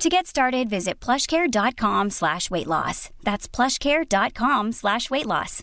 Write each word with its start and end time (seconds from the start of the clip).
To 0.00 0.08
get 0.08 0.26
started, 0.26 0.68
visit 0.68 1.00
plushcare.com 1.00 2.10
slash 2.10 2.50
weight 2.50 2.66
loss. 2.66 3.10
That's 3.22 3.48
plushcare.com 3.48 4.72
slash 4.72 5.08
weight 5.10 5.26
loss. 5.26 5.62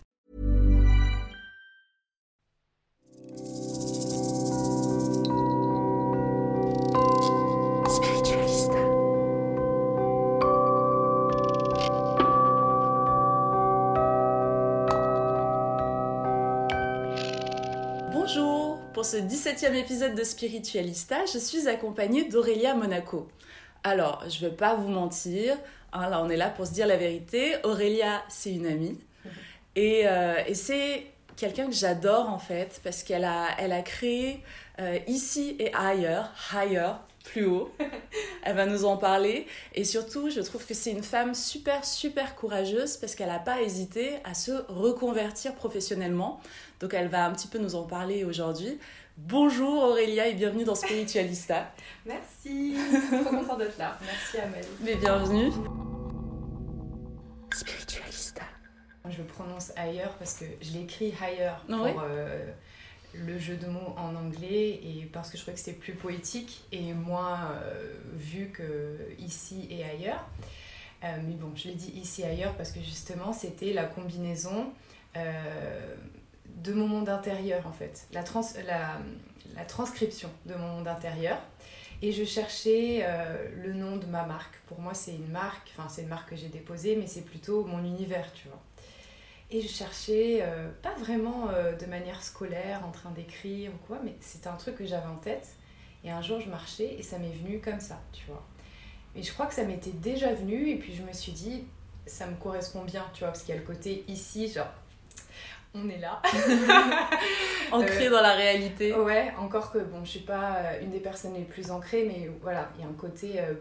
Bonjour, 18.12 18.78
pour 18.94 19.04
ce 19.04 19.16
17e 19.18 19.74
épisode 19.74 20.14
de 20.14 20.24
Spiritualista, 20.24 21.26
je 21.26 21.38
suis 21.38 21.68
accompagnée 21.68 22.24
d'Aurélia 22.24 22.74
Monaco. 22.74 23.28
Alors, 23.84 24.22
je 24.28 24.44
ne 24.44 24.50
vais 24.50 24.56
pas 24.56 24.74
vous 24.74 24.88
mentir, 24.88 25.56
hein, 25.92 26.08
là 26.08 26.22
on 26.22 26.30
est 26.30 26.36
là 26.36 26.50
pour 26.50 26.66
se 26.66 26.72
dire 26.72 26.86
la 26.86 26.96
vérité. 26.96 27.56
Aurélia, 27.64 28.22
c'est 28.28 28.52
une 28.52 28.66
amie. 28.66 28.98
Et, 29.74 30.06
euh, 30.06 30.34
c'est 30.54 31.06
quelqu'un 31.36 31.66
que 31.66 31.74
j'adore 31.74 32.28
en 32.28 32.38
fait, 32.38 32.80
parce 32.84 33.02
qu'elle 33.02 33.24
a, 33.24 33.48
elle 33.58 33.72
a 33.72 33.82
créé 33.82 34.42
euh, 34.80 34.98
ici 35.06 35.56
et 35.58 35.72
ailleurs, 35.74 36.30
higher, 36.52 36.92
plus 37.24 37.46
haut. 37.46 37.72
Elle 38.44 38.56
va 38.56 38.66
nous 38.66 38.84
en 38.84 38.96
parler. 38.96 39.46
Et 39.74 39.84
surtout, 39.84 40.30
je 40.30 40.40
trouve 40.40 40.64
que 40.66 40.74
c'est 40.74 40.90
une 40.90 41.02
femme 41.02 41.34
super, 41.34 41.84
super 41.84 42.34
courageuse 42.36 42.96
parce 42.96 43.14
qu'elle 43.14 43.28
n'a 43.28 43.38
pas 43.38 43.62
hésité 43.62 44.16
à 44.24 44.34
se 44.34 44.52
reconvertir 44.68 45.54
professionnellement. 45.54 46.40
Donc 46.80 46.94
elle 46.94 47.08
va 47.08 47.24
un 47.26 47.32
petit 47.32 47.48
peu 47.48 47.58
nous 47.58 47.74
en 47.76 47.84
parler 47.84 48.24
aujourd'hui. 48.24 48.78
Bonjour 49.16 49.84
Aurélia 49.84 50.26
et 50.26 50.34
bienvenue 50.34 50.64
dans 50.64 50.74
Spiritualista. 50.74 51.72
Merci, 52.06 52.76
trop 53.24 53.30
contente 53.36 53.58
d'être 53.58 53.78
là. 53.78 53.98
Merci 54.04 54.38
Amélie. 54.38 54.66
Mais 54.80 54.94
bienvenue. 54.96 55.50
Spiritualista. 57.54 58.42
Je 59.08 59.22
prononce 59.22 59.72
ailleurs 59.76 60.14
parce 60.18 60.34
que 60.34 60.44
je 60.60 60.72
l'écris 60.72 61.08
higher 61.20 61.52
pour 61.68 61.82
Ouais? 61.82 61.94
euh, 62.04 62.46
le 63.14 63.38
jeu 63.38 63.56
de 63.56 63.66
mots 63.66 63.94
en 63.96 64.14
anglais 64.14 64.80
et 64.82 65.08
parce 65.12 65.30
que 65.30 65.36
je 65.36 65.42
trouvais 65.42 65.54
que 65.54 65.60
c'était 65.60 65.78
plus 65.78 65.94
poétique 65.94 66.64
et 66.72 66.92
moins 66.92 67.52
euh, 67.52 67.92
vu 68.14 68.48
que 68.48 68.98
ici 69.18 69.66
et 69.70 69.84
ailleurs. 69.84 70.26
Euh, 71.04 71.16
mais 71.26 71.34
bon, 71.34 71.52
je 71.54 71.68
l'ai 71.68 71.74
dit 71.74 71.92
ici 71.96 72.22
et 72.22 72.26
ailleurs 72.26 72.54
parce 72.54 72.72
que 72.72 72.80
justement 72.80 73.32
c'était 73.32 73.72
la 73.72 73.84
combinaison 73.84 74.72
euh, 75.16 75.94
de 76.46 76.72
mon 76.72 76.86
monde 76.86 77.08
intérieur 77.08 77.66
en 77.66 77.72
fait, 77.72 78.06
la, 78.12 78.22
trans 78.22 78.44
la, 78.66 78.98
la 79.56 79.64
transcription 79.64 80.30
de 80.46 80.54
mon 80.54 80.68
monde 80.76 80.88
intérieur. 80.88 81.38
Et 82.04 82.10
je 82.10 82.24
cherchais 82.24 83.06
le 83.62 83.74
nom 83.74 83.96
de 83.96 84.06
ma 84.06 84.24
marque. 84.24 84.56
Pour 84.66 84.80
moi, 84.80 84.92
c'est 84.92 85.14
une 85.14 85.28
marque, 85.28 85.72
enfin, 85.76 85.88
c'est 85.88 86.02
une 86.02 86.08
marque 86.08 86.30
que 86.30 86.34
j'ai 86.34 86.48
déposée, 86.48 86.96
mais 86.96 87.06
c'est 87.06 87.20
plutôt 87.20 87.64
mon 87.64 87.78
univers, 87.78 88.32
tu 88.32 88.48
vois. 88.48 88.60
Et 89.52 89.60
je 89.60 89.68
cherchais, 89.68 90.38
euh, 90.40 90.70
pas 90.82 90.94
vraiment 90.94 91.48
euh, 91.50 91.76
de 91.76 91.84
manière 91.84 92.22
scolaire, 92.22 92.80
en 92.86 92.90
train 92.90 93.10
d'écrire 93.10 93.70
ou 93.70 93.86
quoi, 93.86 93.98
mais 94.02 94.14
c'était 94.20 94.48
un 94.48 94.56
truc 94.56 94.76
que 94.76 94.86
j'avais 94.86 95.06
en 95.06 95.16
tête. 95.16 95.48
Et 96.04 96.10
un 96.10 96.22
jour, 96.22 96.40
je 96.40 96.48
marchais 96.48 96.96
et 96.98 97.02
ça 97.02 97.18
m'est 97.18 97.32
venu 97.32 97.60
comme 97.60 97.78
ça, 97.78 98.00
tu 98.12 98.24
vois. 98.26 98.42
Et 99.14 99.22
je 99.22 99.30
crois 99.32 99.46
que 99.46 99.54
ça 99.54 99.64
m'était 99.64 99.92
déjà 99.92 100.32
venu, 100.32 100.70
et 100.70 100.76
puis 100.76 100.94
je 100.94 101.02
me 101.02 101.12
suis 101.12 101.32
dit, 101.32 101.64
ça 102.06 102.26
me 102.26 102.34
correspond 102.36 102.82
bien, 102.82 103.04
tu 103.12 103.20
vois, 103.20 103.28
parce 103.28 103.42
qu'il 103.42 103.54
y 103.54 103.58
a 103.58 103.60
le 103.60 103.66
côté 103.66 104.04
ici, 104.08 104.50
genre, 104.50 104.72
on 105.74 105.88
est 105.90 105.98
là. 105.98 106.20
Ancrée 107.72 108.06
Euh, 108.06 108.10
dans 108.10 108.22
la 108.22 108.34
réalité. 108.34 108.94
Ouais, 108.94 109.32
encore 109.38 109.70
que 109.70 109.78
bon, 109.78 110.02
je 110.04 110.10
suis 110.10 110.20
pas 110.20 110.56
euh, 110.56 110.80
une 110.82 110.90
des 110.90 111.00
personnes 111.00 111.34
les 111.34 111.44
plus 111.44 111.70
ancrées, 111.70 112.04
mais 112.06 112.30
voilà, 112.40 112.70
il 112.76 112.82
y 112.82 112.84
a 112.84 112.88
un 112.88 112.94
côté 112.94 113.38
euh, 113.38 113.54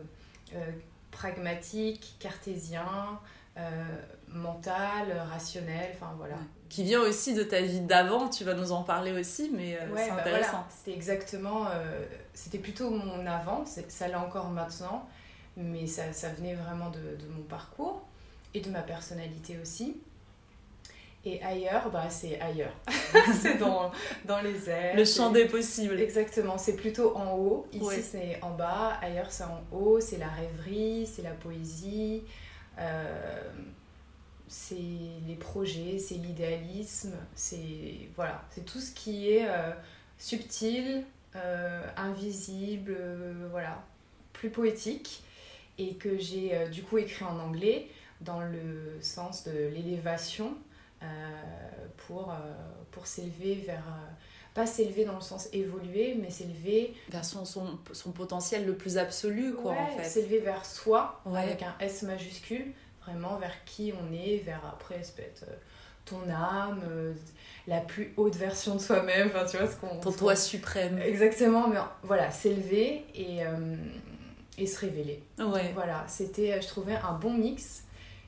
euh, 0.56 0.72
pragmatique, 1.12 2.16
cartésien, 2.19 3.19
euh, 3.58 3.84
mental, 4.34 5.12
rationnel, 5.31 5.92
enfin 5.96 6.14
voilà. 6.18 6.36
Qui 6.69 6.84
vient 6.84 7.02
aussi 7.02 7.34
de 7.34 7.44
ta 7.44 7.62
vie 7.62 7.81
d'avant, 7.81 8.30
tu 8.30 8.44
vas 8.44 8.53
nous 8.53 8.72
en 8.72 8.84
parler 8.84 9.12
aussi, 9.12 9.52
mais 9.53 9.78
euh, 9.78 9.90
Ouais, 9.94 10.03
c'est 10.06 10.09
bah 10.12 10.22
intéressant. 10.22 10.50
voilà, 10.52 10.68
c'était 10.69 10.96
exactement, 10.96 11.66
euh, 11.68 12.06
c'était 12.34 12.59
plutôt 12.59 12.90
mon 12.90 13.25
avant, 13.28 13.66
ça 13.66 14.08
l'est 14.08 14.16
encore 14.16 14.50
maintenant, 14.50 15.08
mais 15.58 15.86
ça, 15.88 16.14
ça 16.14 16.30
venait 16.30 16.56
vraiment 16.56 16.90
de, 16.90 17.00
de 17.00 17.28
mon 17.36 17.44
parcours 17.44 18.02
et 18.53 18.62
de 18.62 18.70
ma 18.70 18.81
personnalité 18.81 19.58
aussi. 19.62 19.97
Et 21.24 21.44
ailleurs, 21.44 21.91
bah, 21.91 22.09
c'est 22.09 22.40
ailleurs. 22.41 22.74
c'est 23.41 23.58
dans, 23.59 23.91
dans 24.25 24.41
les 24.41 24.68
airs. 24.70 24.96
Le 24.96 25.06
champ 25.06 25.30
des 25.30 25.46
possibles. 25.46 26.00
Exactement, 26.00 26.58
c'est 26.58 26.75
plutôt 26.75 27.16
en 27.16 27.34
haut. 27.36 27.68
Ici, 27.74 27.84
Ouais. 27.86 28.02
c'est 28.02 28.40
en 28.41 28.50
bas. 28.52 28.94
Ailleurs, 29.03 29.28
c'est 29.30 29.44
en 29.44 29.62
haut. 29.72 30.00
C'est 30.00 30.18
la 30.18 30.30
rêverie, 30.30 31.06
c'est 31.06 31.22
la 31.22 31.30
poésie, 31.31 32.24
euh, 32.80 33.52
c'est 34.52 34.76
les 35.28 35.36
projets, 35.36 35.98
c'est 35.98 36.16
l'idéalisme. 36.16 37.14
C'est 37.36 38.10
voilà, 38.18 38.44
c'est 38.52 38.66
tout 38.66 38.82
ce 38.82 38.92
qui 38.92 39.32
est 39.32 39.48
euh, 39.48 39.72
subtil, 40.18 41.06
euh, 41.38 41.88
invisible, 41.96 42.94
euh, 43.00 43.48
voilà, 43.50 43.82
plus 44.34 44.50
poétique. 44.50 45.24
Et 45.78 45.96
que 45.96 46.18
j'ai 46.20 46.68
du 46.70 46.84
coup 46.84 46.98
écrit 46.98 47.24
en 47.24 47.40
anglais 47.40 47.88
dans 48.20 48.42
le 48.42 48.98
sens 49.02 49.46
de 49.46 49.52
l'élévation 49.52 50.54
pour, 52.06 52.36
pour 52.92 53.08
s'élever 53.08 53.56
vers. 53.56 53.84
pas 54.54 54.68
s'élever 54.68 55.06
dans 55.06 55.16
le 55.16 55.22
sens 55.22 55.47
évoluer, 55.54 56.14
mais 56.22 56.30
s'élever 56.30 56.94
Vers 57.09 57.26
son, 57.26 57.46
son, 57.46 57.80
son 57.94 58.12
potentiel 58.12 58.66
le 58.68 58.76
plus 58.76 58.97
absolu, 59.00 59.54
quoi, 59.56 59.72
en 59.72 59.88
fait. 59.88 60.04
s'élever 60.04 60.40
vers 60.40 60.66
soi 60.66 61.20
Ouais. 61.26 61.40
avec 61.40 61.64
un 61.64 61.74
S 61.80 62.04
majuscule, 62.04 62.74
vraiment 63.11 63.37
vers 63.37 63.63
qui 63.66 63.93
on 63.93 64.13
est, 64.13 64.37
vers 64.37 64.61
après, 64.67 65.03
ça 65.03 65.13
peut 65.16 65.23
être 65.23 65.43
euh, 65.43 65.55
ton 66.05 66.29
âme, 66.29 66.81
euh, 66.90 67.13
la 67.67 67.79
plus 67.79 68.13
haute 68.17 68.35
version 68.35 68.75
de 68.75 68.79
soi-même, 68.79 69.28
enfin 69.28 69.46
tu 69.46 69.58
vois 69.58 69.67
ce 69.67 69.75
qu'on. 69.75 69.99
Ton 69.99 70.11
toi 70.11 70.35
suprême. 70.35 70.99
Exactement, 70.99 71.67
mais 71.67 71.78
voilà, 72.03 72.31
s'élever 72.31 73.05
et, 73.13 73.46
euh, 73.46 73.75
et 74.58 74.66
se 74.66 74.79
révéler. 74.79 75.23
Ouais. 75.40 75.72
Voilà, 75.73 76.03
c'était, 76.08 76.61
je 76.61 76.67
trouvais, 76.67 76.96
un 76.96 77.13
bon 77.13 77.34
mix. 77.34 77.84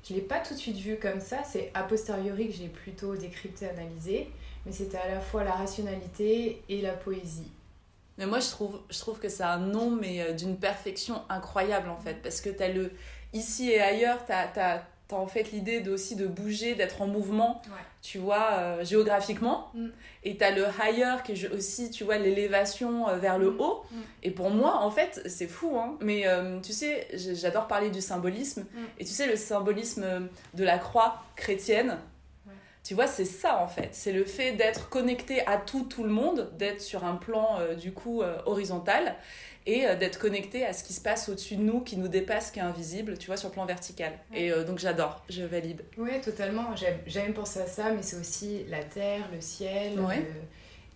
Je 0.07 0.13
l'ai 0.13 0.21
pas 0.21 0.39
tout 0.39 0.53
de 0.53 0.59
suite 0.59 0.77
vu 0.77 0.97
comme 0.97 1.21
ça, 1.21 1.37
c'est 1.49 1.71
a 1.73 1.83
posteriori 1.83 2.49
que 2.49 2.53
j'ai 2.53 2.67
plutôt 2.67 3.15
décrypté, 3.15 3.69
analysé, 3.69 4.29
mais 4.65 4.73
c'était 4.73 4.97
à 4.97 5.07
la 5.07 5.21
fois 5.21 5.45
la 5.45 5.53
rationalité 5.53 6.61
et 6.67 6.81
la 6.81 6.91
poésie. 6.91 7.49
Mais 8.17 8.25
moi, 8.27 8.39
je 8.41 8.49
trouve, 8.49 8.81
je 8.91 8.99
trouve 8.99 9.17
que 9.17 9.29
c'est 9.29 9.43
un 9.43 9.57
nom, 9.57 9.89
mais 9.89 10.33
d'une 10.33 10.57
perfection 10.57 11.21
incroyable, 11.29 11.89
en 11.89 11.97
fait. 11.97 12.21
Parce 12.21 12.41
que 12.41 12.49
tu 12.49 12.61
as 12.61 12.67
le 12.67 12.91
ici 13.33 13.71
et 13.71 13.81
ailleurs, 13.81 14.25
tu 14.25 14.31
as, 14.31 14.49
as 14.57 14.83
en 15.11 15.27
fait 15.27 15.51
l'idée 15.51 15.87
aussi 15.89 16.15
de 16.15 16.25
bouger, 16.25 16.73
d'être 16.73 17.01
en 17.03 17.07
mouvement, 17.07 17.61
Ouais. 17.67 17.73
tu 18.01 18.17
vois, 18.17 18.47
euh, 18.53 18.83
géographiquement. 18.83 19.69
Mm. 19.75 19.87
Et 20.23 20.37
tu 20.37 20.43
as 20.43 20.49
le 20.49 20.65
higher 20.81 21.17
qui 21.23 21.33
est 21.33 21.49
aussi, 21.51 21.91
tu 21.91 22.03
vois, 22.03 22.17
l'élévation 22.17 23.07
euh, 23.07 23.17
vers 23.17 23.37
le 23.37 23.51
Mm. 23.51 23.59
haut. 23.61 23.83
Mm. 23.91 23.95
Et 24.23 24.31
pour 24.31 24.49
moi, 24.49 24.77
en 24.77 24.89
fait, 24.89 25.21
c'est 25.27 25.47
fou, 25.47 25.77
hein. 25.77 25.97
Mais 26.01 26.25
euh, 26.25 26.59
tu 26.61 26.73
sais, 26.73 27.07
j'adore 27.13 27.67
parler 27.67 27.91
du 27.91 28.01
symbolisme. 28.01 28.61
Mm. 28.61 28.77
Et 28.99 29.05
tu 29.05 29.11
sais, 29.11 29.27
le 29.27 29.35
symbolisme 29.35 30.03
de 30.55 30.63
la 30.63 30.79
croix 30.79 31.21
chrétienne, 31.35 31.99
tu 32.83 32.95
vois, 32.95 33.07
c'est 33.07 33.23
ça 33.23 33.59
en 33.59 33.67
fait. 33.67 33.89
C'est 33.93 34.11
le 34.11 34.25
fait 34.25 34.53
d'être 34.53 34.89
connecté 34.89 35.45
à 35.47 35.55
tout, 35.57 35.83
tout 35.85 36.03
le 36.03 36.09
monde, 36.09 36.51
d'être 36.57 36.81
sur 36.81 37.05
un 37.05 37.15
plan 37.15 37.57
euh, 37.59 37.75
du 37.75 37.93
coup 37.93 38.21
euh, 38.21 38.35
horizontal 38.45 39.15
et 39.65 39.85
euh, 39.85 39.95
d'être 39.95 40.19
connecté 40.19 40.65
à 40.65 40.73
ce 40.73 40.83
qui 40.83 40.93
se 40.93 41.01
passe 41.01 41.29
au-dessus 41.29 41.55
de 41.55 41.61
nous, 41.63 41.79
qui 41.81 41.97
nous 41.97 42.07
dépasse, 42.07 42.51
qui 42.51 42.59
est 42.59 42.63
invisible, 42.63 43.17
tu 43.17 43.27
vois, 43.27 43.37
sur 43.37 43.49
le 43.49 43.53
plan 43.53 43.65
vertical. 43.65 44.11
Et 44.33 44.51
euh, 44.51 44.63
donc 44.63 44.79
j'adore, 44.79 45.23
je 45.29 45.43
valide. 45.43 45.83
Ouais, 45.97 46.19
totalement. 46.21 46.75
J'aime 46.75 46.97
j'aime 47.07 47.33
penser 47.33 47.59
à 47.61 47.67
ça, 47.67 47.91
mais 47.91 48.01
c'est 48.01 48.17
aussi 48.17 48.63
la 48.69 48.83
terre, 48.83 49.27
le 49.33 49.41
ciel. 49.41 49.99
Ouais. 49.99 50.17
le- 50.19 50.25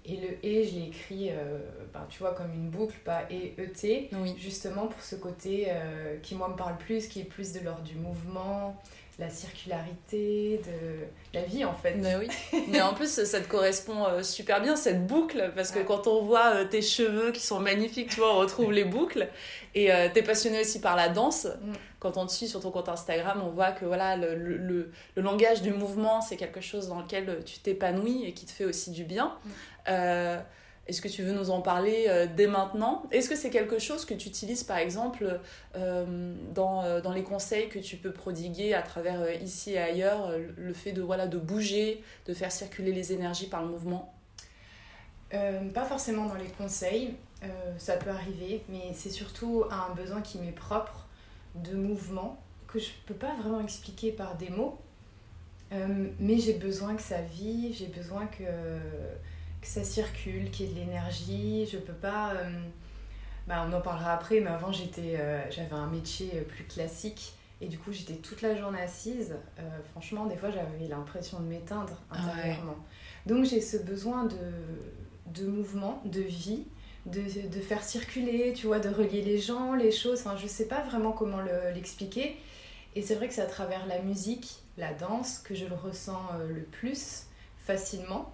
Et 0.10 0.16
le 0.16 0.38
et, 0.42 0.64
je 0.66 0.76
l'ai 0.76 0.86
écrit, 0.88 1.30
euh, 1.32 1.60
ben, 1.94 2.06
tu 2.10 2.20
vois, 2.20 2.34
comme 2.34 2.54
une 2.54 2.70
boucle, 2.70 2.96
pas 3.04 3.24
et 3.30 3.54
et 3.58 4.10
Oui. 4.22 4.36
justement 4.40 4.88
pour 4.88 5.02
ce 5.02 5.16
côté 5.18 5.68
qui, 6.24 6.34
moi, 6.36 6.48
me 6.48 6.56
parle 6.56 6.78
plus, 6.78 7.08
qui 7.08 7.20
est 7.20 7.26
plus 7.26 7.52
de 7.52 7.60
l'ordre 7.60 7.84
du 7.84 7.96
mouvement, 7.96 8.82
la 9.20 9.30
circularité, 9.30 10.62
de 10.66 11.06
la 11.34 11.44
vie, 11.44 11.66
en 11.66 11.74
fait. 11.74 11.96
Mais 11.96 12.16
oui. 12.18 12.28
Mais 12.70 12.82
en 12.82 12.94
plus, 12.94 13.24
ça 13.24 13.40
te 13.42 13.48
correspond 13.48 14.06
euh, 14.06 14.22
super 14.24 14.62
bien, 14.62 14.76
cette 14.76 15.08
boucle, 15.08 15.52
parce 15.56 15.72
que 15.72 15.80
quand 15.80 16.06
on 16.08 16.22
voit 16.24 16.54
euh, 16.56 16.66
tes 16.66 16.82
cheveux 16.84 17.32
qui 17.32 17.42
sont 17.42 17.60
magnifiques, 17.60 18.10
tu 18.10 18.18
vois, 18.20 18.36
on 18.36 18.40
retrouve 18.40 18.72
les 18.72 18.86
boucles. 18.86 19.28
Et 19.74 19.92
euh, 19.92 20.08
t'es 20.14 20.22
passionné 20.24 20.62
aussi 20.62 20.80
par 20.82 20.96
la 20.96 21.10
danse. 21.10 21.46
Mm. 21.46 21.74
Quand 22.00 22.18
on 22.18 22.28
te 22.28 22.32
suit 22.32 22.48
sur 22.48 22.60
ton 22.62 22.70
compte 22.72 22.90
Instagram, 22.90 23.42
on 23.44 23.50
voit 23.50 23.72
que 23.72 23.86
voilà, 23.86 24.16
le, 24.18 24.36
le, 24.36 24.58
le- 24.58 24.92
le 25.16 25.22
langage 25.24 25.62
du 25.64 25.72
mouvement, 25.72 26.22
c'est 26.22 26.38
quelque 26.38 26.62
chose 26.62 26.88
dans 26.88 27.00
lequel 27.02 27.28
euh, 27.30 27.42
tu 27.44 27.58
t'épanouis 27.60 28.24
et 28.26 28.34
qui 28.34 28.46
te 28.46 28.52
fait 28.52 28.66
aussi 28.66 28.92
du 28.92 29.04
bien. 29.04 29.34
Mm. 29.46 29.50
Est-ce 30.88 31.02
que 31.02 31.10
tu 31.10 31.22
veux 31.22 31.34
nous 31.34 31.50
en 31.50 31.62
parler 31.62 32.06
euh, 32.08 32.28
dès 32.34 32.48
maintenant? 32.48 33.04
Est-ce 33.12 33.28
que 33.28 33.36
c'est 33.36 33.50
quelque 33.50 33.78
chose 33.78 34.06
que 34.06 34.14
tu 34.14 34.30
utilises 34.30 34.64
par 34.64 34.78
exemple 34.78 35.40
euh, 35.76 36.36
dans, 36.54 36.84
euh, 36.84 37.02
dans 37.02 37.12
les 37.12 37.24
conseils 37.24 37.68
que 37.68 37.80
tu 37.80 37.98
peux 37.98 38.12
prodiguer 38.12 38.74
à 38.74 38.82
travers 38.82 39.42
ici 39.42 39.74
et 39.74 39.80
ailleurs, 39.80 40.32
le 40.56 40.74
fait 40.74 40.94
de, 40.94 41.02
voilà, 41.02 41.28
de 41.28 41.38
bouger, 41.38 42.04
de 42.26 42.34
faire 42.34 42.52
circuler 42.52 42.94
les 42.94 43.12
énergies 43.12 43.48
par 43.48 43.62
le 43.64 43.70
mouvement? 43.70 44.14
Pas 45.30 45.84
forcément 45.84 46.26
dans 46.26 46.36
les 46.36 46.48
conseils, 46.48 47.16
ça 47.78 47.98
peut 47.98 48.10
arriver, 48.10 48.64
mais 48.70 48.94
c'est 48.94 49.10
surtout 49.10 49.66
un 49.70 49.94
besoin 49.94 50.22
qui 50.22 50.38
m'est 50.38 50.54
propre 50.54 51.06
de 51.56 51.76
mouvement 51.76 52.42
que 52.66 52.80
je 52.80 52.92
peux 53.06 53.14
pas 53.14 53.36
vraiment 53.36 53.60
expliquer 53.60 54.14
par 54.14 54.36
des 54.38 54.50
mots, 54.50 54.80
mais 55.72 56.38
j'ai 56.38 56.54
besoin 56.54 56.96
que 56.96 57.02
ça 57.02 57.20
vive, 57.20 57.76
j'ai 57.76 57.88
besoin 57.88 58.26
que, 58.28 58.46
que 59.62 59.68
ça 59.68 59.84
circule, 59.84 60.52
qu'il 60.52 60.68
y 60.68 60.70
ait 60.70 60.74
de 60.74 60.80
l'énergie. 60.80 61.68
Je 61.72 61.78
peux 61.78 61.94
pas. 61.94 62.34
euh, 62.36 62.50
bah, 63.48 63.66
on 63.70 63.74
en 63.74 63.82
parlera 63.82 64.14
après, 64.14 64.40
mais 64.42 64.50
avant 64.50 64.72
j'étais, 64.72 65.16
euh, 65.20 65.42
j'avais 65.52 65.74
un 65.74 65.88
métier 65.88 66.32
euh, 66.36 66.44
plus 66.44 66.66
classique. 66.66 67.34
Et 67.62 67.68
du 67.68 67.80
coup, 67.80 67.92
j'étais 67.92 68.16
toute 68.16 68.42
la 68.42 68.56
journée 68.56 68.82
assise. 68.82 69.36
Euh, 69.60 69.64
franchement, 69.92 70.26
des 70.28 70.38
fois, 70.38 70.52
j'avais 70.52 70.88
l'impression 70.88 71.40
de 71.40 71.46
m'éteindre 71.46 71.98
Ah 72.12 72.18
ouais. 72.18 72.32
intérieurement. 72.32 72.78
Donc, 73.26 73.46
j'ai 73.46 73.62
ce 73.62 73.78
besoin 73.78 74.26
de, 74.26 74.38
de 75.28 75.48
mouvement, 75.48 76.02
de 76.06 76.22
vie, 76.22 76.66
de, 77.06 77.22
de 77.50 77.62
faire 77.62 77.84
circuler, 77.84 78.54
tu 78.54 78.68
vois, 78.68 78.80
de 78.80 78.90
relier 78.90 79.22
les 79.24 79.40
gens, 79.40 79.74
les 79.74 79.92
choses. 79.92 80.20
Enfin, 80.20 80.36
je 80.38 80.48
sais 80.48 80.68
pas 80.68 80.84
vraiment 80.84 81.12
comment 81.14 81.40
le- 81.42 81.72
l'expliquer. 81.74 82.38
Et 82.96 83.02
c'est 83.02 83.16
vrai 83.16 83.28
que 83.28 83.34
c'est 83.34 83.42
à 83.42 83.46
travers 83.48 83.86
la 83.88 84.02
musique, 84.02 84.60
la 84.78 84.94
danse, 84.94 85.40
que 85.40 85.56
je 85.56 85.66
le 85.66 85.76
ressens 85.76 86.22
le 86.50 86.62
plus 86.64 87.24
facilement. 87.66 88.32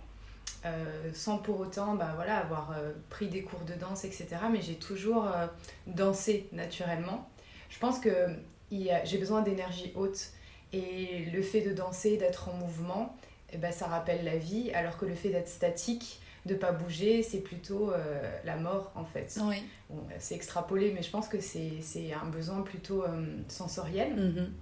Euh, 0.65 1.09
sans 1.13 1.39
pour 1.39 1.59
autant 1.59 1.95
bah, 1.95 2.13
voilà, 2.15 2.37
avoir 2.37 2.71
euh, 2.71 2.93
pris 3.09 3.27
des 3.27 3.41
cours 3.41 3.65
de 3.65 3.73
danse, 3.73 4.05
etc. 4.05 4.27
Mais 4.49 4.61
j'ai 4.61 4.75
toujours 4.75 5.25
euh, 5.25 5.45
dansé 5.87 6.47
naturellement. 6.53 7.29
Je 7.69 7.77
pense 7.79 7.99
que 7.99 8.27
j'ai 8.71 9.17
besoin 9.17 9.41
d'énergie 9.41 9.91
haute. 9.95 10.29
Et 10.71 11.25
le 11.31 11.41
fait 11.41 11.61
de 11.61 11.73
danser, 11.73 12.17
d'être 12.17 12.49
en 12.49 12.53
mouvement, 12.53 13.15
eh 13.51 13.57
ben, 13.57 13.71
ça 13.71 13.87
rappelle 13.87 14.23
la 14.23 14.37
vie, 14.37 14.71
alors 14.71 14.97
que 14.97 15.05
le 15.05 15.13
fait 15.13 15.29
d'être 15.29 15.49
statique, 15.49 16.19
de 16.47 16.55
pas 16.55 16.71
bouger, 16.71 17.21
c'est 17.21 17.41
plutôt 17.41 17.91
la 18.43 18.55
mort 18.55 18.91
en 18.95 19.05
fait. 19.05 19.37
Oui. 19.43 19.63
Bon, 19.91 20.01
c'est 20.17 20.33
extrapolé, 20.33 20.91
mais 20.91 21.03
je 21.03 21.11
pense 21.11 21.27
que 21.27 21.39
c'est 21.39 22.13
un 22.19 22.25
besoin 22.25 22.61
plutôt 22.61 23.03
sensoriel. 23.47 24.15
Mhm. 24.15 24.53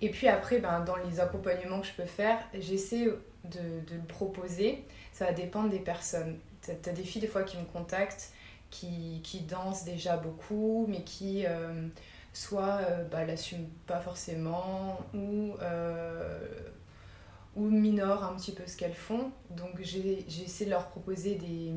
Et 0.00 0.10
puis 0.10 0.28
après, 0.28 0.58
ben, 0.58 0.80
dans 0.84 0.96
les 0.96 1.18
accompagnements 1.18 1.80
que 1.80 1.88
je 1.88 1.94
peux 1.94 2.06
faire, 2.06 2.38
j'essaie 2.54 3.06
de, 3.06 3.80
de 3.88 3.94
le 3.94 4.06
proposer. 4.06 4.84
Ça 5.16 5.26
va 5.26 5.32
dépendre 5.32 5.70
des 5.70 5.78
personnes. 5.78 6.38
T'as 6.60 6.90
as 6.90 6.92
des 6.94 7.04
filles 7.04 7.22
des 7.22 7.26
fois 7.28 7.42
qui 7.42 7.56
me 7.56 7.64
contactent, 7.64 8.32
qui, 8.70 9.20
qui 9.24 9.40
dansent 9.40 9.84
déjà 9.84 10.16
beaucoup, 10.16 10.84
mais 10.88 11.02
qui 11.04 11.46
euh, 11.46 11.86
soit 12.34 12.80
euh, 12.82 13.04
bah, 13.04 13.24
l'assument 13.24 13.66
pas 13.86 14.00
forcément, 14.00 14.98
ou, 15.14 15.54
euh, 15.62 16.38
ou 17.54 17.62
minorent 17.70 18.24
un 18.24 18.34
petit 18.36 18.52
peu 18.52 18.64
ce 18.66 18.76
qu'elles 18.76 18.92
font. 18.94 19.30
Donc 19.50 19.80
j'ai- 19.80 20.24
j'essaie 20.28 20.66
de 20.66 20.70
leur 20.70 20.88
proposer 20.88 21.36
des, 21.36 21.72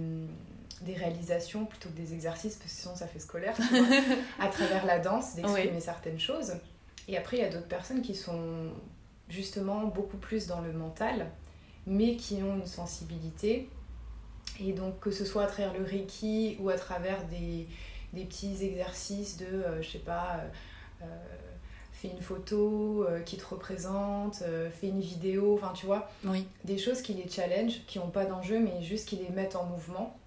des 0.81 0.93
réalisations 0.93 1.65
plutôt 1.65 1.89
que 1.89 1.95
des 1.95 2.13
exercices, 2.13 2.55
parce 2.55 2.71
que 2.73 2.77
sinon 2.81 2.95
ça 2.95 3.07
fait 3.07 3.19
scolaire, 3.19 3.55
tu 3.55 3.63
vois, 3.63 3.97
à 4.39 4.49
travers 4.49 4.85
la 4.85 4.99
danse, 4.99 5.35
d'exprimer 5.35 5.79
certaines 5.79 6.19
choses. 6.19 6.55
Et 7.07 7.17
après, 7.17 7.37
il 7.37 7.39
y 7.41 7.45
a 7.45 7.49
d'autres 7.49 7.67
personnes 7.69 8.01
qui 8.01 8.15
sont 8.15 8.71
justement 9.29 9.85
beaucoup 9.85 10.17
plus 10.17 10.47
dans 10.47 10.59
le 10.61 10.73
mental, 10.73 11.27
mais 11.87 12.15
qui 12.15 12.35
ont 12.43 12.55
une 12.55 12.65
sensibilité. 12.65 13.69
Et 14.61 14.73
donc, 14.73 14.99
que 14.99 15.11
ce 15.11 15.23
soit 15.25 15.43
à 15.43 15.47
travers 15.47 15.73
le 15.73 15.83
Reiki 15.85 16.57
ou 16.59 16.69
à 16.69 16.75
travers 16.75 17.25
des, 17.27 17.67
des 18.13 18.25
petits 18.25 18.63
exercices 18.63 19.37
de, 19.37 19.45
euh, 19.45 19.81
je 19.81 19.89
sais 19.91 19.99
pas, 19.99 20.41
euh, 20.41 21.05
euh, 21.05 21.05
fais 21.93 22.09
une 22.09 22.21
photo 22.21 23.05
euh, 23.07 23.21
qui 23.21 23.37
te 23.37 23.45
représente, 23.45 24.43
fais 24.79 24.87
une 24.87 24.99
vidéo, 25.01 25.55
enfin 25.55 25.71
tu 25.73 25.85
vois, 25.85 26.09
Oui. 26.25 26.45
des 26.65 26.77
choses 26.77 27.01
qui 27.01 27.13
les 27.13 27.29
challenge, 27.29 27.81
qui 27.87 27.99
n'ont 27.99 28.09
pas 28.09 28.25
d'enjeu, 28.25 28.59
mais 28.59 28.81
juste 28.83 29.07
qui 29.07 29.15
les 29.15 29.29
mettent 29.29 29.55
en 29.55 29.65
mouvement. 29.65 30.18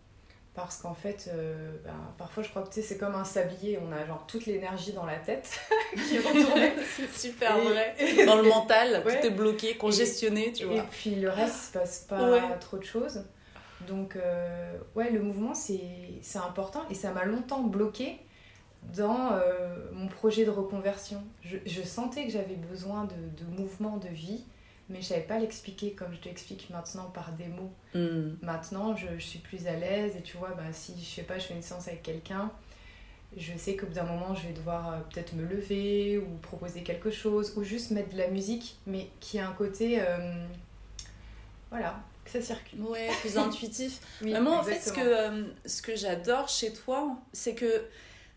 Parce 0.54 0.76
qu'en 0.82 0.92
fait, 0.92 1.30
euh, 1.32 1.72
ben, 1.82 1.94
parfois 2.18 2.42
je 2.42 2.50
crois 2.50 2.60
que 2.62 2.68
tu 2.68 2.74
sais, 2.74 2.82
c'est 2.82 2.98
comme 2.98 3.14
un 3.14 3.24
sablier, 3.24 3.78
on 3.82 3.90
a 3.90 4.04
genre 4.06 4.26
toute 4.26 4.44
l'énergie 4.44 4.92
dans 4.92 5.06
la 5.06 5.16
tête 5.16 5.50
qui 5.94 6.18
retourne. 6.18 6.60
c'est 6.96 7.10
super 7.10 7.56
Et- 7.56 7.60
vrai. 7.62 7.96
Dans 8.26 8.36
le 8.36 8.42
mental, 8.42 9.02
Ouais. 9.06 9.18
tout 9.20 9.26
est 9.26 9.30
bloqué, 9.30 9.76
congestionné, 9.78 10.52
tu 10.52 10.64
Et 10.64 10.66
vois. 10.66 10.82
puis 10.90 11.14
le 11.14 11.30
reste, 11.30 11.54
il 11.56 11.66
se 11.68 11.72
passe 11.78 11.98
pas 12.00 12.30
Ouais. 12.30 12.42
trop 12.60 12.76
de 12.76 12.84
choses. 12.84 13.24
Donc, 13.88 14.14
euh, 14.16 14.76
ouais, 14.94 15.10
le 15.10 15.22
mouvement, 15.22 15.54
c'est 15.54 15.80
c'est 16.20 16.38
important 16.38 16.82
et 16.90 16.94
ça 16.94 17.12
m'a 17.12 17.24
longtemps 17.24 17.62
bloqué 17.62 18.18
dans 18.94 19.32
euh, 19.32 19.74
mon 19.92 20.06
projet 20.08 20.44
de 20.44 20.50
reconversion. 20.50 21.22
Je, 21.42 21.56
je 21.64 21.82
sentais 21.82 22.26
que 22.26 22.30
j'avais 22.30 22.56
besoin 22.56 23.04
de, 23.06 23.44
de 23.44 23.50
mouvement, 23.50 23.96
de 23.96 24.08
vie, 24.08 24.44
mais 24.88 25.00
je 25.00 25.06
savais 25.06 25.22
pas 25.22 25.38
l'expliquer 25.38 25.92
comme 25.92 26.12
je 26.12 26.18
t'explique 26.20 26.68
maintenant 26.70 27.04
par 27.10 27.32
des 27.32 27.46
mots. 27.46 27.72
Mhm. 27.94 28.38
Maintenant, 28.42 28.96
je, 28.96 29.06
je 29.18 29.24
suis 29.24 29.38
plus 29.38 29.66
à 29.66 29.72
l'aise 29.74 30.16
et 30.16 30.22
tu 30.22 30.36
vois, 30.36 30.50
bah, 30.50 30.72
si 30.72 30.94
je 31.00 31.04
sais 31.04 31.22
pas, 31.22 31.38
je 31.38 31.44
fais 31.46 31.54
une 31.54 31.62
séance 31.62 31.88
avec 31.88 32.02
quelqu'un, 32.02 32.50
je 33.36 33.56
sais 33.56 33.76
qu'au 33.76 33.86
bout 33.86 33.94
d'un 33.94 34.04
moment, 34.04 34.34
je 34.34 34.46
vais 34.48 34.52
devoir 34.52 34.92
euh, 34.92 34.98
peut-être 35.10 35.32
me 35.34 35.44
lever 35.46 36.18
ou 36.18 36.36
proposer 36.42 36.82
quelque 36.82 37.10
chose 37.10 37.54
ou 37.56 37.64
juste 37.64 37.90
mettre 37.90 38.10
de 38.10 38.18
la 38.18 38.28
musique, 38.28 38.76
mais 38.86 39.08
qui 39.20 39.38
a 39.38 39.48
un 39.48 39.52
côté. 39.52 39.98
euh, 40.00 40.44
voilà, 41.70 42.00
que 42.24 42.30
ça 42.30 42.42
circule. 42.42 42.80
Ouais, 42.82 43.08
plus 43.20 43.38
intuitif. 43.38 44.00
Oui, 44.22 44.32
Mais 44.32 44.40
moi, 44.40 44.58
en 44.58 44.62
fait, 44.62 44.80
ce 44.80 44.92
que, 44.92 45.00
euh, 45.00 45.44
ce 45.64 45.80
que 45.82 45.96
j'adore 45.96 46.48
chez 46.48 46.72
toi, 46.72 47.16
c'est 47.32 47.54
que 47.54 47.86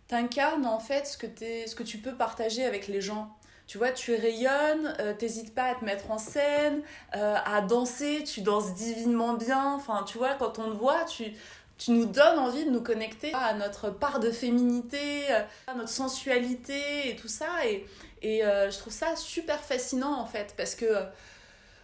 t'incarnes 0.08 0.66
en 0.66 0.80
fait 0.80 1.06
ce 1.08 1.18
que, 1.18 1.25
t'es- 1.28 1.66
ce 1.68 1.75
que 1.75 1.84
tu 1.84 1.98
peux 1.98 2.14
partager 2.16 2.64
avec 2.64 2.88
les 2.88 3.02
gens. 3.02 3.36
Tu 3.67 3.79
vois, 3.79 3.91
tu 3.91 4.13
rayonnes, 4.13 4.95
euh, 5.00 5.13
t'hésites 5.13 5.55
pas 5.55 5.63
à 5.63 5.75
te 5.75 5.84
mettre 5.84 6.12
en 6.12 6.19
scène, 6.19 6.84
euh, 7.15 7.36
à 7.43 7.62
danser, 7.62 8.24
tu 8.24 8.41
danses 8.41 8.75
divinement 8.75 9.34
bien. 9.34 9.74
Enfin, 9.74 10.03
tu 10.07 10.19
vois, 10.19 10.36
quand 10.36 10.60
on 10.60 10.69
te 10.69 10.77
voit, 10.77 11.03
tu, 11.05 11.34
tu 11.77 11.91
nous 11.91 12.05
donnes 12.05 12.38
envie 12.38 12.65
de 12.65 12.69
nous 12.69 12.84
connecter 12.84 13.34
à 13.34 13.53
notre 13.55 13.89
part 13.89 14.19
de 14.19 14.29
féminité, 14.29 15.00
euh, 15.31 15.41
à 15.65 15.74
notre 15.74 15.89
sensualité 15.89 17.10
et 17.10 17.15
tout 17.15 17.27
ça. 17.27 17.48
Et, 17.65 17.86
et 18.22 18.41
je 18.41 18.77
trouve 18.79 18.93
ça 18.93 19.15
super 19.15 19.60
fascinant 19.60 20.19
en 20.19 20.25
fait, 20.25 20.55
parce 20.57 20.74
que 20.74 20.86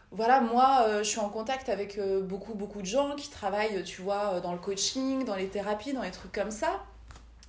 voilà, 0.09 0.41
moi, 0.41 0.85
je 0.97 1.03
suis 1.03 1.19
en 1.19 1.29
contact 1.29 1.69
avec 1.69 1.99
beaucoup, 2.23 2.55
beaucoup 2.55 2.81
de 2.81 2.87
gens 2.87 3.15
qui 3.15 3.29
travaillent, 3.29 3.83
tu 3.83 4.01
vois, 4.01 4.39
dans 4.39 4.51
le 4.51 4.57
coaching, 4.57 5.23
dans 5.23 5.35
les 5.35 5.49
thérapies, 5.49 5.93
dans 5.93 6.01
les 6.01 6.09
trucs 6.09 6.31
comme 6.31 6.49
ça. 6.49 6.83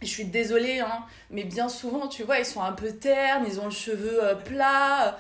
Je 0.03 0.11
suis 0.11 0.25
désolée, 0.25 0.81
hein, 0.81 1.05
mais 1.31 1.45
bien 1.45 1.69
souvent, 1.69 2.09
tu 2.09 2.23
vois, 2.25 2.39
ils 2.39 2.45
sont 2.47 2.63
un 2.63 2.73
peu 2.73 2.93
ternes, 2.93 3.45
ils 3.47 3.61
ont 3.61 3.67
le 3.67 3.71
cheveu 3.71 4.23
euh, 4.25 4.35
plat. 4.35 5.09
euh, 5.09 5.13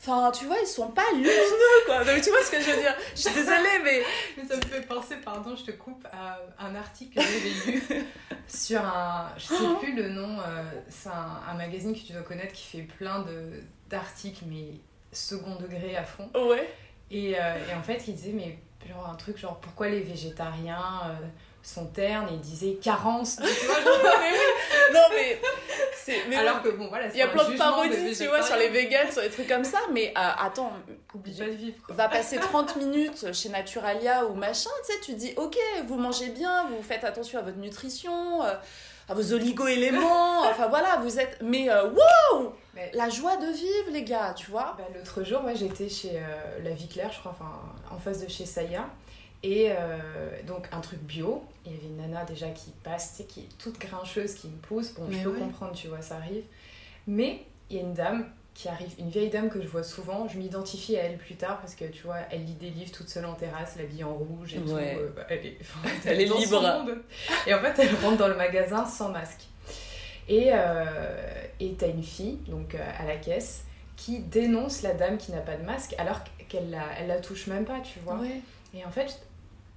Enfin, 0.00 0.30
tu 0.30 0.44
vois, 0.44 0.56
ils 0.62 0.66
sont 0.66 0.88
pas 0.92 1.02
lumineux, 1.12 1.32
quoi. 1.86 2.04
Donc, 2.04 2.20
tu 2.22 2.30
vois 2.30 2.40
ce 2.44 2.52
que 2.52 2.60
je 2.60 2.70
veux 2.70 2.80
dire? 2.80 2.94
Je 3.16 3.20
suis 3.22 3.34
désolée, 3.34 3.80
mais... 3.82 4.00
Mais 4.36 4.44
ça 4.48 4.54
me 4.56 4.62
fait 4.62 4.82
penser, 4.82 5.16
pardon, 5.16 5.56
je 5.56 5.64
te 5.64 5.70
coupe, 5.72 6.06
à 6.12 6.38
un 6.64 6.76
article 6.76 7.16
que 7.18 7.22
j'avais 7.24 7.72
lu 7.72 7.82
sur 8.46 8.80
un. 8.80 9.32
Je 9.36 9.42
sais 9.46 9.54
plus 9.80 9.96
le 9.96 10.08
nom, 10.10 10.38
euh, 10.38 10.62
c'est 10.88 11.08
un, 11.08 11.40
un 11.50 11.54
magazine 11.54 11.92
que 11.94 11.98
tu 11.98 12.12
dois 12.12 12.22
connaître 12.22 12.52
qui 12.52 12.64
fait 12.66 12.82
plein 12.84 13.22
de 13.22 13.60
d'articles, 13.90 14.44
mais 14.46 14.68
second 15.10 15.56
degré 15.56 15.96
à 15.96 16.04
fond. 16.04 16.30
Ouais. 16.34 16.72
Et, 17.10 17.32
et 17.32 17.74
en 17.76 17.82
fait, 17.82 18.06
il 18.06 18.14
disait, 18.14 18.32
mais 18.32 18.56
genre 18.88 19.08
un 19.10 19.16
truc 19.16 19.36
genre 19.36 19.58
pourquoi 19.58 19.88
les 19.88 20.00
végétariens 20.00 21.18
sont 21.62 21.86
ternes 21.86 22.28
et 22.28 22.34
il 22.34 22.40
disait 22.40 22.78
carence. 22.82 23.36
Tu 23.36 23.66
vois, 23.66 23.80
genre... 23.80 23.98
non 24.94 25.00
mais 25.14 25.38
mais 26.28 26.36
Alors 26.36 26.62
que 26.62 26.70
bon, 26.70 26.88
voilà, 26.88 27.06
il 27.08 27.16
y 27.16 27.22
a 27.22 27.28
plein 27.28 27.48
de 27.48 27.56
parodies, 27.56 28.16
tu 28.16 28.26
vois, 28.26 28.42
sur 28.42 28.56
les 28.56 28.68
vegans, 28.68 29.10
sur 29.10 29.22
des 29.22 29.30
trucs 29.30 29.48
comme 29.48 29.64
ça, 29.64 29.78
mais 29.92 30.08
euh, 30.16 30.30
attends, 30.38 30.72
oublie 31.14 31.36
pas 31.36 31.44
de 31.44 31.50
vivre. 31.50 31.76
Va 31.88 32.08
passer 32.08 32.38
30 32.38 32.76
minutes 32.76 33.32
chez 33.32 33.48
Naturalia 33.48 34.26
ou 34.26 34.34
machin, 34.34 34.70
tu 34.86 34.92
sais, 34.92 35.00
tu 35.00 35.14
dis, 35.14 35.32
ok, 35.36 35.56
vous 35.86 35.96
mangez 35.96 36.28
bien, 36.28 36.66
vous 36.66 36.82
faites 36.82 37.04
attention 37.04 37.38
à 37.38 37.42
votre 37.42 37.58
nutrition, 37.58 38.42
euh, 38.44 38.54
à 39.08 39.14
vos 39.14 39.32
oligo-éléments, 39.32 40.40
enfin 40.50 40.68
voilà, 40.68 40.96
vous 41.02 41.18
êtes. 41.18 41.38
Mais 41.42 41.70
euh, 41.70 41.90
wow 41.90 42.54
La 42.94 43.08
joie 43.08 43.36
de 43.36 43.46
vivre, 43.46 43.90
les 43.92 44.02
gars, 44.02 44.34
tu 44.34 44.50
vois. 44.50 44.74
Bah, 44.78 44.84
L'autre 44.94 45.24
jour, 45.24 45.42
moi 45.42 45.54
j'étais 45.54 45.88
chez 45.88 46.20
La 46.62 46.70
Vie 46.70 46.88
Claire, 46.88 47.10
je 47.12 47.20
crois, 47.20 47.34
enfin, 47.38 47.52
en 47.94 47.98
face 47.98 48.22
de 48.24 48.28
chez 48.28 48.46
Saya. 48.46 48.86
Et 49.42 49.70
euh, 49.70 49.98
donc 50.46 50.66
un 50.72 50.80
truc 50.80 51.00
bio, 51.00 51.44
il 51.64 51.72
y 51.72 51.76
avait 51.76 51.86
une 51.86 51.96
nana 51.98 52.24
déjà 52.24 52.48
qui 52.48 52.70
passe, 52.82 53.22
qui 53.28 53.40
est 53.40 53.58
toute 53.58 53.78
grincheuse, 53.78 54.34
qui 54.34 54.48
me 54.48 54.56
pousse. 54.56 54.94
Bon, 54.94 55.06
je 55.10 55.18
peux 55.22 55.32
comprendre, 55.32 55.72
tu 55.72 55.88
vois, 55.88 56.02
ça 56.02 56.16
arrive. 56.16 56.42
Mais 57.06 57.44
il 57.70 57.76
y 57.76 57.78
a 57.78 57.82
une 57.82 57.94
dame 57.94 58.26
qui 58.54 58.68
arrive, 58.68 58.90
une 58.98 59.10
vieille 59.10 59.30
dame 59.30 59.48
que 59.48 59.62
je 59.62 59.68
vois 59.68 59.84
souvent. 59.84 60.26
Je 60.26 60.38
m'identifie 60.38 60.96
à 60.96 61.04
elle 61.04 61.18
plus 61.18 61.36
tard 61.36 61.60
parce 61.60 61.76
que 61.76 61.84
tu 61.84 62.02
vois, 62.02 62.16
elle 62.30 62.44
lit 62.44 62.54
des 62.54 62.70
livres 62.70 62.90
toute 62.90 63.08
seule 63.08 63.26
en 63.26 63.34
terrasse, 63.34 63.76
l'habille 63.76 64.02
en 64.02 64.12
rouge 64.12 64.54
et 64.54 64.58
tout. 64.58 64.72
Euh, 64.72 65.08
bah, 65.14 65.22
elle 65.28 65.46
est, 65.46 65.58
elle 66.04 66.20
est 66.20 66.24
libre. 66.24 66.84
Et 67.46 67.54
en 67.54 67.60
fait, 67.60 67.78
elle 67.78 67.94
rentre 68.04 68.16
dans 68.16 68.28
le 68.28 68.36
magasin 68.36 68.84
sans 68.86 69.10
masque. 69.10 69.46
Et 70.28 70.50
euh, 70.52 70.84
et 71.60 71.74
t'as 71.74 71.88
une 71.88 72.02
fille, 72.02 72.38
donc 72.48 72.74
à 72.74 73.04
la 73.04 73.16
caisse, 73.16 73.64
qui 73.96 74.18
dénonce 74.18 74.82
la 74.82 74.94
dame 74.94 75.16
qui 75.16 75.32
n'a 75.32 75.40
pas 75.40 75.56
de 75.56 75.64
masque 75.64 75.94
alors 75.98 76.20
qu'elle 76.48 76.70
la, 76.70 76.82
elle 76.98 77.06
la 77.06 77.20
touche 77.20 77.46
même 77.46 77.64
pas, 77.64 77.80
tu 77.80 78.00
vois. 78.00 78.20
Et 78.74 78.84
en 78.84 78.90
fait, 78.90 79.20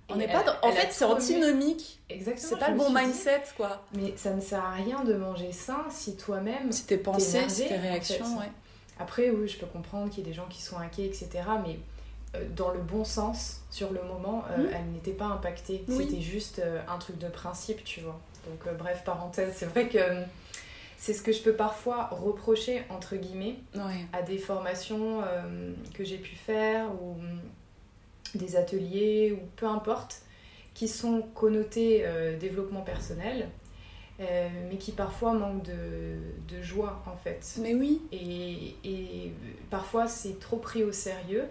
on 0.09 0.15
n'est 0.15 0.27
pas 0.27 0.43
En 0.63 0.71
fait, 0.71 0.89
c'est 0.91 1.05
antinomique. 1.05 1.99
Exactement. 2.09 2.49
C'est 2.49 2.59
pas 2.59 2.71
le 2.71 2.77
bon 2.77 2.93
mindset, 2.93 3.43
quoi. 3.55 3.83
Mais 3.93 4.13
ça 4.17 4.33
ne 4.33 4.41
sert 4.41 4.63
à 4.63 4.71
rien 4.71 5.03
de 5.03 5.13
manger 5.13 5.51
sain 5.51 5.85
si 5.89 6.15
toi-même. 6.17 6.71
Si 6.71 6.85
tes 6.85 6.97
pensées, 6.97 7.47
si 7.47 7.67
tes 7.67 7.77
réactions, 7.77 8.37
ouais. 8.37 8.49
Après, 8.99 9.31
oui, 9.31 9.47
je 9.47 9.57
peux 9.57 9.65
comprendre 9.65 10.09
qu'il 10.09 10.19
y 10.19 10.27
ait 10.27 10.29
des 10.29 10.35
gens 10.35 10.47
qui 10.47 10.61
sont 10.61 10.77
inquiets, 10.77 11.05
etc. 11.05 11.29
Mais 11.65 11.79
euh, 12.35 12.45
dans 12.55 12.71
le 12.71 12.79
bon 12.79 13.03
sens, 13.03 13.61
sur 13.71 13.91
le 13.91 14.03
moment, 14.03 14.43
euh, 14.51 14.57
hmm. 14.57 14.73
elle 14.73 14.91
n'était 14.91 15.11
pas 15.11 15.25
impactée. 15.25 15.83
C'était 15.89 16.21
juste 16.21 16.59
euh, 16.59 16.81
un 16.87 16.97
truc 16.97 17.17
de 17.17 17.27
principe, 17.27 17.83
tu 17.83 18.01
vois. 18.01 18.19
Donc, 18.45 18.77
bref, 18.77 19.03
parenthèse, 19.03 19.53
c'est 19.55 19.65
vrai 19.65 19.87
que 19.87 19.99
c'est 20.97 21.13
ce 21.13 21.23
que 21.23 21.31
je 21.31 21.41
peux 21.41 21.53
parfois 21.53 22.09
reprocher, 22.11 22.83
entre 22.89 23.15
guillemets, 23.15 23.57
à 24.13 24.21
des 24.21 24.37
formations 24.37 25.21
que 25.93 26.03
j'ai 26.03 26.17
pu 26.17 26.35
faire 26.35 26.87
ou 27.01 27.17
des 28.35 28.55
ateliers 28.55 29.31
ou 29.31 29.45
peu 29.55 29.65
importe, 29.65 30.21
qui 30.73 30.87
sont 30.87 31.21
connotés 31.35 32.03
euh, 32.05 32.37
développement 32.37 32.81
personnel, 32.81 33.49
euh, 34.19 34.49
mais 34.69 34.77
qui 34.77 34.91
parfois 34.91 35.33
manquent 35.33 35.63
de, 35.63 36.17
de, 36.47 36.61
joie 36.61 37.03
en 37.05 37.17
fait. 37.17 37.57
Mais 37.61 37.73
oui. 37.73 38.01
Et, 38.11 38.75
et 38.83 39.33
parfois 39.69 40.07
c'est 40.07 40.39
trop 40.39 40.57
pris 40.57 40.83
au 40.83 40.91
sérieux 40.91 41.45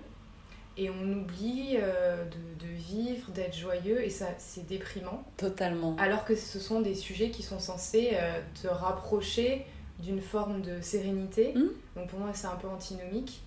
et 0.77 0.89
on 0.89 1.03
oublie 1.13 1.77
euh, 1.77 2.25
de, 2.25 2.67
de, 2.67 2.73
vivre, 2.73 3.31
d'être 3.33 3.57
joyeux 3.57 4.03
et 4.03 4.11
ça 4.11 4.27
c'est 4.39 4.67
déprimant. 4.67 5.25
Totalement. 5.37 5.97
Alors 5.99 6.25
que 6.25 6.37
ce 6.37 6.59
sont 6.59 6.81
des 6.81 6.95
sujets 6.95 7.31
qui 7.31 7.43
sont 7.43 7.59
censés 7.59 8.17
te 8.63 8.69
rapprocher 8.69 9.67
d'une 9.99 10.21
forme 10.21 10.63
de 10.63 10.81
sérénité. 10.81 11.53
Mmh. 11.55 11.69
Donc 11.97 12.09
pour 12.09 12.21
moi 12.21 12.31
c'est 12.33 12.47
un 12.47 12.57
peu 12.57 12.69
antinomique. 12.69 13.43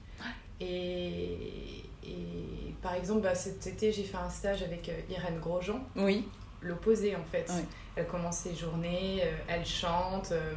Et, 0.59 1.83
et 2.05 2.74
par 2.81 2.95
exemple, 2.95 3.22
bah, 3.22 3.36
cet 3.36 3.65
été, 3.65 3.91
j'ai 3.91 4.03
fait 4.03 4.17
un 4.17 4.29
stage 4.29 4.62
avec 4.63 4.89
euh, 4.89 5.00
Irène 5.10 5.39
Grosjean. 5.39 5.81
Oui. 5.95 6.27
L'opposé, 6.62 7.15
en 7.15 7.24
fait. 7.24 7.51
Elle 7.95 8.07
commence 8.07 8.38
ses 8.38 8.55
journées, 8.55 9.21
euh, 9.23 9.31
elle 9.47 9.65
chante, 9.65 10.31
euh, 10.31 10.53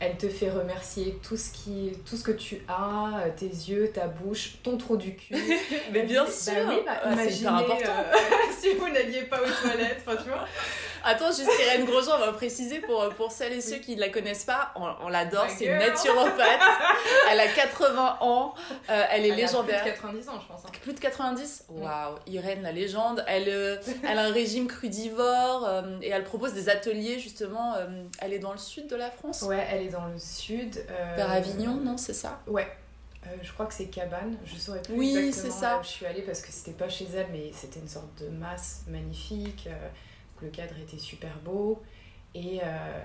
elle 0.00 0.16
te 0.16 0.28
fait 0.28 0.50
remercier 0.50 1.18
tout 1.22 1.36
ce, 1.36 1.52
qui, 1.52 1.92
tout 2.04 2.16
ce 2.16 2.24
que 2.24 2.32
tu 2.32 2.62
as, 2.68 3.30
tes 3.36 3.46
yeux, 3.46 3.90
ta 3.92 4.08
bouche, 4.08 4.54
ton 4.62 4.76
trou 4.76 4.96
du 4.96 5.14
cul. 5.14 5.36
Mais 5.92 6.02
bien 6.02 6.24
bah 6.24 6.30
sûr 6.30 6.66
bah, 6.84 7.00
bah, 7.04 7.12
imaginez, 7.12 7.48
important. 7.48 7.92
si 8.60 8.74
vous 8.74 8.88
n'alliez 8.88 9.22
pas 9.22 9.40
aux 9.40 9.68
toilettes, 9.68 10.04
tu 10.04 10.28
vois. 10.28 10.46
Attends, 11.06 11.26
juste 11.26 11.50
Irène 11.60 11.84
Grosjean, 11.84 12.12
on 12.16 12.18
va 12.18 12.32
préciser 12.32 12.80
pour, 12.80 13.06
pour 13.10 13.30
celles 13.30 13.52
et 13.52 13.60
ceux 13.60 13.76
qui 13.76 13.94
ne 13.94 14.00
la 14.00 14.08
connaissent 14.08 14.44
pas, 14.44 14.72
on, 14.74 15.08
l'adore, 15.08 15.46
c'est 15.54 15.66
une 15.66 15.76
naturopathe. 15.76 16.60
elle 17.30 17.40
a 17.40 17.46
80 17.46 18.18
ans, 18.22 18.54
euh, 18.88 19.04
elle 19.10 19.26
est 19.26 19.34
légendaire. 19.34 19.82
plus 19.82 19.90
de 19.90 19.96
90 19.96 20.28
ans, 20.30 20.40
je 20.40 20.46
pense. 20.46 20.64
Hein. 20.64 20.70
Plus 20.80 20.94
de 20.94 21.00
90 21.00 21.66
Waouh, 21.68 22.14
Irène, 22.26 22.62
la 22.62 22.72
légende. 22.72 23.22
Elle, 23.28 23.50
euh, 23.50 23.76
elle 24.08 24.18
a 24.18 24.22
un 24.22 24.32
régime 24.32 24.66
crudivore 24.66 25.66
euh, 25.66 25.82
et 26.00 26.08
elle 26.08 26.24
propose 26.24 26.54
des 26.54 26.63
ateliers, 26.68 27.18
justement. 27.18 27.74
elle 28.20 28.32
est 28.32 28.38
dans 28.38 28.52
le 28.52 28.58
sud 28.58 28.88
de 28.88 28.96
la 28.96 29.10
France? 29.10 29.42
Ouais, 29.42 29.66
elle 29.70 29.82
est 29.82 29.90
dans 29.90 30.06
le 30.06 30.18
sud. 30.18 30.84
Vers 31.16 31.30
Avignon, 31.30 31.74
non, 31.76 31.96
c'est 31.96 32.14
ça? 32.14 32.40
Ouais. 32.46 32.66
je 33.42 33.52
crois 33.52 33.66
que 33.66 33.74
c'est 33.74 33.86
Cabane, 33.86 34.36
je 34.44 34.56
saurais 34.56 34.82
plus 34.82 34.94
oui, 34.94 35.32
c'est 35.32 35.50
ça. 35.50 35.80
je 35.82 35.88
suis 35.88 36.06
allée 36.06 36.22
parce 36.22 36.42
que 36.42 36.52
c'était 36.52 36.76
pas 36.76 36.88
chez 36.88 37.06
elle, 37.14 37.28
mais 37.32 37.50
c'était 37.54 37.80
une 37.80 37.88
sorte 37.88 38.22
de 38.22 38.28
masse 38.28 38.82
magnifique 38.88 39.68
le 40.44 40.50
cadre 40.50 40.74
était 40.78 40.98
super 40.98 41.36
beau. 41.44 41.82
Et, 42.34 42.60
euh, 42.62 43.00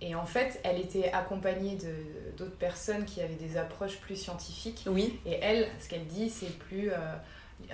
et 0.00 0.14
en 0.14 0.26
fait, 0.26 0.60
elle 0.64 0.80
était 0.80 1.10
accompagnée 1.12 1.78
d'autres 2.36 2.56
personnes 2.56 3.04
qui 3.04 3.20
avaient 3.20 3.34
des 3.34 3.56
approches 3.56 3.98
plus 3.98 4.16
scientifiques. 4.16 4.84
Oui. 4.86 5.18
Et 5.26 5.38
elle, 5.40 5.68
ce 5.80 5.88
qu'elle 5.88 6.06
dit, 6.06 6.28
c'est 6.30 6.58
plus 6.58 6.90
euh, 6.90 6.96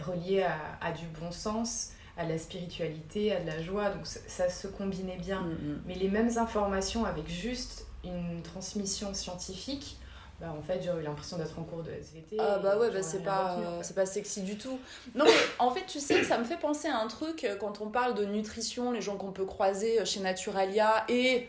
relié 0.01 0.43
à, 0.43 0.59
à, 0.81 0.93
du 0.93 1.07
bon 1.07 1.31
sens, 1.31 1.93
à 2.17 2.25
la 2.25 2.39
spiritualité, 2.39 3.35
à 3.35 3.41
de 3.41 3.47
la 3.47 3.63
joie. 3.63 3.91
Donc 3.91 4.07
ça, 4.07 4.49
se 4.49 4.67
combinait 4.67 5.19
bien. 5.19 5.43
Mm, 5.43 5.53
mm. 5.53 5.83
Mais 5.87 5.95
les 5.95 6.09
mêmes 6.09 6.37
informations 6.39 7.05
avec 7.05 7.29
juste 7.29 7.87
une 8.05 8.43
transmission 8.43 9.13
scientifique, 9.15 9.99
bah, 10.41 10.55
en 10.57 10.63
fait 10.63 10.83
j'ai 10.83 10.91
eu 10.91 11.03
l'impression 11.03 11.39
d'être 11.39 11.59
en 11.59 11.63
cours 11.63 11.83
de 11.83 11.91
SVT. 11.91 12.37
Ah 12.39 12.59
bah 12.59 12.77
ouais, 12.79 12.91
bah, 12.91 13.03
c'est 13.03 13.23
pas, 13.23 13.59
c'est 13.83 13.95
pas 13.95 14.07
sexy 14.07 14.43
du 14.43 14.59
tout. 14.59 14.79
Non 15.15 15.25
mais 15.25 15.33
en 15.59 15.71
fait 15.71 15.87
tu 15.87 15.99
sais, 15.99 16.23
ça 16.25 16.39
me 16.39 16.45
fait 16.45 16.59
penser 16.59 16.89
à 16.89 16.99
un 16.99 17.07
truc 17.07 17.45
euh, 17.45 17.57
quand 17.57 17.81
on 17.81 17.89
parle 17.89 18.15
de 18.15 18.25
nutrition, 18.27 18.93
les 18.93 19.01
gens 19.01 19.17
qu'on 19.17 19.33
peut 19.33 19.47
croiser 19.47 20.01
euh, 20.01 20.05
chez 20.05 20.21
Naturalia 20.21 21.05
et 21.09 21.49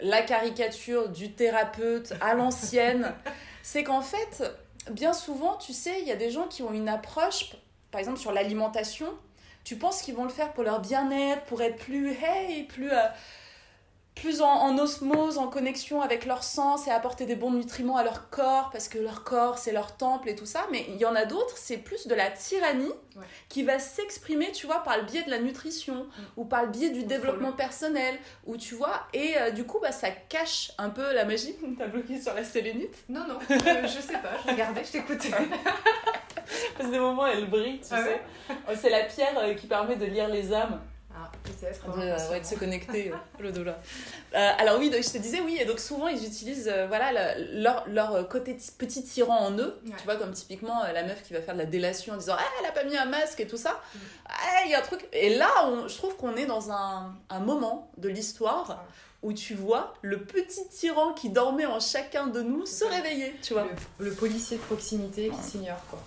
la 0.00 0.22
caricature 0.22 1.10
du 1.10 1.32
thérapeute 1.32 2.14
à 2.20 2.34
l'ancienne, 2.34 3.12
c'est 3.62 3.84
qu'en 3.84 4.02
fait, 4.02 4.42
bien 4.90 5.12
souvent, 5.12 5.56
tu 5.56 5.72
sais, 5.72 6.00
il 6.00 6.08
y 6.08 6.12
a 6.12 6.16
des 6.16 6.30
gens 6.30 6.46
qui 6.46 6.62
ont 6.62 6.72
une 6.72 6.88
approche, 6.88 7.52
par 7.90 7.98
exemple 7.98 8.18
sur 8.18 8.32
l'alimentation, 8.32 9.08
tu 9.68 9.76
penses 9.76 10.00
qu'ils 10.00 10.14
vont 10.14 10.24
le 10.24 10.30
faire 10.30 10.54
pour 10.54 10.64
leur 10.64 10.80
bien-être, 10.80 11.44
pour 11.44 11.60
être 11.60 11.76
plus 11.76 12.12
hey, 12.12 12.62
plus... 12.64 12.90
Euh, 12.90 13.06
plus 14.20 14.42
en, 14.42 14.76
osmose, 14.78 15.38
en 15.38 15.48
connexion 15.48 16.02
avec 16.02 16.26
leur 16.26 16.42
sens 16.42 16.86
et 16.86 16.90
apporter 16.90 17.26
des 17.26 17.36
bons 17.36 17.52
nutriments 17.52 17.96
à 17.96 18.04
leur 18.04 18.30
corps 18.30 18.70
parce 18.70 18.88
que 18.88 18.98
leur 18.98 19.24
corps 19.24 19.58
c'est 19.58 19.72
leur 19.72 19.96
temple 19.96 20.28
et 20.28 20.34
tout 20.34 20.46
ça. 20.46 20.66
Mais 20.72 20.86
il 20.88 20.96
y 20.96 21.04
en 21.04 21.14
a 21.14 21.24
d'autres, 21.24 21.56
c'est 21.56 21.78
plus 21.78 22.06
de 22.06 22.14
la 22.14 22.30
tyrannie 22.30 22.92
qui 23.48 23.62
va 23.62 23.78
s'exprimer, 23.78 24.52
tu 24.52 24.66
vois, 24.66 24.82
par 24.82 24.96
le 24.98 25.04
biais 25.04 25.22
de 25.22 25.30
la 25.30 25.38
nutrition 25.38 26.04
mm. 26.04 26.22
ou 26.36 26.44
par 26.44 26.64
le 26.64 26.68
biais 26.68 26.90
du 26.90 27.04
développement 27.04 27.52
personnel 27.52 28.16
ou 28.46 28.56
tu 28.56 28.74
vois. 28.74 29.06
Et 29.12 29.36
euh, 29.38 29.50
du 29.50 29.64
coup, 29.64 29.78
bah, 29.80 29.92
ça 29.92 30.10
cache 30.10 30.72
un 30.78 30.90
peu 30.90 31.14
la 31.14 31.24
magie. 31.24 31.54
T'as 31.78 31.86
bloqué 31.86 32.20
sur 32.20 32.34
la 32.34 32.44
sélénite 32.44 33.04
Non, 33.08 33.26
non, 33.26 33.38
je 33.48 34.00
sais 34.00 34.18
pas, 34.18 34.32
je 34.44 34.50
regardais, 34.50 34.84
je 34.84 34.92
t'écoutais. 34.92 35.30
parce 36.76 36.88
que 36.88 36.92
des 36.92 36.98
moments, 36.98 37.26
elle 37.26 37.48
brille, 37.48 37.80
tu 37.80 37.88
ah 37.92 38.04
sais. 38.04 38.20
C'est 38.76 38.90
la 38.90 39.04
pierre 39.04 39.38
euh, 39.38 39.54
qui 39.54 39.66
permet 39.66 39.96
de 39.96 40.06
lire 40.06 40.28
les 40.28 40.52
âmes. 40.52 40.80
Ah, 41.20 41.30
peut-être. 41.42 41.96
De, 41.96 42.02
euh, 42.02 42.38
de, 42.38 42.44
se 42.44 42.54
connecter, 42.54 43.12
le 43.40 43.50
dos 43.50 43.64
là. 43.64 43.78
Euh, 44.34 44.50
alors 44.58 44.78
oui, 44.78 44.90
donc, 44.90 45.02
je 45.02 45.10
te 45.10 45.18
disais, 45.18 45.40
oui, 45.40 45.58
et 45.60 45.64
donc 45.64 45.80
souvent 45.80 46.08
ils 46.08 46.24
utilisent 46.24 46.70
euh, 46.72 46.86
voilà, 46.86 47.36
leur, 47.52 47.88
leur, 47.88 48.28
côté 48.28 48.56
petit 48.78 49.02
tyran 49.04 49.38
en 49.38 49.58
eux. 49.58 49.80
Tu 49.84 50.04
vois, 50.04 50.16
comme 50.16 50.32
typiquement 50.32 50.82
la 50.92 51.02
meuf 51.02 51.22
qui 51.22 51.32
va 51.32 51.40
faire 51.40 51.54
de 51.54 51.60
la 51.60 51.66
délation 51.66 52.14
en 52.14 52.16
disant 52.16 52.36
Ah, 52.38 52.44
elle 52.60 52.66
a 52.66 52.72
pas 52.72 52.84
mis 52.84 52.96
un 52.96 53.06
masque 53.06 53.40
et 53.40 53.46
tout 53.46 53.56
ça. 53.56 53.72
Mm. 53.72 53.98
Ah, 54.26 54.62
il 54.66 54.70
y 54.70 54.74
a 54.74 54.78
un 54.78 54.82
truc. 54.82 55.08
Et 55.12 55.34
là, 55.36 55.48
on, 55.66 55.88
je 55.88 55.96
trouve 55.96 56.16
qu'on 56.16 56.36
est 56.36 56.46
dans 56.46 56.70
un, 56.70 57.14
un 57.30 57.40
moment 57.40 57.90
de 57.96 58.08
l'histoire. 58.08 58.84
où 59.22 59.32
tu 59.32 59.54
vois 59.54 59.94
le 60.02 60.22
petit 60.22 60.68
tyran 60.68 61.12
qui 61.12 61.30
dormait 61.30 61.66
en 61.66 61.80
chacun 61.80 62.28
de 62.28 62.40
nous 62.40 62.66
se 62.66 62.84
réveiller, 62.84 63.34
tu 63.42 63.54
vois. 63.54 63.66
Le, 63.98 64.12
policier 64.12 64.58
de 64.58 64.62
proximité 64.62 65.30
qui 65.30 65.42
s'ignore, 65.42 65.82
quoi 65.90 65.98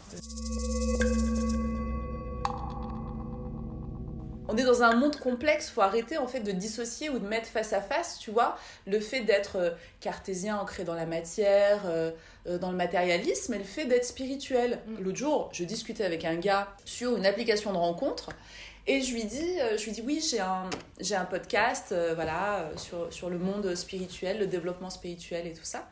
on 4.51 4.57
est 4.57 4.63
dans 4.63 4.83
un 4.83 4.95
monde 4.95 5.15
complexe, 5.15 5.69
faut 5.69 5.81
arrêter 5.81 6.17
en 6.17 6.27
fait 6.27 6.41
de 6.41 6.51
dissocier 6.51 7.09
ou 7.09 7.19
de 7.19 7.27
mettre 7.27 7.47
face 7.47 7.71
à 7.71 7.81
face, 7.81 8.19
tu 8.19 8.31
vois, 8.31 8.57
le 8.85 8.99
fait 8.99 9.21
d'être 9.21 9.55
euh, 9.55 9.69
cartésien 10.01 10.57
ancré 10.57 10.83
dans 10.83 10.93
la 10.93 11.05
matière, 11.05 11.83
euh, 11.85 12.11
euh, 12.47 12.57
dans 12.57 12.69
le 12.69 12.75
matérialisme, 12.75 13.53
et 13.53 13.59
le 13.59 13.63
fait 13.63 13.85
d'être 13.85 14.03
spirituel. 14.03 14.79
Mm. 14.85 15.03
L'autre 15.03 15.17
jour, 15.17 15.49
je 15.53 15.63
discutais 15.63 16.03
avec 16.03 16.25
un 16.25 16.35
gars 16.35 16.67
sur 16.83 17.15
une 17.15 17.25
application 17.25 17.71
de 17.71 17.77
rencontre. 17.77 18.29
Et 18.87 19.01
je 19.01 19.13
lui 19.13 19.23
dis, 19.23 19.59
je 19.77 19.83
lui 19.85 19.91
dis 19.91 20.01
oui, 20.01 20.25
j'ai 20.27 20.39
un, 20.39 20.67
j'ai 20.99 21.13
un 21.13 21.25
podcast 21.25 21.93
voilà, 22.15 22.67
sur, 22.77 23.13
sur 23.13 23.29
le 23.29 23.37
monde 23.37 23.75
spirituel, 23.75 24.39
le 24.39 24.47
développement 24.47 24.89
spirituel 24.89 25.45
et 25.45 25.53
tout 25.53 25.63
ça. 25.63 25.87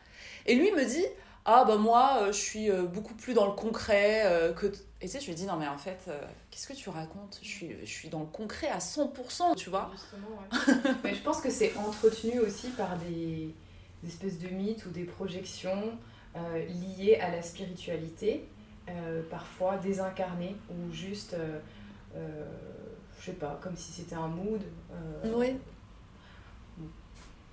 Et 0.47 0.55
lui 0.55 0.71
me 0.71 0.83
dit, 0.83 1.05
ah 1.45 1.65
bah 1.67 1.75
moi 1.75 2.23
je 2.31 2.39
suis 2.39 2.71
beaucoup 2.71 3.13
plus 3.13 3.35
dans 3.35 3.45
le 3.45 3.51
concret 3.51 4.23
que 4.57 4.71
et 5.01 5.05
tu 5.05 5.11
sais 5.11 5.19
je 5.19 5.27
lui 5.27 5.35
dis 5.35 5.45
non 5.45 5.55
mais 5.57 5.67
en 5.67 5.77
fait 5.77 6.09
qu'est-ce 6.51 6.67
que 6.67 6.73
tu 6.73 6.89
racontes? 6.89 7.39
Je 7.41 7.47
suis 7.47 7.75
je 7.81 7.89
suis 7.89 8.09
dans 8.09 8.19
le 8.19 8.25
concret 8.25 8.67
à 8.67 8.79
100% 8.79 9.55
tu 9.55 9.69
vois 9.69 9.91
justement 9.93 10.27
ouais. 10.27 10.91
mais 11.03 11.15
je 11.15 11.21
pense 11.21 11.41
que 11.41 11.49
c'est 11.49 11.75
entretenu 11.77 12.39
aussi 12.39 12.69
par 12.69 12.97
des, 12.97 13.55
des, 14.03 14.09
espèces 14.09 14.39
de 14.39 14.49
mythes 14.49 14.85
ou 14.85 14.89
des 14.89 15.05
projections 15.05 15.97
liées 16.35 17.17
à 17.21 17.31
la 17.31 17.41
spiritualité 17.41 18.47
parfois 19.29 19.77
désincarnées 19.77 20.55
ou 20.69 20.91
juste 20.91 21.35
je 23.19 23.25
sais 23.25 23.33
pas, 23.33 23.59
comme 23.61 23.75
si 23.75 23.91
c'était 23.91 24.15
un 24.15 24.27
mood. 24.27 24.61
Euh, 24.91 25.33
oui. 25.35 25.57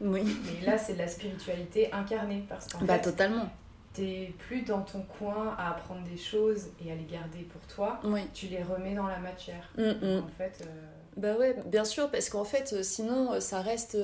Oui. 0.01 0.37
Mais 0.45 0.67
là, 0.67 0.79
c'est 0.79 0.95
de 0.95 0.99
la 0.99 1.09
spiritualité 1.09 1.93
incarnée. 1.93 2.45
Parce 2.49 2.67
qu'en 2.69 2.85
bah, 2.85 2.99
totalement. 2.99 3.49
T'es 3.97 4.33
plus 4.39 4.63
dans 4.63 4.83
ton 4.83 5.03
coin 5.19 5.55
à 5.59 5.71
apprendre 5.71 6.03
des 6.09 6.17
choses 6.17 6.69
et 6.85 6.93
à 6.93 6.95
les 6.95 7.05
garder 7.05 7.41
pour 7.51 7.63
toi. 7.75 8.01
Oui. 8.05 8.21
Tu 8.35 8.47
les 8.47 8.63
remets 8.63 8.95
dans 8.95 9.07
la 9.07 9.19
matière. 9.19 9.69
Mm, 9.77 9.83
mm. 9.83 10.19
En 10.19 10.29
fait. 10.39 10.65
Euh, 10.67 10.87
bah 11.17 11.35
ouais, 11.37 11.57
bien 11.67 11.85
sûr, 11.85 12.11
parce 12.11 12.29
qu'en 12.29 12.45
fait, 12.45 12.75
euh, 12.75 12.83
sinon, 12.83 13.41
ça 13.41 13.63
reste 13.63 13.97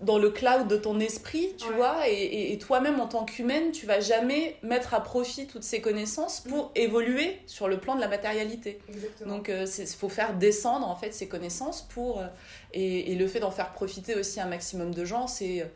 dans 0.00 0.18
le 0.18 0.30
cloud 0.30 0.66
de 0.66 0.76
ton 0.76 0.98
esprit, 0.98 1.54
tu 1.58 1.70
vois, 1.74 2.08
et, 2.08 2.56
toi-même 2.58 3.00
en 3.00 3.06
tant 3.06 3.24
qu'humaine, 3.24 3.70
tu 3.70 3.86
vas 3.86 4.00
jamais 4.00 4.56
mettre 4.62 4.94
à 4.94 5.02
profit 5.02 5.46
toutes 5.46 5.62
ces 5.62 5.80
connaissances 5.80 6.40
pour 6.40 6.66
mm. 6.66 6.72
évoluer 6.76 7.38
sur 7.46 7.68
le 7.68 7.78
plan 7.78 7.96
de 7.96 8.00
la 8.00 8.08
matérialité. 8.08 8.80
Exactement. 8.88 9.36
Donc 9.36 9.48
il 9.48 9.54
euh, 9.54 9.86
faut 9.98 10.08
faire 10.08 10.34
descendre 10.34 10.88
en 10.88 10.96
fait 10.96 11.12
ces 11.12 11.28
connaissances 11.28 11.82
pour 11.82 12.20
euh, 12.20 12.26
et, 12.72 13.14
le 13.14 13.26
fait 13.26 13.40
d'en 13.40 13.50
faire 13.50 13.72
profiter 13.72 14.14
aussi 14.14 14.40
un 14.40 14.46
maximum 14.46 14.94
de 14.94 15.04
gens, 15.04 15.26
c'est 15.26 15.70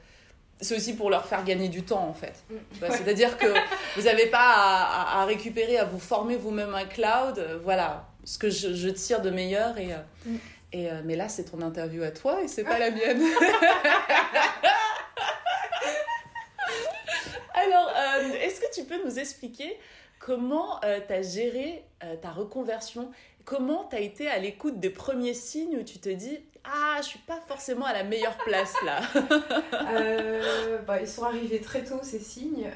c'est 0.64 0.76
aussi 0.76 0.94
pour 0.94 1.10
leur 1.10 1.26
faire 1.26 1.44
gagner 1.44 1.68
du 1.68 1.82
temps 1.82 2.08
en 2.08 2.14
fait. 2.14 2.44
Mm. 2.50 2.86
C'est-à-dire 2.90 3.38
que 3.38 3.46
vous 3.96 4.02
n'avez 4.02 4.26
pas 4.26 4.38
à, 4.40 5.24
récupérer, 5.24 5.78
à 5.78 5.84
vous 5.84 6.00
former 6.00 6.36
vous-même 6.36 6.74
un 6.74 6.84
cloud. 6.84 7.38
Euh, 7.38 7.58
voilà 7.62 8.08
ce 8.24 8.38
que 8.38 8.50
je, 8.50 8.88
tire 8.88 9.20
de 9.20 9.30
meilleur 9.30 9.78
et 9.78 9.90
mm. 10.26 10.36
Euh, 10.74 11.02
mais 11.04 11.16
là, 11.16 11.28
c'est 11.28 11.44
ton 11.44 11.60
interview 11.62 12.02
à 12.02 12.10
toi 12.10 12.42
et 12.42 12.48
c'est 12.48 12.64
pas 12.64 12.78
la 12.78 12.90
mienne. 12.90 13.22
Alors, 17.54 17.92
euh, 17.96 18.32
est-ce 18.40 18.60
que 18.60 18.74
tu 18.74 18.84
peux 18.84 19.02
nous 19.04 19.18
expliquer 19.18 19.78
comment 20.18 20.82
euh, 20.84 21.00
tu 21.06 21.12
as 21.12 21.22
géré 21.22 21.84
ta 22.22 22.30
reconversion? 22.30 23.10
Comment 23.44 23.86
tu 23.88 23.96
as 23.96 24.00
été 24.00 24.26
à 24.26 24.38
l'écoute 24.38 24.80
des 24.80 24.90
premiers 24.90 25.34
signes 25.34 25.78
où 25.78 25.84
tu 25.84 25.98
te 25.98 26.08
dis 26.08 26.40
Ah, 26.64 26.96
je 26.98 27.08
suis 27.08 27.18
pas 27.20 27.40
forcément 27.46 27.84
à 27.84 27.92
la 27.92 28.04
meilleure 28.04 28.36
place 28.38 28.74
là 28.84 29.00
bah, 30.86 31.00
Ils 31.00 31.08
sont 31.08 31.24
arrivés 31.24 31.60
très 31.60 31.84
tôt, 31.84 32.00
ces 32.02 32.20
signes. 32.20 32.70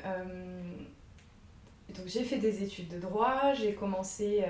donc, 1.89 2.07
j'ai 2.07 2.25
fait 2.25 2.39
des 2.39 2.63
études 2.63 2.89
de 2.89 2.99
droit, 2.99 3.55
j'ai 3.55 3.75
commencé 3.75 4.45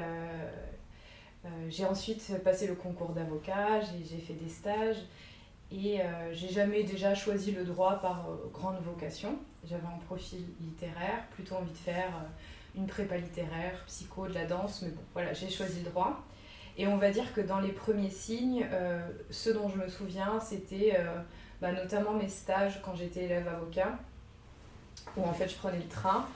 euh, 1.45 1.49
j'ai 1.68 1.85
ensuite 1.85 2.42
passé 2.42 2.66
le 2.66 2.75
concours 2.75 3.11
d'avocat, 3.11 3.80
j'ai 3.80 4.18
fait 4.18 4.35
des 4.35 4.49
stages 4.49 4.99
et 5.71 6.00
euh, 6.00 6.33
j'ai 6.33 6.49
jamais 6.49 6.83
déjà 6.83 7.14
choisi 7.14 7.52
le 7.52 7.64
droit 7.64 8.00
par 8.00 8.28
euh, 8.28 8.50
grande 8.52 8.78
vocation. 8.83 9.38
J'avais 9.64 9.87
un 9.87 9.99
profil 10.07 10.45
littéraire, 10.61 11.26
plutôt 11.30 11.57
envie 11.57 11.71
de 11.71 11.76
faire 11.76 12.12
une 12.75 12.87
prépa 12.87 13.16
littéraire, 13.16 13.85
psycho, 13.87 14.26
de 14.26 14.35
la 14.35 14.47
danse, 14.47 14.83
mais 14.83 14.90
bon, 14.90 15.02
voilà, 15.12 15.33
j'ai 15.33 15.50
choisi 15.50 15.80
le 15.80 15.90
droit. 15.90 16.25
Et 16.79 16.87
on 16.87 16.97
va 16.97 17.11
dire 17.11 17.35
que 17.35 17.41
dans 17.41 17.59
les 17.59 17.73
premiers 17.73 18.11
signes, 18.11 18.65
ce 19.31 19.51
dont 19.51 19.69
je 19.69 19.77
me 19.77 19.89
souviens, 19.89 20.39
c'était 20.41 20.97
bah, 21.61 21.73
notamment 21.73 22.13
mes 22.13 22.29
stages 22.29 22.81
quand 22.85 22.95
j'étais 22.95 23.25
élève 23.25 23.49
avocat, 23.49 23.99
où 25.17 25.25
en 25.25 25.33
fait 25.33 25.49
je 25.49 25.57
prenais 25.57 25.79
le 25.79 25.89
train 25.89 26.27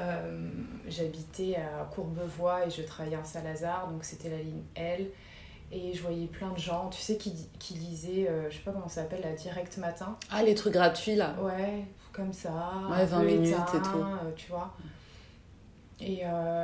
euh, 0.00 0.48
j'habitais 0.88 1.56
à 1.56 1.84
Courbevoie 1.84 2.66
et 2.66 2.70
je 2.70 2.82
travaillais 2.82 3.16
en 3.16 3.24
Saint-Lazare, 3.24 3.88
donc 3.90 4.04
c'était 4.04 4.30
la 4.30 4.38
ligne 4.38 4.62
L. 4.74 5.06
Et 5.72 5.94
je 5.94 6.02
voyais 6.02 6.26
plein 6.26 6.50
de 6.50 6.58
gens, 6.58 6.88
tu 6.88 7.00
sais, 7.00 7.16
qui, 7.16 7.32
qui 7.60 7.74
lisaient, 7.74 8.28
euh, 8.28 8.50
je 8.50 8.56
sais 8.56 8.62
pas 8.62 8.72
comment 8.72 8.88
ça 8.88 9.02
s'appelle, 9.02 9.20
la 9.22 9.32
Direct 9.32 9.76
Matin. 9.78 10.16
Ah, 10.30 10.42
les 10.42 10.56
trucs 10.56 10.72
gratuits 10.72 11.14
là 11.14 11.36
Ouais, 11.40 11.84
comme 12.12 12.32
ça. 12.32 12.72
Ouais, 12.90 13.06
20 13.06 13.22
minutes 13.22 13.54
et 13.74 13.82
tout. 13.82 13.98
Euh, 13.98 14.32
tu 14.34 14.50
vois. 14.50 14.74
Et, 16.00 16.22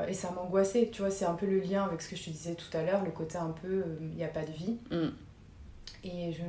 et, 0.09 0.14
ça 0.14 0.31
m'angoissait, 0.31 0.88
tu 0.90 1.03
vois, 1.03 1.11
c'est 1.11 1.27
un 1.27 1.35
peu 1.35 1.46
le 1.46 1.61
lien 1.61 1.85
avec 1.85 2.01
ce 2.01 2.09
que 2.09 2.16
je 2.16 2.25
te 2.25 2.31
disais 2.31 2.55
tout 2.55 2.75
à 2.75 2.83
l'heure, 2.83 3.05
le 3.05 3.11
côté 3.11 3.37
un 3.37 3.51
peu, 3.51 3.85
il 4.01 4.16
n'y 4.16 4.25
a 4.25 4.29
pas 4.29 4.44
de 4.44 4.53
vie. 4.53 4.79
Mm. 4.90 5.09
Et, 6.05 6.33
je, 6.33 6.42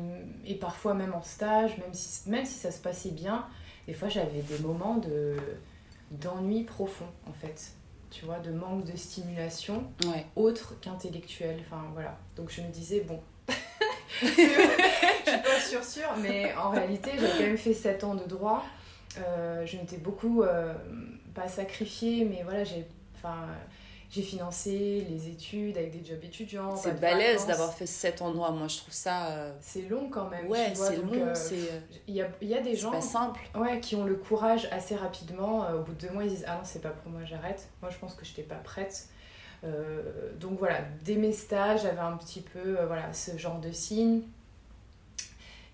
et 0.46 0.56
parfois 0.56 0.94
même 0.94 1.14
en 1.14 1.22
stage, 1.22 1.78
même 1.78 1.94
si, 1.94 2.30
même 2.30 2.46
si 2.46 2.54
ça 2.54 2.72
se 2.72 2.80
passait 2.80 3.10
bien, 3.10 3.46
des 3.88 3.94
fois 3.94 4.10
j'avais 4.10 4.42
des 4.42 4.60
moments 4.60 4.98
de 4.98 5.36
d'ennui 6.12 6.64
profond 6.64 7.08
en 7.28 7.34
fait. 7.34 7.72
Tu 8.10 8.24
vois 8.26 8.40
de 8.40 8.52
manque 8.52 8.86
de 8.86 8.96
stimulation 8.96 9.84
autre 10.36 10.76
qu'intellectuelle 10.80 11.60
enfin 11.66 11.84
voilà. 11.94 12.18
Donc 12.36 12.52
je 12.52 12.62
me 12.62 12.70
disais 12.70 13.02
bon. 13.02 13.20
Je 14.22 14.28
suis 14.28 14.48
pas 15.44 15.60
sûre 15.60 15.84
sûre 15.84 16.16
mais 16.22 16.54
en 16.56 16.72
réalité 16.72 17.12
j'ai 17.20 17.28
quand 17.28 17.40
même 17.40 17.58
fait 17.58 17.74
7 17.74 18.04
ans 18.04 18.16
de 18.16 18.24
droit. 18.24 18.64
Euh, 19.20 19.66
je 19.66 19.78
m'étais 19.78 19.98
beaucoup 19.98 20.44
euh, 20.44 20.74
pas 21.40 21.48
sacrifiée 21.48 22.26
mais 22.26 22.42
voilà 22.44 22.64
j'ai 22.64 22.86
enfin 23.16 23.48
j'ai 24.10 24.22
financé 24.22 25.06
les 25.10 25.28
études 25.28 25.78
avec 25.78 25.92
des 25.92 26.10
jobs 26.10 26.24
étudiants. 26.24 26.76
C'est 26.76 27.00
balèze 27.00 27.46
d'avoir 27.46 27.74
fait 27.74 27.86
cet 27.86 28.22
endroit, 28.22 28.52
moi 28.52 28.68
je 28.68 28.78
trouve 28.78 28.94
ça. 28.94 29.28
Euh, 29.28 29.54
c'est 29.60 29.82
long 29.82 30.10
quand 30.10 30.30
même. 30.30 30.48
Ouais, 30.48 30.74
c'est 30.74 30.96
long. 30.98 31.12
Euh, 31.14 31.34
il 32.08 32.16
y, 32.16 32.22
a, 32.22 32.30
y 32.42 32.54
a 32.54 32.62
des 32.62 32.76
gens. 32.76 32.92
pas 32.92 33.02
simple. 33.02 33.42
Ouais, 33.54 33.82
qui 33.82 33.96
ont 33.96 34.06
le 34.06 34.16
courage 34.16 34.70
assez 34.72 34.96
rapidement. 34.96 35.66
Euh, 35.66 35.80
au 35.80 35.84
bout 35.84 35.94
de 35.94 36.08
deux 36.08 36.14
mois, 36.14 36.24
ils 36.24 36.30
disent 36.30 36.46
Ah 36.48 36.56
non, 36.56 36.62
c'est 36.64 36.82
pas 36.82 36.92
pour 36.92 37.12
moi, 37.12 37.22
j'arrête. 37.26 37.68
Moi 37.82 37.92
je 37.92 37.98
pense 37.98 38.16
que 38.16 38.24
je 38.24 38.30
n'étais 38.32 38.44
pas 38.44 38.56
prête. 38.56 39.10
donc 40.40 40.58
voilà, 40.58 40.80
dès 41.04 41.16
mes 41.16 41.34
stages, 41.34 41.82
j'avais 41.82 42.00
un 42.00 42.16
petit 42.16 42.42
peu 42.42 42.78
voilà, 42.86 43.12
ce 43.12 43.38
genre 43.38 43.60
de 43.60 43.72
signe. 43.72 44.22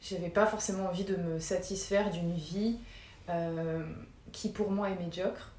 J'avais 0.01 0.29
pas 0.29 0.47
forcément 0.47 0.87
envie 0.87 1.05
de 1.05 1.15
me 1.15 1.39
satisfaire 1.39 2.09
d'une 2.09 2.33
vie 2.33 2.77
qui 4.31 4.49
pour 4.49 4.71
moi 4.71 4.89
est 4.89 4.95
médiocre, 4.95 5.52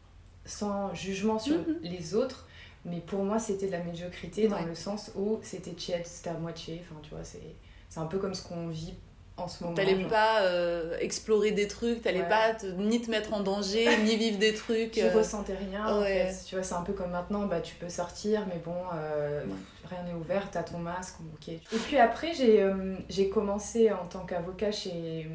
sans 0.45 0.95
jugement 0.95 1.39
sur 1.39 1.57
mm-hmm. 1.57 1.81
les 1.83 2.15
autres 2.15 2.47
mais 2.85 3.01
pour 3.01 3.25
moi, 3.25 3.39
c'était 3.39 3.67
de 3.67 3.73
la 3.73 3.83
médiocrité 3.83 4.49
dans 4.49 4.61
le 4.61 4.75
sens 4.75 5.11
où 5.17 5.39
c'était 5.43 5.73
tiède, 5.73 6.07
c'était 6.07 6.31
à 6.31 6.35
moitié. 6.35 6.83
Enfin, 6.85 7.01
tu 7.03 7.11
vois, 7.11 7.25
c'est 7.25 7.99
un 7.99 8.07
peu 8.07 8.19
comme 8.19 8.35
ce 8.35 8.47
qu'on 8.47 8.69
vit 8.69 8.95
en 9.39 9.49
ce 9.49 9.65
moment. 9.65 9.75
T'allais 9.75 10.05
pas 10.05 10.43
euh, 10.43 10.99
explorer 10.99 11.53
des 11.53 11.67
trucs, 11.67 12.03
t'allais 12.03 12.29
pas 12.29 12.53
ni 12.77 13.01
te 13.01 13.11
mettre 13.11 13.33
en 13.33 13.41
danger, 13.41 13.89
ni 14.05 14.17
vivre 14.17 14.39
des 14.39 14.53
trucs. 14.53 14.93
Tu 14.93 15.01
euh... 15.01 15.15
ressentais 15.15 15.55
rien. 15.55 15.87
En 15.87 16.03
fait. 16.03 16.35
Tu 16.47 16.57
vois, 16.57 16.65
c'est 16.65 16.75
un 16.75 16.83
peu 16.83 16.93
comme 16.93 17.11
maintenant, 17.11 17.47
bah, 17.47 17.61
tu 17.61 17.75
peux 17.77 17.89
sortir, 17.89 18.47
mais 18.49 18.61
bon, 18.63 18.77
euh, 18.95 19.45
rien 19.89 20.03
n'est 20.03 20.13
ouvert, 20.13 20.51
t'as 20.51 20.63
ton 20.63 20.79
masque, 20.79 21.17
ok. 21.35 21.49
Et 21.49 21.61
puis 21.87 21.97
après, 21.97 22.35
j'ai 22.35 22.63
euh, 22.63 22.97
j'ai 23.09 23.31
commencé 23.31 23.91
en 23.93 24.05
tant 24.05 24.27
qu'avocat 24.27 24.73
chez 24.73 25.27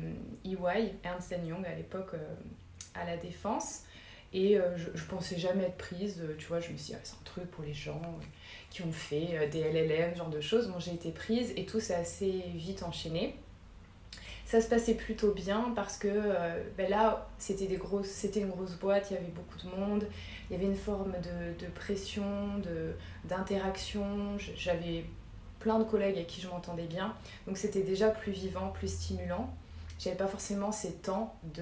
EY, 0.46 0.94
Ernst 1.04 1.34
Young 1.44 1.66
à 1.66 1.74
l'époque, 1.74 2.12
à 2.94 3.06
la 3.06 3.18
Défense. 3.18 3.82
Et 4.32 4.60
euh, 4.60 4.78
je, 4.78 5.04
pensais 5.06 5.40
jamais 5.40 5.64
être 5.64 5.78
prise, 5.78 6.22
euh, 6.22 6.36
tu 6.38 6.46
vois, 6.48 6.60
je 6.60 6.72
me 6.72 6.78
suis 6.78 6.94
dit, 6.94 6.96
ah, 6.96 7.02
c'est 7.04 7.16
un 7.16 7.24
truc 7.26 7.50
pour 7.50 7.64
les 7.64 7.74
gens 7.74 8.02
euh, 8.04 8.24
qui 8.70 8.84
ont 8.84 8.92
fait 8.92 9.48
des 9.52 9.62
LLM, 9.62 10.16
genre 10.16 10.30
de 10.30 10.40
choses. 10.40 10.68
Bon, 10.68 10.80
j'ai 10.80 10.94
été 10.94 11.12
prise 11.12 11.52
et 11.56 11.66
tout 11.66 11.80
s'est 11.80 11.96
assez 11.96 12.44
vite 12.54 12.84
enchaîné. 12.84 13.36
Ça 14.46 14.62
se 14.62 14.68
passait 14.68 14.96
plutôt 14.96 15.32
bien 15.32 15.74
parce 15.76 15.96
que 15.98 16.10
ben 16.76 16.90
là, 16.90 17.30
c'était 17.38 17.68
des 17.68 17.78
grosses, 17.78 18.08
c'était 18.08 18.40
une 18.40 18.50
grosse 18.50 18.74
boîte, 18.78 19.12
il 19.12 19.14
y 19.14 19.18
avait 19.18 19.28
beaucoup 19.28 19.60
de 19.60 19.70
monde, 19.76 20.08
il 20.50 20.54
y 20.54 20.56
avait 20.56 20.66
une 20.66 20.76
forme 20.76 21.12
de, 21.12 21.64
de 21.64 21.72
pression, 21.72 22.58
de, 22.58 22.96
d'interaction. 23.26 24.38
J'avais 24.56 25.06
plein 25.60 25.78
de 25.78 25.84
collègues 25.84 26.16
avec 26.16 26.28
qui 26.28 26.42
je 26.42 26.48
m'entendais 26.48 26.88
bien. 26.88 27.14
Donc 27.46 27.58
c'était 27.58 27.84
déjà 27.84 28.10
plus 28.10 28.32
vivant, 28.32 28.70
plus 28.70 28.92
stimulant 28.92 29.54
j'avais 30.00 30.16
pas 30.16 30.28
forcément 30.28 30.72
ces 30.72 30.94
temps 30.94 31.36
de, 31.44 31.62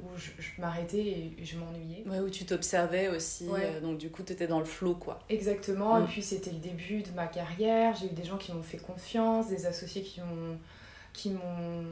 où 0.00 0.16
je, 0.16 0.30
m'arrêtais 0.58 0.98
et 0.98 1.36
je 1.44 1.58
m'ennuyais. 1.58 2.04
Ouais, 2.08 2.20
où 2.20 2.30
tu 2.30 2.46
t'observais 2.46 3.08
aussi, 3.08 3.46
euh, 3.50 3.80
donc 3.80 3.98
du 3.98 4.10
coup 4.10 4.22
tu 4.22 4.32
étais 4.32 4.46
dans 4.46 4.58
le 4.58 4.64
flow 4.64 4.94
quoi. 4.94 5.20
Exactement, 5.28 5.98
et 5.98 6.02
mm. 6.02 6.06
puis 6.06 6.22
c'était 6.22 6.50
le 6.50 6.58
début 6.58 7.02
de 7.02 7.12
ma 7.14 7.26
carrière, 7.26 7.94
j'ai 7.94 8.06
eu 8.06 8.14
des 8.14 8.24
gens 8.24 8.38
qui 8.38 8.52
m'ont 8.52 8.62
fait 8.62 8.78
confiance, 8.78 9.48
des 9.48 9.66
associés 9.66 10.02
qui 10.02 10.20
m'ont 10.20 10.58
qui 11.12 11.30
m'ont 11.30 11.84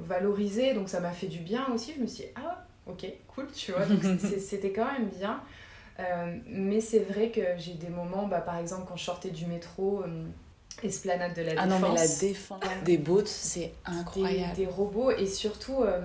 valorisé, 0.00 0.72
donc 0.74 0.88
ça 0.88 1.00
m'a 1.00 1.12
fait 1.12 1.26
du 1.26 1.40
bien 1.40 1.66
aussi, 1.74 1.92
je 1.96 2.00
me 2.00 2.06
suis 2.06 2.24
dit, 2.24 2.30
ah 2.36 2.64
ok, 2.86 3.06
cool, 3.28 3.46
tu 3.54 3.72
vois, 3.72 3.84
donc 3.86 4.02
c'était 4.38 4.72
quand 4.72 4.90
même 4.92 5.08
bien. 5.08 5.42
Euh, 6.00 6.36
mais 6.46 6.80
c'est 6.80 7.00
vrai 7.00 7.30
que 7.30 7.40
j'ai 7.56 7.74
des 7.74 7.88
moments, 7.88 8.26
bah, 8.26 8.40
par 8.40 8.58
exemple 8.58 8.84
quand 8.88 8.96
je 8.96 9.04
sortais 9.04 9.30
du 9.30 9.46
métro, 9.46 10.02
euh, 10.02 10.24
Esplanade 10.82 11.34
de 11.34 11.42
la 11.42 11.50
Défense. 11.50 11.64
Ah 11.64 11.66
non, 11.66 11.78
mais 11.80 11.94
la 11.94 12.08
Défense 12.08 12.60
des 12.84 12.98
boats, 12.98 13.26
c'est 13.26 13.72
incroyable. 13.84 14.54
Des, 14.54 14.66
robots 14.66 15.10
et 15.10 15.26
surtout, 15.26 15.82
euh, 15.82 16.00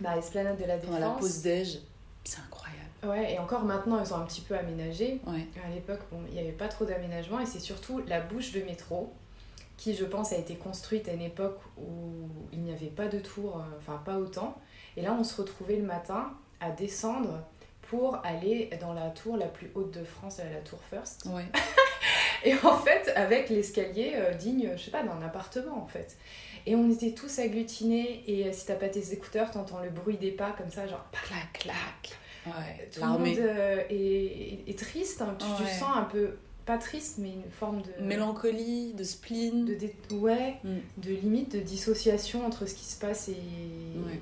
bah, 0.00 0.16
Esplanade 0.16 0.58
de 0.58 0.64
la 0.64 0.78
Défense. 0.78 1.00
Dans 1.00 1.14
la 1.14 1.18
pause 1.18 1.42
déj, 1.42 1.78
c'est 2.24 2.40
incroyable. 2.40 2.66
Ouais, 3.04 3.34
et 3.34 3.38
encore 3.38 3.64
maintenant, 3.64 4.02
ils 4.02 4.12
ont 4.12 4.16
un 4.16 4.24
petit 4.24 4.40
peu 4.40 4.56
aménagé. 4.56 5.20
Ouais. 5.26 5.46
À 5.64 5.72
l'époque, 5.72 6.00
bon, 6.10 6.18
il 6.28 6.34
n'y 6.34 6.40
avait 6.40 6.52
pas 6.52 6.68
trop 6.68 6.84
d'aménagement 6.84 7.40
et 7.40 7.46
c'est 7.46 7.60
surtout 7.60 8.02
la 8.06 8.20
bouche 8.20 8.52
de 8.52 8.62
métro 8.62 9.12
qui, 9.76 9.94
je 9.94 10.04
pense, 10.04 10.32
a 10.32 10.36
été 10.36 10.56
construite 10.56 11.08
à 11.08 11.12
une 11.12 11.22
époque 11.22 11.58
où 11.76 12.28
il 12.52 12.60
n'y 12.60 12.72
avait 12.72 12.86
pas 12.86 13.08
de 13.08 13.18
tour, 13.18 13.58
euh, 13.58 13.78
enfin 13.78 14.00
pas 14.04 14.18
autant. 14.18 14.56
Et 14.96 15.02
là, 15.02 15.14
on 15.18 15.22
se 15.22 15.40
retrouvait 15.40 15.76
le 15.76 15.84
matin 15.84 16.32
à 16.60 16.70
descendre 16.70 17.40
pour 17.90 18.18
aller 18.24 18.70
dans 18.80 18.92
la 18.92 19.10
tour 19.10 19.36
la 19.36 19.46
plus 19.46 19.70
haute 19.74 19.92
de 19.92 20.04
France, 20.04 20.38
la 20.38 20.60
tour 20.60 20.78
First. 20.90 21.26
Ouais. 21.26 21.44
Et 22.44 22.54
en 22.64 22.76
fait, 22.78 23.12
avec 23.16 23.48
l'escalier 23.48 24.12
euh, 24.16 24.34
digne, 24.34 24.70
je 24.76 24.82
sais 24.84 24.90
pas, 24.90 25.02
d'un 25.02 25.20
appartement 25.22 25.82
en 25.82 25.86
fait. 25.86 26.16
Et 26.66 26.74
on 26.76 26.90
était 26.90 27.12
tous 27.12 27.38
agglutinés. 27.38 28.24
Et 28.26 28.46
euh, 28.46 28.52
si 28.52 28.66
t'as 28.66 28.74
pas 28.74 28.88
tes 28.88 29.12
écouteurs, 29.12 29.50
t'entends 29.50 29.80
le 29.82 29.90
bruit 29.90 30.16
des 30.16 30.30
pas 30.32 30.52
comme 30.52 30.70
ça, 30.70 30.86
genre 30.86 31.04
clac, 31.12 31.52
clac. 31.54 32.18
Ouais. 32.46 32.88
Tout 32.92 33.00
le 33.00 33.06
monde 33.08 33.26
euh, 33.38 33.82
est, 33.90 34.68
est 34.68 34.78
triste. 34.78 35.22
hein. 35.22 35.36
Tu, 35.38 35.64
sens 35.78 35.96
un 35.96 36.04
peu, 36.04 36.36
pas 36.64 36.78
triste, 36.78 37.16
mais 37.18 37.30
une 37.32 37.50
forme 37.50 37.82
de. 37.82 38.04
Mélancolie, 38.04 38.92
de 38.94 39.02
spleen. 39.04 39.64
de 39.64 39.74
dé- 39.74 39.96
ouais, 40.12 40.56
Mm. 40.62 40.76
de 40.98 41.10
limite 41.10 41.52
de 41.56 41.60
dissociation 41.60 42.44
entre 42.46 42.66
ce 42.66 42.74
qui 42.74 42.84
se 42.84 42.98
passe 43.00 43.28
et. 43.28 43.32
Ouais. 43.32 44.20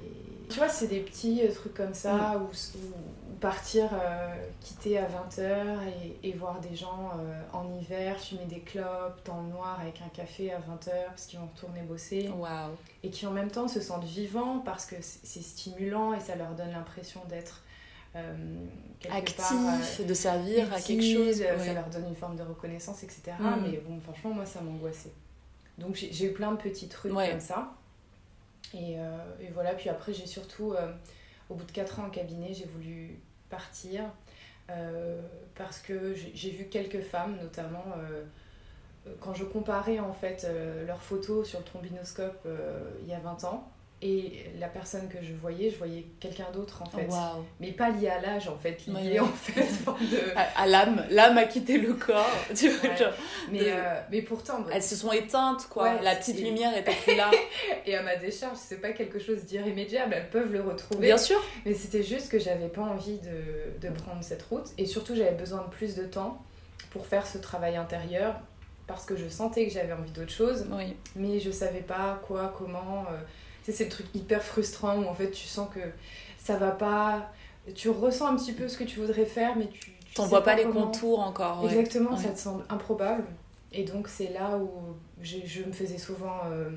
Tu 0.49 0.59
vois, 0.59 0.69
c'est 0.69 0.87
des 0.89 1.01
petits 1.01 1.41
euh, 1.43 1.51
trucs 1.53 1.75
comme 1.75 1.95
ça, 1.95 2.39
ou- 2.39 2.45
ou 2.79 3.24
partir, 3.35 3.89
euh, 3.93 4.35
quitter 4.61 4.99
à 4.99 5.07
20h 5.07 5.77
et, 6.23 6.29
et 6.29 6.33
voir 6.33 6.61
des 6.61 6.75
gens 6.77 7.11
euh, 7.19 7.43
en 7.53 7.73
hiver 7.79 8.19
fumer 8.19 8.45
des 8.47 8.61
clopes 8.61 9.21
dans 9.25 9.43
le 9.43 9.49
noir 9.49 9.79
avec 9.81 10.01
un 10.03 10.09
café 10.09 10.53
à 10.53 10.59
20h 10.59 10.91
parce 11.09 11.27
qu'ils 11.27 11.39
vont 11.39 11.49
retourner 11.55 11.83
bosser 11.83 12.31
et 13.03 13.11
qui 13.11 13.27
en 13.27 13.31
même 13.31 13.51
temps 13.51 13.69
se 13.69 13.81
sentent 13.81 14.05
vivants 14.05 14.59
parce 14.65 14.87
que 14.87 14.97
c'est 15.01 15.43
stimulant 15.43 16.13
et 16.15 16.21
ça 16.21 16.37
leur 16.37 16.51
donne 16.55 16.71
l'impression 16.73 17.21
d'être 17.29 17.63
euh, 18.17 18.35
quelque 19.01 19.37
part, 19.37 19.53
euh, 19.53 19.79
Actif, 19.79 20.07
de 20.07 20.15
servir 20.15 20.73
à 20.73 20.81
quelque 20.81 21.03
chose. 21.03 21.39
Ça 21.39 21.73
leur 21.73 21.89
donne 21.89 22.07
une 22.09 22.17
forme 22.17 22.37
de 22.37 22.43
reconnaissance, 22.43 23.03
etc. 23.03 23.33
Mm. 23.41 23.63
Mais 23.63 23.79
bon, 23.79 23.99
franchement, 24.01 24.31
moi, 24.31 24.47
ça 24.47 24.61
m'angoissait. 24.61 25.13
Donc 25.79 25.97
j'ai 25.97 26.27
eu 26.27 26.33
plein 26.33 26.53
de 26.53 26.57
petits 26.57 26.89
trucs 26.89 27.13
Ouais. 27.13 27.31
comme 27.31 27.41
ça. 27.41 27.73
Et, 28.73 28.93
et 29.41 29.51
voilà, 29.53 29.75
puis 29.75 29.89
après, 29.89 30.13
j'ai 30.13 30.27
surtout, 30.27 30.75
au 31.51 31.55
bout 31.55 31.65
de 31.65 31.73
4 31.73 32.01
ans 32.01 32.07
en 32.07 32.11
cabinet, 32.11 32.55
j'ai 32.55 32.67
voulu 32.67 33.19
partir 33.51 34.03
euh, 34.71 35.21
parce 35.55 35.79
que 35.79 36.15
j'ai 36.15 36.51
vu 36.51 36.65
quelques 36.65 37.03
femmes, 37.03 37.37
notamment 37.41 37.85
euh, 37.99 38.25
quand 39.21 39.35
je 39.35 39.45
comparais 39.45 39.99
en 39.99 40.15
fait 40.15 40.45
euh, 40.45 40.87
leurs 40.87 41.03
photos 41.03 41.47
sur 41.47 41.59
le 41.59 41.65
trombinoscope 41.65 42.49
il 43.03 43.09
y 43.09 43.13
a 43.13 43.21
20 43.21 43.45
ans. 43.45 43.71
Et 44.07 44.45
la 44.61 44.69
personne 44.69 45.09
que 45.09 45.17
je 45.23 45.33
voyais, 45.33 45.71
je 45.71 45.79
voyais 45.79 46.05
quelqu'un 46.21 46.45
d'autre 46.53 46.83
en 46.83 46.85
fait. 46.91 47.09
Mais 47.59 47.73
pas 47.73 47.89
lié 47.89 48.09
à 48.09 48.21
l'âge 48.21 48.49
en 48.49 48.57
fait, 48.59 48.87
lié 48.87 48.93
Ouais. 49.13 49.19
en 49.21 49.27
fait 49.29 49.63
de... 49.87 50.37
À, 50.37 50.63
à 50.63 50.67
l'âme, 50.67 51.07
l'âme 51.09 51.39
a 51.39 51.45
quitté 51.47 51.79
le 51.79 51.95
corps. 51.95 52.31
Tu 52.55 52.69
vois, 52.69 52.91
Ouais. 52.91 52.97
genre, 52.99 53.13
Mais, 53.51 53.61
de- 53.61 53.65
euh, 53.69 54.01
mais 54.11 54.21
pourtant, 54.21 54.61
bah, 54.61 54.73
Elles 54.75 54.83
se 54.83 54.95
sont 54.95 55.11
éteintes, 55.11 55.69
quoi. 55.71 55.85
Ouais, 55.95 56.03
La 56.03 56.15
petite 56.17 56.39
lumière 56.39 56.77
était 56.77 56.93
plus 57.03 57.17
là. 57.17 57.31
et 57.87 57.95
à 57.97 58.03
ma 58.03 58.17
décharge, 58.17 58.59
c'est 58.59 58.81
pas 58.83 58.93
quelque 58.93 59.19
chose 59.19 59.45
d'irrémédiable, 59.45 60.13
elles 60.15 60.29
peuvent 60.29 60.53
le 60.53 60.61
retrouver. 60.61 61.07
Bien 61.07 61.17
sûr. 61.17 61.43
Mais 61.65 61.73
c'était 61.73 62.03
juste 62.03 62.31
que 62.31 62.39
j'avais 62.39 62.69
pas 62.69 62.83
envie 62.83 63.19
de, 63.21 63.89
de 63.89 63.95
prendre 63.95 64.23
cette 64.23 64.43
route. 64.43 64.67
Et 64.77 64.85
surtout, 64.85 65.15
j'avais 65.17 65.33
besoin 65.33 65.63
de 65.63 65.71
plus 65.71 65.95
de 65.95 66.05
temps 66.05 66.43
pour 66.91 67.07
faire 67.07 67.27
ce 67.27 67.39
travail 67.39 67.77
intérieur 67.77 68.35
parce 68.87 69.07
que 69.07 69.17
je 69.17 69.31
sentais 69.31 69.67
que 69.67 69.73
j'avais 69.73 69.95
envie 69.95 70.11
d'autre 70.11 70.31
chose, 70.31 70.67
Oui. 70.71 70.95
mais 71.17 71.41
je 71.41 71.51
savais 71.51 71.81
pas 71.81 72.21
quoi, 72.27 72.53
comment. 72.59 73.07
euh, 73.11 73.17
c'est 73.73 73.85
le 73.85 73.91
truc 73.91 74.07
hyper 74.15 74.43
frustrant 74.43 74.97
où 74.99 75.07
en 75.07 75.15
fait 75.15 75.31
tu 75.31 75.47
sens 75.47 75.69
que 75.75 75.81
ça 76.39 76.57
va 76.57 76.71
pas. 76.71 77.33
Tu 77.75 77.89
ressens 77.89 78.27
un 78.27 78.37
petit 78.37 78.53
peu 78.53 78.69
ce 78.69 78.77
que 78.77 78.85
tu 78.85 79.01
voudrais 79.01 79.25
faire, 79.27 79.57
mais 79.57 79.69
tu. 79.69 79.93
T'en 80.15 80.27
vois 80.27 80.45
pas 80.45 80.55
les 80.55 80.63
comment. 80.65 80.83
contours 80.83 81.21
encore. 81.21 81.65
ouais. 81.65 81.71
Exactement, 81.77 82.13
Ouais. 82.13 82.23
ça 82.23 82.29
te 82.31 82.39
semble 82.39 82.65
improbable. 82.69 83.25
Et 83.73 83.83
donc 83.85 84.07
c'est 84.09 84.29
là 84.33 84.57
où 84.59 84.71
je 85.21 85.63
me 85.63 85.73
faisais 85.73 85.99
souvent 85.99 86.41
euh, 86.47 86.71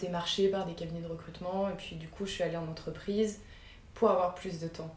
démarcher 0.00 0.48
par 0.48 0.66
des 0.66 0.72
cabinets 0.74 1.02
de 1.02 1.06
recrutement. 1.06 1.68
Et 1.68 1.74
puis 1.74 1.96
du 1.96 2.08
coup, 2.08 2.26
je 2.26 2.32
suis 2.32 2.42
allée 2.42 2.56
en 2.56 2.66
entreprise 2.68 3.40
pour 3.94 4.10
avoir 4.10 4.34
plus 4.34 4.58
de 4.60 4.66
temps. 4.68 4.92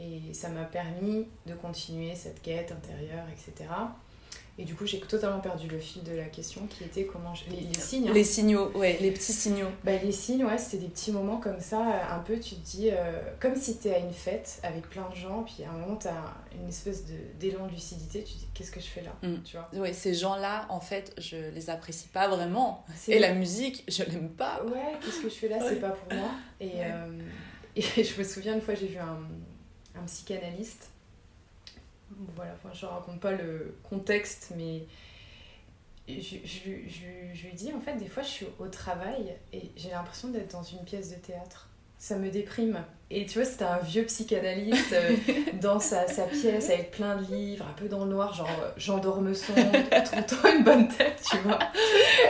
Et 0.00 0.32
ça 0.32 0.48
m'a 0.48 0.64
permis 0.64 1.28
de 1.46 1.54
continuer 1.54 2.14
cette 2.14 2.40
quête 2.42 2.72
intérieure, 2.72 3.26
etc. 3.32 3.68
Et 4.56 4.64
du 4.64 4.76
coup, 4.76 4.86
j'ai 4.86 5.00
totalement 5.00 5.40
perdu 5.40 5.66
le 5.66 5.80
fil 5.80 6.04
de 6.04 6.12
la 6.14 6.26
question 6.26 6.66
qui 6.68 6.84
était 6.84 7.06
comment... 7.06 7.34
je- 7.34 7.50
Les, 7.50 7.62
les 7.62 7.74
signes. 7.74 8.08
hein. 8.08 8.12
Les 8.14 8.22
signaux, 8.22 8.70
ouais, 8.76 8.96
les 9.00 9.10
petits 9.10 9.32
signaux. 9.32 9.66
Bah, 9.82 9.96
les 10.00 10.12
signes, 10.12 10.44
ouais, 10.44 10.58
c'était 10.58 10.76
des 10.78 10.88
petits 10.88 11.10
moments 11.10 11.38
comme 11.38 11.58
ça, 11.58 11.80
euh, 11.80 12.14
un 12.14 12.20
peu, 12.20 12.38
tu 12.38 12.54
te 12.54 12.60
dis, 12.64 12.90
euh, 12.92 13.20
comme 13.40 13.56
si 13.56 13.76
t'es 13.78 13.92
à 13.92 13.98
une 13.98 14.12
fête 14.12 14.60
avec 14.62 14.88
plein 14.88 15.08
de 15.10 15.16
gens, 15.16 15.42
puis 15.42 15.64
à 15.64 15.70
un 15.70 15.72
moment, 15.72 15.96
t'as 15.96 16.14
une 16.54 16.68
espèce 16.68 17.02
d'élan 17.40 17.66
de 17.66 17.72
lucidité, 17.72 18.22
tu 18.22 18.34
te 18.34 18.38
dis, 18.38 18.48
qu'est-ce 18.54 18.70
que 18.70 18.78
je 18.80 18.86
fais 18.86 19.02
là 19.02 19.12
Mm. 19.24 19.42
Tu 19.44 19.56
vois 19.56 19.68
Ouais, 19.82 19.92
ces 19.92 20.14
gens-là, 20.14 20.66
en 20.68 20.78
fait, 20.80 21.12
je 21.18 21.36
les 21.52 21.68
apprécie 21.68 22.06
pas 22.06 22.28
vraiment. 22.28 22.84
Et 23.08 23.18
la 23.18 23.34
musique, 23.34 23.82
je 23.88 24.04
l'aime 24.04 24.28
pas. 24.30 24.62
Ouais, 24.64 24.92
qu'est-ce 25.04 25.20
que 25.20 25.28
je 25.30 25.34
fais 25.34 25.48
là. 25.48 25.58
C'est 25.68 25.80
pas 25.80 25.90
pour 25.90 26.16
moi. 26.16 26.28
Et, 26.60 26.66
Ouais. 26.66 26.92
euh, 26.92 27.22
et 27.96 28.04
je 28.04 28.16
me 28.16 28.22
souviens, 28.22 28.54
une 28.54 28.60
fois, 28.60 28.74
j'ai 28.74 28.86
vu 28.86 28.98
un, 28.98 29.18
un 30.00 30.04
psychanalyste. 30.06 30.90
Voilà, 32.36 32.52
enfin, 32.54 32.74
je 32.74 32.86
raconte 32.86 33.20
pas 33.20 33.32
le 33.32 33.76
contexte, 33.88 34.52
mais 34.56 34.82
je, 36.08 36.14
je, 36.20 36.38
je- 36.44 37.34
je 37.34 37.46
lui 37.46 37.52
dis, 37.54 37.72
en 37.72 37.80
fait, 37.80 37.94
des 37.94 38.08
fois, 38.08 38.22
je 38.22 38.28
suis 38.28 38.46
au 38.58 38.66
travail 38.68 39.34
et 39.52 39.70
j'ai 39.76 39.90
l'impression 39.90 40.28
d'être 40.28 40.52
dans 40.52 40.62
une 40.62 40.84
pièce 40.84 41.10
de 41.10 41.16
théâtre. 41.16 41.68
Ça 41.96 42.16
me 42.16 42.28
déprime. 42.28 42.82
Et 43.10 43.24
tu 43.24 43.38
vois, 43.38 43.48
c'était 43.48 43.64
un 43.64 43.78
vieux 43.78 44.04
psychanalyste 44.04 44.92
euh, 44.92 45.16
dans 45.62 45.80
sa, 45.80 46.06
sa 46.06 46.24
pièce 46.24 46.68
avec 46.68 46.90
plein 46.90 47.16
de 47.16 47.24
livres, 47.32 47.64
un 47.70 47.72
peu 47.80 47.88
dans 47.88 48.04
le 48.04 48.10
noir, 48.10 48.34
genre 48.34 48.50
euh, 48.62 48.70
tout 50.02 50.16
le 50.16 50.22
temps 50.26 50.48
une 50.58 50.64
bonne 50.64 50.88
tête, 50.88 51.22
tu 51.30 51.36
vois. 51.38 51.58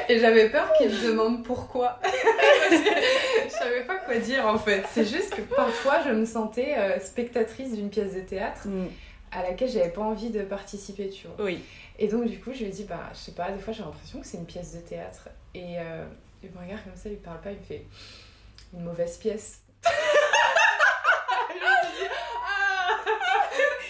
Et 0.09 0.21
j'avais 0.21 0.49
peur 0.51 0.71
qu'il 0.79 0.91
me 0.91 1.07
demande 1.09 1.43
pourquoi. 1.45 1.99
je 2.71 3.51
savais 3.51 3.85
pas 3.85 3.97
quoi 3.97 4.17
dire 4.19 4.47
en 4.47 4.59
fait. 4.59 4.85
C'est 4.93 5.05
juste 5.07 5.35
que 5.35 5.43
parfois 5.43 6.03
je 6.07 6.11
me 6.11 6.25
sentais 6.27 6.75
euh, 6.79 7.01
spectatrice 7.01 7.73
d'une 7.73 7.91
pièce 7.91 8.15
de 8.15 8.21
théâtre 8.21 8.69
Mm. 8.69 8.87
À 9.35 9.43
laquelle 9.43 9.69
j'avais 9.69 9.91
pas 9.91 10.03
envie 10.03 10.31
de 10.31 10.43
participer, 10.43 11.11
tu 11.11 11.27
vois. 11.27 11.45
Oui. 11.45 11.63
Et 11.99 12.09
donc 12.09 12.27
du 12.27 12.39
coup 12.41 12.53
je 12.53 12.61
lui 12.61 12.67
ai 12.67 12.71
dit, 12.71 12.85
bah 12.85 13.11
je 13.13 13.19
sais 13.19 13.33
pas, 13.33 13.51
des 13.51 13.59
fois 13.61 13.73
j'ai 13.73 13.83
l'impression 13.83 14.21
que 14.21 14.27
c'est 14.27 14.39
une 14.39 14.47
pièce 14.47 14.75
de 14.75 14.81
théâtre. 14.81 15.29
Et 15.55 15.79
euh, 15.79 16.05
il 16.43 16.51
me 16.51 16.59
regarde 16.59 16.83
comme 16.85 16.97
ça, 16.97 17.09
il 17.09 17.17
parle 17.19 17.41
pas, 17.41 17.51
il 17.53 17.59
me 17.59 17.63
fait 17.65 17.85
une 18.73 18.85
mauvaise 18.85 19.17
pièce. 19.19 19.61
Ah 21.57 22.99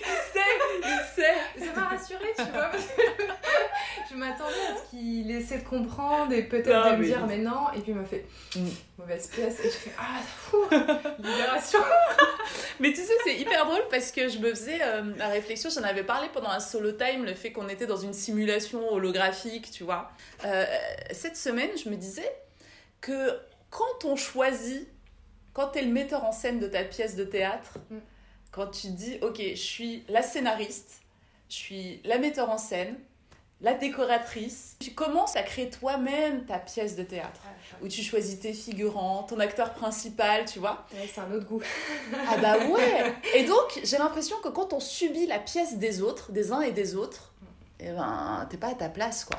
Il 0.00 0.06
sait, 0.32 0.54
il 0.82 1.00
sait. 1.14 1.66
ça 1.66 1.72
m'a 1.80 1.88
rassurée, 1.88 2.32
tu 2.36 2.42
vois, 2.44 2.68
parce 2.68 2.84
que 2.86 3.02
je 4.14 4.18
m'attendais 4.18 4.52
à 4.72 4.76
ce 4.76 4.90
qu'il 4.90 5.30
essaie 5.30 5.58
de 5.58 5.64
comprendre 5.68 6.32
et 6.32 6.44
peut-être 6.44 6.92
de 6.92 6.96
me 6.96 7.04
dire 7.04 7.26
mais 7.26 7.38
non, 7.38 7.70
et 7.74 7.80
puis 7.80 7.92
il 7.92 7.94
m'a 7.96 8.04
fait 8.04 8.24
Mm. 8.56 8.68
mauvaise 8.98 9.26
pièce, 9.26 9.58
et 9.60 9.64
je 9.64 9.68
fais 9.70 9.90
ah, 9.98 10.20
fou, 10.24 10.58
libération. 11.18 11.80
Mais 12.78 12.92
tu 12.92 13.02
sais, 13.02 13.12
c'est 13.24 13.36
hyper 13.36 13.66
drôle 13.66 13.82
parce 13.90 14.12
que 14.12 14.28
je 14.28 14.38
me 14.38 14.50
faisais 14.50 14.78
euh, 14.82 15.12
la 15.16 15.28
réflexion, 15.28 15.70
j'en 15.70 15.82
avais 15.82 16.04
parlé 16.04 16.28
pendant 16.32 16.50
un 16.50 16.60
solo 16.60 16.92
time, 16.92 17.24
le 17.24 17.34
fait 17.34 17.50
qu'on 17.52 17.68
était 17.68 17.86
dans 17.86 17.96
une 17.96 18.12
simulation 18.12 18.92
holographique, 18.92 19.70
tu 19.72 19.82
vois. 19.84 20.10
Euh, 20.44 20.64
cette 21.10 21.36
semaine, 21.36 21.70
je 21.82 21.88
me 21.88 21.96
disais 21.96 22.30
que 23.00 23.30
quand 23.70 24.04
on 24.04 24.14
choisit, 24.14 24.86
quand 25.52 25.68
tu 25.68 25.80
es 25.80 25.82
le 25.82 25.90
metteur 25.92 26.24
en 26.24 26.32
scène 26.32 26.60
de 26.60 26.68
ta 26.68 26.84
pièce 26.84 27.16
de 27.16 27.24
théâtre, 27.24 27.78
Mm. 27.90 27.96
quand 28.52 28.68
tu 28.68 28.88
dis, 28.88 29.18
ok, 29.22 29.38
je 29.40 29.54
suis 29.54 30.04
la 30.08 30.22
scénariste, 30.22 31.00
je 31.48 31.54
suis 31.56 32.00
la 32.04 32.18
metteur 32.18 32.50
en 32.50 32.58
scène, 32.58 32.96
la 33.64 33.72
décoratrice, 33.72 34.76
tu 34.78 34.90
commences 34.90 35.36
à 35.36 35.42
créer 35.42 35.70
toi-même 35.70 36.44
ta 36.44 36.58
pièce 36.58 36.96
de 36.96 37.02
théâtre, 37.02 37.40
où 37.82 37.88
tu 37.88 38.02
choisis 38.02 38.38
tes 38.38 38.52
figurants, 38.52 39.22
ton 39.22 39.40
acteur 39.40 39.72
principal, 39.72 40.44
tu 40.44 40.58
vois. 40.58 40.84
Ouais, 40.92 41.08
c'est 41.12 41.22
un 41.22 41.32
autre 41.32 41.46
goût. 41.46 41.62
Ah 42.28 42.36
bah 42.36 42.58
ouais 42.68 43.14
Et 43.34 43.44
donc, 43.44 43.80
j'ai 43.82 43.96
l'impression 43.96 44.36
que 44.44 44.50
quand 44.50 44.74
on 44.74 44.80
subit 44.80 45.26
la 45.26 45.38
pièce 45.38 45.78
des 45.78 46.02
autres, 46.02 46.30
des 46.30 46.52
uns 46.52 46.60
et 46.60 46.72
des 46.72 46.94
autres, 46.94 47.32
eh 47.80 47.90
ben, 47.90 48.46
t'es 48.50 48.58
pas 48.58 48.68
à 48.68 48.74
ta 48.74 48.90
place, 48.90 49.24
quoi. 49.24 49.38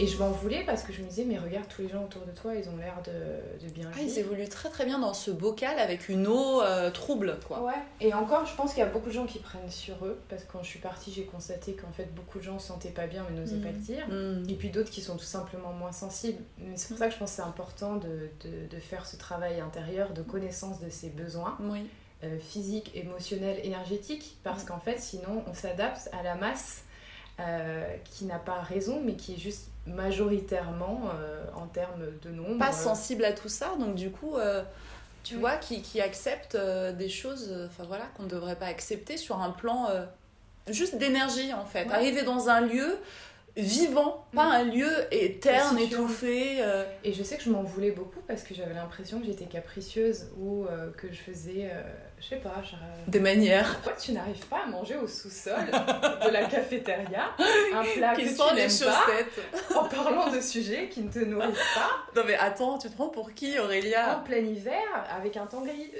Et 0.00 0.08
je 0.08 0.18
m'en 0.18 0.30
voulais 0.30 0.64
parce 0.66 0.82
que 0.82 0.92
je 0.92 1.02
me 1.02 1.06
disais, 1.08 1.24
mais 1.24 1.38
regarde, 1.38 1.66
tous 1.68 1.82
les 1.82 1.88
gens 1.88 2.02
autour 2.02 2.22
de 2.22 2.32
toi, 2.32 2.54
ils 2.56 2.68
ont 2.68 2.76
l'air 2.76 2.96
de, 3.04 3.64
de 3.64 3.70
bien 3.72 3.88
Ah, 3.94 4.00
ils 4.02 4.18
évoluent 4.18 4.48
très 4.48 4.68
très 4.68 4.84
bien 4.84 4.98
dans 4.98 5.14
ce 5.14 5.30
bocal 5.30 5.78
avec 5.78 6.08
une 6.08 6.26
eau 6.26 6.60
euh, 6.62 6.90
trouble, 6.90 7.38
quoi. 7.46 7.62
Ouais, 7.62 7.72
et 8.00 8.12
encore, 8.12 8.44
je 8.44 8.54
pense 8.56 8.70
qu'il 8.70 8.80
y 8.80 8.82
a 8.82 8.88
beaucoup 8.90 9.06
de 9.08 9.14
gens 9.14 9.24
qui 9.26 9.38
prennent 9.38 9.70
sur 9.70 10.04
eux, 10.04 10.18
parce 10.28 10.42
que 10.42 10.50
quand 10.52 10.62
je 10.64 10.68
suis 10.68 10.80
partie, 10.80 11.12
j'ai 11.12 11.24
constaté 11.24 11.74
qu'en 11.74 11.92
fait, 11.92 12.12
beaucoup 12.12 12.38
de 12.38 12.44
gens 12.44 12.58
se 12.58 12.66
sentaient 12.68 12.88
pas 12.90 13.06
bien, 13.06 13.24
mais 13.30 13.38
n'osaient 13.38 13.56
pas 13.58 13.70
le 13.70 13.78
dire. 13.78 14.08
Mm. 14.08 14.48
Et 14.50 14.54
puis 14.54 14.70
d'autres 14.70 14.90
qui 14.90 15.00
sont 15.00 15.16
tout 15.16 15.24
simplement 15.24 15.72
moins 15.72 15.92
sensibles. 15.92 16.42
Mais 16.58 16.76
c'est 16.76 16.88
pour 16.88 16.98
ça 16.98 17.06
que 17.06 17.14
je 17.14 17.18
pense 17.18 17.30
que 17.30 17.36
c'est 17.36 17.42
important 17.42 17.94
de, 17.94 18.28
de, 18.44 18.66
de 18.68 18.80
faire 18.80 19.06
ce 19.06 19.16
travail 19.16 19.60
intérieur 19.60 20.12
de 20.12 20.22
connaissance 20.22 20.80
de 20.80 20.90
ses 20.90 21.10
besoins 21.10 21.56
Oui. 21.60 21.86
euh, 22.24 22.36
physiques, 22.40 22.90
émotionnels, 22.96 23.60
énergétiques, 23.64 24.38
parce 24.42 24.64
qu'en 24.64 24.80
fait, 24.80 24.98
sinon, 24.98 25.44
on 25.48 25.54
s'adapte 25.54 26.10
à 26.12 26.24
la 26.24 26.34
masse 26.34 26.82
euh, 27.38 27.84
qui 28.04 28.24
n'a 28.24 28.38
pas 28.40 28.60
raison, 28.60 29.00
mais 29.04 29.14
qui 29.14 29.34
est 29.34 29.38
juste 29.38 29.68
majoritairement, 29.86 31.02
euh, 31.14 31.44
en 31.54 31.66
termes 31.66 32.04
de 32.22 32.30
nombre... 32.30 32.58
Pas 32.58 32.72
sensible 32.72 33.24
à 33.24 33.32
tout 33.32 33.48
ça, 33.48 33.72
donc 33.78 33.94
du 33.94 34.10
coup, 34.10 34.36
euh, 34.36 34.62
tu 35.22 35.34
Oui. 35.34 35.40
vois, 35.40 35.56
qui, 35.56 35.82
qui 35.82 36.00
acceptent 36.00 36.54
euh, 36.54 36.92
des 36.92 37.08
choses 37.08 37.54
enfin 37.66 37.84
voilà, 37.86 38.04
qu'on 38.16 38.24
ne 38.24 38.28
devrait 38.28 38.56
pas 38.56 38.66
accepter 38.66 39.16
sur 39.16 39.40
un 39.40 39.50
plan 39.50 39.88
juste 40.68 40.96
d'énergie, 40.96 41.52
en 41.52 41.64
fait. 41.64 41.84
Ouais. 41.84 41.94
Arriver 41.94 42.22
dans 42.22 42.48
un 42.48 42.60
lieu, 42.62 42.98
vivant, 43.56 44.26
pas 44.34 44.44
Mm. 44.46 44.52
un 44.52 44.64
lieu 44.64 44.90
vois. 45.74 45.82
étouffé. 45.84 46.56
euh, 46.60 46.84
Et 47.04 47.12
je 47.12 47.22
sais 47.22 47.36
que 47.36 47.42
je 47.44 47.50
m'en 47.50 47.62
voulais 47.62 47.92
beaucoup 47.92 48.20
parce 48.26 48.42
que 48.42 48.54
j'avais 48.54 48.74
l'impression 48.74 49.20
que 49.20 49.26
j'étais 49.26 49.44
capricieuse 49.46 50.26
ou 50.38 50.64
euh, 50.66 50.90
que 50.92 51.06
je 51.12 51.18
faisais, 51.18 51.70
euh, 51.72 51.82
je 52.18 52.26
sais 52.28 52.36
pas, 52.36 52.54
genre, 52.62 52.80
des 53.06 53.20
manières 53.20 53.74
pourquoi 53.74 53.92
tu 53.92 54.12
n'arrives 54.12 54.44
pas 54.46 54.62
à 54.64 54.66
manger 54.66 54.96
au 54.96 55.06
sous-sol 55.06 55.66
de 55.66 56.30
la 56.30 56.44
cafétéria 56.46 57.30
un 57.74 57.84
plat 57.96 58.14
qui 58.16 58.24
que 58.24 58.28
sont 58.34 58.48
tu 58.48 58.56
les 58.56 58.62
pas 58.62 58.68
chaussettes. 58.68 59.40
en 59.76 59.84
parlant 59.84 60.30
de 60.32 60.40
sujets 60.40 60.88
qui 60.88 61.00
ne 61.02 61.10
te 61.12 61.20
nourrissent 61.20 61.74
pas 61.74 61.90
Non 62.20 62.22
mais 62.26 62.34
attends, 62.36 62.78
tu 62.78 62.88
te 62.88 62.94
prends 62.94 63.08
pour 63.08 63.34
qui 63.34 63.56
en 63.58 63.64
Aurélia 63.64 64.22
plein 64.24 64.38
hiver 64.38 64.82
avec 65.16 65.36
un 65.36 65.46
temps 65.46 65.62
gris 65.62 65.92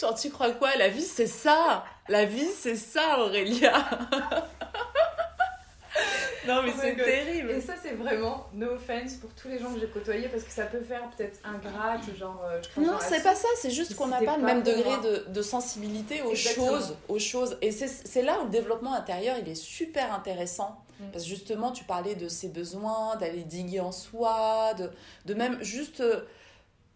Genre 0.00 0.14
tu 0.18 0.30
crois 0.30 0.52
quoi? 0.52 0.70
La 0.78 0.88
vie 0.88 1.02
c'est 1.02 1.26
ça 1.26 1.84
La 2.08 2.24
vie 2.24 2.48
c'est 2.58 2.76
ça 2.76 3.18
Aurélia 3.18 3.72
Non 6.48 6.62
mais 6.62 6.72
Oh 6.74 6.80
c'est 6.80 6.96
terrible 6.96 7.50
Et 7.50 7.60
ça, 7.60 7.74
c'est 7.80 7.92
vraiment 7.94 8.46
no 8.54 8.72
offense 8.72 9.14
pour 9.14 9.30
tous 9.34 9.48
les 9.48 9.58
gens 9.58 9.72
que 9.72 9.80
j'ai 9.80 9.86
côtoyés 9.88 10.28
parce 10.28 10.42
que 10.44 10.50
ça 10.50 10.64
peut 10.64 10.80
faire 10.80 11.02
peut-être 11.16 11.38
ingrate, 11.44 12.00
genre. 12.18 12.42
euh, 12.50 12.60
je 12.74 12.80
Non, 12.80 12.96
c'est 13.00 13.22
pas 13.22 13.34
ça, 13.34 13.48
c'est 13.56 13.70
juste 13.70 13.94
qu'on 13.94 14.06
n'a 14.08 14.22
pas 14.22 14.36
le 14.36 14.44
même 14.44 14.62
degré 14.62 14.96
de, 15.04 15.30
de 15.30 15.42
sensibilité 15.42 16.22
aux 16.22 16.30
Exactement. 16.30 16.68
choses, 16.68 16.96
aux 17.08 17.18
choses. 17.18 17.56
Et 17.62 17.70
c'est- 17.70 17.86
c'est 18.06 18.22
là 18.22 18.38
où 18.40 18.44
le 18.44 18.50
développement 18.50 18.94
intérieur, 18.94 19.36
il 19.40 19.48
est 19.48 19.54
super 19.54 20.12
intéressant. 20.14 20.80
Mm. 21.00 21.10
Parce 21.12 21.24
que 21.24 21.30
justement, 21.30 21.70
tu 21.70 21.84
parlais 21.84 22.14
de 22.16 22.28
ses 22.28 22.48
besoins, 22.48 23.16
d'aller 23.16 23.44
diguer 23.44 23.80
en 23.80 23.92
soi, 23.92 24.74
de, 24.74 24.90
de 25.26 25.34
même 25.34 25.62
juste 25.62 26.00
euh, 26.00 26.22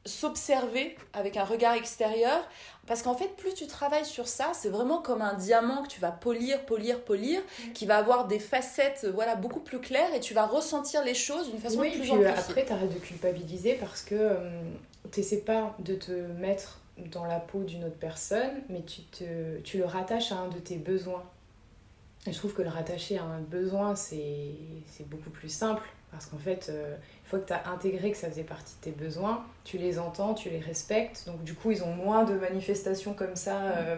s'observer 0.04 0.96
avec 1.12 1.36
un 1.36 1.44
regard 1.44 1.74
extérieur. 1.74 2.48
Parce 2.86 3.02
qu'en 3.02 3.14
fait, 3.14 3.28
plus 3.36 3.54
tu 3.54 3.66
travailles 3.68 4.04
sur 4.04 4.26
ça, 4.26 4.50
c'est 4.54 4.68
vraiment 4.68 5.00
comme 5.00 5.22
un 5.22 5.34
diamant 5.34 5.82
que 5.84 5.88
tu 5.88 6.00
vas 6.00 6.10
polir, 6.10 6.64
polir, 6.66 7.00
polir, 7.04 7.40
Mm. 7.40 7.72
qui 7.72 7.86
va 7.86 7.98
avoir 7.98 8.26
des 8.26 8.40
facettes 8.40 9.02
euh, 9.04 9.12
voilà, 9.12 9.36
beaucoup 9.36 9.60
plus 9.60 9.78
claires 9.78 10.12
et 10.14 10.20
tu 10.20 10.34
vas 10.34 10.46
ressentir 10.46 11.04
les 11.04 11.14
choses 11.14 11.50
d'une 11.50 11.60
façon 11.60 11.78
Oui, 11.80 11.90
plus 11.90 12.10
amplifiée. 12.10 12.26
euh, 12.26 12.34
après, 12.36 12.64
t'arrêtes 12.64 12.92
de 12.92 12.98
culpabiliser 12.98 13.74
parce 13.74 14.02
que 14.02 14.16
euh, 14.16 14.60
t'essaies 15.12 15.42
pas 15.42 15.76
de 15.78 15.94
te 15.94 16.10
mettre 16.12 16.80
dans 16.98 17.24
la 17.24 17.38
peau 17.38 17.62
d'une 17.62 17.84
autre 17.84 17.96
personne, 17.98 18.62
mais 18.68 18.82
tu, 18.82 19.02
te, 19.02 19.58
tu 19.60 19.78
le 19.78 19.84
rattaches 19.84 20.32
à 20.32 20.36
un 20.36 20.48
de 20.48 20.58
tes 20.58 20.76
besoins. 20.76 21.22
Et 22.26 22.32
je 22.32 22.38
trouve 22.38 22.52
que 22.54 22.62
le 22.62 22.68
rattacher 22.68 23.18
à 23.18 23.24
un 23.24 23.40
besoin, 23.40 23.94
c'est 23.96 24.54
beaucoup 25.06 25.30
plus 25.30 25.48
simple 25.48 25.82
parce 26.12 26.26
qu'en 26.26 26.38
fait, 26.38 26.66
euh, 26.68 26.96
fois 27.32 27.40
que 27.40 27.46
tu 27.48 27.52
as 27.52 27.68
intégré 27.70 28.10
que 28.12 28.16
ça 28.16 28.28
faisait 28.28 28.44
partie 28.44 28.74
de 28.76 28.80
tes 28.82 28.90
besoins, 28.90 29.44
tu 29.64 29.78
les 29.78 29.98
entends, 29.98 30.34
tu 30.34 30.48
les 30.50 30.60
respectes. 30.60 31.24
Donc, 31.26 31.42
du 31.44 31.54
coup, 31.54 31.70
ils 31.72 31.82
ont 31.82 31.92
moins 31.94 32.24
de 32.24 32.34
manifestations 32.34 33.14
comme 33.14 33.36
ça 33.36 33.58
euh, 33.62 33.96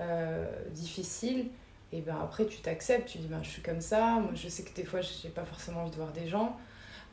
euh, 0.00 0.44
difficiles. 0.72 1.46
Et 1.92 2.00
ben 2.00 2.16
après, 2.22 2.44
tu 2.46 2.58
t'acceptes, 2.58 3.08
tu 3.08 3.18
dis 3.18 3.28
ben, 3.28 3.40
je 3.42 3.48
suis 3.48 3.62
comme 3.62 3.80
ça. 3.80 4.18
Moi, 4.20 4.32
je 4.34 4.48
sais 4.48 4.62
que 4.64 4.74
des 4.74 4.84
fois, 4.84 5.00
j'ai 5.00 5.28
pas 5.28 5.44
forcément 5.44 5.82
envie 5.82 5.92
de 5.92 5.96
voir 5.96 6.10
des 6.12 6.26
gens 6.26 6.56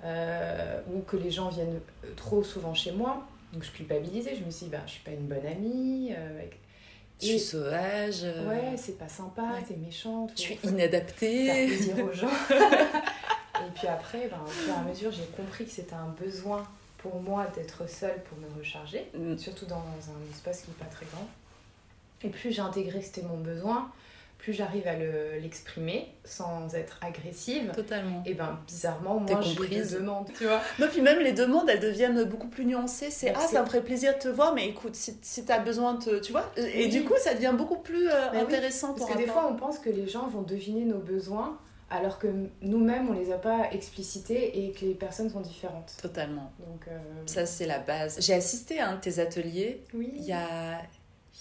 euh, 0.04 0.82
ou 0.94 1.02
que 1.02 1.16
les 1.16 1.30
gens 1.32 1.50
viennent 1.50 1.80
trop 2.16 2.44
souvent 2.44 2.74
chez 2.74 2.92
moi. 2.92 3.24
Donc, 3.54 3.64
je 3.64 3.72
culpabilisais. 3.72 4.36
Je 4.36 4.44
me 4.44 4.50
suis 4.50 4.66
dit 4.66 4.72
ben, 4.72 4.82
je 4.88 4.92
suis 4.94 5.04
pas 5.04 5.12
une 5.12 5.28
bonne 5.28 5.46
amie. 5.46 6.12
avec- 6.14 6.60
Je 7.22 7.28
suis 7.28 7.40
sauvage, 7.40 8.24
Ouais, 8.48 8.76
c'est 8.76 8.98
pas 8.98 9.08
sympa, 9.08 9.44
ouais. 9.44 9.64
t'es 9.68 9.76
méchante. 9.76 10.32
je 10.36 10.42
suis 10.42 10.56
faire 10.56 10.72
inadaptée. 10.72 11.68
plaisir 11.68 12.04
aux 12.04 12.12
gens. 12.12 12.28
et 13.68 13.72
puis 13.76 13.88
après, 13.88 14.28
ben, 14.30 14.38
au 14.46 14.50
fur 14.50 14.74
et 14.74 14.78
à 14.78 14.82
mesure, 14.82 15.12
j'ai 15.12 15.26
compris 15.36 15.66
que 15.66 15.72
c'était 15.72 15.94
un 15.96 16.14
besoin 16.20 16.64
pour 16.98 17.22
moi 17.22 17.48
d'être 17.56 17.90
seule 17.90 18.22
pour 18.30 18.38
me 18.38 18.48
recharger, 18.58 19.10
Mm. 19.14 19.38
surtout 19.38 19.66
dans 19.66 19.76
un 19.78 20.32
espace 20.32 20.62
qui 20.62 20.70
n'est 20.72 20.78
pas 20.78 20.86
très 20.94 21.06
grand. 21.08 21.28
Et 22.24 22.30
plus 22.30 22.52
j'ai 22.54 22.62
intégré 22.62 23.00
que 23.00 23.06
c'était 23.06 23.24
mon 23.24 23.38
besoin, 23.38 23.92
plus 24.38 24.54
j'arrive 24.54 24.88
à 24.88 24.96
le- 24.98 25.40
l'exprimer 25.42 26.08
sans 26.26 26.74
être 26.76 27.00
agressive. 27.02 27.72
Totalement. 27.74 28.24
Et 28.26 28.34
ben 28.34 28.58
bizarrement, 28.68 29.20
moi 29.20 29.42
je 29.42 29.50
comprise. 29.56 29.94
le 29.94 30.00
demande, 30.00 30.30
tu 30.38 30.46
vois. 30.46 30.62
Non, 30.80 30.88
puis 30.92 31.02
même 31.02 31.20
les 31.20 31.32
demandes, 31.34 31.70
elles 31.70 31.80
deviennent 31.80 32.24
beaucoup 32.26 32.48
plus 32.48 32.66
nuancées. 32.66 33.10
C'est 33.12 33.32
Parce 33.32 33.46
Ah, 33.50 33.54
ça 33.54 33.62
me 33.62 33.66
ferait 33.68 33.84
plaisir 33.84 34.14
de 34.16 34.20
te 34.20 34.28
voir, 34.30 34.54
mais 34.54 34.68
écoute, 34.70 34.96
si, 34.96 35.18
si 35.22 35.44
t'as 35.46 35.60
besoin 35.60 35.94
de. 35.96 36.20
Tu 36.20 36.32
vois 36.34 36.50
Et 36.58 36.86
Oui. 36.86 36.90
du 36.90 37.04
coup, 37.06 37.14
ça 37.20 37.34
devient 37.34 37.54
beaucoup 37.58 37.78
plus 37.80 38.08
euh, 38.10 38.32
oui, 38.34 38.40
intéressant 38.40 38.88
Parce 38.94 39.00
pour 39.02 39.10
que 39.12 39.18
des 39.18 39.28
fois, 39.28 39.48
on 39.50 39.56
pense 39.56 39.80
que 39.80 39.90
les 39.90 40.08
gens 40.08 40.28
vont 40.28 40.42
deviner 40.42 40.84
nos 40.86 41.00
besoins 41.00 41.58
alors 41.94 42.18
que 42.18 42.28
nous-mêmes, 42.62 43.08
on 43.10 43.14
les 43.14 43.32
a 43.32 43.38
pas 43.38 43.72
explicités 43.72 44.66
et 44.66 44.72
que 44.72 44.84
les 44.84 44.96
personnes 44.96 45.30
sont 45.30 45.42
différentes. 45.42 45.94
Totalement. 46.02 46.52
Donc, 46.68 46.88
euh, 46.88 46.98
Ça, 47.28 47.46
c'est 47.46 47.68
la 47.68 47.78
base. 47.80 48.18
J'ai 48.20 48.34
assisté 48.34 48.80
à 48.80 48.90
un 48.90 48.96
de 48.96 49.02
tes 49.02 49.20
ateliers 49.20 49.84
oui. 49.94 50.12
il 50.16 50.24
y 50.26 50.32
a, 50.34 50.82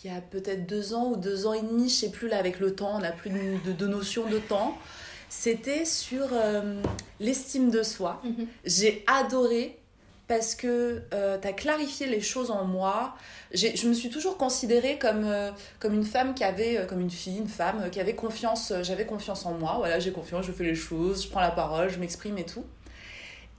il 0.04 0.10
y 0.12 0.14
a 0.14 0.20
peut-être 0.20 0.66
deux 0.66 0.92
ans 0.92 1.12
ou 1.12 1.16
deux 1.16 1.46
ans 1.46 1.54
et 1.54 1.62
demi, 1.62 1.88
je 1.88 1.94
sais 1.94 2.10
plus 2.10 2.28
là, 2.28 2.38
avec 2.38 2.60
le 2.60 2.74
temps, 2.74 2.96
on 2.96 2.98
n'a 2.98 3.12
plus 3.12 3.30
de, 3.30 3.64
de, 3.64 3.72
de 3.72 3.86
notion 3.86 4.28
de 4.28 4.38
temps. 4.38 4.76
C'était 5.30 5.86
sur 5.86 6.26
euh, 6.32 6.82
l'estime 7.18 7.70
de 7.70 7.82
soi. 7.82 8.20
Mhm. 8.22 8.46
J'ai 8.66 9.04
adoré 9.06 9.78
parce 10.32 10.54
que 10.54 11.02
tu 11.10 11.46
as 11.46 11.52
clarifié 11.52 12.06
les 12.06 12.22
choses 12.22 12.50
en 12.50 12.64
moi. 12.64 13.14
Je 13.52 13.86
me 13.86 13.92
suis 13.92 14.08
toujours 14.08 14.38
considérée 14.38 14.98
comme, 14.98 15.24
euh, 15.24 15.50
comme 15.78 15.92
une 15.92 16.06
femme 16.06 16.32
qui 16.32 16.42
avait, 16.42 16.78
euh, 16.78 16.86
comme 16.86 17.02
une 17.02 17.10
fille, 17.10 17.36
une 17.36 17.48
femme 17.48 17.82
euh, 17.82 17.88
qui 17.90 18.00
avait 18.00 18.14
confiance, 18.14 18.70
euh, 18.70 18.82
j'avais 18.82 19.04
confiance 19.04 19.44
en 19.44 19.52
moi. 19.52 19.74
Voilà, 19.76 19.98
j'ai 19.98 20.10
confiance, 20.10 20.46
je 20.46 20.52
fais 20.52 20.64
les 20.64 20.74
choses, 20.74 21.24
je 21.24 21.28
prends 21.28 21.42
la 21.42 21.50
parole, 21.50 21.90
je 21.90 21.98
m'exprime 21.98 22.38
et 22.38 22.46
tout. 22.46 22.64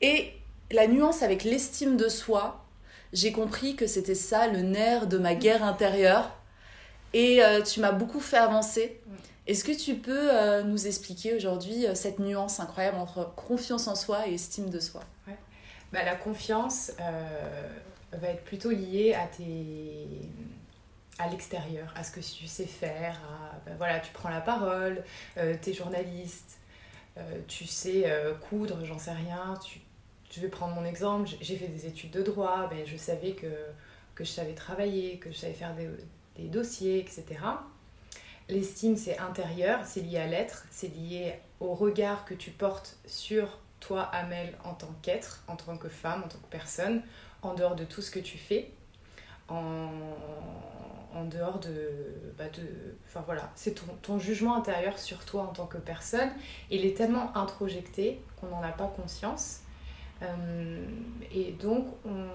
Et 0.01 0.31
la 0.71 0.87
nuance 0.87 1.21
avec 1.21 1.43
l'estime 1.43 1.95
de 1.95 2.09
soi, 2.09 2.65
j'ai 3.13 3.31
compris 3.31 3.75
que 3.75 3.85
c'était 3.85 4.15
ça 4.15 4.47
le 4.47 4.61
nerf 4.61 5.05
de 5.05 5.19
ma 5.19 5.35
guerre 5.35 5.63
intérieure. 5.63 6.35
Et 7.13 7.43
euh, 7.43 7.61
tu 7.61 7.81
m'as 7.81 7.91
beaucoup 7.91 8.19
fait 8.19 8.37
avancer. 8.37 8.99
Mm. 9.05 9.11
Est-ce 9.45 9.63
que 9.63 9.77
tu 9.77 9.93
peux 9.93 10.31
euh, 10.31 10.63
nous 10.63 10.87
expliquer 10.87 11.35
aujourd'hui 11.35 11.85
euh, 11.85 11.93
cette 11.93 12.17
nuance 12.17 12.59
incroyable 12.59 12.97
entre 12.97 13.31
confiance 13.35 13.87
en 13.87 13.93
soi 13.93 14.27
et 14.27 14.33
estime 14.33 14.71
de 14.71 14.79
soi? 14.79 15.01
Bah, 15.93 16.03
la 16.03 16.15
confiance 16.15 16.91
euh, 16.99 17.67
va 18.13 18.29
être 18.29 18.43
plutôt 18.43 18.71
liée 18.71 19.13
à 19.13 19.27
tes 19.27 20.07
à 21.19 21.29
l'extérieur, 21.29 21.93
à 21.95 22.03
ce 22.03 22.09
que 22.09 22.19
tu 22.19 22.47
sais 22.47 22.65
faire, 22.65 23.21
ben 23.67 23.75
voilà, 23.77 23.99
tu 23.99 24.11
prends 24.11 24.29
la 24.29 24.41
parole, 24.41 25.03
euh, 25.37 25.55
tu 25.61 25.69
es 25.69 25.73
journaliste, 25.73 26.57
euh, 27.19 27.37
tu 27.47 27.67
sais 27.67 28.05
euh, 28.07 28.33
coudre, 28.33 28.83
j'en 28.83 28.97
sais 28.97 29.11
rien, 29.11 29.53
tu, 29.63 29.81
je 30.31 30.41
vais 30.41 30.47
prendre 30.47 30.73
mon 30.73 30.83
exemple, 30.83 31.29
j'ai 31.39 31.55
fait 31.55 31.67
des 31.67 31.85
études 31.85 32.09
de 32.09 32.23
droit, 32.23 32.67
ben, 32.71 32.83
je 32.87 32.97
savais 32.97 33.33
que, 33.33 33.53
que 34.15 34.23
je 34.23 34.31
savais 34.31 34.55
travailler, 34.55 35.19
que 35.19 35.31
je 35.31 35.37
savais 35.37 35.53
faire 35.53 35.75
des, 35.75 35.87
des 36.37 36.47
dossiers, 36.47 36.97
etc. 36.97 37.39
L'estime, 38.49 38.97
c'est 38.97 39.19
intérieur, 39.19 39.85
c'est 39.85 40.01
lié 40.01 40.17
à 40.17 40.25
l'être, 40.25 40.65
c'est 40.71 40.91
lié 40.91 41.35
au 41.59 41.75
regard 41.75 42.25
que 42.25 42.33
tu 42.33 42.49
portes 42.49 42.97
sur 43.05 43.59
toi, 43.85 44.03
Amel, 44.13 44.55
en 44.63 44.73
tant 44.73 44.93
qu'être, 45.01 45.43
en 45.47 45.55
tant 45.55 45.77
que 45.77 45.89
femme, 45.89 46.23
en 46.23 46.27
tant 46.27 46.37
que 46.37 46.49
personne, 46.49 47.01
en 47.41 47.53
dehors 47.53 47.75
de 47.75 47.83
tout 47.83 48.01
ce 48.01 48.11
que 48.11 48.19
tu 48.19 48.37
fais, 48.37 48.71
en, 49.49 49.91
dehors 51.29 51.59
de... 51.59 51.89
Bah 52.37 52.49
de 52.49 52.95
enfin 53.07 53.21
voilà, 53.25 53.51
c'est 53.55 53.75
ton, 54.01 54.19
jugement 54.19 54.55
intérieur 54.55 54.97
sur 54.97 55.25
toi 55.25 55.43
en 55.43 55.53
tant 55.53 55.67
que 55.67 55.77
personne. 55.77 56.29
Il 56.69 56.85
est 56.85 56.97
tellement 56.97 57.35
introjecté 57.37 58.21
qu'on 58.39 58.47
n'en 58.47 58.63
a 58.63 58.71
pas 58.71 58.87
conscience. 58.87 59.59
Euh, 60.21 60.85
et 61.31 61.51
donc, 61.51 61.87
on, 62.05 62.27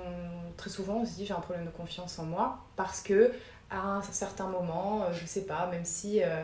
très 0.57 0.71
souvent, 0.71 0.99
on 0.99 1.07
se 1.07 1.15
dit 1.15 1.27
j'ai 1.27 1.35
un 1.35 1.41
problème 1.41 1.67
de 1.67 1.71
confiance 1.71 2.19
en 2.19 2.25
moi 2.25 2.59
parce 2.77 3.03
que 3.03 3.33
à 3.71 3.81
un 3.81 4.03
certain 4.03 4.47
moment, 4.47 5.03
euh, 5.03 5.13
je 5.13 5.27
sais 5.27 5.45
pas, 5.45 5.67
même 5.67 5.85
si 5.85 6.23
euh, 6.23 6.43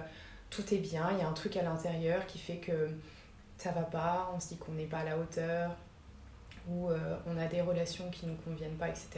tout 0.51 0.75
est 0.75 0.79
bien, 0.79 1.09
il 1.13 1.19
y 1.19 1.23
a 1.23 1.29
un 1.29 1.33
truc 1.33 1.57
à 1.57 1.63
l'intérieur 1.63 2.27
qui 2.27 2.39
fait 2.39 2.59
que 2.59 2.91
ça 3.65 3.71
va 3.73 3.83
pas, 3.83 4.31
on 4.37 4.41
se 4.41 4.49
dit 4.49 4.57
qu'on 4.59 4.73
n'est 4.73 4.85
pas 4.85 4.99
à 4.99 5.05
la 5.05 5.17
hauteur, 5.17 5.71
ou 6.69 6.91
euh, 6.91 7.17
on 7.27 7.39
a 7.39 7.47
des 7.47 7.63
relations 7.63 8.11
qui 8.11 8.27
nous 8.27 8.37
conviennent 8.45 8.77
pas, 8.77 8.89
etc. 8.89 9.09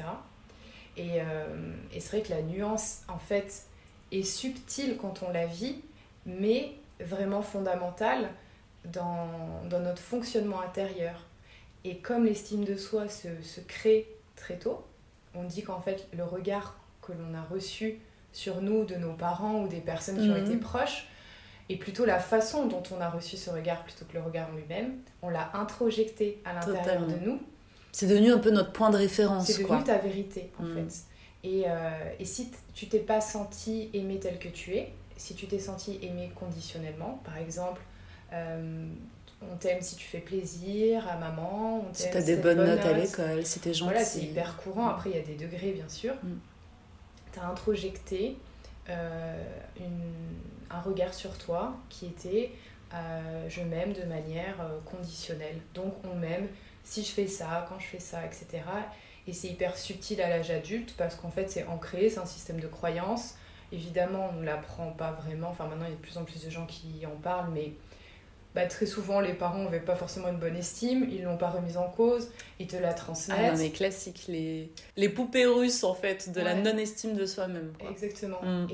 Et, 0.96 1.20
euh, 1.20 1.72
et 1.92 1.98
c'est 2.00 2.16
vrai 2.18 2.22
que 2.26 2.32
la 2.32 2.42
nuance, 2.42 3.00
en 3.09 3.18
fait, 3.18 3.64
est 4.12 4.22
subtile 4.22 4.96
quand 5.00 5.22
on 5.22 5.32
la 5.32 5.46
vit, 5.46 5.80
mais 6.26 6.72
vraiment 7.00 7.42
fondamentale 7.42 8.30
dans, 8.85 9.28
dans 9.68 9.80
notre 9.80 10.00
fonctionnement 10.00 10.61
intérieur. 10.61 11.26
Et 11.85 11.98
comme 11.98 12.24
l'estime 12.24 12.64
de 12.64 12.76
soi 12.76 13.09
se, 13.09 13.42
se 13.42 13.61
crée 13.61 14.06
très 14.37 14.56
tôt, 14.56 14.85
on 15.35 15.42
dit 15.44 15.62
qu'en 15.64 15.80
fait, 15.80 16.06
le 16.16 16.24
regard 16.24 16.76
que 17.02 17.12
l'on 17.12 17.35
a 17.35 17.42
reçu 17.42 17.98
sur 18.32 18.61
nous, 18.62 18.85
de 18.85 18.94
nos 18.94 19.12
parents 19.12 19.62
ou 19.62 19.68
des 19.68 19.80
personnes 19.80 20.16
qui 20.20 20.30
ont 20.30 20.35
Mhm. 20.37 20.46
été 20.46 20.56
proches, 20.56 21.09
et 21.68 21.76
plutôt 21.76 22.05
la 22.05 22.18
façon 22.18 22.66
dont 22.66 22.83
on 22.96 23.00
a 23.00 23.09
reçu 23.11 23.37
ce 23.37 23.50
regard 23.50 23.83
plutôt 23.83 24.05
que 24.05 24.14
le 24.14 24.22
regard 24.22 24.48
en 24.52 24.57
lui-même, 24.57 24.94
on 25.22 25.29
l'a 25.31 25.50
introjecté 25.55 26.40
à 26.44 26.55
l'intérieur 26.55 27.07
de 27.07 27.16
nous. 27.24 27.40
C'est 27.92 28.07
devenu 28.07 28.31
un 28.33 28.38
peu 28.38 28.50
notre 28.50 28.72
point 28.72 28.90
de 28.90 28.96
référence, 28.98 29.46
C'est 29.46 29.62
devenu 29.62 29.83
ta 29.85 29.98
vérité 29.98 30.50
en 30.61 30.64
Mm. 30.64 30.74
fait. 30.74 30.94
Et, 31.44 31.64
euh, 31.66 31.90
et 32.18 32.24
si 32.24 32.50
tu 32.74 32.88
t'es 32.88 32.98
pas 32.98 33.20
senti 33.20 33.88
aimé 33.94 34.18
tel 34.20 34.38
que 34.38 34.48
tu 34.48 34.74
es, 34.74 34.92
si 35.16 35.35
tu 35.35 35.46
t'es 35.46 35.59
senti 35.59 35.98
aimé 36.02 36.31
conditionnellement, 36.35 37.20
par 37.24 37.37
exemple, 37.38 37.81
euh, 38.33 38.87
on 39.42 39.57
t'aime 39.57 39.81
si 39.81 39.96
tu 39.96 40.05
fais 40.07 40.18
plaisir 40.18 41.07
à 41.09 41.16
maman, 41.16 41.85
on 41.88 41.94
Si 41.94 42.11
t'as 42.11 42.20
des 42.22 42.37
t'as 42.37 42.42
bonnes 42.42 42.64
notes 42.66 42.85
à 42.85 42.92
l'école, 42.92 43.44
si 43.46 43.61
t'es 43.61 43.72
gentil. 43.72 43.85
Voilà, 43.90 44.05
c'est 44.05 44.20
hyper 44.22 44.57
courant. 44.57 44.88
Après, 44.88 45.11
il 45.11 45.16
y 45.16 45.18
a 45.18 45.22
des 45.22 45.35
degrés, 45.37 45.72
bien 45.72 45.88
sûr. 45.88 46.14
Mm. 46.22 46.35
Tu 47.33 47.38
as 47.40 47.46
introjecté 47.48 48.37
une- 49.79 50.37
un 50.70 50.81
regard 50.81 51.14
sur 51.14 51.37
toi 51.38 51.77
qui 51.88 52.07
était 52.07 52.51
euh, 52.94 52.96
euh, 52.96 53.49
je 53.49 53.62
m'aime 53.62 53.92
de 53.92 54.05
manière 54.05 54.61
euh, 54.61 54.79
conditionnelle. 54.85 55.59
Donc 55.75 55.92
on 56.05 56.14
m'aime 56.14 56.49
si 56.85 57.03
je 57.03 57.11
fais 57.11 57.27
ça, 57.27 57.66
quand 57.68 57.79
je 57.81 57.87
fais 57.87 57.99
ça, 58.01 58.25
etc. 58.25 58.62
Et 59.27 59.33
c'est 59.33 59.49
hyper 59.49 59.77
subtil 59.77 60.20
à 60.22 60.29
l'âge 60.29 60.51
adulte 60.51 60.94
parce 60.96 61.16
qu'en 61.16 61.31
fait 61.31 61.51
c'est 61.51 61.66
ancré, 61.66 62.11
c'est 62.11 62.20
un 62.20 62.27
système 62.27 62.61
de 62.61 62.68
croyance. 62.68 63.35
Évidemment, 63.72 64.31
on 64.33 64.40
ne 64.40 64.44
l'apprend 64.44 64.92
pas 64.92 65.11
vraiment. 65.11 65.49
Enfin, 65.49 65.66
maintenant, 65.66 65.87
il 65.87 65.90
y 65.90 65.92
a 65.92 65.96
de 65.96 66.01
plus 66.01 66.16
en 66.16 66.25
plus 66.25 66.44
de 66.44 66.51
gens 66.51 66.66
qui 66.66 67.05
en 67.05 67.16
parlent, 67.20 67.51
mais 67.53 67.72
bah, 68.56 68.64
très 68.64 68.86
souvent, 68.86 69.20
les 69.20 69.34
parents 69.34 69.64
n'avaient 69.64 69.80
pas 69.80 69.96
forcément 69.96 70.28
une 70.28 70.38
bonne 70.38 70.56
estime, 70.56 71.06
ils 71.10 71.22
l'ont 71.22 71.36
pas 71.36 71.50
remise 71.50 71.76
en 71.76 71.90
cause, 71.90 72.30
ils 72.58 72.66
te 72.66 72.76
la 72.76 72.94
transmettent. 72.94 73.38
Ah 73.38 73.52
non, 73.52 73.58
mais 73.58 73.68
classique, 73.68 74.24
les, 74.28 74.72
les 74.96 75.10
poupées 75.10 75.44
russes, 75.44 75.84
en 75.84 75.92
fait, 75.92 76.32
de 76.32 76.40
la 76.40 76.54
non-estime 76.54 77.12
de 77.12 77.26
soi-même. 77.26 77.74
Exactement. 77.90 78.40
Mm. 78.42 78.68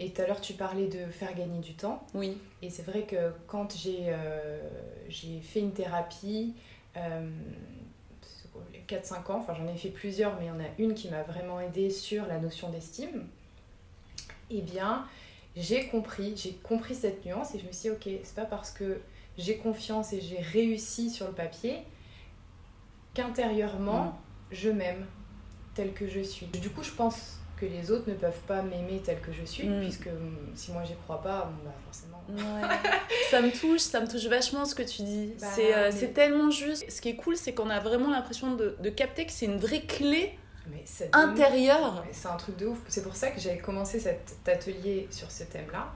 Et 0.00 0.10
tout 0.10 0.22
à 0.22 0.26
l'heure, 0.26 0.40
tu 0.40 0.54
parlais 0.54 0.86
de 0.86 1.04
faire 1.10 1.34
gagner 1.34 1.60
du 1.60 1.74
temps. 1.74 2.02
Oui. 2.14 2.38
Et 2.62 2.70
c'est 2.70 2.82
vrai 2.82 3.02
que 3.02 3.30
quand 3.46 3.76
j'ai 3.76 4.06
euh, 4.06 4.58
j'ai 5.10 5.38
fait 5.42 5.60
une 5.60 5.72
thérapie, 5.72 6.54
euh, 6.96 7.28
4-5 8.88 9.32
ans, 9.32 9.36
enfin 9.36 9.52
j'en 9.52 9.70
ai 9.70 9.76
fait 9.76 9.90
plusieurs, 9.90 10.34
mais 10.40 10.46
il 10.46 10.48
y 10.48 10.50
en 10.50 10.60
a 10.60 10.70
une 10.78 10.94
qui 10.94 11.10
m'a 11.10 11.24
vraiment 11.24 11.60
aidée 11.60 11.90
sur 11.90 12.24
la 12.24 12.38
notion 12.38 12.70
d'estime, 12.70 13.26
eh 14.50 14.62
bien, 14.62 15.04
j'ai 15.56 15.86
compris, 15.86 16.34
j'ai 16.36 16.52
compris 16.52 16.94
cette 16.94 17.24
nuance 17.24 17.54
et 17.54 17.58
je 17.58 17.66
me 17.66 17.72
suis 17.72 17.90
dit, 17.90 17.90
ok, 17.90 18.08
c'est 18.24 18.34
pas 18.34 18.44
parce 18.44 18.70
que 18.70 19.00
j'ai 19.38 19.56
confiance 19.56 20.12
et 20.12 20.20
j'ai 20.20 20.38
réussi 20.38 21.10
sur 21.10 21.26
le 21.26 21.32
papier 21.32 21.78
qu'intérieurement, 23.14 24.18
je 24.50 24.70
m'aime 24.70 25.06
tel 25.74 25.92
que 25.92 26.06
je 26.08 26.20
suis. 26.20 26.46
Du 26.46 26.70
coup, 26.70 26.82
je 26.82 26.90
pense 26.90 27.38
que 27.56 27.66
les 27.66 27.92
autres 27.92 28.08
ne 28.08 28.14
peuvent 28.14 28.40
pas 28.48 28.62
m'aimer 28.62 29.00
tel 29.04 29.20
que 29.20 29.32
je 29.32 29.44
suis, 29.44 29.68
mm. 29.68 29.80
puisque 29.80 30.06
mm, 30.06 30.54
si 30.54 30.72
moi 30.72 30.82
j'y 30.84 30.94
crois 31.04 31.22
pas, 31.22 31.44
bon, 31.44 31.64
bah 31.64 31.74
forcément. 31.84 32.22
ça 33.30 33.40
me 33.40 33.50
touche, 33.50 33.80
ça 33.80 34.00
me 34.00 34.08
touche 34.08 34.26
vachement 34.26 34.64
ce 34.64 34.74
que 34.74 34.82
tu 34.82 35.02
dis. 35.02 35.34
Bah, 35.40 35.46
euh, 35.58 35.90
c'est 35.92 36.12
tellement 36.12 36.50
juste. 36.50 36.90
Ce 36.90 37.00
qui 37.00 37.10
est 37.10 37.16
cool, 37.16 37.36
c'est 37.36 37.54
qu'on 37.54 37.70
a 37.70 37.78
vraiment 37.78 38.10
l'impression 38.10 38.56
de, 38.56 38.76
de 38.80 38.90
capter 38.90 39.24
que 39.26 39.32
c'est 39.32 39.46
une 39.46 39.58
vraie 39.58 39.82
clé 39.82 40.36
mais 40.68 40.84
intérieur. 41.12 42.04
C'est 42.12 42.28
un 42.28 42.36
truc 42.36 42.56
de 42.56 42.66
ouf. 42.66 42.78
C'est 42.88 43.02
pour 43.02 43.16
ça 43.16 43.30
que 43.30 43.40
j'avais 43.40 43.58
commencé 43.58 44.00
cet 44.00 44.36
atelier 44.46 45.08
sur 45.10 45.30
ce 45.30 45.44
thème-là. 45.44 45.92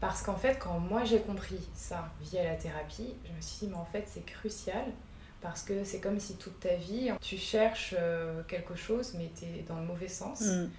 Parce 0.00 0.22
qu'en 0.22 0.36
fait, 0.36 0.58
quand 0.58 0.78
moi 0.78 1.04
j'ai 1.04 1.20
compris 1.20 1.60
ça 1.74 2.10
via 2.20 2.44
la 2.44 2.56
thérapie, 2.56 3.14
je 3.24 3.32
me 3.32 3.40
suis 3.40 3.66
dit, 3.66 3.68
mais 3.68 3.78
en 3.78 3.86
fait, 3.86 4.04
c'est 4.06 4.24
crucial. 4.24 4.84
Parce 5.40 5.62
que 5.62 5.84
c'est 5.84 6.00
comme 6.00 6.18
si 6.18 6.36
toute 6.36 6.58
ta 6.60 6.74
vie, 6.74 7.10
tu 7.20 7.36
cherches 7.36 7.94
euh, 7.98 8.42
quelque 8.48 8.74
chose, 8.74 9.14
mais 9.18 9.30
tu 9.38 9.44
es 9.44 9.62
dans 9.62 9.76
le 9.76 9.84
mauvais 9.84 10.08
sens. 10.08 10.40
Mm. 10.40 10.70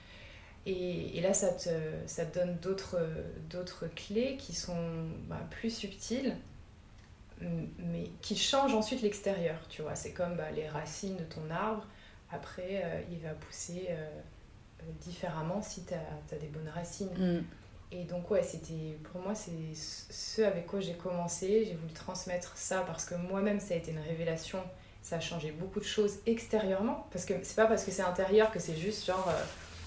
Et, 0.65 1.17
et, 1.17 1.21
là, 1.21 1.36
ça 1.36 1.49
te, 1.49 1.69
ça 2.08 2.25
te 2.25 2.39
donne 2.39 2.58
d'autres 2.58 3.88
clés 3.95 4.38
qui 4.38 4.55
sont 4.55 5.05
bah, 5.27 5.39
plus 5.51 5.69
subtiles, 5.69 6.36
mais 7.41 8.10
qui 8.21 8.36
changent 8.36 8.73
ensuite 8.73 9.03
l'extérieur. 9.03 9.58
Tu 9.69 9.84
vois, 9.84 9.93
c'est 9.93 10.13
comme 10.13 10.36
bah, 10.36 10.49
les 10.55 10.67
racines 10.67 11.17
de 11.17 11.23
ton 11.23 11.49
arbre 11.51 11.86
après, 12.35 12.81
euh, 12.83 13.01
il 13.11 13.19
va 13.19 13.29
pousser 13.29 13.87
euh, 13.89 14.09
différemment 15.01 15.61
si 15.61 15.83
tu 15.85 15.93
as, 15.93 16.37
des 16.37 16.47
bonnes 16.47 16.69
racines. 16.73 17.09
Mm. 17.17 17.43
Et 17.91 18.03
donc, 18.03 18.29
ouais, 18.31 18.43
c'était 18.43 18.97
pour 19.11 19.21
moi, 19.21 19.35
c'est 19.35 19.51
ce 19.73 20.41
avec 20.41 20.65
quoi 20.65 20.79
j'ai 20.79 20.93
commencé. 20.95 21.65
J'ai 21.65 21.75
voulu 21.75 21.93
transmettre 21.93 22.51
ça 22.55 22.81
parce 22.81 23.05
que 23.05 23.15
moi-même, 23.15 23.59
ça 23.59 23.73
a 23.73 23.77
été 23.77 23.91
une 23.91 23.99
révélation. 23.99 24.59
Ça 25.01 25.17
a 25.17 25.19
changé 25.19 25.51
beaucoup 25.51 25.79
de 25.79 25.85
choses 25.85 26.15
extérieurement. 26.25 27.07
Parce 27.11 27.25
que 27.25 27.33
c'est 27.43 27.55
pas 27.55 27.67
parce 27.67 27.83
que 27.83 27.91
c'est 27.91 28.01
intérieur 28.01 28.51
que 28.51 28.59
c'est 28.59 28.75
juste 28.75 29.05
genre, 29.05 29.27
euh, 29.29 29.43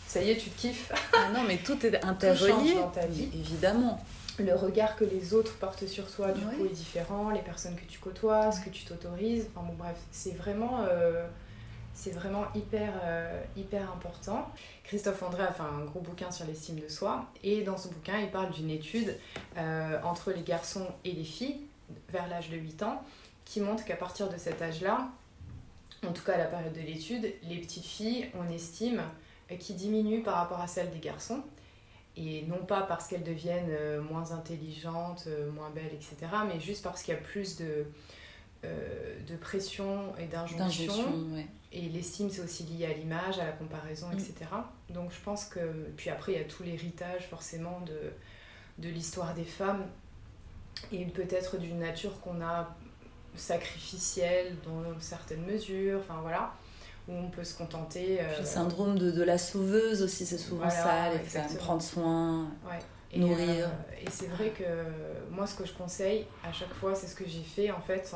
ça 0.07 0.23
y 0.23 0.31
est, 0.31 0.37
tu 0.37 0.49
te 0.51 0.61
kiffes. 0.61 0.93
Ah 1.13 1.31
non, 1.35 1.43
mais 1.47 1.59
tout 1.59 1.85
est 1.85 2.05
interrelié. 2.05 2.75
dans 2.75 2.89
ta 2.89 3.07
vie. 3.07 3.29
Évidemment. 3.35 4.03
Le 4.39 4.55
regard 4.55 4.95
que 4.95 5.05
les 5.05 5.35
autres 5.35 5.57
portent 5.57 5.89
sur 5.89 6.09
toi, 6.09 6.31
du 6.31 6.41
coup, 6.41 6.65
est 6.65 6.75
différent. 6.75 7.31
Les 7.31 7.41
personnes 7.41 7.75
que 7.75 7.85
tu 7.85 7.99
côtoies, 7.99 8.53
ce 8.53 8.61
que 8.61 8.71
tu 8.71 8.85
t'autorises. 8.85 9.49
Enfin, 9.53 9.67
bon, 9.67 9.75
bref, 9.75 9.97
c'est 10.13 10.37
vraiment 10.37 10.85
c'est 11.99 12.13
vraiment 12.13 12.45
hyper, 12.55 12.93
euh, 13.03 13.43
hyper 13.57 13.91
important. 13.93 14.49
Christophe 14.85 15.21
André 15.21 15.43
a 15.43 15.53
fait 15.53 15.65
un 15.65 15.85
gros 15.85 15.99
bouquin 15.99 16.31
sur 16.31 16.47
l'estime 16.47 16.79
de 16.79 16.87
soi 16.87 17.27
et 17.43 17.63
dans 17.63 17.77
ce 17.77 17.89
bouquin, 17.89 18.21
il 18.21 18.31
parle 18.31 18.53
d'une 18.53 18.71
étude 18.71 19.19
euh, 19.57 20.01
entre 20.05 20.31
les 20.31 20.43
garçons 20.43 20.87
et 21.05 21.11
les 21.11 21.25
filles 21.25 21.57
vers 22.11 22.29
l'âge 22.29 22.51
de 22.51 22.57
8 22.57 22.85
ans 22.85 23.03
qui 23.45 23.61
montre 23.61 23.85
qu'à 23.85 23.97
partir 23.97 24.29
de 24.29 24.37
cet 24.37 24.63
âge-là, 24.63 25.09
en 26.07 26.13
tout 26.13 26.23
cas 26.23 26.35
à 26.35 26.39
la 26.39 26.45
période 26.45 26.73
de 26.73 26.81
l'étude, 26.81 27.33
les 27.43 27.59
petites 27.59 27.85
filles 27.85 28.31
une 28.33 28.55
estime 28.55 29.03
euh, 29.51 29.57
qui 29.57 29.75
diminue 29.75 30.23
par 30.23 30.37
rapport 30.37 30.61
à 30.61 30.69
celle 30.69 30.91
des 30.91 31.01
garçons. 31.01 31.43
Et 32.17 32.43
non 32.43 32.65
pas 32.65 32.83
parce 32.83 33.09
qu'elles 33.09 33.25
deviennent 33.25 34.01
moins 34.01 34.33
intelligentes, 34.33 35.29
moins 35.55 35.71
belles, 35.71 35.93
etc., 35.95 36.17
mais 36.49 36.59
juste 36.59 36.83
parce 36.83 37.03
qu'il 37.05 37.15
y 37.15 37.17
a 37.17 37.21
plus 37.21 37.57
de, 37.59 37.87
de 38.65 39.37
pression 39.37 40.17
et 40.19 40.27
d'injonction. 40.27 41.05
Et 41.71 41.83
l'estime, 41.89 42.31
c'est 42.31 42.41
aussi 42.41 42.63
lié 42.65 42.87
à 42.87 42.95
l'image, 42.95 43.39
à 43.39 43.45
la 43.45 43.53
comparaison, 43.53 44.11
etc. 44.13 44.35
Mm. 44.89 44.93
Donc 44.95 45.13
je 45.13 45.21
pense 45.21 45.45
que... 45.45 45.61
Puis 45.97 46.11
après, 46.11 46.33
il 46.33 46.39
y 46.39 46.41
a 46.41 46.45
tout 46.45 46.63
l'héritage 46.63 47.27
forcément 47.29 47.81
de, 47.83 48.13
de 48.79 48.89
l'histoire 48.89 49.35
des 49.35 49.45
femmes 49.45 49.87
et 50.93 51.05
peut-être 51.07 51.59
d'une 51.59 51.79
nature 51.79 52.21
qu'on 52.21 52.41
a 52.41 52.75
sacrificielle 53.35 54.57
dans 54.65 54.83
certaines 55.01 55.45
mesures, 55.45 56.01
enfin 56.01 56.21
voilà, 56.23 56.53
où 57.09 57.13
on 57.13 57.31
peut 57.31 57.45
se 57.45 57.57
contenter. 57.57 58.19
Euh, 58.21 58.39
le 58.39 58.45
syndrome 58.45 58.99
de, 58.99 59.11
de, 59.11 59.23
la 59.23 59.39
sauveuse 59.39 60.03
aussi, 60.03 60.27
c'est 60.27 60.39
souvent 60.39 60.71
ça, 60.71 61.11
les 61.13 61.19
femmes, 61.19 61.57
prendre 61.57 61.83
soin, 61.83 62.51
nourrir. 63.15 63.67
Euh, 63.67 64.05
et 64.07 64.11
c'est 64.11 64.27
vrai 64.27 64.51
que 64.51 64.65
moi, 65.31 65.47
ce 65.47 65.55
que 65.55 65.67
je 65.67 65.73
conseille 65.73 66.27
à 66.45 66.53
chaque 66.53 66.73
fois, 66.75 66.95
c'est 66.95 67.07
ce 67.07 67.15
que 67.15 67.27
j'ai 67.27 67.43
fait 67.43 67.71
en 67.71 67.81
fait, 67.81 68.13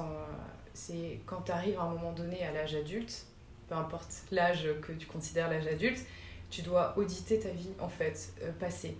c'est 0.74 1.20
quand 1.26 1.42
tu 1.42 1.52
arrives 1.52 1.78
à 1.78 1.82
un 1.82 1.90
moment 1.90 2.12
donné 2.12 2.44
à 2.44 2.52
l'âge 2.52 2.74
adulte, 2.74 3.26
peu 3.72 3.78
importe 3.78 4.24
l'âge 4.30 4.68
que 4.82 4.92
tu 4.92 5.06
considères 5.06 5.48
l'âge 5.48 5.66
adulte, 5.66 6.04
tu 6.50 6.60
dois 6.60 6.94
auditer 6.98 7.38
ta 7.38 7.48
vie 7.48 7.70
en 7.80 7.88
fait 7.88 8.34
euh, 8.42 8.52
passée 8.52 8.98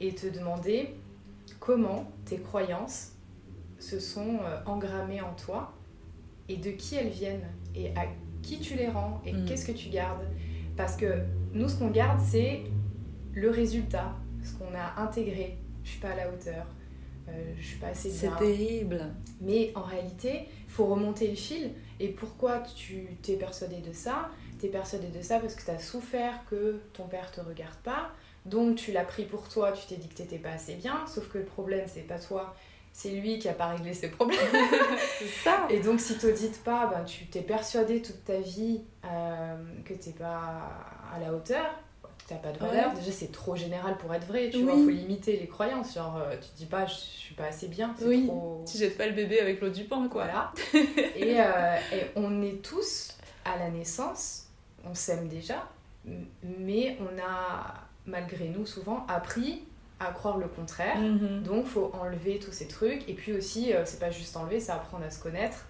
et 0.00 0.14
te 0.14 0.28
demander 0.28 0.94
comment 1.58 2.08
tes 2.24 2.38
croyances 2.38 3.12
se 3.80 3.98
sont 3.98 4.38
euh, 4.44 4.60
engrammées 4.66 5.20
en 5.20 5.34
toi 5.34 5.74
et 6.48 6.56
de 6.56 6.70
qui 6.70 6.94
elles 6.94 7.08
viennent 7.08 7.48
et 7.74 7.88
à 7.96 8.06
qui 8.42 8.60
tu 8.60 8.76
les 8.76 8.88
rends 8.88 9.20
et 9.26 9.32
mm. 9.32 9.44
qu'est-ce 9.44 9.66
que 9.66 9.72
tu 9.72 9.88
gardes. 9.88 10.24
Parce 10.76 10.96
que 10.96 11.22
nous, 11.52 11.68
ce 11.68 11.76
qu'on 11.78 11.90
garde, 11.90 12.20
c'est 12.20 12.62
le 13.34 13.50
résultat, 13.50 14.14
ce 14.44 14.54
qu'on 14.54 14.72
a 14.74 15.02
intégré. 15.02 15.58
Je 15.82 15.90
suis 15.90 16.00
pas 16.00 16.10
à 16.10 16.16
la 16.16 16.28
hauteur, 16.28 16.66
euh, 17.28 17.54
je 17.58 17.66
suis 17.66 17.78
pas 17.78 17.88
assez 17.88 18.08
bien. 18.08 18.18
C'est 18.18 18.44
terrible. 18.44 19.04
Mais 19.40 19.72
en 19.74 19.82
réalité, 19.82 20.48
il 20.66 20.72
faut 20.72 20.86
remonter 20.86 21.28
le 21.28 21.34
fil. 21.34 21.72
Et 22.00 22.08
pourquoi 22.08 22.60
tu 22.60 23.06
t'es 23.22 23.36
persuadé 23.36 23.76
de 23.76 23.92
ça? 23.92 24.30
T'es 24.58 24.68
persuadé 24.68 25.08
de 25.08 25.22
ça 25.22 25.38
parce 25.38 25.54
que 25.54 25.64
tu 25.64 25.70
as 25.70 25.78
souffert 25.78 26.44
que 26.50 26.80
ton 26.92 27.06
père 27.06 27.30
te 27.30 27.40
regarde 27.40 27.76
pas. 27.84 28.10
Donc 28.46 28.76
tu 28.76 28.92
l'as 28.92 29.04
pris 29.04 29.24
pour 29.24 29.48
toi, 29.48 29.72
tu 29.72 29.86
t'es 29.86 29.96
dit 29.96 30.08
que 30.08 30.14
t'étais 30.14 30.38
pas 30.38 30.50
assez 30.50 30.74
bien. 30.74 31.04
Sauf 31.06 31.28
que 31.28 31.38
le 31.38 31.44
problème, 31.44 31.86
c'est 31.86 32.02
pas 32.02 32.18
toi, 32.18 32.54
c'est 32.92 33.10
lui 33.10 33.38
qui 33.38 33.48
a 33.48 33.54
pas 33.54 33.68
réglé 33.68 33.94
ses 33.94 34.10
problèmes. 34.10 34.38
c'est 35.18 35.26
ça. 35.26 35.66
Et 35.70 35.80
donc 35.80 36.00
si 36.00 36.18
t'audites 36.18 36.62
pas, 36.62 36.86
ben, 36.86 37.04
tu 37.04 37.26
t'es 37.26 37.42
persuadé 37.42 38.02
toute 38.02 38.24
ta 38.24 38.38
vie 38.40 38.82
euh, 39.04 39.56
que 39.84 39.94
t'es 39.94 40.12
pas 40.12 40.70
à 41.12 41.18
la 41.20 41.32
hauteur 41.32 41.70
t'as 42.32 42.48
pas 42.48 42.52
de 42.52 42.58
valeur. 42.58 42.92
Déjà, 42.94 43.12
c'est 43.12 43.32
trop 43.32 43.56
général 43.56 43.96
pour 43.98 44.14
être 44.14 44.26
vrai, 44.26 44.50
tu 44.50 44.62
vois. 44.62 44.72
Faut 44.72 44.88
limiter 44.88 45.36
les 45.36 45.46
croyances. 45.46 45.94
Genre, 45.94 46.16
euh, 46.16 46.36
tu 46.40 46.48
te 46.48 46.56
dis 46.56 46.66
pas, 46.66 46.86
je 46.86 46.94
suis 46.94 47.34
pas 47.34 47.46
assez 47.46 47.68
bien. 47.68 47.94
Oui. 48.02 48.26
Trop... 48.26 48.64
Tu 48.70 48.78
jettes 48.78 48.96
pas 48.96 49.06
le 49.06 49.12
bébé 49.12 49.40
avec 49.40 49.60
l'eau 49.60 49.70
du 49.70 49.84
pain, 49.84 50.08
quoi. 50.08 50.24
Voilà. 50.24 50.50
et, 51.16 51.40
euh, 51.40 51.76
et, 51.92 52.06
on 52.16 52.42
est 52.42 52.62
tous, 52.62 53.16
à 53.44 53.58
la 53.58 53.70
naissance, 53.70 54.46
on 54.84 54.94
s'aime 54.94 55.28
déjà, 55.28 55.68
mais 56.04 56.98
on 57.00 57.18
a, 57.20 57.74
malgré 58.06 58.48
nous, 58.48 58.66
souvent 58.66 59.06
appris 59.08 59.62
à 60.00 60.12
croire 60.12 60.38
le 60.38 60.48
contraire. 60.48 61.00
Mm-hmm. 61.00 61.42
Donc, 61.42 61.66
faut 61.66 61.92
enlever 62.00 62.38
tous 62.38 62.52
ces 62.52 62.66
trucs. 62.66 63.08
Et 63.08 63.14
puis 63.14 63.32
aussi, 63.32 63.72
euh, 63.72 63.82
c'est 63.84 64.00
pas 64.00 64.10
juste 64.10 64.36
enlever, 64.36 64.60
c'est 64.60 64.72
apprendre 64.72 65.04
à 65.04 65.10
se 65.10 65.22
connaître 65.22 65.66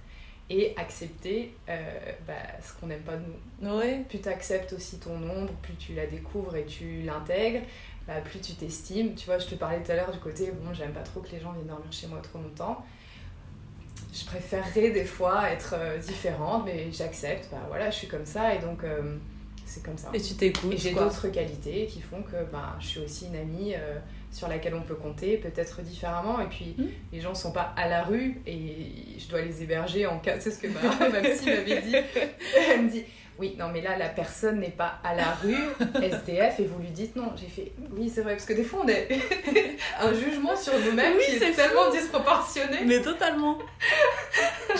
et 0.53 0.75
accepter 0.77 1.55
euh, 1.69 1.81
bah, 2.27 2.35
ce 2.63 2.79
qu'on 2.79 2.87
n'aime 2.87 3.01
pas 3.01 3.17
de 3.17 3.23
nous. 3.63 3.79
Ouais. 3.79 4.05
Plus 4.09 4.21
tu 4.21 4.29
acceptes 4.29 4.75
aussi 4.75 4.99
ton 4.99 5.15
ombre, 5.15 5.53
plus 5.63 5.75
tu 5.75 5.95
la 5.95 6.07
découvres 6.07 6.55
et 6.57 6.67
tu 6.67 7.03
l'intègres, 7.03 7.63
bah, 8.07 8.21
plus 8.23 8.39
tu 8.39 8.53
t'estimes. 8.53 9.15
Tu 9.15 9.25
vois, 9.27 9.39
je 9.39 9.47
te 9.47 9.55
parlais 9.55 9.83
tout 9.83 9.91
à 9.91 9.97
l'heure 9.97 10.13
du 10.13 10.19
côté, 10.19 10.53
bon, 10.53 10.75
j'aime 10.75 10.93
pas 10.93 11.01
trop 11.01 11.21
que 11.21 11.31
les 11.31 11.41
gens 11.41 11.53
viennent 11.53 11.67
dormir 11.67 11.91
chez 11.91 12.07
moi 12.07 12.21
trop 12.23 12.39
longtemps. 12.39 12.85
Je 14.13 14.27
préférerais 14.27 14.91
des 14.91 15.07
fois 15.07 15.51
être 15.51 15.75
euh, 15.75 15.97
différente, 15.97 16.65
mais 16.67 16.93
j'accepte, 16.93 17.49
bah 17.51 17.65
voilà, 17.69 17.89
je 17.89 17.97
suis 17.97 18.09
comme 18.09 18.27
ça. 18.27 18.55
Et 18.55 18.59
donc, 18.59 18.85
euh, 18.85 19.17
c'est 19.65 19.83
comme 19.83 19.97
ça. 19.97 20.11
Et 20.13 20.21
tu 20.21 20.35
t'écoutes. 20.35 20.75
Et 20.75 20.77
j'ai 20.77 20.93
d'autres 20.93 21.29
qualités 21.29 21.87
qui 21.87 22.03
font 22.03 22.23
que 22.23 22.45
bah, 22.53 22.77
je 22.79 22.87
suis 22.87 23.01
aussi 23.01 23.27
une 23.29 23.37
amie 23.37 23.75
sur 24.33 24.49
laquelle 24.49 24.75
on 24.75 24.81
peut 24.83 24.95
compter, 24.97 25.37
peut-être 25.37 25.83
différemment. 25.83 26.41
Et 26.41 26.47
puis, 26.47 26.75
Mm. 26.79 26.85
les 27.13 27.21
gens 27.21 27.35
sont 27.35 27.53
pas 27.53 27.73
à 27.77 27.87
la 27.89 28.03
rue 28.03 28.41
et 28.47 29.19
je 29.19 29.29
dois 29.29 29.43
les 29.43 29.63
héberger 29.63 30.07
en 30.07 30.19
cas. 30.19 30.41
C'est 30.41 30.51
ce 30.51 30.59
que 30.59 30.67
ma, 30.69 30.81
ma 31.09 31.21
psy 31.21 31.47
m'avait 31.47 31.83
dit. 31.83 31.95
Elle 32.71 32.83
me 32.85 32.91
dit 32.91 33.05
Oui, 33.43 33.57
non, 33.59 33.67
mais 33.73 33.81
là, 33.81 33.97
la 33.97 34.09
personne 34.09 34.61
n'est 34.61 34.71
pas 34.71 35.01
à 35.03 35.17
la 35.17 35.33
rue, 35.43 35.57
SDF, 36.01 36.61
et 36.61 36.65
vous 36.65 36.79
lui 36.81 36.91
dites 36.91 37.17
non. 37.17 37.33
J'ai 37.35 37.49
fait 37.49 37.73
Oui, 37.91 38.09
c'est 38.09 38.21
vrai, 38.23 38.35
parce 38.35 38.47
que 38.47 38.53
des 38.53 38.63
fois, 38.63 38.83
on 38.85 38.89
a 38.89 38.93
un 40.07 40.15
jugement 40.15 40.55
sur 40.55 40.73
nous-mêmes 40.79 41.15
Oui, 41.17 41.25
qui 41.39 41.43
est 41.43 41.51
tellement 41.51 41.91
disproportionné. 41.91 42.79
Mais 42.87 43.01
totalement. 43.03 43.59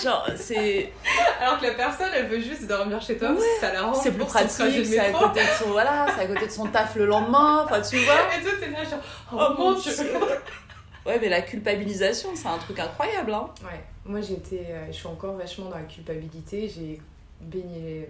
Genre, 0.01 0.29
c'est 0.37 0.93
Alors 1.41 1.59
que 1.59 1.67
la 1.67 1.73
personne, 1.75 2.11
elle 2.15 2.27
veut 2.29 2.41
juste 2.41 2.67
dormir 2.69 3.03
chez 3.03 3.17
toi 3.19 3.29
parce 3.31 3.41
Ouais. 3.41 3.47
que 3.57 3.67
ça 3.67 3.73
l'arrange. 3.73 3.97
c'est 4.01 4.13
plus 4.13 4.25
pratique, 4.25 4.87
c'est 4.87 4.99
à 5.01 5.11
côté 5.11 5.41
de 5.41 5.47
son 5.59 5.71
voilà, 5.71 6.05
à 6.05 6.25
côté 6.27 6.47
de 6.47 6.51
son 6.53 6.67
taf 6.69 6.95
le 6.95 7.07
lendemain, 7.07 7.65
enfin 7.65 7.81
tu 7.83 7.97
vois. 7.97 8.15
Et 8.39 8.43
toi, 8.43 8.53
t'es 8.61 8.71
là, 8.71 8.85
genre, 8.85 9.01
oh, 9.33 9.37
Oh 9.41 9.55
mon 9.59 9.71
mon 9.73 9.79
dieu. 9.81 9.93
Dieu. 9.93 10.07
Ouais, 11.05 11.19
mais 11.21 11.29
la 11.29 11.43
culpabilisation, 11.43 12.29
c'est 12.37 12.47
un 12.47 12.59
truc 12.59 12.79
incroyable 12.79 13.35
hein. 13.35 13.49
Ouais, 13.65 13.81
moi 14.07 14.21
j'étais, 14.21 14.67
euh, 14.71 14.87
je 14.87 14.93
suis 14.93 15.09
encore 15.09 15.35
vachement 15.35 15.65
dans 15.69 15.77
la 15.79 15.83
culpabilité. 15.83 16.69
J'ai 16.73 17.01
baigné 17.41 18.09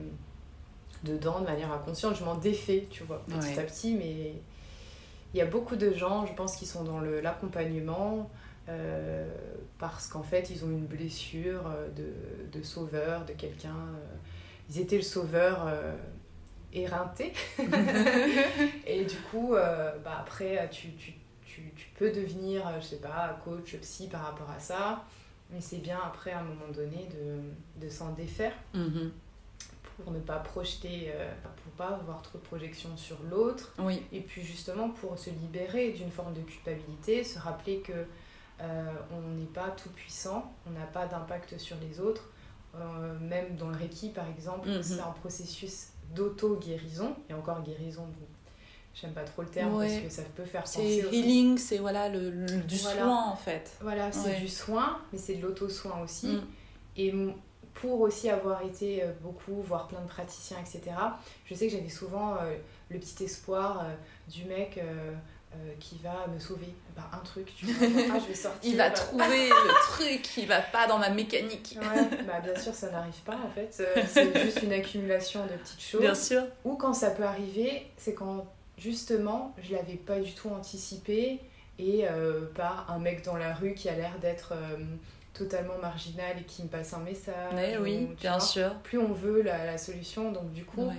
dedans 1.05 1.41
de 1.41 1.47
manière 1.47 1.73
inconsciente. 1.73 2.17
Je 2.17 2.25
m'en 2.25 2.35
défais, 2.37 2.87
tu 2.91 3.03
vois, 3.05 3.23
petit 3.27 3.55
Ouais. 3.55 3.59
à 3.59 3.63
petit. 3.65 3.95
Mais 3.95 4.35
il 5.35 5.39
y 5.39 5.41
a 5.41 5.47
beaucoup 5.47 5.77
de 5.77 5.93
gens, 5.93 6.27
je 6.27 6.33
pense, 6.35 6.57
qui 6.57 6.67
sont 6.67 6.85
dans 6.85 7.01
l'accompagnement 7.01 8.31
euh, 8.69 9.27
parce 9.79 10.07
qu'en 10.09 10.23
fait, 10.23 10.51
ils 10.51 10.65
ont 10.65 10.69
une 10.71 10.87
blessure 10.87 11.63
euh, 11.67 11.89
de, 11.91 12.57
de 12.59 12.63
sauveur, 12.65 13.25
de 13.25 13.33
quelqu'un. 13.33 13.71
euh, 13.71 14.17
ils 14.71 14.81
étaient 14.81 14.97
le 14.97 15.03
sauveur 15.03 15.67
euh, 15.67 15.93
éreinté. 16.73 17.33
Et 18.87 19.05
du 19.05 19.17
coup, 19.31 19.55
euh, 19.55 19.93
bah, 20.05 20.19
après, 20.21 20.69
tu, 20.71 20.93
tu, 20.93 21.13
tu, 21.45 21.63
tu 21.77 21.89
peux 21.99 22.11
devenir, 22.11 22.63
je 22.81 22.87
sais 22.87 22.97
pas, 22.97 23.39
coach, 23.45 23.77
psy 23.77 24.07
par 24.09 24.23
rapport 24.25 24.51
à 24.51 24.59
ça. 24.61 25.05
Mais 25.51 25.61
c'est 25.61 25.79
bien 25.79 25.99
après, 26.07 26.31
à 26.31 26.39
un 26.39 26.45
moment 26.45 26.71
donné, 26.73 27.09
de, 27.11 27.85
de 27.85 27.91
s'en 27.91 28.13
défaire 28.13 28.53
pour 29.97 30.13
ne 30.13 30.21
pas 30.21 30.37
projeter, 30.39 31.11
euh, 31.15 31.31
pour 31.63 31.73
pas 31.73 31.95
avoir 31.95 32.23
trop 32.23 32.39
de 32.39 32.45
projection 32.45 32.97
sur 32.97 33.17
l'autre. 33.31 33.73
Oui. 33.79 34.03
Et 34.13 34.21
puis 34.21 34.43
justement 34.43 34.89
pour 34.91 35.19
se 35.19 35.31
libérer 35.31 35.91
d'une 35.91 36.11
forme 36.11 36.33
de 36.35 36.41
culpabilité, 36.41 37.25
se 37.25 37.39
rappeler 37.39 37.79
que 37.81 37.93
euh, 38.61 38.93
on 39.13 39.21
n'est 39.39 39.47
pas 39.47 39.71
tout 39.71 39.89
puissant, 39.91 40.53
on 40.67 40.71
n'a 40.71 40.87
pas 40.87 41.07
d'impact 41.07 41.59
sur 41.59 41.77
les 41.81 42.01
autres. 42.01 42.29
Euh, 42.75 43.19
même 43.21 43.57
dans 43.57 43.69
le 43.69 43.77
Reiki 43.77 44.09
par 44.11 44.27
exemple, 44.29 44.69
Mhm. 44.69 44.83
c'est 44.83 45.01
un 45.01 45.11
processus 45.21 45.89
d'auto-guérison. 46.15 47.15
Et 47.29 47.35
encore 47.35 47.63
guérison, 47.63 48.03
bon, 48.05 48.27
j'aime 48.95 49.13
pas 49.13 49.25
trop 49.25 49.43
le 49.43 49.49
terme 49.49 49.75
Ouais. 49.77 49.89
parce 49.89 50.01
que 50.03 50.11
ça 50.11 50.23
peut 50.35 50.45
faire 50.45 50.67
C'est 50.67 50.79
penser 50.81 51.05
au- 51.07 51.11
healing, 51.13 51.59
c'est 51.59 51.79
voilà 51.79 52.09
le, 52.09 52.31
le- 52.31 52.47
du 52.63 52.77
Voilà. 52.77 53.03
soin 53.03 53.25
en 53.31 53.37
fait. 53.37 53.73
Voilà, 53.81 54.11
c'est 54.13 54.31
Ouais. 54.31 54.41
du 54.41 54.49
soin, 54.49 55.01
mais 55.13 55.19
c'est 55.19 55.35
de 55.35 55.43
l'auto-soin 55.43 56.01
aussi. 56.03 56.29
Mm. 56.29 56.47
Et 56.97 57.13
pour 57.75 58.01
aussi 58.01 58.29
avoir 58.31 58.63
été 58.63 59.03
euh, 59.03 59.13
beaucoup, 59.23 59.63
voir 59.63 59.89
plein 59.89 60.01
de 60.01 60.09
praticiens, 60.09 60.59
etc., 60.59 60.95
je 61.47 61.55
sais 61.55 61.67
que 61.67 61.73
j'avais 61.73 61.89
souvent 61.89 62.35
euh, 62.35 62.55
le 62.91 62.99
petit 62.99 63.25
espoir 63.25 63.85
euh, 63.85 63.95
du 64.31 64.45
mec 64.45 64.81
qui 65.79 65.99
va 66.03 66.27
me 66.33 66.39
sauver. 66.39 66.73
Bah, 66.97 67.11
un 67.13 67.19
truc, 67.19 67.55
tu 67.55 67.67
vois. 67.67 67.87
ah, 68.15 68.19
je 68.19 68.29
vais 68.29 68.35
sortir. 68.35 68.59
Il 68.71 68.79
va 68.79 68.91
trouver 68.91 69.51
le 69.51 69.81
truc, 69.93 70.37
il 70.39 70.47
va 70.47 70.63
pas 70.63 70.87
dans 70.87 70.99
ma 70.99 71.11
mécanique. 71.11 71.77
Ouais, 71.79 72.25
bah 72.27 72.41
bien 72.43 72.59
sûr, 72.59 72.73
ça 72.73 72.91
n'arrive 72.91 73.21
pas 73.27 73.37
en 73.37 73.51
fait. 73.51 73.69
C'est 74.09 74.43
juste 74.43 74.63
une 74.63 74.73
accumulation 74.73 75.45
de 75.45 75.53
petites 75.53 75.83
choses. 75.83 76.01
Bien 76.01 76.15
sûr. 76.15 76.43
Ou 76.65 76.77
quand 76.77 76.95
ça 76.95 77.11
peut 77.11 77.25
arriver, 77.25 77.87
c'est 77.99 78.15
quand 78.15 78.47
justement 78.79 79.55
je 79.59 79.73
l'avais 79.75 79.97
pas 79.97 80.21
du 80.21 80.33
tout 80.33 80.49
anticipé 80.49 81.39
et 81.79 82.09
euh, 82.09 82.47
par 82.55 82.91
un 82.91 82.99
mec 82.99 83.25
dans 83.25 83.37
la 83.37 83.55
rue 83.55 83.75
qui 83.75 83.89
a 83.89 83.95
l'air 83.95 84.19
d'être 84.21 84.53
euh, 84.53 84.77
totalement 85.35 85.79
marginal 85.81 86.39
et 86.39 86.43
qui 86.45 86.63
me 86.63 86.69
passe 86.69 86.93
un 86.95 86.99
message. 87.01 87.53
Mais 87.55 87.77
ou, 87.79 87.83
oui, 87.83 88.09
bien 88.21 88.33
vois. 88.33 88.41
sûr. 88.41 88.75
Plus 88.83 88.99
on 88.99 89.13
veut 89.13 89.43
la, 89.43 89.65
la 89.67 89.79
solution, 89.79 90.31
donc 90.33 90.53
du 90.53 90.65
coup, 90.65 90.87
Ouais. 90.87 90.95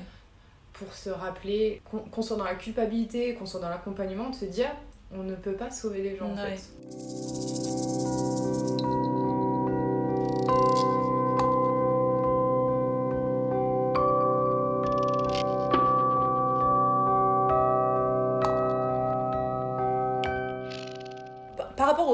pour 0.73 0.93
se 0.93 1.09
rappeler 1.09 1.81
qu'on 2.11 2.21
soit 2.21 2.37
dans 2.37 2.43
la 2.43 2.55
culpabilité, 2.55 3.35
qu'on 3.35 3.45
soit 3.45 3.59
dans 3.59 3.69
l'accompagnement, 3.69 4.29
de 4.29 4.35
se 4.35 4.45
dire 4.45 4.71
on 5.15 5.21
ne 5.23 5.35
peut 5.35 5.53
pas 5.53 5.69
sauver 5.69 6.01
les 6.01 6.15
gens 6.17 6.31
en 6.31 6.35
Ouais. 6.35 6.55
fait. 6.57 7.52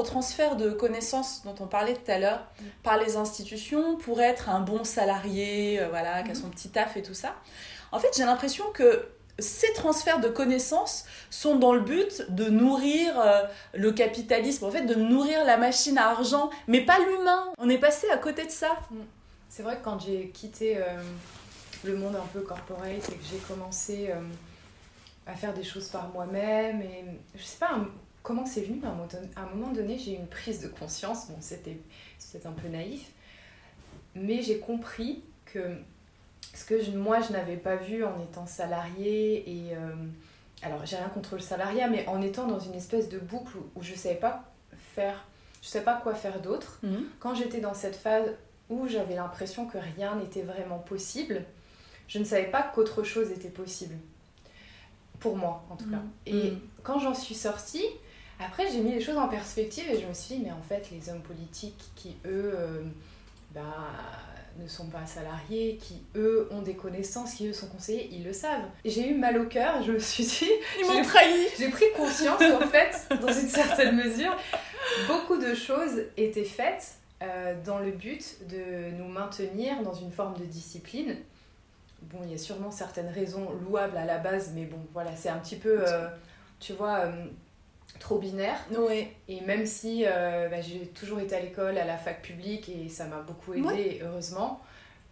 Au 0.00 0.02
transfert 0.02 0.56
de 0.56 0.70
connaissances 0.70 1.42
dont 1.44 1.54
on 1.60 1.66
parlait 1.66 1.94
tout 1.94 2.10
à 2.10 2.18
l'heure, 2.18 2.42
par 2.82 2.96
les 2.98 3.16
institutions, 3.16 3.96
pour 3.96 4.20
être 4.20 4.48
un 4.48 4.60
bon 4.60 4.82
salarié, 4.84 5.80
euh, 5.80 5.88
voilà, 5.88 6.22
qui 6.22 6.30
a 6.32 6.34
son 6.34 6.48
petit 6.48 6.70
taf 6.70 6.96
et 6.96 7.02
tout 7.02 7.14
ça, 7.14 7.34
en 7.92 7.98
fait, 7.98 8.08
j'ai 8.16 8.24
l'impression 8.24 8.64
que 8.72 9.08
ces 9.38 9.72
transferts 9.72 10.20
de 10.20 10.28
connaissances 10.28 11.04
sont 11.30 11.56
dans 11.56 11.72
le 11.72 11.80
but 11.80 12.26
de 12.30 12.48
nourrir 12.50 13.18
euh, 13.20 13.42
le 13.74 13.90
capitalisme, 13.92 14.64
en 14.66 14.70
fait, 14.70 14.82
de 14.82 14.94
nourrir 14.94 15.44
la 15.44 15.56
machine 15.56 15.96
à 15.98 16.08
argent, 16.08 16.50
mais 16.66 16.82
pas 16.82 16.98
l'humain. 16.98 17.52
On 17.58 17.68
est 17.68 17.78
passé 17.78 18.08
à 18.10 18.18
côté 18.18 18.44
de 18.44 18.50
ça. 18.50 18.78
C'est 19.48 19.62
vrai 19.62 19.76
que 19.78 19.84
quand 19.84 19.98
j'ai 19.98 20.28
quitté 20.28 20.76
euh, 20.78 20.82
le 21.84 21.96
monde 21.96 22.16
un 22.16 22.26
peu 22.32 22.40
corporate 22.40 22.90
et 23.08 23.14
que 23.14 23.24
j'ai 23.30 23.38
commencé 23.48 24.10
à 25.26 25.34
faire 25.34 25.54
des 25.54 25.64
choses 25.64 25.88
par 25.88 26.08
moi-même, 26.10 26.82
et 26.82 27.04
je 27.34 27.42
sais 27.42 27.58
pas 27.58 27.70
un- 27.74 27.88
comment 28.22 28.46
c'est 28.46 28.62
venu, 28.62 28.80
à 28.84 28.88
un 29.42 29.46
moment 29.54 29.72
donné, 29.72 29.98
j'ai 29.98 30.12
eu 30.12 30.16
une 30.16 30.26
prise 30.28 30.60
de 30.60 30.68
conscience. 30.68 31.28
Bon, 31.28 31.36
c'était 31.40 31.78
c'était 32.18 32.46
un 32.46 32.52
peu 32.52 32.68
naïf, 32.68 33.10
mais 34.14 34.42
j'ai 34.42 34.58
compris 34.58 35.22
que 35.46 35.76
ce 36.54 36.64
que 36.64 36.80
je- 36.82 36.90
moi 36.92 37.20
je 37.20 37.32
n'avais 37.32 37.56
pas 37.56 37.76
vu 37.76 38.04
en 38.04 38.20
étant 38.22 38.46
salarié 38.46 39.44
et. 39.50 39.74
euh, 39.76 39.92
alors, 40.62 40.84
j'ai 40.84 40.96
rien 40.96 41.08
contre 41.08 41.36
le 41.36 41.40
salariat, 41.40 41.88
mais 41.88 42.06
en 42.06 42.20
étant 42.20 42.46
dans 42.46 42.58
une 42.60 42.74
espèce 42.74 43.08
de 43.08 43.18
boucle 43.18 43.56
où, 43.74 43.82
je 43.82 43.94
savais 43.94 44.16
pas 44.16 44.44
faire, 44.94 45.24
je 45.62 45.68
savais 45.68 45.86
pas 45.86 45.96
quoi 46.02 46.14
faire 46.14 46.42
d'autre 46.42 46.80
quand 47.18 47.34
j'étais 47.34 47.60
dans 47.62 47.72
cette 47.72 47.96
phase 47.96 48.28
où 48.68 48.86
j'avais 48.86 49.14
l'impression 49.14 49.64
que 49.66 49.78
rien 49.78 50.16
n'était 50.16 50.42
vraiment 50.42 50.78
possible, 50.78 51.44
je 52.08 52.18
ne 52.18 52.24
savais 52.24 52.50
pas 52.50 52.62
qu'autre 52.62 53.02
chose 53.04 53.30
était 53.30 53.48
possible. 53.48 53.94
Pour 55.18 55.36
moi, 55.36 55.64
en 55.70 55.76
tout 55.76 55.88
cas. 55.90 55.96
Mhm. 55.96 56.10
Et 56.26 56.50
Mhm. 56.50 56.60
quand 56.82 56.98
j'en 56.98 57.14
suis 57.14 57.34
sortie, 57.34 57.84
après 58.44 58.68
j'ai 58.70 58.80
mis 58.80 58.92
les 58.92 59.00
choses 59.00 59.18
en 59.18 59.28
perspective 59.28 59.84
et 59.90 60.00
je 60.00 60.06
me 60.06 60.14
suis 60.14 60.36
dit, 60.36 60.42
mais 60.44 60.52
en 60.52 60.62
fait, 60.62 60.90
les 60.90 61.10
hommes 61.10 61.22
politiques 61.22 61.90
qui, 61.94 62.16
eux, 62.26 62.52
euh, 62.54 62.82
bah, 63.54 63.88
ne 64.58 64.66
sont 64.66 64.86
pas 64.86 65.06
salariés, 65.06 65.78
qui, 65.80 66.02
eux, 66.16 66.48
ont 66.50 66.62
des 66.62 66.74
connaissances, 66.74 67.34
qui, 67.34 67.48
eux, 67.48 67.52
sont 67.52 67.68
conseillers, 67.68 68.08
ils 68.12 68.24
le 68.24 68.32
savent. 68.32 68.64
J'ai 68.84 69.08
eu 69.08 69.14
mal 69.14 69.38
au 69.38 69.46
cœur, 69.46 69.82
je 69.82 69.92
me 69.92 69.98
suis 69.98 70.24
dit, 70.24 70.50
Ils 70.78 70.86
m'ont 70.86 71.02
trahi. 71.02 71.46
j'ai 71.58 71.68
pris 71.68 71.86
conscience 71.96 72.38
qu'en 72.38 72.66
fait, 72.66 73.08
dans 73.20 73.32
une 73.32 73.48
certaine 73.48 73.96
mesure, 73.96 74.36
beaucoup 75.06 75.36
de 75.36 75.54
choses 75.54 76.02
étaient 76.16 76.44
faites 76.44 76.94
euh, 77.22 77.54
dans 77.64 77.78
le 77.78 77.90
but 77.90 78.36
de 78.48 78.90
nous 78.96 79.08
maintenir 79.08 79.82
dans 79.82 79.94
une 79.94 80.12
forme 80.12 80.36
de 80.38 80.44
discipline. 80.44 81.16
Bon, 82.02 82.18
il 82.24 82.32
y 82.32 82.34
a 82.34 82.38
sûrement 82.38 82.70
certaines 82.70 83.10
raisons 83.10 83.50
louables 83.62 83.96
à 83.96 84.06
la 84.06 84.18
base, 84.18 84.52
mais 84.54 84.64
bon, 84.64 84.78
voilà, 84.94 85.14
c'est 85.16 85.28
un 85.28 85.38
petit 85.38 85.56
peu, 85.56 85.86
euh, 85.86 86.08
tu 86.58 86.72
vois, 86.72 87.00
euh, 87.00 87.26
trop 87.98 88.18
binaire. 88.18 88.56
Ouais. 88.76 89.12
Et 89.28 89.40
même 89.42 89.66
si 89.66 90.04
euh, 90.06 90.48
bah, 90.48 90.60
j'ai 90.60 90.86
toujours 90.88 91.20
été 91.20 91.34
à 91.34 91.40
l'école, 91.40 91.76
à 91.78 91.84
la 91.84 91.96
fac 91.96 92.22
publique, 92.22 92.68
et 92.68 92.88
ça 92.88 93.06
m'a 93.06 93.20
beaucoup 93.20 93.52
aidé, 93.54 93.64
Ouais. 93.64 94.00
heureusement, 94.02 94.60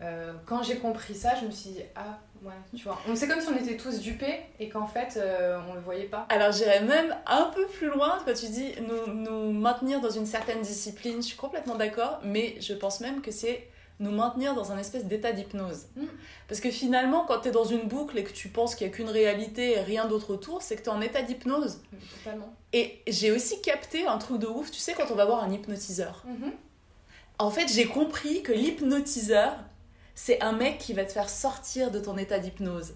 euh, 0.00 0.32
quand 0.46 0.62
j'ai 0.62 0.76
compris 0.76 1.14
ça, 1.14 1.34
je 1.40 1.46
me 1.46 1.50
suis 1.50 1.70
dit, 1.70 1.82
ah, 1.96 2.18
ouais, 2.44 2.52
tu 2.76 2.84
vois, 2.84 2.98
on 3.08 3.16
c'est 3.16 3.26
comme 3.26 3.40
si 3.40 3.48
on 3.48 3.56
était 3.56 3.76
tous 3.76 3.98
dupés 4.00 4.40
et 4.60 4.68
qu'en 4.68 4.86
fait, 4.86 5.16
euh, 5.16 5.58
on 5.68 5.74
le 5.74 5.80
voyait 5.80 6.04
pas. 6.04 6.26
Alors 6.28 6.52
j'irais 6.52 6.82
même 6.82 7.16
un 7.26 7.50
peu 7.54 7.66
plus 7.66 7.88
loin 7.88 8.18
quand 8.24 8.32
tu 8.34 8.46
dis 8.46 8.72
nous, 8.86 9.12
nous 9.12 9.52
maintenir 9.52 10.00
dans 10.00 10.10
une 10.10 10.26
certaine 10.26 10.60
discipline. 10.62 11.16
Je 11.16 11.26
suis 11.28 11.36
complètement 11.36 11.74
d'accord, 11.74 12.20
mais 12.22 12.54
je 12.60 12.74
pense 12.74 13.00
même 13.00 13.20
que 13.22 13.32
c'est 13.32 13.66
nous 14.00 14.10
maintenir 14.10 14.54
dans 14.54 14.72
un 14.72 14.78
espèce 14.78 15.04
d'état 15.04 15.32
d'hypnose. 15.32 15.86
Mm. 15.96 16.04
Parce 16.46 16.60
que 16.60 16.70
finalement, 16.70 17.24
quand 17.26 17.40
tu 17.40 17.48
es 17.48 17.50
dans 17.50 17.64
une 17.64 17.88
boucle 17.88 18.18
et 18.18 18.24
que 18.24 18.32
tu 18.32 18.48
penses 18.48 18.74
qu'il 18.74 18.86
n'y 18.86 18.92
a 18.92 18.96
qu'une 18.96 19.08
réalité 19.08 19.72
et 19.72 19.80
rien 19.80 20.06
d'autre 20.06 20.32
autour, 20.32 20.62
c'est 20.62 20.76
que 20.76 20.82
tu 20.82 20.88
es 20.88 20.92
en 20.92 21.00
état 21.00 21.22
d'hypnose. 21.22 21.80
Totalement. 22.18 22.52
Et 22.72 23.02
j'ai 23.06 23.30
aussi 23.32 23.60
capté 23.60 24.06
un 24.06 24.18
truc 24.18 24.38
de 24.38 24.46
ouf, 24.46 24.70
tu 24.70 24.78
sais, 24.78 24.94
quand 24.94 25.10
on 25.10 25.14
va 25.14 25.24
voir 25.24 25.42
un 25.42 25.50
hypnotiseur. 25.50 26.24
En 27.38 27.50
fait, 27.50 27.68
j'ai 27.68 27.86
compris 27.86 28.42
que 28.42 28.52
l'hypnotiseur, 28.52 29.56
c'est 30.14 30.42
un 30.42 30.52
mec 30.52 30.78
qui 30.78 30.92
va 30.92 31.04
te 31.04 31.12
faire 31.12 31.30
sortir 31.30 31.90
de 31.90 32.00
ton 32.00 32.18
état 32.18 32.38
d'hypnose. 32.38 32.94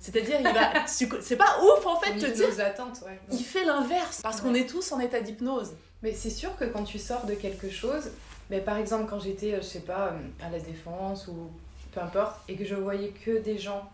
C'est-à-dire, 0.00 0.38
il 0.40 0.44
va. 0.44 0.86
c'est 0.86 1.36
pas 1.36 1.58
ouf 1.62 1.86
en 1.86 1.98
fait 2.00 2.14
de 2.14 2.20
te 2.20 2.32
dire. 2.32 2.46
ouais. 2.46 3.20
Il 3.32 3.44
fait 3.44 3.64
l'inverse 3.64 4.20
parce 4.22 4.40
qu'on 4.40 4.54
est 4.54 4.68
tous 4.68 4.92
en 4.92 5.00
état 5.00 5.20
d'hypnose. 5.20 5.74
Mais 6.02 6.14
c'est 6.14 6.30
sûr 6.30 6.56
que 6.56 6.64
quand 6.64 6.84
tu 6.84 6.98
sors 6.98 7.26
de 7.26 7.34
quelque 7.34 7.70
chose, 7.70 8.10
mais 8.52 8.60
par 8.60 8.76
exemple 8.76 9.06
quand 9.08 9.18
j'étais, 9.18 9.54
euh, 9.54 9.62
je 9.62 9.66
sais 9.66 9.80
pas, 9.80 10.08
euh, 10.08 10.46
à 10.46 10.50
la 10.50 10.60
défense 10.60 11.26
ou 11.26 11.50
peu 11.90 12.00
importe, 12.00 12.36
et 12.48 12.54
que 12.54 12.66
je 12.66 12.74
voyais 12.74 13.08
que 13.08 13.38
des 13.38 13.56
gens 13.56 13.90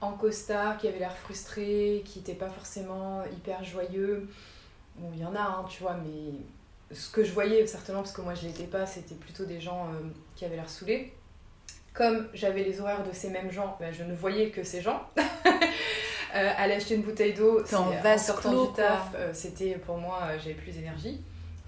en 0.00 0.12
costard, 0.12 0.78
qui 0.78 0.88
avaient 0.88 0.98
l'air 0.98 1.14
frustrés, 1.14 2.02
qui 2.06 2.18
n'étaient 2.18 2.34
pas 2.34 2.48
forcément 2.48 3.22
hyper 3.30 3.62
joyeux. 3.62 4.26
Bon, 4.96 5.10
il 5.14 5.20
y 5.20 5.24
en 5.26 5.34
a, 5.34 5.40
hein, 5.42 5.66
tu 5.68 5.82
vois, 5.82 5.94
mais 6.02 6.94
ce 6.94 7.10
que 7.10 7.22
je 7.22 7.32
voyais, 7.32 7.66
certainement, 7.66 8.00
parce 8.00 8.14
que 8.14 8.22
moi 8.22 8.34
je 8.34 8.46
l'étais 8.46 8.64
pas, 8.64 8.86
c'était 8.86 9.14
plutôt 9.14 9.44
des 9.44 9.60
gens 9.60 9.88
euh, 9.88 10.08
qui 10.36 10.46
avaient 10.46 10.56
l'air 10.56 10.70
saoulés. 10.70 11.12
Comme 11.92 12.28
j'avais 12.32 12.64
les 12.64 12.80
horaires 12.80 13.04
de 13.06 13.12
ces 13.12 13.28
mêmes 13.28 13.50
gens, 13.50 13.76
ben, 13.78 13.92
je 13.92 14.04
ne 14.04 14.14
voyais 14.14 14.48
que 14.50 14.64
ces 14.64 14.80
gens. 14.80 15.06
Euh, 16.32 16.48
aller 16.58 16.74
acheter 16.74 16.94
une 16.94 17.02
bouteille 17.02 17.34
d'eau, 17.34 17.60
en, 17.74 17.90
en 17.92 18.18
sortant 18.18 18.66
du 18.66 18.72
taf, 18.74 19.08
euh, 19.16 19.32
c'était 19.34 19.72
pour 19.72 19.96
moi, 19.96 20.28
j'avais 20.38 20.54
plus 20.54 20.70
d'énergie. 20.70 21.20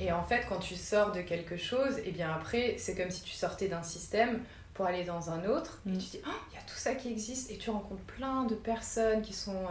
Et 0.03 0.13
en 0.13 0.23
fait, 0.23 0.45
quand 0.49 0.59
tu 0.59 0.75
sors 0.75 1.13
de 1.13 1.21
quelque 1.21 1.57
chose, 1.57 1.99
et 1.99 2.05
eh 2.07 2.11
bien 2.11 2.31
après, 2.33 2.77
c'est 2.79 2.97
comme 2.97 3.11
si 3.11 3.23
tu 3.23 3.33
sortais 3.33 3.69
d'un 3.69 3.83
système 3.83 4.41
pour 4.75 4.87
aller 4.87 5.05
dans 5.05 5.31
un 5.31 5.45
autre. 5.45 5.81
Et 5.87 5.91
mm. 5.91 5.99
tu 5.99 6.11
dis, 6.11 6.21
oh, 6.27 6.31
il 6.51 6.55
y 6.55 6.59
a 6.59 6.63
tout 6.63 6.77
ça 6.77 6.95
qui 6.95 7.09
existe. 7.09 7.51
Et 7.51 7.57
tu 7.57 7.71
rencontres 7.71 8.03
plein 8.03 8.45
de 8.45 8.55
personnes 8.55 9.23
qui 9.23 9.33
sont 9.33 9.67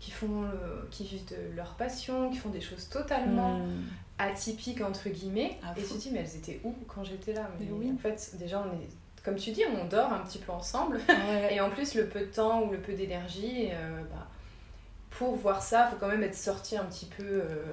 qui 0.00 0.10
font 0.10 0.44
qui 0.90 1.04
vivent 1.04 1.26
de 1.26 1.54
leur 1.56 1.74
passion, 1.74 2.30
qui 2.30 2.38
font 2.38 2.48
des 2.48 2.60
choses 2.60 2.88
totalement 2.88 3.58
mm. 3.58 3.84
atypiques 4.18 4.80
entre 4.80 5.08
guillemets. 5.08 5.58
et 5.76 5.82
tu 5.82 5.88
te 5.88 5.98
dis 5.98 6.10
mais 6.10 6.20
elles 6.20 6.36
étaient 6.36 6.60
où 6.64 6.74
quand 6.88 7.04
j'étais 7.04 7.34
là? 7.34 7.48
Mais, 7.60 7.66
oui. 7.70 7.92
En 7.94 7.98
fait 7.98 8.32
déjà 8.38 8.60
on 8.66 8.72
est 8.76 8.88
comme 9.24 9.36
tu 9.36 9.52
dis 9.52 9.62
on 9.64 9.86
dort 9.86 10.12
un 10.12 10.20
petit 10.20 10.38
peu 10.38 10.52
ensemble 10.52 11.00
et 11.50 11.60
en 11.60 11.70
plus 11.70 11.94
le 11.94 12.06
peu 12.06 12.20
de 12.20 12.26
temps 12.26 12.62
ou 12.62 12.72
le 12.72 12.78
peu 12.78 12.92
d'énergie 12.92 13.68
euh, 13.72 14.02
bah, 14.10 14.26
pour 15.10 15.36
voir 15.36 15.62
ça 15.62 15.86
faut 15.88 15.96
quand 15.96 16.08
même 16.08 16.22
être 16.22 16.34
sorti 16.34 16.76
un 16.76 16.84
petit 16.84 17.06
peu 17.06 17.22
euh, 17.22 17.64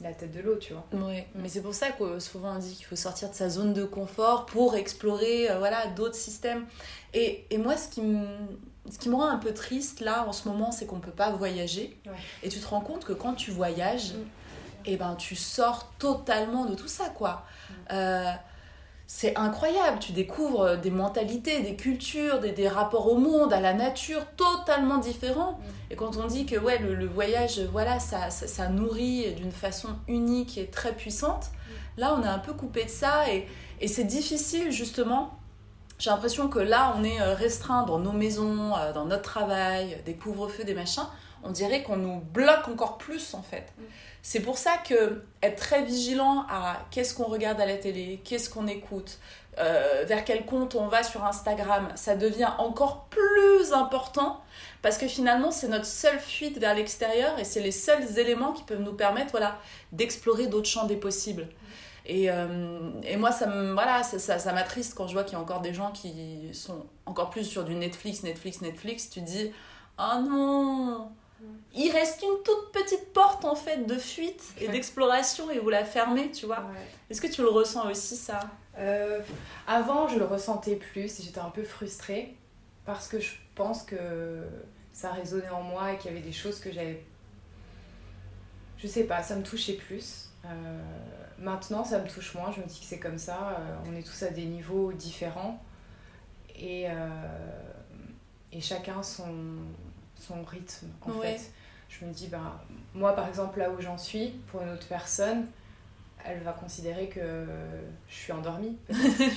la 0.00 0.12
tête 0.12 0.32
de 0.32 0.40
l'eau, 0.40 0.56
tu 0.56 0.72
vois. 0.72 0.86
Mm. 0.92 1.22
mais 1.36 1.48
c'est 1.48 1.62
pour 1.62 1.74
ça 1.74 1.90
que 1.90 2.18
souvent 2.20 2.54
on 2.54 2.58
dit 2.58 2.74
qu'il 2.74 2.86
faut 2.86 2.96
sortir 2.96 3.30
de 3.30 3.34
sa 3.34 3.48
zone 3.48 3.72
de 3.72 3.84
confort 3.84 4.46
pour 4.46 4.76
explorer 4.76 5.50
euh, 5.50 5.58
voilà, 5.58 5.86
d'autres 5.88 6.14
systèmes. 6.14 6.66
Et, 7.14 7.46
et, 7.50 7.58
moi, 7.58 7.76
ce 7.76 7.88
qui, 7.88 8.02
me, 8.02 8.26
ce 8.90 8.98
qui 8.98 9.08
me 9.08 9.16
rend 9.16 9.28
un 9.28 9.38
peu 9.38 9.52
triste 9.52 10.00
là 10.00 10.24
en 10.26 10.32
ce 10.32 10.48
moment, 10.48 10.70
c'est 10.70 10.86
qu'on 10.86 10.96
ne 10.96 11.02
peut 11.02 11.10
pas 11.10 11.30
voyager. 11.30 11.98
Et 12.42 12.48
tu 12.48 12.60
te 12.60 12.66
rends 12.66 12.80
compte 12.80 13.04
que 13.04 13.12
quand 13.12 13.34
tu 13.34 13.50
voyages, 13.50 14.12
mm. 14.12 14.86
et 14.86 14.92
eh 14.92 14.96
ben, 14.96 15.16
tu 15.16 15.34
sors 15.34 15.92
totalement 15.98 16.64
de 16.64 16.74
tout 16.74 16.88
ça, 16.88 17.08
quoi. 17.08 17.44
Mm. 17.70 17.74
Euh, 17.92 18.32
c'est 19.10 19.34
incroyable, 19.38 20.00
tu 20.00 20.12
découvres 20.12 20.76
des 20.76 20.90
mentalités, 20.90 21.62
des 21.62 21.76
cultures, 21.76 22.40
des, 22.40 22.52
des, 22.52 22.68
rapports 22.68 23.10
au 23.10 23.16
monde, 23.16 23.54
à 23.54 23.60
la 23.60 23.72
nature 23.72 24.20
totalement 24.36 24.98
différents. 24.98 25.52
Mm. 25.52 25.92
Et 25.92 25.96
quand 25.96 26.18
on 26.18 26.26
dit 26.26 26.44
que 26.44 26.56
ouais, 26.56 26.78
le, 26.78 27.06
voyage, 27.06 27.58
voilà, 27.72 28.00
ça, 28.00 28.28
ça, 28.28 28.68
nourrit 28.68 29.32
d'une 29.32 29.50
façon 29.50 29.88
unique 30.08 30.58
et 30.58 30.66
très 30.66 30.92
puissante, 30.92 31.46
mm. 31.46 32.00
là 32.00 32.14
on 32.18 32.22
est 32.22 32.28
un 32.28 32.38
peu 32.38 32.52
coupé 32.52 32.84
de 32.84 32.90
ça 32.90 33.32
et, 33.32 33.48
et 33.80 33.88
c'est 33.88 34.04
difficile 34.04 34.70
justement. 34.70 35.38
J'ai 35.98 36.10
l'impression 36.10 36.48
que 36.48 36.58
là 36.58 36.94
on 36.98 37.02
est 37.02 37.20
euh, 37.22 37.34
restreint 37.34 37.84
dans 37.84 37.98
nos 37.98 38.12
maisons, 38.12 38.76
euh, 38.76 38.92
dans 38.92 39.06
notre 39.06 39.22
travail, 39.22 40.02
des 40.04 40.16
couvre-feux, 40.16 40.64
des 40.64 40.74
machins. 40.74 41.06
On 41.48 41.50
dirait 41.50 41.82
qu'on 41.82 41.96
nous 41.96 42.20
bloque 42.20 42.68
encore 42.68 42.98
plus 42.98 43.34
en 43.34 43.42
fait. 43.42 43.72
Mm. 43.78 43.82
C'est 44.22 44.40
pour 44.40 44.58
ça 44.58 44.72
que 44.86 45.22
être 45.42 45.56
très 45.56 45.82
vigilant 45.82 46.44
à 46.50 46.76
qu'est-ce 46.90 47.14
qu'on 47.14 47.24
regarde 47.24 47.60
à 47.60 47.66
la 47.66 47.76
télé, 47.76 48.20
qu'est-ce 48.24 48.50
qu'on 48.50 48.66
écoute, 48.66 49.18
euh, 49.58 50.04
vers 50.06 50.24
quel 50.24 50.44
compte 50.44 50.74
on 50.74 50.88
va 50.88 51.02
sur 51.02 51.24
Instagram, 51.24 51.88
ça 51.94 52.14
devient 52.16 52.50
encore 52.58 53.06
plus 53.06 53.72
important 53.72 54.40
parce 54.82 54.98
que 54.98 55.08
finalement 55.08 55.50
c'est 55.50 55.68
notre 55.68 55.86
seule 55.86 56.18
fuite 56.18 56.58
vers 56.58 56.74
l'extérieur 56.74 57.38
et 57.38 57.44
c'est 57.44 57.60
les 57.60 57.72
seuls 57.72 58.18
éléments 58.18 58.52
qui 58.52 58.62
peuvent 58.64 58.82
nous 58.82 58.92
permettre 58.92 59.30
voilà, 59.30 59.58
d'explorer 59.92 60.46
d'autres 60.46 60.68
champs 60.68 60.86
des 60.86 60.96
possibles. 60.96 61.48
Et, 62.04 62.30
euh, 62.30 62.90
et, 63.02 63.16
moi, 63.16 63.32
ça 63.32 63.46
voilà, 63.74 64.02
ça, 64.02 64.38
ça, 64.38 64.52
m'attriste 64.54 64.94
quand 64.94 65.06
je 65.06 65.12
vois 65.12 65.24
qu'il 65.24 65.34
y 65.34 65.36
a 65.36 65.40
encore 65.40 65.60
des 65.60 65.74
gens 65.74 65.92
qui 65.92 66.48
sont 66.54 66.86
encore 67.04 67.28
plus 67.28 67.44
sur 67.44 67.64
du 67.64 67.74
Netflix, 67.74 68.22
Netflix, 68.22 68.62
Netflix. 68.62 69.10
Tu 69.10 69.20
dis, 69.20 69.52
ah 69.98 70.18
non, 70.26 71.10
il 71.74 71.90
reste 71.92 72.22
une 72.22 72.42
toute 72.44 72.72
petite 72.72 73.12
porte 73.12 73.44
en 73.44 73.54
fait 73.54 73.86
de 73.86 73.96
fuite 73.96 74.42
et 74.60 74.68
d'exploration 74.68 75.50
et 75.50 75.58
vous 75.58 75.70
la 75.70 75.84
fermez, 75.84 76.30
tu 76.30 76.46
vois. 76.46 76.64
Est-ce 77.08 77.20
que 77.20 77.26
tu 77.26 77.42
le 77.42 77.48
ressens 77.48 77.88
aussi 77.90 78.16
ça? 78.16 78.40
Euh, 78.76 79.20
Avant, 79.66 80.08
je 80.08 80.18
le 80.18 80.24
ressentais 80.24 80.76
plus 80.76 81.20
et 81.20 81.22
j'étais 81.22 81.40
un 81.40 81.50
peu 81.50 81.62
frustrée 81.64 82.36
parce 82.84 83.08
que 83.08 83.20
je 83.20 83.32
pense 83.54 83.82
que 83.82 84.42
ça 84.92 85.12
résonnait 85.12 85.48
en 85.50 85.62
moi 85.62 85.92
et 85.92 85.98
qu'il 85.98 86.10
y 86.10 86.14
avait 86.14 86.24
des 86.24 86.32
choses 86.32 86.58
que 86.60 86.72
j'avais. 86.72 87.04
Je 88.78 88.86
sais 88.86 89.04
pas, 89.04 89.22
ça 89.22 89.36
me 89.36 89.42
touchait 89.42 89.74
plus. 89.74 90.30
Euh, 90.44 90.48
maintenant, 91.38 91.84
ça 91.84 91.98
me 91.98 92.08
touche 92.08 92.34
moins. 92.34 92.50
Je 92.52 92.60
me 92.60 92.66
dis 92.66 92.80
que 92.80 92.86
c'est 92.86 93.00
comme 93.00 93.18
ça. 93.18 93.56
Euh, 93.58 93.76
on 93.88 93.96
est 93.96 94.02
tous 94.02 94.22
à 94.22 94.30
des 94.30 94.44
niveaux 94.44 94.92
différents 94.92 95.62
et, 96.56 96.86
et 98.52 98.60
chacun 98.60 99.00
son 99.02 99.58
son 100.18 100.42
rythme 100.44 100.88
en 101.02 101.20
fait. 101.20 101.40
Je 101.88 102.04
me 102.04 102.12
dis, 102.12 102.26
bah, 102.28 102.62
moi 102.94 103.14
par 103.14 103.28
exemple, 103.28 103.58
là 103.58 103.70
où 103.70 103.80
j'en 103.80 103.96
suis, 103.96 104.28
pour 104.50 104.60
une 104.62 104.70
autre 104.70 104.86
personne, 104.88 105.46
elle 106.24 106.40
va 106.40 106.52
considérer 106.52 107.08
que 107.08 107.46
je 108.08 108.14
suis 108.14 108.32
endormie, 108.32 108.76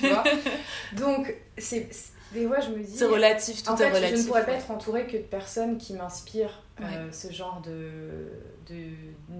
tu 0.00 0.08
vois. 0.08 0.24
Donc, 0.96 1.34
c'est, 1.56 1.88
des 2.32 2.46
fois, 2.46 2.60
je 2.60 2.70
me 2.70 2.82
dis. 2.82 2.96
C'est 2.96 3.06
relatif, 3.06 3.62
tout 3.62 3.70
en 3.70 3.76
fait, 3.76 4.14
Je 4.16 4.20
ne 4.20 4.26
pourrais 4.26 4.44
pas 4.44 4.52
être 4.52 4.70
entourée 4.70 5.06
que 5.06 5.16
de 5.16 5.22
personnes 5.22 5.78
qui 5.78 5.94
m'inspirent 5.94 6.62
euh, 6.80 7.10
ce 7.12 7.32
genre 7.32 7.60
de, 7.62 8.32
de 8.68 8.90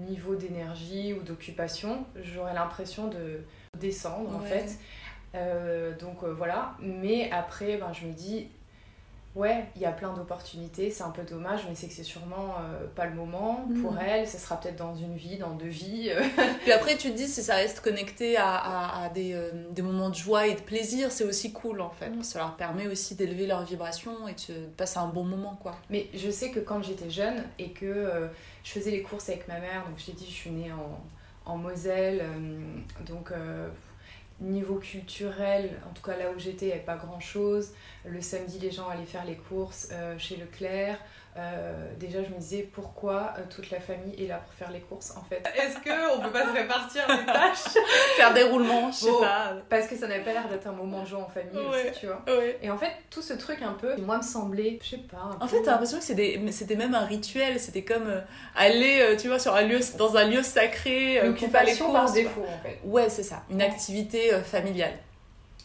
niveau 0.07 0.35
d'énergie 0.35 1.13
ou 1.13 1.23
d'occupation. 1.23 2.05
J'aurais 2.21 2.53
l'impression 2.53 3.07
de 3.07 3.41
descendre, 3.79 4.35
en 4.35 4.39
fait. 4.39 4.77
Euh, 5.35 5.97
donc 5.97 6.23
euh, 6.23 6.33
voilà. 6.33 6.75
Mais 6.79 7.29
après, 7.31 7.77
ben, 7.77 7.91
je 7.93 8.05
me 8.05 8.13
dis, 8.13 8.47
Ouais, 9.35 9.65
il 9.75 9.81
y 9.81 9.85
a 9.85 9.91
plein 9.91 10.13
d'opportunités, 10.13 10.91
c'est 10.91 11.03
un 11.03 11.09
peu 11.09 11.23
dommage, 11.23 11.61
mais 11.67 11.73
c'est 11.73 11.87
que 11.87 11.93
c'est 11.93 12.03
sûrement 12.03 12.55
euh, 12.59 12.85
pas 12.95 13.07
le 13.07 13.15
moment 13.15 13.67
pour 13.81 13.93
mm. 13.93 13.99
elle, 14.05 14.27
ce 14.27 14.37
sera 14.37 14.59
peut-être 14.59 14.75
dans 14.75 14.95
une 14.95 15.15
vie, 15.15 15.37
dans 15.37 15.55
deux 15.55 15.65
vies. 15.65 16.11
Puis 16.61 16.71
après, 16.71 16.97
tu 16.97 17.11
te 17.11 17.17
dis, 17.17 17.27
si 17.27 17.41
ça 17.41 17.55
reste 17.55 17.79
connecté 17.79 18.37
à, 18.37 19.03
à, 19.03 19.09
des, 19.09 19.33
euh, 19.33 19.49
des, 19.71 19.81
moments 19.81 20.11
de 20.11 20.15
joie 20.15 20.45
et 20.45 20.53
de 20.53 20.61
plaisir, 20.61 21.11
c'est 21.11 21.23
aussi 21.23 21.51
cool 21.51 21.81
en 21.81 21.89
fait. 21.89 22.09
Mm. 22.09 22.21
Ça 22.21 22.39
leur 22.39 22.55
permet 22.57 22.85
aussi 22.85 23.15
d'élever 23.15 23.47
leur 23.47 23.63
vibration 23.65 24.27
et 24.27 24.33
de 24.33 24.67
passer 24.77 24.99
un 24.99 25.07
bon 25.07 25.23
moment 25.23 25.57
quoi. 25.59 25.75
Mais 25.89 26.09
je 26.13 26.29
sais 26.29 26.51
que 26.51 26.59
quand 26.59 26.83
j'étais 26.83 27.09
jeune 27.09 27.43
et 27.57 27.71
que 27.71 27.85
euh, 27.85 28.27
je 28.63 28.71
faisais 28.71 28.91
les 28.91 29.01
courses 29.01 29.29
avec 29.29 29.47
ma 29.47 29.59
mère, 29.59 29.83
donc 29.87 29.97
je 29.97 30.05
t'ai 30.05 30.11
dit, 30.11 30.27
je 30.27 30.35
suis 30.35 30.51
née 30.51 30.71
en, 30.71 31.51
en 31.51 31.57
Moselle, 31.57 32.23
donc 33.07 33.31
niveau 34.39 34.75
culturel, 34.75 35.79
en 35.89 35.93
tout 35.93 36.03
cas 36.03 36.17
là 36.17 36.31
où 36.35 36.39
j'étais, 36.39 36.65
il 36.65 36.69
n'y 36.69 36.73
avait 36.73 36.81
pas 36.81 36.97
grand 36.97 37.19
chose. 37.19 37.73
Le 38.05 38.21
samedi, 38.21 38.59
les 38.59 38.71
gens 38.71 38.89
allaient 38.89 39.05
faire 39.05 39.25
les 39.25 39.37
courses 39.37 39.89
euh, 39.91 40.17
chez 40.17 40.35
Leclerc. 40.35 40.97
Euh, 41.35 41.93
déjà, 41.97 42.23
je 42.23 42.29
me 42.29 42.37
disais 42.37 42.69
pourquoi 42.71 43.33
euh, 43.37 43.41
toute 43.49 43.71
la 43.71 43.79
famille 43.79 44.13
est 44.23 44.27
là 44.27 44.37
pour 44.37 44.53
faire 44.53 44.71
les 44.71 44.81
courses 44.81 45.15
en 45.17 45.23
fait? 45.23 45.43
Est-ce 45.55 45.75
qu'on 45.77 46.21
peut 46.21 46.31
pas 46.31 46.45
se 46.45 46.53
répartir 46.53 47.03
les 47.09 47.25
tâches? 47.33 47.73
Faire 48.17 48.33
des 48.33 48.43
roulements, 48.43 48.91
je 48.91 48.97
sais 48.97 49.11
pas. 49.19 49.53
Parce 49.69 49.87
que 49.87 49.95
ça 49.95 50.07
n'avait 50.07 50.23
pas 50.23 50.33
l'air 50.33 50.47
d'être 50.47 50.67
un 50.67 50.73
moment 50.73 51.01
de 51.01 51.07
joie 51.07 51.21
en 51.21 51.29
famille 51.29 51.57
aussi, 51.57 51.99
tu 51.99 52.05
vois. 52.07 52.23
Et 52.61 52.69
en 52.69 52.77
fait, 52.77 52.91
tout 53.09 53.21
ce 53.21 53.33
truc 53.33 53.61
un 53.61 53.73
peu, 53.73 53.95
moi, 53.97 54.17
me 54.17 54.23
semblait, 54.23 54.79
je 54.83 54.91
sais 54.91 54.97
pas. 54.97 55.37
En 55.39 55.47
fait, 55.47 55.61
t'as 55.63 55.71
l'impression 55.71 55.97
que 55.99 56.03
c'était 56.51 56.75
même 56.75 56.93
un 56.93 57.05
rituel. 57.05 57.59
C'était 57.59 57.83
comme 57.83 58.11
aller, 58.55 59.15
tu 59.19 59.27
vois, 59.27 59.39
sur 59.39 59.55
un 59.55 59.63
lieu, 59.63 59.79
dans 59.97 60.15
un 60.15 60.25
lieu 60.25 60.43
sacré, 60.43 61.19
pas 61.51 61.63
les 61.63 61.75
courses. 61.75 61.93
par 61.93 62.11
défaut 62.11 62.45
en 62.47 62.63
fait. 62.63 62.79
Ouais, 62.83 63.09
c'est 63.09 63.23
ça. 63.23 63.43
Une 63.49 63.61
activité 63.61 64.31
familiale. 64.43 64.93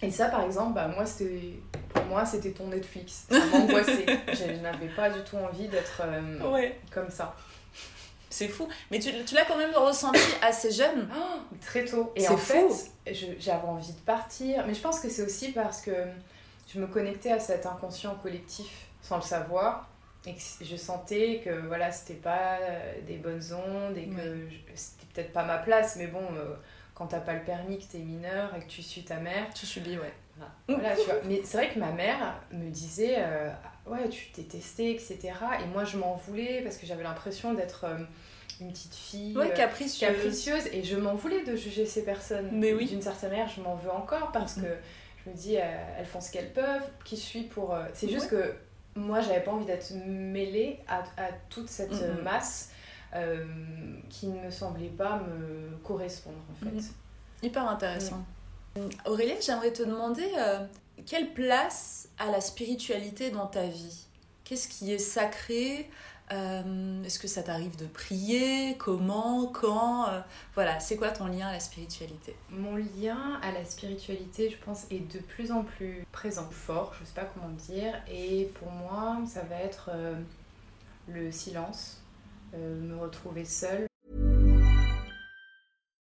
Et 0.01 0.11
ça, 0.11 0.27
par 0.27 0.43
exemple, 0.43 0.75
bah, 0.75 0.89
moi, 0.89 1.05
c'était 1.07 1.55
moi, 2.09 2.25
c'était 2.25 2.51
ton 2.53 2.69
Netflix. 2.69 3.27
Ça 3.31 3.45
m'angoissait. 3.47 4.07
je 4.33 4.61
n'avais 4.63 4.89
pas 4.89 5.11
du 5.11 5.21
tout 5.23 5.37
envie 5.37 5.69
d'être 5.69 6.03
euh, 6.05 6.69
comme 6.91 7.11
ça. 7.11 7.35
C'est 8.31 8.49
fou. 8.49 8.69
Mais 8.91 8.99
tu, 8.99 9.11
tu 9.25 9.35
l'as 9.35 9.45
quand 9.45 9.57
même 9.57 9.75
ressenti 9.75 10.21
assez 10.43 10.71
jeune. 10.71 11.09
Oh, 11.15 11.57
très 11.61 11.85
tôt. 11.85 12.13
Et 12.15 12.29
en 12.29 12.37
fait, 12.37 12.69
j'avais 13.39 13.67
envie 13.67 13.93
de 13.93 14.01
partir. 14.01 14.67
Mais 14.67 14.75
je 14.75 14.81
pense 14.81 15.01
que 15.01 15.09
c'est 15.09 15.23
aussi 15.23 15.53
parce 15.53 15.81
que 15.81 15.93
je 16.73 16.79
me 16.79 16.87
connectais 16.87 17.33
à 17.33 17.41
cet 17.41 17.67
inconscient 17.67 18.15
collectif 18.17 18.87
sans 19.03 19.17
le 19.17 19.23
savoir. 19.23 19.89
Et 20.27 20.35
que 20.35 20.65
je 20.65 20.77
sentais 20.77 21.41
que 21.45 21.67
voilà, 21.67 21.91
c'était 21.91 22.15
pas 22.15 22.59
euh, 22.61 23.01
des 23.07 23.17
bonnes 23.17 23.43
ondes 23.53 23.97
et 23.97 24.07
que 24.07 24.49
c'était 24.75 25.07
peut-être 25.15 25.33
pas 25.33 25.45
ma 25.45 25.59
place. 25.59 25.97
Mais 25.97 26.07
bon. 26.07 26.25
Euh, 26.37 26.55
quand 26.99 27.07
t'as 27.07 27.21
pas 27.21 27.35
le 27.35 27.45
permis, 27.45 27.79
que 27.79 27.85
t'es 27.85 27.99
mineur 27.99 28.53
et 28.57 28.61
que 28.61 28.67
tu 28.67 28.83
suis 28.83 29.05
ta 29.05 29.21
mère. 29.21 29.47
Tu 29.55 29.67
subis, 29.67 29.97
ouais. 29.97 30.13
Voilà, 30.69 30.97
tu 30.97 31.03
vois. 31.03 31.15
Mais 31.25 31.41
c'est 31.45 31.57
vrai 31.57 31.71
que 31.73 31.79
ma 31.79 31.93
mère 31.93 32.41
me 32.53 32.71
disait, 32.71 33.17
euh, 33.19 33.51
ouais, 33.87 34.09
tu 34.09 34.31
t'es 34.33 34.43
testée, 34.43 34.93
etc. 34.93 35.19
Et 35.63 35.67
moi, 35.67 35.85
je 35.85 35.97
m'en 35.99 36.15
voulais 36.15 36.63
parce 36.63 36.77
que 36.77 36.87
j'avais 36.87 37.03
l'impression 37.03 37.55
d'être 37.55 37.85
euh, 37.85 37.99
une 38.61 38.73
petite 38.73 38.95
fille 38.95 39.37
ouais, 39.37 39.53
capricieuse. 39.53 40.11
capricieuse. 40.11 40.67
Et 40.73 40.83
je 40.83 40.97
m'en 40.97 41.15
voulais 41.15 41.45
de 41.45 41.57
juger 41.57 41.87
ces 41.87 42.05
personnes. 42.05 42.49
Mais 42.53 42.73
oui. 42.73 42.87
D'une 42.87 43.03
certaine 43.03 43.31
manière, 43.31 43.49
je 43.49 43.61
m'en 43.61 43.77
veux 43.77 43.91
encore 43.91 44.33
parce 44.33 44.57
mm. 44.57 44.63
que 44.63 44.69
je 45.25 45.31
me 45.31 45.37
dis, 45.37 45.57
euh, 45.57 45.63
elles 45.99 46.07
font 46.07 46.21
ce 46.21 46.31
qu'elles 46.31 46.53
peuvent. 46.53 46.89
Qui 47.05 47.17
suis 47.17 47.43
pour. 47.43 47.77
C'est 47.95 48.09
juste 48.09 48.31
que 48.31 48.55
moi, 48.95 49.21
j'avais 49.21 49.41
pas 49.43 49.53
envie 49.53 49.67
d'être 49.67 49.93
mêlée 50.07 50.81
à, 50.89 50.99
à 51.17 51.31
toute 51.49 51.69
cette 51.69 52.23
masse 52.23 52.73
euh, 53.15 53.43
qui 54.11 54.27
ne 54.27 54.39
me 54.45 54.51
semblait 54.51 54.89
pas 54.91 55.19
me 55.19 55.79
correspondre 55.79 56.37
en 56.51 56.55
fait. 56.55 56.71
Mhm. 56.71 56.83
Hyper 57.43 57.67
intéressant. 57.67 58.23
Aurélie, 59.07 59.35
j'aimerais 59.41 59.73
te 59.73 59.83
demander 59.83 60.31
euh, 60.39 60.65
quelle 61.07 61.33
place 61.33 62.09
a 62.19 62.31
la 62.31 62.41
spiritualité 62.41 63.31
dans 63.31 63.47
ta 63.47 63.67
vie? 63.67 64.07
Qu'est-ce 64.45 64.69
qui 64.69 64.93
est 64.93 64.99
sacré? 64.99 65.91
Est-ce 66.31 67.19
que 67.19 67.27
ça 67.27 67.43
t'arrive 67.43 67.77
de 67.77 67.87
prier? 67.87 68.77
Comment? 68.77 69.47
Quand? 69.47 70.09
Voilà, 70.55 70.79
c'est 70.79 70.97
quoi 70.97 71.09
ton 71.09 71.27
lien 71.27 71.47
à 71.47 71.53
la 71.53 71.61
spiritualité? 71.61 72.37
Mon 72.51 72.77
lien 72.77 73.41
à 73.41 73.51
la 73.51 73.65
spiritualité, 73.65 74.51
je 74.51 74.59
pense, 74.63 74.85
est 74.91 75.11
de 75.11 75.21
plus 75.21 75.53
en 75.53 75.65
plus 75.65 76.05
présent, 76.13 76.47
fort, 76.51 76.93
je 77.01 77.07
sais 77.07 77.15
pas 77.15 77.25
comment 77.25 77.49
dire. 77.49 77.95
Et 78.13 78.51
pour 78.61 78.71
moi, 78.71 79.17
ça 79.27 79.41
va 79.41 79.57
être 79.57 79.89
le 81.09 81.33
silence, 81.33 82.03
me 82.53 82.95
retrouver 82.99 83.47
seule. 83.47 83.88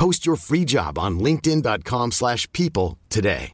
Post 0.00 0.24
your 0.24 0.36
free 0.36 0.64
job 0.64 0.96
on 0.96 1.18
linkedin.com/people 1.18 2.96
today. 3.10 3.52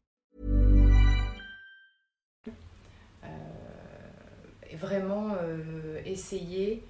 Euh, 3.24 3.28
vraiment 4.74 5.34
euh, 5.42 6.01
essayer 6.05 6.84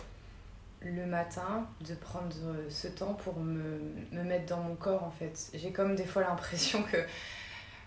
le 0.82 1.06
matin 1.06 1.66
de 1.88 1.94
prendre 1.94 2.36
ce 2.68 2.86
temps 2.86 3.14
pour 3.14 3.40
me, 3.40 3.80
me 4.12 4.22
mettre 4.24 4.44
dans 4.44 4.60
mon 4.60 4.74
corps 4.74 5.04
en 5.04 5.10
fait. 5.10 5.50
J'ai 5.54 5.72
comme 5.72 5.96
des 5.96 6.04
fois 6.04 6.20
l'impression 6.20 6.82
que 6.82 6.98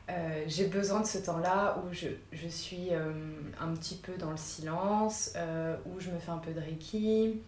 euh, 0.09 0.43
j'ai 0.47 0.65
besoin 0.65 1.01
de 1.01 1.05
ce 1.05 1.20
temps-là 1.20 1.84
où 1.84 1.93
je, 1.93 2.07
je 2.34 2.47
suis 2.47 2.88
euh, 2.91 3.11
un 3.61 3.74
petit 3.76 3.97
peu 3.97 4.13
dans 4.17 4.32
le 4.32 4.38
silence, 4.38 5.34
euh, 5.36 5.78
où 5.86 5.99
je 5.99 6.09
me 6.09 6.17
fais 6.17 6.32
un 6.32 6.39
peu 6.39 6.51
de 6.51 6.59
reiki, 6.59 7.43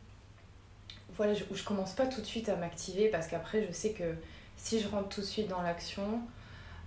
voilà, 1.16 1.34
où 1.52 1.56
je 1.56 1.64
commence 1.64 1.94
pas 1.94 2.06
tout 2.06 2.22
de 2.22 2.26
suite 2.26 2.50
à 2.50 2.56
m'activer 2.56 3.10
parce 3.10 3.28
qu'après 3.28 3.66
je 3.68 3.72
sais 3.72 3.92
que 3.92 4.16
si 4.58 4.80
je 4.80 4.88
rentre 4.88 5.10
tout 5.10 5.22
de 5.22 5.26
suite 5.26 5.48
dans 5.48 5.62
l'action, 5.62 6.22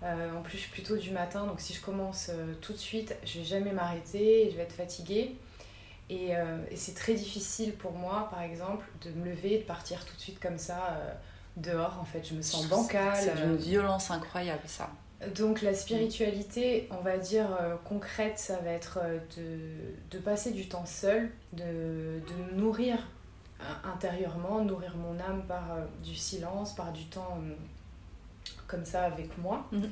en 0.03 0.43
plus 0.43 0.59
je 0.59 0.63
suis 0.63 0.71
plutôt 0.71 0.97
du 0.97 1.11
matin, 1.11 1.47
donc 1.47 1.61
si 1.61 1.73
je 1.73 1.81
commence 1.81 2.31
tout 2.61 2.75
de 2.75 2.79
suite, 2.79 3.17
je 3.25 3.39
vais 3.39 3.45
jamais 3.45 3.73
m'arrêter, 3.73 4.51
je 4.51 4.57
vais 4.57 4.63
être 4.63 4.75
fatiguée. 4.75 5.35
Et, 6.11 6.33
et 6.71 6.77
c'est 6.77 6.93
très 6.93 7.15
difficile 7.15 7.73
pour 7.73 7.93
moi, 7.93 8.29
par 8.31 8.43
exemple, 8.43 8.85
de 9.03 9.11
me 9.11 9.25
lever 9.25 9.55
et 9.55 9.59
de 9.59 9.65
partir 9.65 10.05
tout 10.05 10.15
de 10.15 10.21
suite 10.21 10.39
comme 10.39 10.59
ça 10.59 11.01
dehors. 11.57 11.99
En 12.01 12.05
fait, 12.05 12.27
je 12.29 12.35
me 12.35 12.43
sens 12.43 12.69
bancale. 12.69 13.17
C'est 13.17 13.37
d'une 13.37 13.57
violence 13.57 14.11
incroyable, 14.11 14.63
ça. 14.67 14.91
Donc 15.35 15.63
la 15.63 15.75
spiritualité, 15.75 16.89
on 16.91 17.03
va 17.03 17.17
dire 17.17 17.47
euh, 17.61 17.77
concrète, 17.85 18.39
ça 18.39 18.59
va 18.59 18.71
être 18.71 18.99
euh, 19.03 19.19
de, 19.37 20.17
de, 20.17 20.23
passer 20.23 20.51
du 20.51 20.69
temps 20.69 20.85
seul, 20.85 21.31
de, 21.53 21.63
de 22.21 22.55
nourrir 22.57 22.97
euh, 22.97 23.01
intérieurement, 23.85 24.65
nourrir 24.65 24.97
mon 24.97 25.19
âme 25.21 25.45
par 25.47 25.79
du 26.03 26.15
silence, 26.15 26.75
par 26.75 26.93
du 26.93 27.05
temps 27.07 27.39
comme 28.67 28.85
ça 28.85 29.05
avec 29.05 29.37
moi. 29.39 29.67
Mhm. 29.73 29.91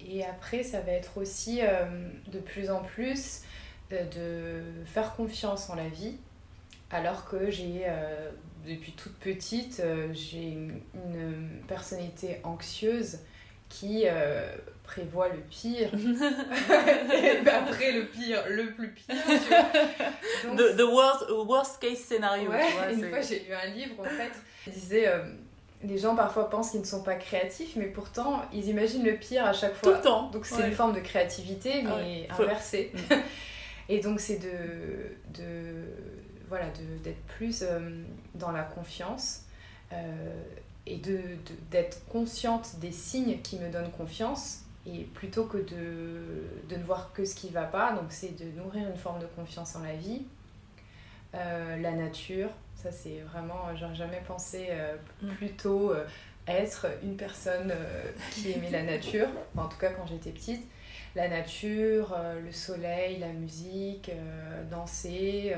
et 0.00 0.24
après, 0.24 0.62
ça 0.62 0.80
va 0.80 0.92
être 0.92 1.18
aussi 1.18 1.60
de 1.60 2.38
plus 2.38 2.70
en 2.70 2.82
plus 2.82 3.42
de 3.90 4.62
faire 4.84 5.14
confiance 5.14 5.70
en 5.70 5.74
la 5.74 5.88
vie, 5.88 6.16
alors 6.90 7.24
que 7.24 7.50
j'ai 7.50 7.86
depuis 8.66 8.92
toute 8.92 9.14
petite, 9.14 9.80
euh, 9.80 10.08
j'ai 10.12 10.48
une, 10.48 10.80
personnalité 11.68 12.40
anxieuse 12.44 13.18
qui 13.68 14.04
euh, 14.06 14.48
prévoit 14.84 15.28
le 15.28 15.40
pire. 15.50 15.90
et 15.94 17.40
ben 17.42 17.64
après 17.66 17.92
le 17.92 18.06
pire, 18.06 18.42
le 18.48 18.72
plus 18.72 18.90
pire. 18.90 19.16
Tu 19.26 20.48
vois. 20.48 20.72
the, 20.72 20.82
worst, 20.82 21.24
worst, 21.30 21.80
case 21.80 21.98
scenario. 21.98 22.50
une 22.90 23.08
fois 23.08 23.20
j'ai 23.20 23.40
lu 23.40 23.54
un 23.54 23.66
livre 23.66 24.00
en 24.00 24.04
fait, 24.04 24.32
il 24.66 24.72
disait 24.72 25.08
euh, 25.08 25.24
les 25.82 25.98
gens 25.98 26.14
parfois 26.14 26.48
pensent 26.48 26.70
qu'ils 26.70 26.80
ne 26.80 26.86
sont 26.86 27.02
pas 27.02 27.16
créatifs, 27.16 27.76
mais 27.76 27.86
pourtant 27.86 28.42
ils 28.52 28.68
imaginent 28.68 29.04
le 29.04 29.16
pire 29.16 29.44
à 29.44 29.52
chaque 29.52 29.74
fois. 29.74 29.92
Tout 29.92 29.98
le 29.98 30.02
temps. 30.02 30.30
Donc 30.30 30.46
c'est 30.46 30.66
une 30.66 30.74
forme 30.74 30.94
de 30.94 31.00
créativité, 31.00 31.84
ah 31.86 31.96
mais 31.98 32.28
inversée. 32.30 32.92
Mm. 32.94 33.14
et 33.88 34.00
donc 34.00 34.20
c'est 34.20 34.38
de, 34.38 35.42
de 35.42 35.84
voilà, 36.48 36.66
d'être 37.02 37.22
plus 37.36 37.62
euh, 37.62 38.02
dans 38.34 38.52
la 38.52 38.62
confiance 38.62 39.42
euh, 39.92 40.42
et 40.86 40.96
d'être 40.96 42.06
de, 42.06 42.12
consciente 42.12 42.76
des 42.80 42.92
signes 42.92 43.40
qui 43.42 43.58
me 43.58 43.70
donnent 43.70 43.90
confiance 43.90 44.60
et 44.86 45.02
plutôt 45.14 45.44
que 45.44 45.58
de, 45.58 46.44
de 46.68 46.76
ne 46.76 46.84
voir 46.84 47.12
que 47.12 47.24
ce 47.24 47.34
qui 47.34 47.48
ne 47.48 47.52
va 47.52 47.64
pas, 47.64 47.92
donc 47.92 48.04
c'est 48.10 48.38
de 48.38 48.44
nourrir 48.56 48.88
une 48.88 48.96
forme 48.96 49.20
de 49.20 49.26
confiance 49.26 49.74
en 49.74 49.82
la 49.82 49.96
vie, 49.96 50.22
euh, 51.34 51.76
la 51.78 51.90
nature, 51.90 52.50
ça 52.76 52.92
c'est 52.92 53.18
vraiment, 53.32 53.74
j'aurais 53.74 53.96
jamais 53.96 54.22
pensé 54.26 54.68
mm. 55.22 55.28
plutôt 55.34 55.92
être 56.46 56.86
une 57.02 57.16
personne 57.16 57.74
qui 58.30 58.52
aimait 58.52 58.70
la 58.70 58.84
nature, 58.84 59.28
en 59.56 59.66
tout 59.66 59.78
cas 59.78 59.90
quand 59.90 60.06
j'étais 60.06 60.30
petite, 60.30 60.64
la 61.16 61.28
nature, 61.28 62.14
le 62.44 62.52
soleil, 62.52 63.18
la 63.18 63.32
musique, 63.32 64.12
danser 64.70 65.56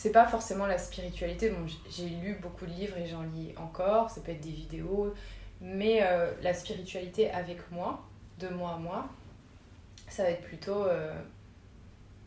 c'est 0.00 0.12
pas 0.12 0.26
forcément 0.26 0.64
la 0.64 0.78
spiritualité. 0.78 1.50
Bon, 1.50 1.66
j'ai 1.90 2.08
lu 2.08 2.38
beaucoup 2.40 2.64
de 2.64 2.70
livres 2.70 2.96
et 2.96 3.06
j'en 3.06 3.20
lis 3.20 3.52
encore, 3.58 4.08
ça 4.08 4.22
peut 4.22 4.32
être 4.32 4.40
des 4.40 4.50
vidéos, 4.50 5.12
mais 5.60 5.98
euh, 6.02 6.32
la 6.42 6.54
spiritualité 6.54 7.30
avec 7.30 7.70
moi, 7.70 8.02
de 8.38 8.48
moi 8.48 8.76
à 8.76 8.78
moi, 8.78 9.10
ça 10.08 10.22
va 10.22 10.30
être 10.30 10.40
plutôt 10.40 10.84
euh, 10.84 11.12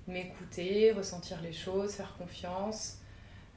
m'écouter, 0.08 0.92
ressentir 0.92 1.42
les 1.42 1.52
choses, 1.52 1.96
faire 1.96 2.16
confiance, 2.16 3.00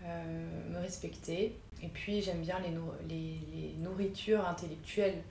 euh, 0.02 0.70
me 0.70 0.78
respecter. 0.78 1.54
Et 1.82 1.88
puis 1.88 2.22
j'aime 2.22 2.40
bien 2.40 2.58
les, 2.60 3.38
les, 3.54 3.74
nourritures 3.82 4.48
intellectuelles 4.48 5.22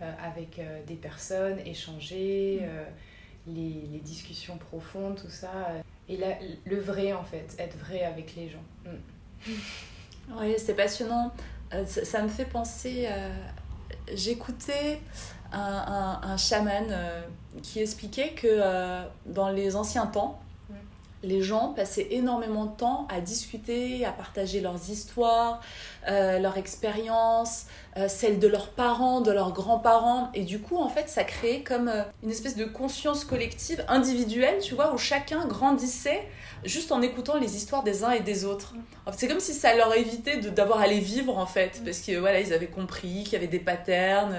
avec 0.00 0.60
des 0.88 0.96
personnes, 0.96 1.60
échanger, 1.60 2.60
mmh. 2.60 3.52
les, 3.54 3.86
les, 3.92 4.00
discussions 4.00 4.58
profondes, 4.58 5.14
tout 5.14 5.30
ça 5.30 5.74
et 6.08 6.18
le 6.64 6.80
vrai 6.80 7.12
en 7.12 7.24
fait, 7.24 7.54
être 7.58 7.76
vrai 7.78 8.02
avec 8.02 8.34
les 8.36 8.48
gens. 8.48 8.64
Mm. 8.84 9.50
Oui, 10.38 10.54
c'est 10.58 10.74
passionnant. 10.74 11.32
Euh, 11.72 11.84
ça, 11.86 12.22
me 12.22 12.28
fait 12.28 12.44
penser. 12.44 13.08
J'écoutais 14.14 15.00
un, 15.52 16.20
un, 16.22 16.36
chaman 16.36 16.86
euh, 16.90 17.22
qui 17.62 17.80
expliquait 17.80 18.30
que 18.30 18.46
euh, 18.48 19.04
dans 19.26 19.50
les 19.50 19.76
anciens 19.76 20.06
temps, 20.06 20.41
les 21.22 21.42
gens 21.42 21.72
passaient 21.74 22.08
énormément 22.10 22.66
de 22.66 22.76
temps 22.76 23.06
à 23.08 23.20
discuter, 23.20 24.04
à 24.04 24.12
partager 24.12 24.60
leurs 24.60 24.90
histoires, 24.90 25.60
euh, 26.08 26.38
leurs 26.38 26.58
expériences, 26.58 27.66
euh, 27.96 28.08
celles 28.08 28.38
de 28.38 28.48
leurs 28.48 28.70
parents, 28.70 29.20
de 29.20 29.30
leurs 29.30 29.52
grands-parents. 29.52 30.30
Et 30.34 30.42
du 30.42 30.58
coup, 30.58 30.76
en 30.78 30.88
fait, 30.88 31.08
ça 31.08 31.24
créait 31.24 31.62
comme 31.62 31.88
euh, 31.88 32.02
une 32.22 32.30
espèce 32.30 32.56
de 32.56 32.64
conscience 32.64 33.24
collective, 33.24 33.84
individuelle, 33.88 34.58
tu 34.60 34.74
vois, 34.74 34.92
où 34.92 34.98
chacun 34.98 35.46
grandissait 35.46 36.26
juste 36.64 36.92
en 36.92 37.02
écoutant 37.02 37.38
les 37.38 37.56
histoires 37.56 37.82
des 37.82 38.04
uns 38.04 38.12
et 38.12 38.20
des 38.20 38.44
autres. 38.44 38.74
C'est 39.16 39.28
comme 39.28 39.40
si 39.40 39.52
ça 39.52 39.74
leur 39.74 39.94
évitait 39.94 40.38
d'avoir 40.38 40.80
à 40.80 40.86
les 40.86 41.00
vivre, 41.00 41.38
en 41.38 41.46
fait, 41.46 41.82
parce 41.84 42.00
que 42.00 42.18
voilà, 42.18 42.38
avaient 42.38 42.66
compris 42.66 43.24
qu'il 43.24 43.34
y 43.34 43.36
avait 43.36 43.46
des 43.46 43.58
patterns 43.58 44.36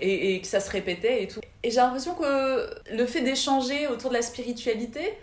et, 0.00 0.34
et 0.34 0.40
que 0.40 0.46
ça 0.46 0.60
se 0.60 0.70
répétait 0.70 1.22
et 1.22 1.28
tout. 1.28 1.40
Et 1.62 1.70
j'ai 1.70 1.76
l'impression 1.76 2.14
que 2.14 2.70
le 2.92 3.06
fait 3.06 3.22
d'échanger 3.22 3.86
autour 3.88 4.10
de 4.10 4.16
la 4.16 4.22
spiritualité, 4.22 5.16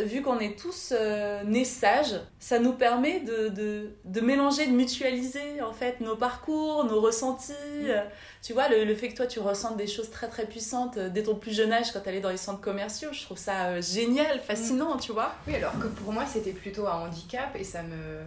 vu 0.00 0.22
qu'on 0.22 0.38
est 0.38 0.58
tous 0.58 0.92
euh, 0.92 1.42
nés 1.44 1.64
sages, 1.64 2.20
ça 2.38 2.58
nous 2.58 2.72
permet 2.72 3.20
de, 3.20 3.48
de, 3.48 3.90
de, 4.04 4.20
mélanger, 4.20 4.66
de 4.66 4.72
mutualiser 4.72 5.60
en 5.62 5.72
fait 5.72 6.00
nos 6.00 6.16
parcours, 6.16 6.84
nos 6.84 7.00
ressentis. 7.00 7.52
Mm. 7.82 8.02
Tu 8.42 8.52
vois, 8.52 8.68
le, 8.68 8.84
le, 8.84 8.94
fait 8.94 9.08
que 9.08 9.16
toi 9.16 9.26
tu 9.26 9.40
ressentes 9.40 9.76
des 9.76 9.86
choses 9.86 10.10
très 10.10 10.28
très 10.28 10.46
puissantes 10.46 10.96
euh, 10.96 11.08
dès 11.08 11.22
ton 11.22 11.34
plus 11.34 11.54
jeune 11.54 11.72
âge 11.72 11.92
quand 11.92 12.00
tu 12.00 12.08
allais 12.08 12.20
dans 12.20 12.30
les 12.30 12.36
centres 12.36 12.60
commerciaux, 12.60 13.10
je 13.12 13.22
trouve 13.22 13.38
ça 13.38 13.66
euh, 13.66 13.82
génial, 13.82 14.40
fascinant, 14.40 14.96
tu 14.96 15.12
vois. 15.12 15.34
Oui, 15.46 15.54
alors 15.54 15.78
que 15.78 15.86
pour 15.86 16.12
moi 16.12 16.24
c'était 16.26 16.52
plutôt 16.52 16.86
un 16.86 17.06
handicap 17.06 17.54
et 17.54 17.64
ça 17.64 17.82
me, 17.82 18.22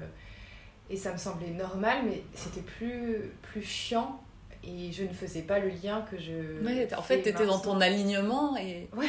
et 0.89 0.97
ça 0.97 1.11
me 1.11 1.18
semblait 1.18 1.49
normal, 1.49 1.99
mais 2.05 2.24
c'était 2.34 2.61
plus, 2.61 3.32
plus 3.41 3.63
chiant 3.63 4.22
et 4.63 4.91
je 4.91 5.03
ne 5.03 5.13
faisais 5.13 5.41
pas 5.41 5.59
le 5.59 5.70
lien 5.70 6.03
que 6.09 6.18
je. 6.18 6.63
Ouais, 6.66 6.88
en 6.97 7.01
fait, 7.01 7.22
tu 7.22 7.30
étais 7.30 7.45
dans 7.45 7.59
ton 7.59 7.82
alignement 7.82 8.57
et. 8.57 8.89
Ouais. 8.95 9.07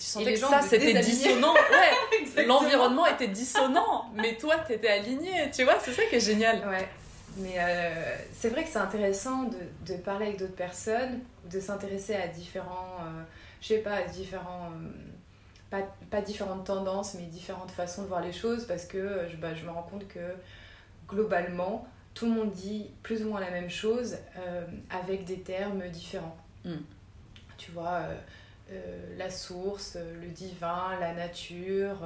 Tu 0.00 0.06
sentais 0.06 0.32
que 0.32 0.38
ça, 0.38 0.62
c'était 0.62 0.98
dissonant. 0.98 1.54
Ouais, 2.36 2.44
l'environnement 2.46 3.06
était 3.06 3.28
dissonant, 3.28 4.10
mais 4.14 4.36
toi, 4.36 4.56
tu 4.66 4.72
étais 4.72 4.88
aligné. 4.88 5.50
Tu 5.54 5.64
vois, 5.64 5.78
c'est 5.78 5.92
ça 5.92 6.02
qui 6.08 6.16
est 6.16 6.20
génial. 6.20 6.66
Ouais. 6.66 6.88
Mais 7.36 7.56
euh, 7.58 8.16
c'est 8.32 8.48
vrai 8.48 8.64
que 8.64 8.70
c'est 8.70 8.78
intéressant 8.78 9.44
de, 9.44 9.58
de, 9.86 9.98
parler 9.98 10.26
avec 10.26 10.38
d'autres 10.38 10.54
personnes, 10.54 11.20
de 11.50 11.60
s'intéresser 11.60 12.14
à 12.14 12.28
différents, 12.28 12.96
euh, 13.00 13.22
je 13.60 13.68
sais 13.68 13.78
pas, 13.78 13.96
à 13.96 14.02
différents, 14.04 14.70
euh, 14.72 14.88
pas, 15.70 15.82
pas, 16.10 16.22
différentes 16.22 16.64
tendances, 16.64 17.14
mais 17.14 17.24
différentes 17.24 17.70
façons 17.70 18.02
de 18.02 18.08
voir 18.08 18.22
les 18.22 18.32
choses, 18.32 18.64
parce 18.64 18.86
que 18.86 19.28
je, 19.30 19.36
bah, 19.36 19.54
je 19.54 19.64
me 19.64 19.70
rends 19.70 19.82
compte 19.82 20.08
que 20.08 20.34
globalement, 21.08 21.86
tout 22.14 22.24
le 22.24 22.32
monde 22.32 22.52
dit 22.52 22.90
plus 23.02 23.22
ou 23.22 23.28
moins 23.28 23.40
la 23.40 23.50
même 23.50 23.70
chose 23.70 24.16
avec 24.88 25.24
des 25.24 25.40
termes 25.40 25.86
différents. 25.88 26.36
Mm. 26.64 26.76
Tu 27.58 27.70
vois, 27.70 28.02
la 29.16 29.30
source, 29.30 29.96
le 29.96 30.28
divin, 30.28 30.98
la 31.00 31.14
nature 31.14 31.98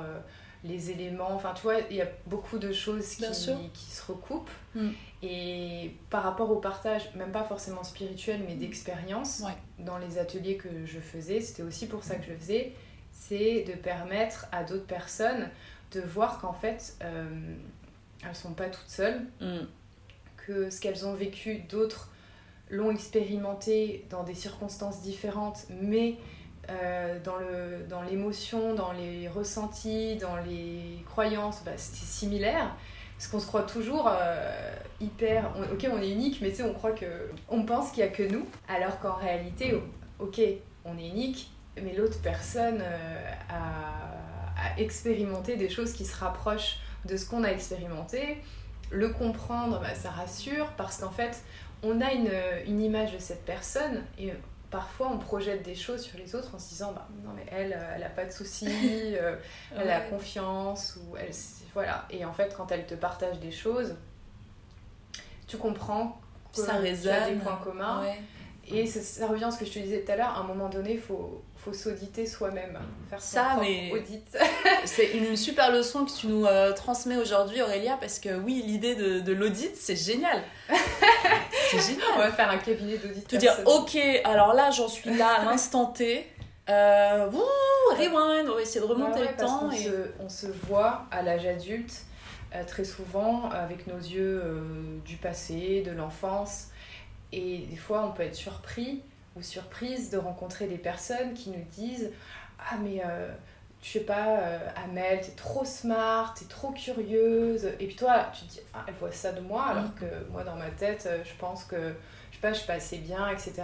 les 0.65 0.91
éléments. 0.91 1.31
Enfin, 1.31 1.53
tu 1.55 1.62
vois, 1.62 1.79
il 1.91 1.97
y 1.97 2.03
a 2.03 2.09
beaucoup 2.27 2.59
de 2.59 2.73
choses 2.73 3.07
qui, 3.17 3.25
qui 3.73 3.91
se 3.91 4.03
recoupent. 4.11 4.51
Mm. 4.75 4.91
Et 5.23 5.95
par 6.11 6.23
rapport 6.23 6.51
au 6.51 6.57
partage, 6.57 7.15
même 7.15 7.33
pas 7.33 7.45
forcément 7.45 7.85
spirituel, 7.85 8.43
mais 8.47 8.55
d'expérience, 8.55 9.43
dans 9.79 9.99
les 9.99 10.19
ateliers 10.19 10.57
que 10.57 10.85
je 10.85 10.99
faisais, 10.99 11.41
c'était 11.41 11.62
aussi 11.62 11.87
pour 11.87 12.03
ça 12.03 12.17
que 12.17 12.25
je 12.27 12.35
faisais, 12.35 12.73
c'est 13.12 13.62
de 13.65 13.73
permettre 13.73 14.47
à 14.53 14.65
d'autres 14.65 14.87
personnes 14.87 15.49
de 15.93 16.01
voir 16.01 16.41
qu'en 16.41 16.53
fait, 16.53 16.97
euh, 17.03 17.55
elles 18.27 18.35
sont 18.35 18.53
pas 18.53 18.69
toutes 18.69 18.89
seules, 18.89 19.23
mm. 19.41 19.67
que 20.47 20.71
ce 20.71 20.81
qu'elles 20.81 21.07
ont 21.07 21.15
vécu, 21.15 21.59
d'autres 21.71 22.11
l'ont 22.71 22.91
expérimenté 22.91 24.07
dans 24.11 24.25
des 24.25 24.35
circonstances 24.35 25.03
différentes, 25.03 25.67
mais 25.69 26.17
euh, 26.71 27.19
dans 27.89 28.03
l'émotion, 28.03 28.75
dans, 28.75 28.89
dans 28.89 28.93
les 28.93 29.29
ressentis, 29.29 30.17
dans 30.17 30.37
les 30.37 31.05
croyances, 31.07 31.62
bah, 31.65 31.73
c'est 31.77 32.07
similaire. 32.07 32.75
Parce 33.17 33.29
qu'on 33.29 33.41
se 33.41 33.47
croit 33.47 33.62
toujours 33.62 34.09
euh, 34.09 34.75
hyper. 35.01 35.53
ok, 35.73 35.89
on 35.93 36.03
est 36.03 36.11
unique, 36.11 36.41
mais 36.43 36.51
tu 36.51 36.57
sais, 36.57 36.62
on 36.62 36.75
croit 36.75 36.93
que. 36.93 37.07
On 37.49 37.65
pense 37.65 37.91
qu'il 37.93 38.03
n'y 38.03 38.11
a 38.11 38.12
que 38.12 38.25
nous, 38.25 38.47
alors 38.69 38.99
qu'en 39.01 39.15
réalité, 39.15 39.81
ok, 40.19 40.41
on 40.85 40.99
est 40.99 41.09
unique, 41.09 41.51
mais 41.81 41.95
l'autre 41.95 42.21
personne 42.23 42.81
euh, 42.83 43.33
a, 43.49 44.75
a, 44.75 44.79
expérimenté 44.79 45.57
des 45.57 45.69
choses 45.69 45.93
qui 45.93 46.05
se 46.05 46.17
rapprochent 46.17 46.79
de 47.05 47.17
ce 47.17 47.29
qu'on 47.29 47.45
a 47.45 47.49
expérimenté. 47.49 48.39
Le 48.91 49.09
comprendre, 49.09 49.81
bah, 49.81 49.95
ça 49.95 50.11
rassure, 50.11 50.67
parce 50.77 50.99
qu'en 50.99 51.11
fait, 51.11 51.43
on 51.83 52.01
a 52.01 52.12
une, 52.12 52.33
une 52.67 52.81
image 52.81 53.12
de 53.12 53.19
cette 53.19 53.45
personne 53.45 54.03
et 54.19 54.33
parfois 54.75 55.09
on 55.12 55.18
projette 55.18 55.62
des 55.62 55.77
choses 55.77 56.01
sur 56.01 56.18
les 56.18 56.35
autres 56.35 56.53
en 56.53 56.59
se 56.59 56.70
disant 56.70 56.91
bah, 56.93 57.07
non 57.25 57.31
mais 57.37 57.47
elle 57.49 57.79
elle 57.95 58.03
a 58.03 58.09
pas 58.09 58.25
de 58.25 58.33
soucis 58.33 58.66
euh, 59.14 59.37
elle 59.77 59.89
a 59.89 60.01
confiance 60.01 60.97
ou 60.97 61.16
elle 61.16 61.31
voilà. 61.75 62.05
Et 62.11 62.25
en 62.25 62.33
fait 62.33 62.53
quand 62.57 62.72
elle 62.72 62.85
te 62.85 62.97
partage 62.97 63.39
des 63.39 63.53
choses 63.53 63.95
tu 65.47 65.59
comprends 65.59 66.20
que 66.53 66.61
ça 66.61 66.79
résonne 66.79 67.14
tu 67.14 67.22
as 67.22 67.31
des 67.31 67.37
points 67.37 67.61
communs. 67.62 68.03
Et 68.66 68.87
ça, 68.87 69.29
revient 69.29 69.45
à 69.45 69.51
ce 69.53 69.61
que 69.61 69.66
je 69.66 69.75
te 69.75 69.79
disais 69.79 70.01
tout 70.01 70.11
à 70.11 70.16
l'heure 70.16 70.31
à 70.31 70.41
un 70.41 70.45
moment 70.45 70.68
donné 70.68 70.95
il 70.95 71.01
faut 71.01 71.45
faut 71.65 71.73
s'auditer 71.73 72.27
soi-même. 72.27 72.79
Faire 73.09 73.21
ça 73.21 73.57
mais 73.61 73.91
audit. 73.93 74.23
c'est 74.85 75.12
une 75.12 75.37
super 75.37 75.73
leçon 75.73 76.05
que 76.05 76.12
tu 76.12 76.27
nous 76.27 76.45
euh, 76.45 76.73
transmets 76.73 77.17
aujourd'hui 77.17 77.62
Aurélia 77.62 77.97
parce 77.99 78.19
que 78.19 78.37
oui 78.37 78.62
l'idée 78.67 78.95
de, 78.95 79.21
de 79.21 79.33
l'audit 79.33 79.75
c'est 79.75 79.97
génial. 79.97 80.43
C'est 81.71 81.81
génial. 81.81 82.07
On 82.15 82.19
va 82.19 82.31
faire 82.31 82.51
un 82.51 82.59
cabinet 82.59 82.99
d'audit 82.99 83.27
te 83.27 83.37
dire 83.37 83.57
ok 83.65 83.97
alors 84.25 84.53
là 84.55 84.71
j'en 84.71 84.89
suis 84.89 85.15
là 85.17 85.41
à 85.41 85.45
l'instant 85.45 85.87
T. 85.87 86.29
Euh, 86.69 87.27
rewind 87.97 88.49
on 88.49 88.55
va 88.55 88.62
essayer 88.62 88.81
de 88.81 88.87
remonter 88.87 89.21
le 89.21 89.37
temps 89.37 89.71
et... 89.71 89.83
se, 89.83 89.91
on 90.21 90.29
se 90.29 90.47
voit 90.47 91.07
à 91.11 91.23
l'âge 91.23 91.47
adulte 91.47 92.05
euh, 92.55 92.62
très 92.65 92.85
souvent 92.85 93.49
avec 93.51 93.87
nos 93.87 93.99
yeux 93.99 94.43
du 95.05 95.17
passé 95.17 95.83
de 95.85 95.91
l'enfance. 95.91 96.69
Et 97.33 97.59
des 97.71 97.77
fois 97.77 98.05
on 98.07 98.12
peut 98.12 98.23
être 98.23 98.37
surpris 98.37 99.03
ou 99.37 99.43
surprise 99.43 100.11
de 100.11 100.18
rencontrer 100.18 100.66
des 100.66 100.78
personnes 100.78 101.35
qui 101.35 101.51
nous 101.51 101.64
disent 101.70 102.11
Ah, 102.59 102.76
mais 102.82 103.03
euh, 103.05 103.28
je 103.82 103.91
sais 103.91 104.01
pas, 104.01 104.39
euh, 104.39 104.59
Amel, 104.85 105.20
t'es 105.20 105.32
trop 105.32 105.64
smart, 105.64 106.35
t'es 106.35 106.47
trop 106.47 106.70
curieuse. 106.70 107.66
Et 107.80 107.87
puis 107.87 107.97
toi, 107.97 108.26
tu 108.32 108.47
te 108.47 108.53
dis 108.53 108.61
Ah, 108.72 108.85
elle 108.87 108.95
voit 108.95 109.12
ça 109.12 109.32
de 109.32 109.41
moi, 109.41 109.64
alors 109.66 109.85
mm. 109.85 109.95
que 110.01 110.30
moi, 110.30 110.45
dans 110.45 110.57
ma 110.57 110.70
tête, 110.70 111.07
euh, 111.07 111.22
je 111.24 111.35
pense 111.39 111.64
que 111.64 111.95
je 112.30 112.37
sais 112.37 112.41
pas, 112.41 112.53
je 112.53 112.59
suis 112.59 112.66
pas 112.66 112.74
assez 112.74 112.99
bien, 112.99 113.28
etc. 113.28 113.55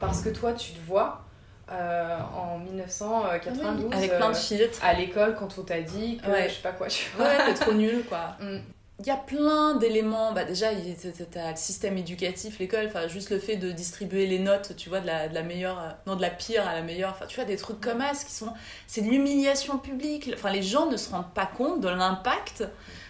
Parce 0.00 0.22
que 0.22 0.30
toi, 0.30 0.52
tu 0.52 0.72
te 0.72 0.80
vois. 0.80 1.22
en 1.68 2.58
1992 2.58 3.92
avec 3.94 4.16
plein 4.16 4.30
de 4.30 4.36
filtres 4.36 4.84
à 4.84 4.92
l'école 4.92 5.34
quand 5.34 5.58
on 5.58 5.62
t'a 5.62 5.80
dit 5.80 6.18
que 6.18 6.26
je 6.26 6.52
sais 6.52 6.62
pas 6.62 6.72
quoi 6.72 6.88
tu 6.88 7.08
vois 7.16 7.24
ouais 7.24 7.46
t'es 7.46 7.54
trop 7.54 7.72
nul 7.72 8.04
quoi 8.04 8.36
mm 8.40 8.73
il 9.00 9.06
y 9.06 9.10
a 9.10 9.16
plein 9.16 9.74
d'éléments. 9.74 10.32
Bah 10.32 10.44
déjà, 10.44 10.68
tu 10.72 11.38
as 11.38 11.50
le 11.50 11.56
système 11.56 11.98
éducatif, 11.98 12.58
l'école, 12.60 12.86
enfin, 12.86 13.08
juste 13.08 13.30
le 13.30 13.40
fait 13.40 13.56
de 13.56 13.72
distribuer 13.72 14.26
les 14.26 14.38
notes, 14.38 14.76
tu 14.76 14.88
vois, 14.88 15.00
de 15.00 15.06
la, 15.06 15.28
de 15.28 15.34
la 15.34 15.42
meilleure, 15.42 15.78
euh, 15.80 15.90
non, 16.06 16.14
de 16.16 16.22
la 16.22 16.30
pire 16.30 16.66
à 16.66 16.74
la 16.74 16.82
meilleure. 16.82 17.10
Enfin, 17.10 17.26
tu 17.26 17.36
vois, 17.36 17.44
des 17.44 17.56
trucs 17.56 17.80
comme 17.80 18.00
ça 18.00 18.24
qui 18.24 18.32
sont. 18.32 18.52
C'est 18.86 19.02
de 19.02 19.10
l'humiliation 19.10 19.78
publique. 19.78 20.30
Enfin, 20.34 20.52
les 20.52 20.62
gens 20.62 20.86
ne 20.86 20.96
se 20.96 21.10
rendent 21.10 21.32
pas 21.34 21.46
compte 21.46 21.80
de 21.80 21.88
l'impact 21.88 22.64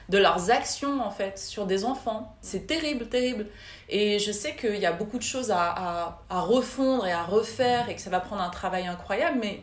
de 0.09 0.19
leurs 0.19 0.51
actions, 0.51 1.03
en 1.03 1.11
fait, 1.11 1.39
sur 1.39 1.67
des 1.67 1.85
enfants. 1.85 2.35
C'est 2.41 2.67
terrible, 2.67 3.09
terrible. 3.09 3.47
Et 3.89 4.19
je 4.19 4.33
sais 4.33 4.55
qu'il 4.57 4.77
y 4.77 4.87
a 4.87 4.93
beaucoup 4.93 5.19
de 5.19 5.23
choses 5.23 5.51
à, 5.51 5.71
à, 5.71 6.23
à, 6.31 6.41
refondre 6.41 7.07
et 7.07 7.13
à 7.13 7.25
refaire 7.25 7.89
et 7.89 7.95
que 7.95 8.01
ça 8.01 8.11
va 8.11 8.21
prendre 8.21 8.43
un 8.43 8.51
travail 8.51 8.87
incroyable, 8.87 9.39
mais. 9.41 9.63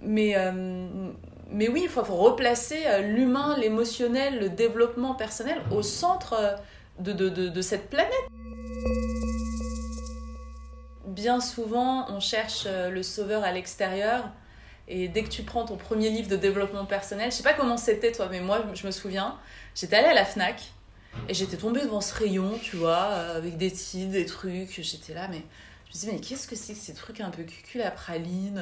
Mais. 0.00 0.34
Euh, 0.36 1.12
mais 1.52 1.68
oui, 1.68 1.82
il 1.84 1.88
faut, 1.88 2.02
replacer 2.02 2.82
euh, 2.86 3.02
l'humain, 3.02 3.56
l'émotionnel, 3.58 4.38
le 4.38 4.48
développement 4.48 5.14
personnel 5.14 5.60
au 5.70 5.82
centre 5.82 6.32
euh, 6.32 6.56
de, 6.98 7.12
de, 7.28 7.62
cette 7.62 7.90
planète. 7.90 8.12
Bien 11.06 11.40
souvent, 11.40 12.10
on 12.10 12.20
cherche 12.20 12.64
euh, 12.66 12.90
le 12.90 13.02
sauveur 13.02 13.44
à 13.44 13.52
l'extérieur. 13.52 14.30
Et 14.88 15.08
dès 15.08 15.22
que 15.22 15.28
tu 15.28 15.42
prends 15.42 15.64
ton 15.64 15.76
premier 15.76 16.10
livre 16.10 16.28
de 16.28 16.36
développement 16.36 16.86
personnel, 16.86 17.30
je 17.30 17.36
sais 17.36 17.42
pas 17.42 17.54
comment 17.54 17.76
c'était 17.76 18.12
toi, 18.12 18.28
mais 18.30 18.40
moi 18.40 18.64
je 18.74 18.86
me 18.86 18.90
souviens, 18.90 19.38
j'étais 19.74 19.96
allée 19.96 20.08
à 20.08 20.14
la 20.14 20.24
Fnac 20.24 20.72
et 21.28 21.34
j'étais 21.34 21.56
tombée 21.56 21.82
devant 21.82 22.00
ce 22.00 22.12
rayon, 22.14 22.58
tu 22.60 22.76
vois, 22.76 23.04
avec 23.04 23.56
des 23.56 23.70
titres, 23.70 24.10
des 24.10 24.26
trucs. 24.26 24.80
J'étais 24.82 25.14
là, 25.14 25.28
mais 25.28 25.42
je 25.86 25.90
me 25.90 25.92
disais, 25.92 26.12
mais 26.12 26.20
qu'est-ce 26.20 26.48
que 26.48 26.56
c'est 26.56 26.72
que 26.72 26.80
ces 26.80 26.94
trucs 26.94 27.20
un 27.20 27.30
peu 27.30 27.44
cucul 27.44 27.80
à 27.82 27.90
praline 27.92 28.60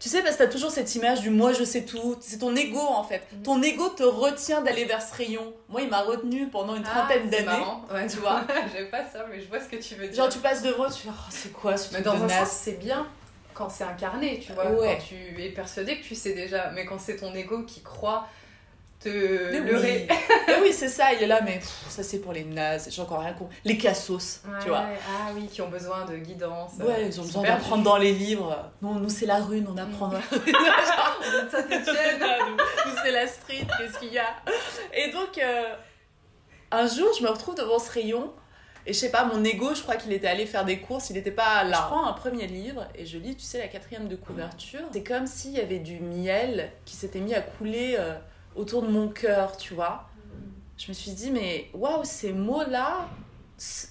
tu 0.00 0.08
sais, 0.08 0.22
parce 0.22 0.36
que 0.36 0.44
t'as 0.44 0.48
toujours 0.48 0.70
cette 0.70 0.94
image 0.94 1.20
du 1.20 1.30
moi 1.30 1.52
je 1.52 1.64
sais 1.64 1.84
tout. 1.84 2.16
C'est 2.20 2.38
ton 2.38 2.54
ego 2.54 2.78
en 2.78 3.02
fait. 3.02 3.22
Mhm. 3.32 3.42
Ton 3.42 3.62
ego 3.62 3.88
te 3.88 4.04
retient 4.04 4.60
d'aller 4.60 4.84
vers 4.84 5.02
ce 5.02 5.14
rayon. 5.14 5.52
Moi, 5.68 5.82
il 5.82 5.90
m'a 5.90 6.02
retenu 6.02 6.48
pendant 6.48 6.76
une 6.76 6.84
ah, 6.86 7.06
trentaine 7.06 7.28
d'années. 7.28 7.64
Ouais, 7.92 8.06
tu 8.06 8.18
vois. 8.18 8.42
J'aime 8.72 8.90
pas 8.90 9.04
ça, 9.04 9.26
mais 9.30 9.40
je 9.40 9.48
vois 9.48 9.60
ce 9.60 9.68
que 9.68 9.76
tu 9.76 9.96
veux 9.96 10.06
dire. 10.06 10.16
Genre, 10.16 10.28
tu 10.28 10.38
passes 10.38 10.62
devant, 10.62 10.86
tu 10.86 11.02
fais 11.02 11.08
oh, 11.10 11.26
c'est 11.30 11.52
quoi 11.52 11.76
ce 11.76 11.92
Mais 11.94 12.02
dans 12.02 12.22
un 12.22 12.44
c'est 12.44 12.78
bien 12.78 13.06
quand 13.54 13.68
c'est 13.68 13.84
incarné, 13.84 14.38
tu 14.38 14.52
vois. 14.52 14.66
Quand 14.66 14.98
tu 15.08 15.42
es 15.42 15.48
persuadé 15.48 15.98
que 15.98 16.04
tu 16.04 16.14
sais 16.14 16.32
déjà. 16.32 16.70
Mais 16.70 16.86
quand 16.86 17.00
c'est 17.00 17.16
ton 17.16 17.34
ego 17.34 17.64
qui 17.64 17.82
croit 17.82 18.28
te 19.00 19.08
leurrer. 19.08 20.06
Oui, 20.10 20.54
oui 20.62 20.72
c'est 20.72 20.88
ça, 20.88 21.12
il 21.12 21.22
est 21.22 21.26
là, 21.26 21.40
mais 21.42 21.60
ça 21.88 22.02
c'est 22.02 22.18
pour 22.18 22.32
les 22.32 22.44
nazes, 22.44 22.88
j'ai 22.90 23.02
encore 23.02 23.20
rien 23.20 23.32
compris. 23.32 23.56
Les 23.64 23.78
cassos, 23.78 24.42
tu 24.60 24.68
vois. 24.68 24.86
Ah 25.08 25.30
oui, 25.34 25.46
qui 25.46 25.62
ont 25.62 25.68
besoin 25.68 26.04
de 26.04 26.16
guidance. 26.16 26.72
Ouais, 26.80 27.06
ils 27.06 27.20
ont 27.20 27.24
besoin 27.24 27.44
d'apprendre 27.44 27.84
dans 27.84 27.96
les 27.96 28.12
livres. 28.12 28.70
Non, 28.82 28.94
nous 28.94 29.08
c'est 29.08 29.26
la 29.26 29.38
rune, 29.38 29.66
on 29.72 29.76
apprend 29.76 30.08
dans 30.08 30.18
la 30.18 30.20
rune. 30.30 30.40
nous 32.86 32.92
c'est 33.02 33.12
la 33.12 33.26
street, 33.26 33.66
qu'est-ce 33.78 33.98
qu'il 33.98 34.12
y 34.12 34.18
a 34.18 34.26
Et 34.92 35.10
donc, 35.10 35.38
euh, 35.38 35.74
un 36.70 36.86
jour, 36.86 37.08
je 37.18 37.22
me 37.22 37.28
retrouve 37.28 37.54
devant 37.54 37.78
ce 37.78 37.90
rayon. 37.90 38.32
Et 38.86 38.94
je 38.94 38.98
sais 38.98 39.10
pas, 39.10 39.24
mon 39.24 39.44
ego, 39.44 39.74
je 39.74 39.82
crois 39.82 39.96
qu'il 39.96 40.12
était 40.14 40.28
allé 40.28 40.46
faire 40.46 40.64
des 40.64 40.78
courses, 40.78 41.10
il 41.10 41.14
n'était 41.14 41.30
pas 41.30 41.62
là. 41.62 41.76
Je 41.76 41.94
prends 41.94 42.06
un 42.06 42.14
premier 42.14 42.46
livre 42.46 42.88
et 42.94 43.04
je 43.04 43.18
lis, 43.18 43.36
tu 43.36 43.44
sais, 43.44 43.58
la 43.58 43.68
quatrième 43.68 44.08
de 44.08 44.16
couverture. 44.16 44.80
C'est 44.92 45.02
comme 45.02 45.26
s'il 45.26 45.50
y 45.50 45.60
avait 45.60 45.78
du 45.78 46.00
miel 46.00 46.72
qui 46.86 46.96
s'était 46.96 47.20
mis 47.20 47.34
à 47.34 47.42
couler 47.42 47.96
euh, 47.98 48.14
autour 48.58 48.82
de 48.82 48.88
mon 48.88 49.08
cœur, 49.08 49.56
tu 49.56 49.74
vois. 49.74 50.08
Je 50.76 50.88
me 50.88 50.92
suis 50.92 51.12
dit, 51.12 51.30
mais 51.30 51.70
waouh, 51.72 52.04
ces 52.04 52.32
mots-là, 52.32 53.08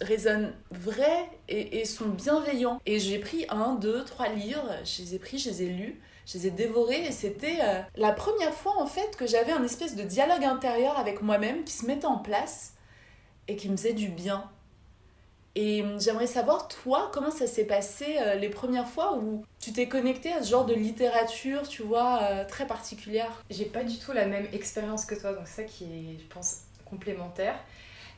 résonnent 0.02 0.54
vrais 0.72 1.30
et, 1.50 1.84
sont 1.86 2.10
bienveillants. 2.10 2.80
Et 2.86 3.00
j'ai 3.00 3.20
pris 3.20 3.46
un, 3.50 3.76
deux, 3.76 4.04
trois 4.06 4.30
livres, 4.30 4.72
je 4.84 5.02
les 5.02 5.16
ai 5.16 5.20
pris, 5.20 5.38
je 5.38 5.50
les 5.50 5.64
ai 5.64 5.70
lus, 5.70 6.02
je 6.26 6.38
les 6.38 6.48
ai 6.48 6.52
dévorés 6.52 7.06
et 7.06 7.12
c'était 7.12 7.60
euh, 7.62 7.82
la 7.96 8.12
première 8.12 8.54
fois 8.54 8.82
en 8.82 8.88
fait 8.88 9.16
que 9.18 9.28
j'avais 9.28 9.52
un 9.52 9.64
espèce 9.64 9.96
de 9.96 10.04
dialogue 10.04 10.44
intérieur 10.44 10.98
avec 10.98 11.22
moi-même 11.22 11.64
qui 11.64 11.74
se 11.74 11.86
mettait 11.86 12.06
en 12.06 12.18
place 12.18 12.76
et 13.48 13.56
qui 13.56 13.70
me 13.70 13.76
faisait 13.76 13.94
du 13.94 14.10
bien. 14.10 14.50
Et 15.60 15.82
hum, 15.82 16.00
j'aimerais 16.00 16.28
savoir, 16.28 16.68
toi, 16.68 17.10
comment 17.12 17.32
ça 17.32 17.48
s'est 17.48 17.66
passé 17.66 18.18
euh, 18.20 18.36
les 18.36 18.50
premières 18.50 18.88
fois 18.88 19.18
où 19.18 19.44
tu 19.60 19.74
t'es 19.74 19.88
connecté 19.88 20.32
à 20.32 20.44
ce 20.44 20.52
genre 20.52 20.68
de 20.68 20.76
littérature, 20.76 21.68
tu 21.68 21.82
vois, 21.82 22.22
euh, 22.22 22.46
très 22.46 22.68
particulière? 22.68 23.44
J'ai 23.50 23.66
pas 23.66 23.84
du 23.84 23.98
tout 23.98 24.12
la 24.14 24.28
même 24.28 24.46
expérience 24.54 25.04
que 25.06 25.16
toi, 25.20 25.34
donc 25.34 25.48
ça 25.48 25.64
qui 25.64 25.86
est, 25.86 26.20
je 26.20 26.28
pense, 26.28 26.60
complémentaire. 26.86 27.56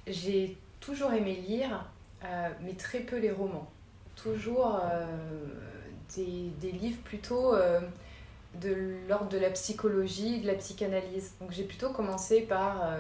J'ai 0.06 0.58
toujours 0.82 1.14
aimé 1.14 1.42
lire, 1.48 1.86
euh, 2.26 2.50
mais 2.62 2.74
très 2.74 3.00
peu 3.00 3.18
les 3.18 3.32
romans. 3.32 3.72
Toujours 4.18 4.82
des, 6.18 6.52
des, 6.60 6.72
livres 6.74 7.02
plutôt 7.06 7.56
de 8.62 8.98
l'ordre 9.08 9.30
de 9.30 9.38
la 9.38 9.50
psychologie, 9.52 10.42
de 10.42 10.48
la 10.48 10.56
psychanalyse. 10.56 11.36
Donc 11.40 11.52
j'ai 11.52 11.64
plutôt 11.64 11.92
commencé 11.92 12.42
par 12.42 12.98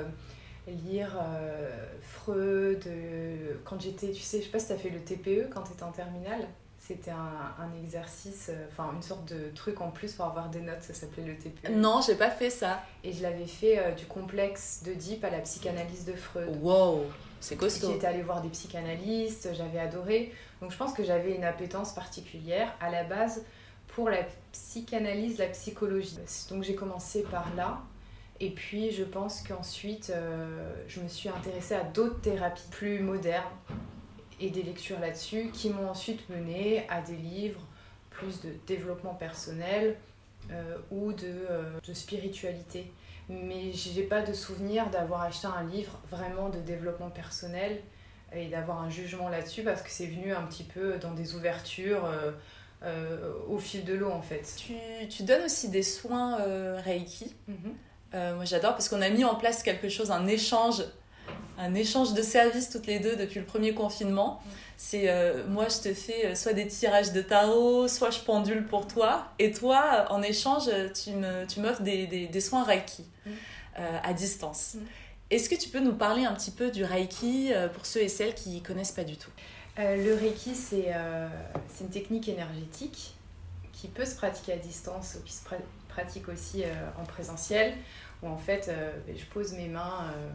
lire 0.70 1.17
euh, 1.22 1.86
Freud. 2.01 2.84
Euh, 2.88 3.55
quand 3.63 3.80
j'étais, 3.82 4.11
tu 4.11 4.22
sais, 4.22 4.39
je 4.39 4.45
sais 4.45 4.51
pas 4.51 4.59
si 4.59 4.67
tu 4.67 4.74
as 4.74 4.78
fait 4.78 4.89
le 4.89 4.99
TPE 4.99 5.49
quand 5.53 5.63
tu 5.63 5.74
étais 5.74 5.84
en 5.84 5.91
terminale. 5.91 6.47
C'était 6.78 7.11
un, 7.11 7.53
un, 7.59 7.84
exercice, 7.84 8.47
euh, 8.49 8.65
enfin 8.72 8.91
une 8.95 9.03
sorte 9.03 9.32
de 9.32 9.49
truc 9.53 9.80
en 9.80 9.91
plus 9.91 10.13
pour 10.13 10.26
avoir 10.26 10.49
des 10.49 10.61
notes, 10.61 10.82
ça 10.82 10.93
s'appelait 10.93 11.24
le 11.24 11.36
TPE. 11.36 11.72
Non, 11.72 12.01
j'ai 12.01 12.15
pas 12.15 12.32
fait 12.32 12.49
ça. 12.49 12.82
Et 13.03 13.13
je 13.13 13.22
l'avais 13.22 13.45
fait 13.45 13.93
du 13.95 14.05
complexe 14.05 14.82
d'Oedipe 14.84 15.24
à 15.24 15.30
la 15.30 15.39
psychanalyse 15.39 16.05
de 16.05 16.13
Freud. 16.13 16.57
Wow, 16.61 17.05
c'est 17.41 17.57
costaud. 17.57 17.91
J'étais 17.91 18.07
allée 18.07 18.24
voir 18.24 18.41
des 18.41 18.49
psychanalystes, 18.49 19.49
j'avais 19.53 19.80
adoré. 19.80 20.34
Donc 20.61 20.72
je 20.72 20.78
pense 20.78 20.93
que 20.93 21.03
j'avais 21.03 21.36
une 21.36 21.43
appétence 21.43 21.93
particulière 21.93 22.74
à 22.82 22.89
la 22.89 23.03
base 23.03 23.43
pour 23.88 24.09
la 24.09 24.24
psychanalyse, 24.51 25.38
la 25.38 25.47
psychologie. 25.47 26.17
Donc 26.49 26.63
j'ai 26.63 26.76
commencé 26.76 27.24
par 27.24 27.53
là. 27.55 27.82
Et 28.41 28.51
puis 28.51 28.91
je 28.91 29.03
pense 29.03 29.41
qu'ensuite, 29.41 30.11
euh, 30.15 30.73
je 30.87 31.01
me 31.01 31.07
suis 31.07 31.29
intéressée 31.29 31.75
à 31.75 31.83
d'autres 31.83 32.21
thérapies 32.21 32.67
plus 32.71 32.99
modernes 32.99 33.43
et 34.39 34.49
des 34.49 34.63
lectures 34.63 34.99
là-dessus 34.99 35.49
qui 35.51 35.69
m'ont 35.69 35.89
ensuite 35.89 36.29
mené 36.29 36.87
à 36.89 37.01
des 37.01 37.17
livres 37.17 37.61
plus 38.09 38.41
de 38.41 38.51
développement 38.65 39.13
personnel 39.13 39.97
euh, 40.51 40.77
ou 40.89 41.11
de, 41.11 41.27
euh, 41.49 41.79
de, 41.85 41.93
spiritualité. 41.93 42.91
Mais 43.27 43.73
j'ai 43.73 44.03
pas 44.03 44.21
de 44.21 44.33
souvenir 44.33 44.89
d'avoir 44.89 45.21
acheté 45.23 45.47
un 45.47 45.63
livre 45.63 45.99
vraiment 46.09 46.49
de 46.49 46.59
développement 46.59 47.09
personnel 47.09 47.81
et 48.33 48.47
d'avoir 48.47 48.81
un 48.81 48.89
jugement 48.89 49.27
là-dessus 49.27 49.63
parce 49.63 49.81
que 49.81 49.89
c'est 49.89 50.05
venu 50.05 50.33
un 50.33 50.43
petit 50.43 50.63
peu 50.63 50.97
dans 50.97 51.13
des 51.13 51.35
ouvertures 51.35 52.07
au 53.47 53.57
fil 53.57 53.83
de 53.85 53.93
l'eau 53.93 54.09
en 54.09 54.21
fait. 54.21 54.55
Tu, 54.57 54.73
tu, 55.09 55.23
donnes 55.23 55.43
aussi 55.43 55.69
des 55.69 55.83
soins 55.83 56.37
Reiki. 56.77 57.35
Mm-hmm. 57.49 57.73
Euh, 58.14 58.36
moi 58.36 58.45
j'adore 58.45 58.72
parce 58.72 58.89
qu'on 58.89 59.01
a 59.01 59.10
mis 59.10 59.24
en 59.24 59.36
place 59.36 59.64
quelque 59.64 59.89
chose, 59.89 60.12
un 60.12 60.28
échange, 60.28 60.84
un 61.57 61.76
échange 61.76 62.14
de 62.14 62.22
services 62.22 62.70
toutes 62.70 62.88
les 62.88 62.99
deux 62.99 63.16
depuis 63.16 63.39
le 63.39 63.45
premier 63.45 63.74
confinement. 63.74 64.41
C'est 64.78 65.10
euh, 65.10 65.45
moi 65.47 65.68
je 65.70 65.89
te 65.89 65.93
fais 65.93 66.28
euh, 66.28 66.36
soit 66.36 66.53
des 66.53 66.68
tirages 66.68 67.12
de 67.12 67.22
tarot, 67.22 67.88
soit 67.88 68.10
je 68.10 68.20
pendule 68.20 68.66
pour 68.66 68.88
toi. 68.88 69.28
Et 69.38 69.51
toi, 69.51 70.05
en 70.10 70.22
échange, 70.22 70.70
tu 70.93 71.12
m'offres 71.12 71.78
tu 71.78 71.84
des, 71.84 72.07
des, 72.07 72.28
des, 72.28 72.41
soins 72.41 72.64
Reiki 72.64 73.05
mm. 73.26 73.32
à 74.03 74.14
distance. 74.14 74.76
Mm. 74.76 74.80
Est-ce 75.32 75.49
que 75.49 75.55
tu 75.55 75.70
peux 75.70 75.80
nous 75.80 75.93
parler 75.93 76.26
un 76.26 76.34
petit 76.34 76.51
peu 76.51 76.72
du 76.72 76.84
Reiki 76.84 77.51
pour 77.76 77.86
ceux 77.86 78.01
et 78.01 78.07
celles 78.07 78.34
qui 78.34 78.49
ne 78.49 78.66
connaissent 78.66 78.91
pas 78.91 79.03
du 79.03 79.16
tout? 79.16 79.30
Le 79.78 80.16
Reiki, 80.16 80.55
c'est 80.55 80.91
une 81.82 81.89
technique 81.89 82.28
énergétique 82.28 83.14
qui 83.72 83.88
peut 83.88 84.05
se 84.05 84.16
pratiquer 84.16 84.53
à 84.53 84.57
distance 84.57 85.18
ou 85.20 85.24
qui 85.24 85.34
se 85.34 85.43
aussi 86.29 86.63
en 86.99 87.05
présentiel 87.05 87.73
où 88.21 88.27
en 88.27 88.37
fait 88.37 88.69
euh, 88.69 88.91
ben, 89.07 89.17
je 89.17 89.25
pose 89.25 89.53
mes 89.53 89.67
mains 89.67 90.05
euh, 90.05 90.29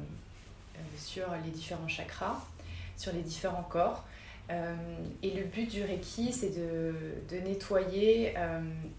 euh, 0.77 0.81
sur 0.97 1.27
les 1.45 1.51
différents 1.51 1.89
chakras, 1.89 2.41
sur 2.97 3.13
les 3.13 3.23
différents 3.23 3.65
corps. 3.65 4.05
et 5.23 5.31
le 5.31 5.45
but 5.45 5.71
du 5.71 5.83
Reiki, 5.83 6.33
c'est 6.33 6.51
de, 6.51 7.41
nettoyer 7.45 8.35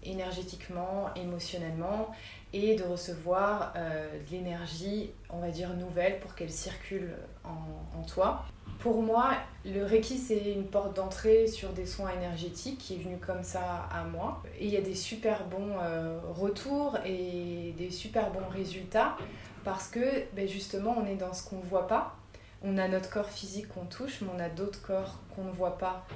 énergétiquement, 0.02 1.14
émotionnellement 1.14 2.10
et 2.52 2.74
de 2.74 2.82
recevoir 2.82 3.72
de 3.74 4.30
l'énergie, 4.32 5.10
on 5.30 5.38
va 5.38 5.50
dire, 5.50 5.70
nouvelle 5.74 6.18
pour 6.18 6.34
qu'elle 6.34 6.50
circule 6.50 7.14
en, 7.44 8.02
toi. 8.02 8.44
Pour 8.78 9.02
moi, 9.02 9.32
le 9.64 9.84
Reiki, 9.84 10.18
c'est 10.18 10.52
une 10.52 10.66
porte 10.66 10.94
d'entrée 10.96 11.46
sur 11.46 11.72
des 11.72 11.86
soins 11.86 12.10
énergétiques 12.10 12.78
qui 12.78 12.94
est 12.94 12.98
venu 12.98 13.18
comme 13.18 13.42
ça 13.42 13.88
à 13.92 14.04
moi. 14.04 14.42
Et 14.58 14.66
il 14.66 14.72
y 14.72 14.76
a 14.76 14.80
des 14.80 14.94
super 14.94 15.46
bons 15.46 15.76
euh, 15.80 16.18
retours 16.34 16.98
et 17.04 17.74
des 17.76 17.90
super 17.90 18.30
bons 18.30 18.48
résultats 18.50 19.16
parce 19.64 19.88
que 19.88 20.24
ben 20.34 20.46
justement, 20.46 20.94
on 20.96 21.06
est 21.06 21.16
dans 21.16 21.32
ce 21.32 21.48
qu'on 21.48 21.58
ne 21.58 21.64
voit 21.64 21.88
pas. 21.88 22.16
On 22.62 22.78
a 22.78 22.86
notre 22.88 23.10
corps 23.10 23.28
physique 23.28 23.68
qu'on 23.68 23.86
touche, 23.86 24.20
mais 24.20 24.28
on 24.34 24.38
a 24.38 24.48
d'autres 24.48 24.80
corps 24.80 25.18
qu'on 25.34 25.44
ne 25.44 25.50
voit 25.50 25.76
pas, 25.76 26.06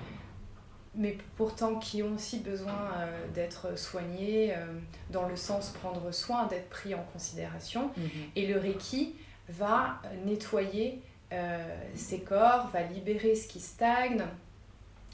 mais 0.95 1.17
pourtant 1.37 1.77
qui 1.77 2.03
ont 2.03 2.15
aussi 2.15 2.39
besoin 2.39 2.91
euh, 2.99 3.27
d'être 3.35 3.79
soignés, 3.79 4.55
euh, 4.55 4.67
dans 5.11 5.29
le 5.29 5.37
sens 5.37 5.71
prendre 5.71 6.13
soin, 6.13 6.47
d'être 6.47 6.69
pris 6.69 6.95
en 6.95 7.03
considération. 7.13 7.91
Mhm. 7.97 8.11
Et 8.37 8.47
le 8.47 8.59
Reiki 8.59 9.15
va 9.49 10.01
nettoyer 10.25 11.03
euh, 11.33 11.77
ses 11.95 12.21
corps, 12.21 12.69
va 12.73 12.83
libérer 12.83 13.35
ce 13.35 13.47
qui 13.47 13.61
stagne. 13.61 14.25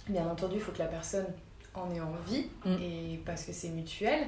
Bien 0.09 0.27
entendu, 0.27 0.57
il 0.57 0.61
faut 0.61 0.73
que 0.73 0.79
la 0.79 0.87
personne 0.87 1.27
en 1.75 1.93
ait 1.95 2.01
envie, 2.01 2.47
mm. 2.65 2.77
et 2.81 3.21
parce 3.27 3.45
que 3.45 3.53
c'est 3.53 3.69
mutuel. 3.69 4.27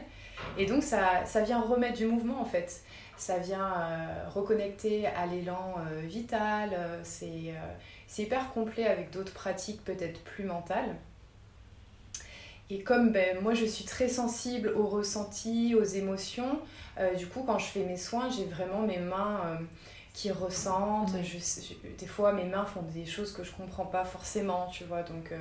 Et 0.58 0.66
donc, 0.66 0.82
ça, 0.82 1.24
ça 1.24 1.40
vient 1.42 1.60
remettre 1.60 1.96
du 1.96 2.06
mouvement, 2.06 2.40
en 2.40 2.44
fait. 2.44 2.82
Ça 3.16 3.38
vient 3.38 3.72
euh, 3.74 4.28
reconnecter 4.28 5.06
à 5.06 5.26
l'élan 5.26 5.76
euh, 5.78 6.02
vital. 6.02 6.70
c'est 7.02 7.54
hyper 8.18 8.52
complet 8.52 8.86
avec 8.86 9.10
d'autres 9.10 9.32
pratiques 9.32 9.82
peut-être 9.84 10.20
plus 10.22 10.44
mentales. 10.44 10.94
Et 12.70 12.82
comme 12.82 13.12
ben, 13.12 13.40
moi 13.40 13.54
je 13.54 13.64
suis 13.64 13.86
très 13.86 14.08
sensible 14.08 14.74
aux 14.76 14.86
ressentis, 14.86 15.74
aux 15.74 15.84
émotions, 15.84 16.60
du 17.16 17.26
coup 17.26 17.42
quand 17.46 17.58
je 17.58 17.64
fais 17.64 17.84
mes 17.84 17.96
soins, 17.96 18.28
j'ai 18.28 18.44
vraiment 18.44 18.82
mes 18.82 18.98
mains 18.98 19.58
qui 20.18 20.32
ressentent. 20.32 21.12
des 21.12 22.06
fois, 22.08 22.32
mes 22.32 22.44
mains 22.44 22.64
font 22.64 22.82
des 22.82 23.06
choses 23.06 23.32
que 23.32 23.44
je 23.44 23.52
comprends 23.52 23.86
pas 23.86 24.04
forcément, 24.04 24.66
tu 24.66 24.82
vois. 24.82 25.04
Donc, 25.04 25.30
euh, 25.30 25.38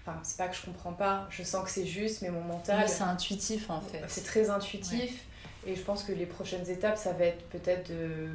enfin, 0.00 0.18
c'est 0.22 0.38
pas 0.38 0.48
que 0.48 0.56
je 0.56 0.62
comprends 0.62 0.94
pas, 0.94 1.26
je 1.28 1.42
sens 1.42 1.62
que 1.64 1.70
c'est 1.70 1.84
juste, 1.84 2.22
mais 2.22 2.30
mon 2.30 2.40
mental. 2.40 2.88
c'est 2.88 3.02
intuitif 3.02 3.68
en 3.68 3.82
fait. 3.82 4.02
C'est 4.08 4.24
très 4.24 4.48
intuitif. 4.48 5.26
Et 5.66 5.74
je 5.74 5.82
pense 5.82 6.02
que 6.02 6.12
les 6.12 6.24
prochaines 6.24 6.66
étapes, 6.70 6.96
ça 6.96 7.12
va 7.12 7.26
être 7.26 7.46
peut-être 7.50 7.90
de. 7.90 8.28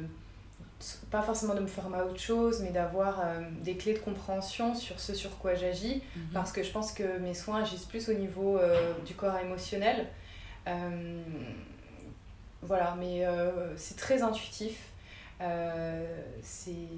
Pas 1.10 1.22
forcément 1.22 1.54
de 1.54 1.60
me 1.60 1.68
former 1.68 1.98
à 1.98 2.04
autre 2.04 2.20
chose, 2.20 2.60
mais 2.60 2.70
d'avoir 2.70 3.20
euh, 3.20 3.40
des 3.60 3.76
clés 3.76 3.94
de 3.94 4.00
compréhension 4.00 4.74
sur 4.74 4.98
ce 5.00 5.14
sur 5.14 5.36
quoi 5.38 5.54
j'agis. 5.54 6.02
Mhm. 6.14 6.22
Parce 6.32 6.52
que 6.52 6.62
je 6.62 6.70
pense 6.70 6.92
que 6.92 7.18
mes 7.18 7.34
soins 7.34 7.62
agissent 7.62 7.86
plus 7.86 8.08
au 8.08 8.14
niveau 8.14 8.56
euh, 8.58 8.92
du 9.04 9.14
corps 9.14 9.36
émotionnel. 9.38 10.06
voilà, 12.62 12.96
mais 13.00 13.26
c'est 13.76 13.96
très 13.96 14.22
intuitif. 14.22 14.91
Euh, 15.42 16.06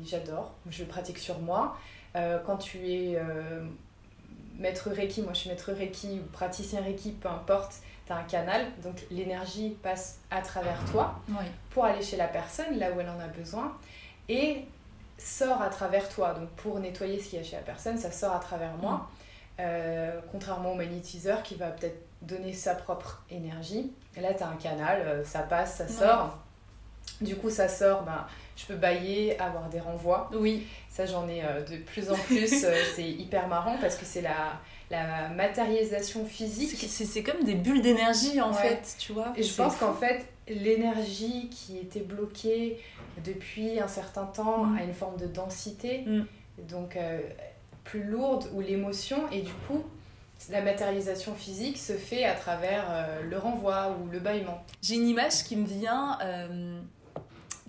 j'adore, 0.04 0.52
je 0.68 0.84
pratique 0.84 1.18
sur 1.18 1.38
moi. 1.38 1.76
Euh, 2.16 2.38
quand 2.44 2.58
tu 2.58 2.78
es 2.88 3.16
euh, 3.16 3.64
maître 4.58 4.90
Reiki, 4.90 5.22
moi 5.22 5.32
je 5.32 5.40
suis 5.40 5.50
maître 5.50 5.72
Reiki 5.72 6.20
ou 6.20 6.30
praticien 6.30 6.80
Reiki, 6.82 7.12
peu 7.12 7.28
importe, 7.28 7.76
tu 8.06 8.12
as 8.12 8.16
un 8.16 8.24
canal, 8.24 8.66
donc 8.82 9.02
l'énergie 9.10 9.70
passe 9.82 10.18
à 10.30 10.42
travers 10.42 10.78
toi 10.90 11.18
pour 11.70 11.84
aller 11.84 12.02
chez 12.02 12.16
la 12.16 12.28
personne, 12.28 12.78
là 12.78 12.92
où 12.92 13.00
elle 13.00 13.08
en 13.08 13.18
a 13.18 13.28
besoin, 13.28 13.76
et 14.28 14.64
sort 15.16 15.62
à 15.62 15.70
travers 15.70 16.08
toi. 16.08 16.34
Donc 16.34 16.50
pour 16.50 16.78
nettoyer 16.80 17.18
ce 17.18 17.30
qu'il 17.30 17.38
y 17.38 17.42
a 17.42 17.44
chez 17.44 17.56
la 17.56 17.62
personne, 17.62 17.96
ça 17.96 18.12
sort 18.12 18.34
à 18.34 18.40
travers 18.40 18.76
moi. 18.76 19.08
contrairement 20.30 20.72
au 20.72 20.76
magnétiseur 20.76 21.42
qui 21.42 21.54
va 21.54 21.68
peut-être 21.70 22.00
donner 22.20 22.52
sa 22.52 22.74
propre 22.74 23.22
énergie. 23.30 23.92
Et 24.16 24.20
là, 24.20 24.34
tu 24.34 24.42
as 24.42 24.48
un 24.48 24.56
canal, 24.56 25.24
ça 25.24 25.40
passe, 25.40 25.76
ça 25.76 25.88
sort. 25.88 26.43
Du 27.20 27.36
coup, 27.36 27.50
ça 27.50 27.68
sort, 27.68 28.02
ben, 28.02 28.26
je 28.56 28.66
peux 28.66 28.74
bailler, 28.74 29.38
avoir 29.40 29.68
des 29.68 29.80
renvois. 29.80 30.30
Oui. 30.34 30.66
Ça, 30.88 31.06
j'en 31.06 31.28
ai 31.28 31.42
euh, 31.44 31.62
de 31.64 31.76
plus 31.76 32.10
en 32.10 32.14
plus. 32.14 32.64
Euh, 32.64 32.82
c'est 32.94 33.08
hyper 33.08 33.48
marrant 33.48 33.76
parce 33.80 33.96
que 33.96 34.04
c'est 34.04 34.20
la, 34.20 34.60
la 34.90 35.28
matérialisation 35.28 36.24
physique. 36.24 36.76
C'est 36.88 37.22
comme 37.22 37.44
des 37.44 37.54
bulles 37.54 37.82
d'énergie, 37.82 38.40
en 38.40 38.52
fait, 38.52 38.96
tu 38.98 39.12
vois. 39.12 39.32
Et 39.36 39.42
je 39.42 39.54
pense 39.54 39.76
qu'en 39.76 39.94
fait, 39.94 40.26
l'énergie 40.48 41.48
qui 41.50 41.78
était 41.78 42.00
bloquée 42.00 42.80
depuis 43.24 43.80
un 43.80 43.88
certain 43.88 44.26
temps 44.26 44.64
mm. 44.64 44.78
a 44.78 44.82
une 44.84 44.94
forme 44.94 45.16
de 45.16 45.26
densité, 45.26 46.04
mm. 46.06 46.24
donc 46.68 46.96
euh, 46.96 47.20
plus 47.84 48.04
lourde, 48.04 48.48
ou 48.54 48.60
l'émotion, 48.60 49.18
et 49.30 49.40
du 49.40 49.52
coup, 49.66 49.82
la 50.50 50.60
matérialisation 50.60 51.34
physique 51.34 51.78
se 51.78 51.94
fait 51.94 52.24
à 52.24 52.34
travers 52.34 52.84
le 53.22 53.38
renvoi 53.38 53.96
ou 53.98 54.10
le 54.10 54.18
bâillement. 54.18 54.62
J'ai 54.82 54.96
une 54.96 55.08
image 55.08 55.44
qui 55.44 55.56
me 55.56 55.64
vient 55.64 56.18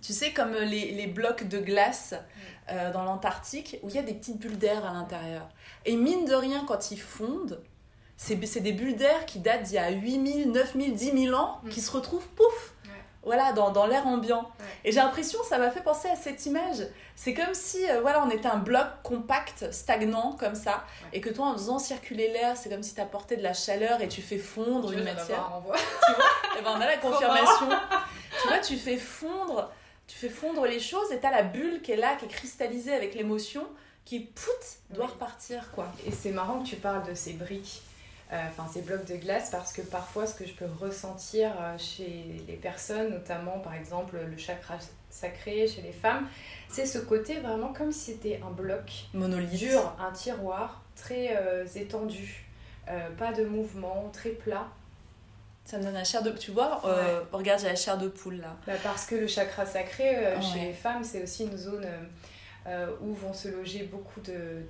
tu 0.05 0.13
sais, 0.13 0.31
comme 0.31 0.53
les, 0.53 0.91
les 0.91 1.07
blocs 1.07 1.47
de 1.47 1.59
glace 1.59 2.13
euh, 2.69 2.91
dans 2.91 3.03
l'Antarctique 3.03 3.79
où 3.81 3.89
il 3.89 3.95
y 3.95 3.99
a 3.99 4.03
des 4.03 4.13
petites 4.13 4.37
bulles 4.37 4.57
d'air 4.57 4.85
à 4.85 4.93
l'intérieur. 4.93 5.47
Et 5.85 5.95
mine 5.95 6.25
de 6.25 6.35
rien, 6.35 6.63
quand 6.67 6.91
ils 6.91 6.99
fondent, 7.01 7.61
c'est 8.17 8.35
des 8.59 8.71
bulles 8.71 8.95
d'air 8.95 9.25
qui 9.25 9.39
datent 9.39 9.63
d'il 9.63 9.75
y 9.75 9.77
a 9.77 9.89
8000, 9.89 10.51
9000, 10.51 10.93
10 10.95 11.25
000 11.25 11.37
ans, 11.37 11.59
qui 11.69 11.81
se 11.81 11.91
retrouvent, 11.91 12.27
pouf, 12.29 12.73
voilà, 13.23 13.51
dans, 13.53 13.71
dans 13.71 13.87
l'air 13.87 14.05
ambiant. 14.07 14.49
Et 14.83 14.91
j'ai 14.91 14.99
l'impression, 14.99 15.39
ça 15.43 15.57
m'a 15.57 15.71
fait 15.71 15.81
penser 15.81 16.07
à 16.07 16.15
cette 16.15 16.45
image. 16.45 16.87
C'est 17.15 17.33
comme 17.33 17.53
si, 17.53 17.89
euh, 17.89 17.99
voilà, 18.01 18.23
on 18.23 18.29
était 18.29 18.47
un 18.47 18.57
bloc 18.57 18.85
compact, 19.03 19.71
stagnant, 19.73 20.33
comme 20.39 20.55
ça, 20.55 20.85
et 21.11 21.21
que 21.21 21.29
toi, 21.29 21.47
en 21.47 21.53
faisant 21.53 21.79
circuler 21.79 22.31
l'air, 22.31 22.55
c'est 22.55 22.69
comme 22.69 22.83
si 22.83 22.93
tu 22.93 23.01
apportais 23.01 23.35
de 23.37 23.43
la 23.43 23.53
chaleur 23.53 24.01
et 24.01 24.07
tu 24.07 24.21
fais 24.21 24.37
fondre 24.37 24.91
une 24.91 25.03
matière. 25.03 25.51
tu 25.65 25.67
vois? 25.67 25.75
Et 26.59 26.61
ben 26.63 26.71
on 26.77 26.81
a 26.81 26.85
la 26.85 26.97
confirmation. 27.09 27.67
tu 28.41 28.47
vois, 28.47 28.59
tu 28.59 28.77
fais 28.77 28.97
fondre, 28.97 29.71
tu 30.07 30.17
fais 30.17 30.29
fondre 30.29 30.65
les 30.65 30.79
choses 30.79 31.11
et 31.11 31.19
tu 31.19 31.25
as 31.25 31.31
la 31.31 31.43
bulle 31.43 31.81
qui 31.81 31.91
est 31.91 31.97
là, 31.97 32.15
qui 32.15 32.25
est 32.25 32.29
cristallisée 32.29 32.93
avec 32.93 33.15
l'émotion, 33.15 33.67
qui, 34.03 34.19
pout, 34.19 34.51
doit 34.91 35.07
repartir, 35.07 35.71
quoi. 35.71 35.91
Et 36.05 36.11
c'est 36.11 36.31
marrant 36.31 36.61
que 36.61 36.67
tu 36.67 36.75
parles 36.75 37.07
de 37.07 37.13
ces 37.13 37.33
briques 37.33 37.81
euh, 38.33 38.41
enfin 38.49 38.67
ces 38.73 38.81
blocs 38.81 39.05
de 39.05 39.17
glace 39.17 39.51
parce 39.51 39.71
que 39.71 39.83
parfois 39.83 40.25
ce 40.25 40.33
que 40.33 40.47
je 40.47 40.53
peux 40.53 40.65
ressentir 40.79 41.51
euh, 41.61 41.77
chez 41.77 42.41
les 42.47 42.55
personnes, 42.55 43.11
notamment 43.11 43.59
par 43.59 43.75
exemple 43.75 44.17
le 44.17 44.35
chakra 44.35 44.79
sacré 45.11 45.67
chez 45.67 45.83
les 45.83 45.91
femmes, 45.91 46.27
c'est 46.67 46.87
ce 46.87 46.97
côté 46.97 47.39
vraiment 47.39 47.71
comme 47.71 47.91
si 47.91 48.13
c'était 48.13 48.41
un 48.43 48.49
bloc 48.49 49.05
monolithe 49.13 49.51
dur, 49.51 49.95
un 49.99 50.11
tiroir 50.11 50.81
très 50.95 51.37
euh, 51.37 51.67
étendu, 51.75 52.47
pas 53.17 53.31
de 53.31 53.45
mouvement, 53.45 54.09
très 54.11 54.31
plat. 54.31 54.67
Ça 55.65 55.77
me 55.77 55.83
donne 55.83 55.95
la 55.95 56.03
chair 56.03 56.21
de... 56.21 56.29
Tu 56.31 56.51
vois, 56.51 56.81
regarde, 57.31 57.59
j'ai 57.59 57.67
la 57.67 57.75
chair 57.75 57.97
de 57.97 58.07
poule 58.07 58.37
là. 58.37 58.55
Bah, 58.67 58.73
parce 58.83 59.05
que 59.05 59.15
le 59.15 59.27
chakra 59.27 59.65
sacré 59.65 60.35
chez 60.41 60.59
les 60.59 60.73
femmes, 60.73 61.03
c'est 61.03 61.23
aussi 61.23 61.43
une 61.43 61.57
zone 61.57 61.85
où 63.01 63.13
vont 63.13 63.33
se 63.33 63.47
loger 63.49 63.83
beaucoup 63.83 64.21
de 64.21 64.63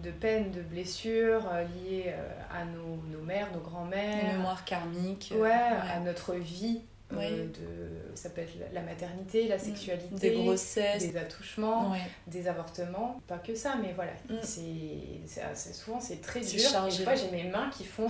de 0.00 0.10
peines, 0.10 0.50
de 0.50 0.60
blessures 0.60 1.48
euh, 1.50 1.64
liées 1.64 2.06
euh, 2.08 2.28
à 2.52 2.64
nos, 2.64 2.96
nos, 3.10 3.24
mères, 3.24 3.48
nos 3.52 3.60
grands-mères. 3.60 4.34
mémoires 4.34 4.64
karmiques. 4.64 5.32
Ouais, 5.36 5.50
à 5.50 6.00
notre 6.00 6.34
vie. 6.34 6.80
Euh, 7.12 7.46
de, 7.46 8.16
ça 8.16 8.30
peut 8.30 8.40
être 8.40 8.54
la 8.72 8.82
maternité, 8.82 9.46
la 9.46 9.58
mm. 9.58 9.60
sexualité, 9.60 10.30
des 10.30 10.34
grossesses, 10.34 11.08
des 11.08 11.16
attouchements, 11.16 11.94
des 12.26 12.48
avortements. 12.48 13.20
Pas 13.28 13.38
que 13.38 13.54
ça, 13.54 13.76
mais 13.80 13.92
voilà. 13.94 14.10
Mm. 14.28 14.34
C'est, 14.42 15.72
souvent 15.72 16.00
c'est 16.00 16.20
très 16.20 16.40
dur. 16.40 16.58
Chargé. 16.58 16.98
Des 16.98 17.04
fois 17.04 17.14
j'ai 17.14 17.30
mes 17.30 17.44
mains 17.44 17.70
qui 17.70 17.84
font 17.84 18.08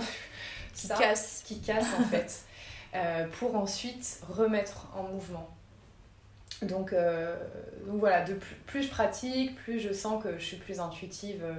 qui 0.77 0.87
cassent. 0.87 1.43
Qui 1.45 1.59
cassent 1.59 1.93
en 1.99 2.03
fait. 2.09 2.45
pour 3.39 3.55
ensuite 3.55 4.21
remettre 4.29 4.87
en 4.95 5.03
mouvement. 5.03 5.49
Donc, 6.61 6.93
euh, 6.93 7.35
donc 7.85 7.99
voilà, 7.99 8.23
de 8.23 8.35
plus, 8.65 8.83
je 8.83 8.89
pratique, 8.89 9.55
plus 9.55 9.79
je 9.79 9.93
sens 9.93 10.23
que 10.23 10.37
je 10.39 10.43
suis 10.43 10.57
plus 10.57 10.79
intuitive 10.79 11.41
euh, 11.43 11.53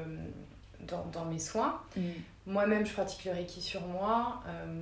dans, 0.80 1.04
dans, 1.12 1.24
mes 1.24 1.38
soins. 1.38 1.80
Mm. 1.96 2.02
Moi-même, 2.46 2.84
je 2.84 2.92
pratique 2.92 3.24
le 3.24 3.32
Reiki 3.32 3.60
sur 3.60 3.82
moi. 3.86 4.42
Euh, 4.46 4.80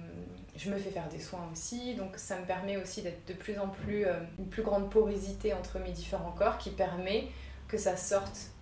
je 0.56 0.70
me 0.70 0.78
fais 0.78 0.90
faire 0.90 1.08
des 1.08 1.20
soins 1.20 1.46
aussi. 1.52 1.94
Donc 1.94 2.12
ça 2.16 2.38
me 2.38 2.46
permet 2.46 2.76
aussi 2.76 3.02
d'être 3.02 3.26
de 3.28 3.34
plus 3.34 3.58
en 3.58 3.68
plus 3.68 4.06
une 4.38 4.46
plus 4.46 4.62
grande 4.62 4.88
porosité 4.88 5.52
entre 5.52 5.78
mes 5.80 5.90
différents 5.90 6.30
corps 6.30 6.58
qui 6.58 6.70
permet 6.70 7.28
que 7.68 7.76
ça 7.76 7.96
sorte 7.96 8.52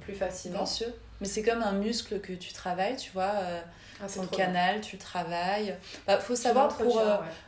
plus 0.00 0.14
facilement. 0.14 0.58
Bien 0.58 0.66
sûr. 0.66 0.88
Mais 1.20 1.26
c'est 1.26 1.42
comme 1.42 1.62
un 1.62 1.72
muscle 1.72 2.20
que 2.20 2.32
tu 2.32 2.52
travailles, 2.52 2.96
tu 2.96 3.10
vois. 3.12 3.32
Ah, 4.00 4.06
ton 4.06 4.26
canal, 4.26 4.80
tu 4.80 4.96
travailles. 4.96 5.76
Il 5.76 6.00
bah, 6.06 6.18
faut 6.18 6.36
savoir 6.36 6.68
pour 6.76 7.02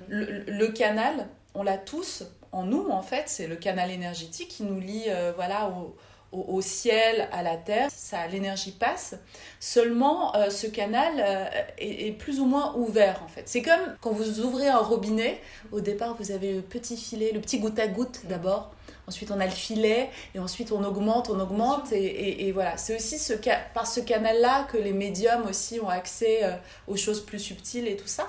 le, 0.08 0.44
le, 0.46 0.68
canal, 0.68 1.28
on 1.54 1.62
l'a 1.62 1.78
tous 1.78 2.24
en 2.52 2.64
nous, 2.64 2.88
en 2.90 3.02
fait. 3.02 3.24
C'est 3.26 3.46
le 3.46 3.56
canal 3.56 3.90
énergétique 3.90 4.48
qui 4.48 4.62
nous 4.64 4.80
lie 4.80 5.04
euh, 5.08 5.32
voilà, 5.36 5.68
au, 5.68 5.96
au, 6.32 6.60
ciel, 6.60 7.28
à 7.32 7.42
la 7.42 7.56
terre. 7.56 7.88
Ça, 7.94 8.26
l'énergie 8.26 8.72
passe. 8.72 9.14
Seulement, 9.58 10.34
euh, 10.36 10.50
ce 10.50 10.66
canal 10.66 11.12
euh, 11.18 11.44
est, 11.78 12.12
plus 12.12 12.40
ou 12.40 12.46
moins 12.46 12.74
ouvert, 12.76 13.22
en 13.24 13.28
fait. 13.28 13.42
C'est 13.46 13.62
comme 13.62 13.96
quand 14.00 14.12
vous 14.12 14.40
ouvrez 14.40 14.68
un 14.68 14.78
robinet. 14.78 15.40
Au 15.72 15.80
départ, 15.80 16.16
vous 16.18 16.30
avez 16.30 16.54
le 16.54 16.62
petit 16.62 16.96
filet, 16.96 17.32
le 17.32 17.40
petit 17.40 17.58
goutte 17.58 17.78
à 17.78 17.86
goutte 17.86 18.22
d'abord. 18.28 18.72
Ensuite, 19.10 19.32
on 19.32 19.40
a 19.40 19.44
le 19.44 19.50
filet, 19.50 20.08
et 20.34 20.38
ensuite 20.38 20.70
on 20.70 20.84
augmente, 20.84 21.30
on 21.30 21.40
augmente, 21.40 21.92
et, 21.92 22.46
et, 22.46 22.52
voilà. 22.52 22.76
C'est 22.76 22.94
aussi 22.94 23.18
ce, 23.18 23.32
par 23.74 23.88
ce 23.88 23.98
canal-là 23.98 24.68
que 24.70 24.76
les 24.76 24.92
médiums 24.92 25.46
aussi 25.48 25.80
ont 25.80 25.88
accès 25.88 26.42
aux 26.86 26.96
choses 26.96 27.20
plus 27.26 27.40
subtiles 27.40 27.88
et 27.88 27.96
tout 27.96 28.06
ça. 28.06 28.28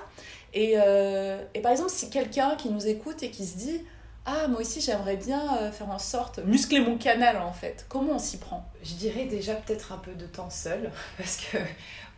Et, 0.54 0.72
et 1.54 1.60
par 1.60 1.70
exemple, 1.70 1.90
si 1.90 2.10
quelqu'un 2.10 2.56
qui 2.56 2.68
nous 2.68 2.88
écoute 2.88 3.22
et 3.22 3.30
qui 3.30 3.46
se 3.46 3.56
dit 3.56 3.80
ah 4.24 4.46
moi 4.48 4.60
aussi 4.60 4.80
j'aimerais 4.80 5.16
bien 5.16 5.56
euh, 5.58 5.72
faire 5.72 5.90
en 5.90 5.98
sorte 5.98 6.38
muscler 6.38 6.80
mon 6.80 6.96
canal 6.96 7.38
en 7.38 7.52
fait. 7.52 7.86
Comment 7.88 8.14
on 8.14 8.18
s'y 8.18 8.38
prend? 8.38 8.68
Je 8.82 8.94
dirais 8.94 9.24
déjà 9.24 9.54
peut-être 9.54 9.92
un 9.92 9.98
peu 9.98 10.12
de 10.12 10.26
temps 10.26 10.50
seul 10.50 10.90
parce 11.18 11.38
que 11.38 11.58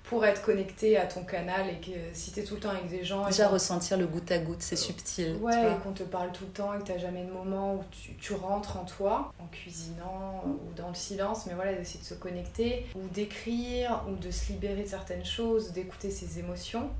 pour 0.05 0.26
être 0.26 0.42
connecté 0.42 0.98
à 0.98 1.07
ton 1.07 1.24
canal 1.24 1.66
et 1.70 1.80
que 1.80 1.98
si 2.12 2.30
tu 2.30 2.40
es 2.40 2.44
tout 2.44 2.57
le 2.57 2.61
temps 2.61 2.70
avec 2.70 2.88
des 2.90 3.05
gens 3.05 3.24
déjà 3.26 3.48
ressentir 3.48 3.96
le 3.96 4.07
goutte 4.07 4.30
à 4.30 4.38
goutte 4.38 4.61
c'est 4.61 4.76
subtil 4.76 5.36
ouais 5.40 5.72
et 5.72 5.82
qu'on 5.82 5.92
te 5.92 6.02
parle 6.02 6.30
tout 6.32 6.44
le 6.44 6.50
temps 6.50 6.74
et 6.74 6.78
que 6.78 6.92
tu 6.92 6.98
jamais 6.98 7.24
de 7.24 7.32
moment 7.32 7.76
où 7.76 7.80
tu, 7.90 8.14
tu, 8.16 8.34
rentres 8.34 8.76
en 8.76 8.84
toi 8.84 9.32
en 9.42 9.46
cuisinant 9.46 10.44
ou 10.44 10.74
dans 10.74 10.88
le 10.88 10.94
silence 10.94 11.46
mais 11.46 11.55
voilà 11.55 11.72
d'essayer 11.72 12.00
de 12.00 12.05
se 12.05 12.14
connecter 12.14 12.86
ou 12.94 13.09
d'écrire 13.14 14.05
ou 14.07 14.16
de 14.16 14.30
se 14.30 14.52
libérer 14.52 14.82
de 14.82 14.88
certaines 14.88 15.24
choses 15.24 15.72
d'écouter 15.72 16.11
ses 16.11 16.38
émotions. 16.38 16.90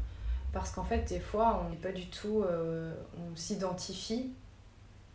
Parce 0.55 0.70
qu'en 0.70 0.84
fait 0.84 1.07
des 1.07 1.20
fois 1.20 1.62
on 1.62 1.68
n'est 1.68 1.76
pas 1.76 1.92
du 1.92 2.07
tout 2.07 2.42
euh, 2.42 2.94
on 3.18 3.36
s'identifie 3.36 4.32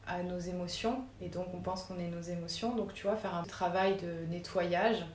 à 0.09 0.23
nos 0.23 0.39
émotions 0.39 1.03
et 1.21 1.29
donc 1.29 1.47
on 1.53 1.61
pense 1.61 1.83
qu'on 1.83 1.99
est 1.99 2.07
nos 2.07 2.21
émotions. 2.21 2.75
Donc 2.75 2.93
tu 2.93 3.03
vois, 3.03 3.15
faire 3.15 3.35
un 3.35 3.43
travail 3.43 3.95
de 3.97 4.25
nettoyage. 4.29 5.05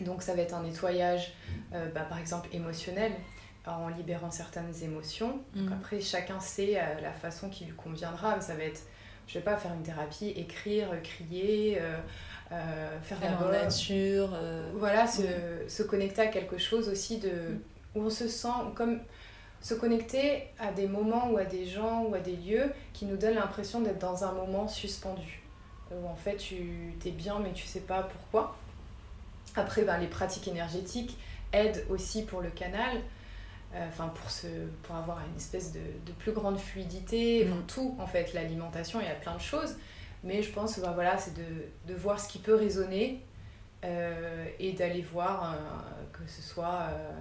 Donc 0.00 0.22
ça 0.22 0.34
va 0.34 0.42
être 0.42 0.54
un 0.54 0.62
nettoyage 0.62 1.32
euh, 1.72 1.88
bah, 1.94 2.02
par 2.02 2.18
exemple 2.18 2.48
émotionnel 2.52 3.12
en 3.66 3.88
libérant 3.88 4.30
certaines 4.30 4.74
émotions. 4.82 5.40
Donc, 5.54 5.70
mm. 5.70 5.72
après 5.72 6.00
chacun 6.00 6.40
sait 6.40 6.76
euh, 6.76 7.00
la 7.00 7.12
façon 7.12 7.48
qui 7.48 7.64
lui 7.64 7.72
conviendra. 7.72 8.40
Ça 8.40 8.54
va 8.54 8.64
être, 8.64 8.82
je 9.26 9.34
vais 9.34 9.44
pas 9.44 9.56
faire 9.56 9.72
une 9.72 9.82
thérapie, 9.82 10.28
écrire, 10.36 10.88
crier. 11.02 11.80
Euh, 11.80 13.00
faire, 13.02 13.18
la 13.20 13.64
nature. 13.64 14.36
Voilà, 14.74 15.06
se, 15.06 15.22
se, 15.66 15.82
connecter 15.82 16.20
à 16.20 16.26
quelque 16.26 16.58
chose 16.58 16.88
aussi 16.88 17.18
de, 17.18 17.30
mm. 17.30 17.60
où 17.94 18.02
on 18.02 18.10
se 18.10 18.28
sent 18.28 18.48
comme 18.74 19.00
se 19.64 19.72
connecter 19.72 20.50
à 20.58 20.72
des 20.72 20.86
moments 20.86 21.30
ou 21.30 21.38
à 21.38 21.44
des 21.44 21.64
gens 21.64 22.02
ou 22.02 22.14
à 22.14 22.20
des 22.20 22.36
lieux 22.36 22.70
qui 22.92 23.06
nous 23.06 23.16
donnent 23.16 23.36
l'impression 23.36 23.80
d'être 23.80 23.98
dans 23.98 24.22
un 24.22 24.32
moment 24.32 24.68
suspendu. 24.68 25.42
Où 25.90 26.06
en 26.06 26.14
fait 26.14 26.36
tu 26.36 26.92
es 27.02 27.10
bien 27.10 27.38
mais 27.38 27.52
tu 27.52 27.66
sais 27.66 27.80
pas 27.80 28.02
pourquoi. 28.02 28.58
Après 29.56 29.82
ben, 29.82 29.96
les 29.96 30.06
pratiques 30.06 30.46
énergétiques 30.48 31.16
aident 31.54 31.82
aussi 31.88 32.26
pour 32.26 32.42
le 32.42 32.50
canal, 32.50 33.00
euh, 33.74 33.88
pour, 34.14 34.30
ce, 34.30 34.48
pour 34.82 34.96
avoir 34.96 35.20
une 35.30 35.36
espèce 35.36 35.72
de, 35.72 35.80
de 36.04 36.12
plus 36.12 36.32
grande 36.32 36.58
fluidité, 36.58 37.46
mm. 37.46 37.64
tout 37.66 37.96
en 37.98 38.06
fait, 38.06 38.34
l'alimentation, 38.34 39.00
il 39.00 39.06
y 39.06 39.10
a 39.10 39.14
plein 39.14 39.34
de 39.34 39.40
choses. 39.40 39.76
Mais 40.24 40.42
je 40.42 40.52
pense 40.52 40.78
ben, 40.78 40.92
voilà, 40.92 41.16
c'est 41.16 41.34
de, 41.34 41.64
de, 41.86 41.94
voir 41.94 42.20
ce 42.20 42.28
qui 42.28 42.38
peut 42.38 42.54
résonner 42.54 43.22
euh, 43.82 44.44
et 44.58 44.74
d'aller 44.74 45.00
voir 45.00 45.54
euh, 45.54 45.56
que 46.12 46.30
ce 46.30 46.42
soit 46.42 46.88
euh, 46.90 47.12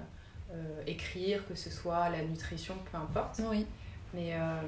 écrire, 0.88 1.46
que 1.48 1.56
ce 1.56 1.70
soit 1.70 2.10
la 2.10 2.24
nutrition, 2.24 2.76
peu 2.92 2.98
importe. 2.98 3.42
Oui. 3.50 3.66
Mais. 4.14 4.34
Euh, 4.34 4.62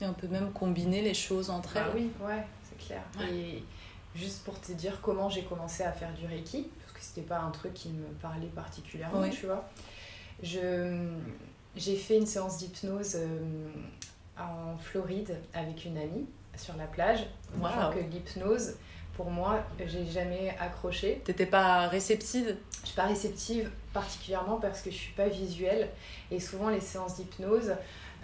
et 0.00 0.06
on 0.06 0.14
peut 0.14 0.28
même 0.28 0.52
combiner 0.52 1.00
les 1.00 1.14
choses 1.14 1.48
entre 1.48 1.74
bah 1.74 1.86
elles. 1.86 2.02
Oui, 2.02 2.10
ouais, 2.26 2.44
c'est 2.64 2.86
clair. 2.86 3.02
Et 3.30 3.62
juste 4.16 4.44
pour 4.44 4.60
te 4.60 4.72
dire 4.72 5.00
comment 5.00 5.28
j'ai 5.28 5.44
commencé 5.44 5.84
à 5.84 5.92
faire 5.92 6.12
du 6.14 6.26
Reiki, 6.26 6.68
parce 6.80 6.92
que 6.92 7.00
c'était 7.00 7.26
pas 7.26 7.38
un 7.38 7.50
truc 7.50 7.74
qui 7.74 7.90
me 7.90 8.06
parlait 8.20 8.48
particulièrement, 8.48 9.28
tu 9.28 9.46
vois. 9.46 9.68
Je, 10.42 11.08
j'ai 11.76 11.94
fait 11.94 12.18
une 12.18 12.26
séance 12.26 12.58
d'hypnose 12.58 13.14
euh, 13.16 13.68
en 14.36 14.76
Floride 14.76 15.36
avec 15.54 15.84
une 15.84 15.96
amie 15.98 16.26
sur 16.56 16.76
la 16.76 16.86
plage. 16.86 17.20
Wow. 17.60 17.92
que 17.94 18.00
l'hypnose, 18.00 18.74
pour 19.16 19.30
moi, 19.30 19.62
j'ai 19.86 20.06
jamais 20.06 20.54
accroché. 20.58 21.20
T'étais 21.24 21.46
pas 21.46 21.88
réceptive? 21.88 22.56
Je 22.82 22.86
suis 22.86 22.96
pas 22.96 23.06
réceptive 23.06 23.70
particulièrement 23.92 24.56
parce 24.56 24.80
que 24.80 24.90
je 24.90 24.96
suis 24.96 25.12
pas 25.12 25.28
visuelle 25.28 25.88
et 26.30 26.40
souvent 26.40 26.68
les 26.68 26.80
séances 26.80 27.16
d'hypnose 27.16 27.74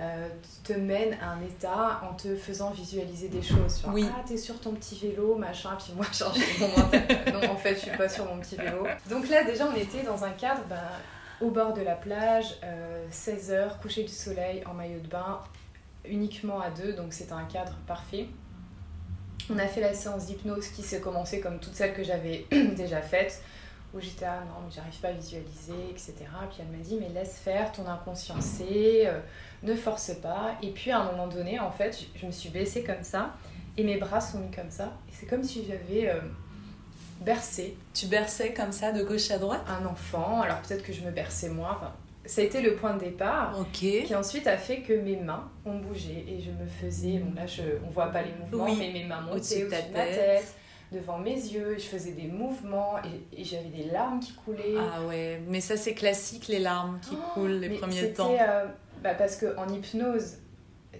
euh, 0.00 0.28
te 0.62 0.72
mènent 0.72 1.18
à 1.20 1.30
un 1.30 1.42
état 1.42 2.00
en 2.08 2.14
te 2.14 2.36
faisant 2.36 2.70
visualiser 2.70 3.28
des 3.28 3.42
choses. 3.42 3.82
Genre, 3.82 3.92
oui. 3.92 4.06
Ah, 4.08 4.22
t'es 4.26 4.36
sur 4.36 4.60
ton 4.60 4.72
petit 4.72 4.96
vélo, 4.96 5.34
machin, 5.34 5.76
puis 5.76 5.92
moi, 5.96 6.06
genre, 6.12 6.34
mon 6.60 6.68
Non, 7.32 7.50
en 7.50 7.56
fait, 7.56 7.74
je 7.74 7.80
suis 7.80 7.96
pas 7.96 8.08
sur 8.08 8.24
mon 8.24 8.38
petit 8.38 8.56
vélo. 8.56 8.86
Donc 9.10 9.28
là, 9.28 9.42
déjà, 9.42 9.66
on 9.66 9.74
était 9.74 10.04
dans 10.04 10.24
un 10.24 10.30
cadre 10.30 10.62
ben, 10.68 10.76
au 11.40 11.50
bord 11.50 11.72
de 11.72 11.82
la 11.82 11.96
plage, 11.96 12.56
16 13.10 13.50
euh, 13.50 13.54
heures, 13.54 13.78
coucher 13.80 14.04
du 14.04 14.12
soleil 14.12 14.62
en 14.66 14.74
maillot 14.74 15.00
de 15.00 15.08
bain, 15.08 15.40
uniquement 16.04 16.60
à 16.60 16.70
deux, 16.70 16.92
donc 16.92 17.12
c'est 17.12 17.32
un 17.32 17.44
cadre 17.44 17.74
parfait. 17.86 18.28
On 19.50 19.58
a 19.58 19.66
fait 19.66 19.80
la 19.80 19.94
séance 19.94 20.26
d'hypnose 20.26 20.68
qui 20.68 20.82
s'est 20.82 21.00
commencée 21.00 21.40
comme 21.40 21.58
toutes 21.58 21.74
celles 21.74 21.94
que 21.94 22.02
j'avais 22.02 22.46
déjà 22.76 23.00
faites, 23.00 23.42
où 23.94 24.00
j'étais 24.00 24.26
ah 24.26 24.42
non, 24.46 24.66
mais 24.66 24.70
j'arrive 24.74 25.00
pas 25.00 25.08
à 25.08 25.12
visualiser, 25.12 25.90
etc. 25.90 26.14
Puis 26.50 26.58
elle 26.60 26.76
m'a 26.76 26.84
dit 26.84 26.98
mais 27.00 27.08
laisse 27.08 27.38
faire, 27.38 27.72
ton 27.72 27.86
inconscient 27.86 28.40
sait, 28.40 29.06
euh, 29.06 29.20
ne 29.62 29.74
force 29.74 30.12
pas. 30.20 30.56
Et 30.62 30.70
puis 30.70 30.90
à 30.90 31.00
un 31.00 31.12
moment 31.12 31.28
donné, 31.28 31.58
en 31.58 31.70
fait, 31.70 31.98
je 32.14 32.26
me 32.26 32.32
suis 32.32 32.50
baissée 32.50 32.84
comme 32.84 33.02
ça 33.02 33.36
Et 33.78 33.84
mes 33.84 33.96
bras 33.96 34.20
sont 34.20 34.38
mis 34.38 34.50
comme 34.50 34.70
ça. 34.70 34.92
Et 35.08 35.12
c'est 35.18 35.26
comme 35.26 35.42
si 35.42 35.64
j'avais 35.66 36.10
euh, 36.10 36.20
bercé. 37.22 37.76
Tu 37.94 38.06
berçais 38.06 38.52
comme 38.52 38.72
ça 38.72 38.92
de 38.92 39.02
gauche 39.02 39.30
à 39.30 39.38
droite? 39.38 39.62
Un 39.66 39.86
enfant. 39.86 40.42
Alors 40.42 40.60
peut-être 40.60 40.82
que 40.82 40.92
je 40.92 41.00
me 41.00 41.10
berçais 41.10 41.48
moi. 41.48 41.76
Enfin, 41.78 41.92
ça 42.28 42.40
a 42.42 42.44
été 42.44 42.60
le 42.60 42.74
point 42.76 42.94
de 42.94 43.00
départ. 43.00 43.56
Qui 43.72 44.14
ensuite 44.14 44.46
a 44.46 44.56
fait 44.56 44.80
que 44.82 44.92
mes 44.92 45.16
mains 45.16 45.50
ont 45.64 45.78
bougé 45.78 46.24
et 46.28 46.40
je 46.40 46.50
me 46.50 46.66
faisais. 46.66 47.18
Bon 47.18 47.34
là, 47.34 47.46
je, 47.46 47.62
on 47.86 47.90
voit 47.90 48.08
pas 48.12 48.22
les 48.22 48.32
mouvements, 48.40 48.64
Oui. 48.66 48.76
mais 48.78 48.92
mes 48.92 49.04
mains 49.04 49.20
montaient 49.22 49.36
Au-dessus 49.36 49.64
de 49.64 49.70
ma 49.70 50.04
tête. 50.04 50.54
devant 50.92 51.18
mes 51.18 51.34
yeux. 51.34 51.74
et 51.74 51.78
Je 51.78 51.86
faisais 51.86 52.12
des 52.12 52.28
mouvements 52.28 52.96
et, 53.32 53.40
et 53.40 53.44
j'avais 53.44 53.68
des 53.70 53.84
larmes 53.90 54.20
qui 54.20 54.32
coulaient. 54.34 54.74
Ah 54.78 55.02
ouais, 55.06 55.40
mais 55.48 55.60
ça 55.60 55.76
c'est 55.76 55.94
classique, 55.94 56.48
les 56.48 56.58
larmes 56.60 56.98
qui 57.00 57.10
Oh, 57.14 57.30
coulent 57.34 57.50
les 57.60 57.68
mais 57.70 57.76
premiers 57.76 58.12
temps. 58.12 58.30
euh, 58.38 58.66
bah, 59.02 59.14
parce 59.14 59.36
qu'en 59.36 59.68
hypnose, 59.68 60.38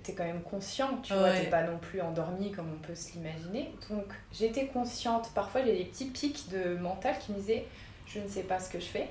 t'es 0.03 0.12
quand 0.14 0.24
même 0.24 0.43
conscient, 0.43 0.99
tu 1.03 1.12
vois, 1.12 1.24
Ouais. 1.24 1.41
t'es 1.41 1.51
pas 1.51 1.62
non 1.64 1.79
plus 1.79 2.01
endormi 2.01 2.53
comme 2.53 2.66
on 2.74 2.87
peut 2.87 2.95
se 2.95 3.12
l'imaginer. 3.14 3.72
Donc 3.91 4.05
j'étais 4.33 4.66
consciente. 4.66 5.31
Parfois 5.35 5.62
j'ai 5.64 5.76
des 5.76 5.85
petits 5.85 6.07
pics 6.07 6.49
de 6.51 6.76
mental 6.76 7.14
qui 7.18 7.33
me 7.33 7.37
disaient 7.39 7.66
je 8.07 8.20
ne 8.20 8.29
sais 8.29 8.43
pas 8.45 8.59
ce 8.61 8.70
que 8.70 8.81
je 8.81 8.87
fais. 8.87 9.09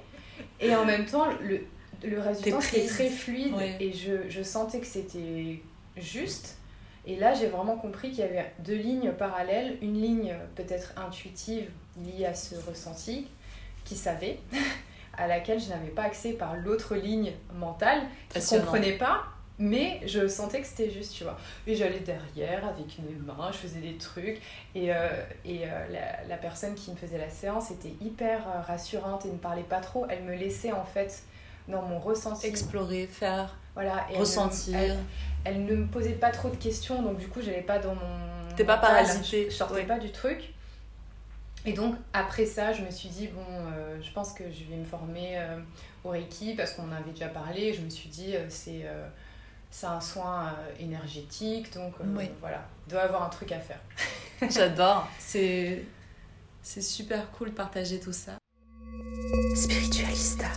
Et 0.60 0.76
en 0.76 0.86
même 0.86 1.06
temps, 1.06 1.26
le, 1.42 1.62
le 2.04 2.20
reste 2.20 2.44
du 2.44 2.52
temps 2.52 2.62
c'était 2.62 2.86
très 2.86 3.10
fluide 3.10 3.54
Ouais. 3.54 3.78
et 3.80 3.94
je, 3.94 4.30
je 4.30 4.44
sentais 4.44 4.80
que 4.80 4.86
c'était 4.86 5.60
juste. 5.96 6.58
Et 7.06 7.16
là, 7.16 7.34
j'ai 7.34 7.48
vraiment 7.48 7.78
compris 7.78 8.10
qu'il 8.10 8.20
y 8.20 8.24
avait 8.24 8.52
deux 8.60 8.76
lignes 8.76 9.12
parallèles, 9.14 9.78
une 9.82 10.02
ligne 10.02 10.36
peut-être 10.56 10.94
intuitive 10.98 11.70
liée 12.04 12.26
à 12.26 12.34
ce 12.34 12.56
ressenti, 12.68 13.28
qui 13.86 13.96
savait, 13.96 14.40
à 15.18 15.26
laquelle 15.28 15.60
je 15.60 15.70
n'avais 15.70 15.88
pas 15.90 16.04
accès 16.04 16.34
par 16.34 16.56
l'autre 16.58 16.96
ligne 16.96 17.32
mentale, 17.56 18.02
qui 18.30 18.40
ne 18.56 18.60
comprenait 18.60 18.98
pas, 18.98 19.24
mais 19.58 20.02
je 20.06 20.28
sentais 20.28 20.60
que 20.62 20.68
c'était 20.68 20.92
juste, 20.92 21.14
tu 21.16 21.24
vois. 21.24 21.38
Et 21.66 21.76
j'allais 21.76 22.02
derrière 22.02 22.68
avec 22.68 23.00
mes 23.00 23.16
mains, 23.26 23.52
je 23.54 23.58
faisais 23.58 23.80
des 23.80 23.96
trucs, 23.98 24.42
et, 24.76 24.94
euh, 24.94 25.08
et 25.46 25.62
euh, 25.64 25.88
la, 25.90 26.26
la 26.28 26.36
personne 26.38 26.76
qui 26.76 26.92
me 26.92 26.98
faisait 26.98 27.18
la 27.18 27.30
séance 27.30 27.72
était 27.72 27.94
hyper 28.02 28.46
euh, 28.50 28.62
rassurante 28.62 29.26
et 29.26 29.30
ne 29.30 29.38
parlait 29.38 29.64
pas 29.64 29.80
trop, 29.80 30.06
elle 30.10 30.24
me 30.24 30.36
laissait 30.36 30.74
en 30.74 30.84
fait 30.84 31.24
dans 31.68 31.82
mon 31.82 32.00
ressenti. 32.00 32.48
Explorer, 32.48 33.08
faire, 33.08 33.56
Voilà, 33.74 34.06
et 34.12 34.18
ressentir. 34.18 34.78
Elle, 34.78 34.98
elle 35.46 35.66
ne 35.66 35.76
me 35.76 35.88
posait 35.88 36.14
pas 36.14 36.32
trop 36.32 36.50
de 36.50 36.56
questions, 36.56 37.02
donc 37.02 37.18
du 37.18 37.28
coup, 37.28 37.42
j'allais 37.42 37.62
pas 37.62 37.80
dans 37.80 37.96
mon. 37.96 38.56
T'es 38.56 38.64
pas 38.66 38.76
mental, 38.78 39.04
parasitée. 39.06 39.46
Je, 39.46 39.50
je 39.52 39.56
sortais 39.56 39.74
Ouais. 39.76 39.86
pas 39.86 40.00
du 40.00 40.12
truc. 40.12 40.54
Et 41.66 41.74
donc, 41.74 41.96
après 42.14 42.46
ça, 42.46 42.72
je 42.72 42.82
me 42.82 42.90
suis 42.92 43.10
dit, 43.10 43.28
bon, 43.28 43.42
euh, 43.50 43.98
je 44.02 44.12
pense 44.12 44.34
que 44.34 44.44
je 44.52 44.64
vais 44.70 44.78
me 44.78 44.86
former 44.86 45.38
euh, 45.38 45.60
au 46.06 46.10
Reiki 46.10 46.54
parce 46.56 46.72
qu'on 46.72 46.84
en 46.88 46.92
avait 46.94 47.12
déjà 47.12 47.28
parlé. 47.28 47.74
Je 47.74 47.82
me 47.82 47.90
suis 47.90 48.10
dit, 48.10 48.36
euh, 48.36 48.46
c'est 48.50 48.82
euh, 48.86 49.08
c'est 49.70 49.88
un 49.88 50.00
soin 50.00 50.46
euh, 50.48 50.74
énergétique, 50.84 51.74
donc 51.74 51.94
euh, 52.00 52.06
Oui. 52.16 52.30
voilà, 52.40 52.64
il 52.88 52.92
doit 52.92 53.02
y 53.02 53.04
avoir 53.04 53.24
un 53.24 53.30
truc 53.30 53.52
à 53.52 53.60
faire. 53.60 53.82
J'adore. 54.50 55.08
C'est 55.20 55.84
c'est 56.64 56.82
super 56.82 57.30
cool 57.32 57.50
de 57.50 57.56
partager 57.56 58.00
tout 58.00 58.14
ça. 58.14 58.38
Spiritualista. 59.56 60.48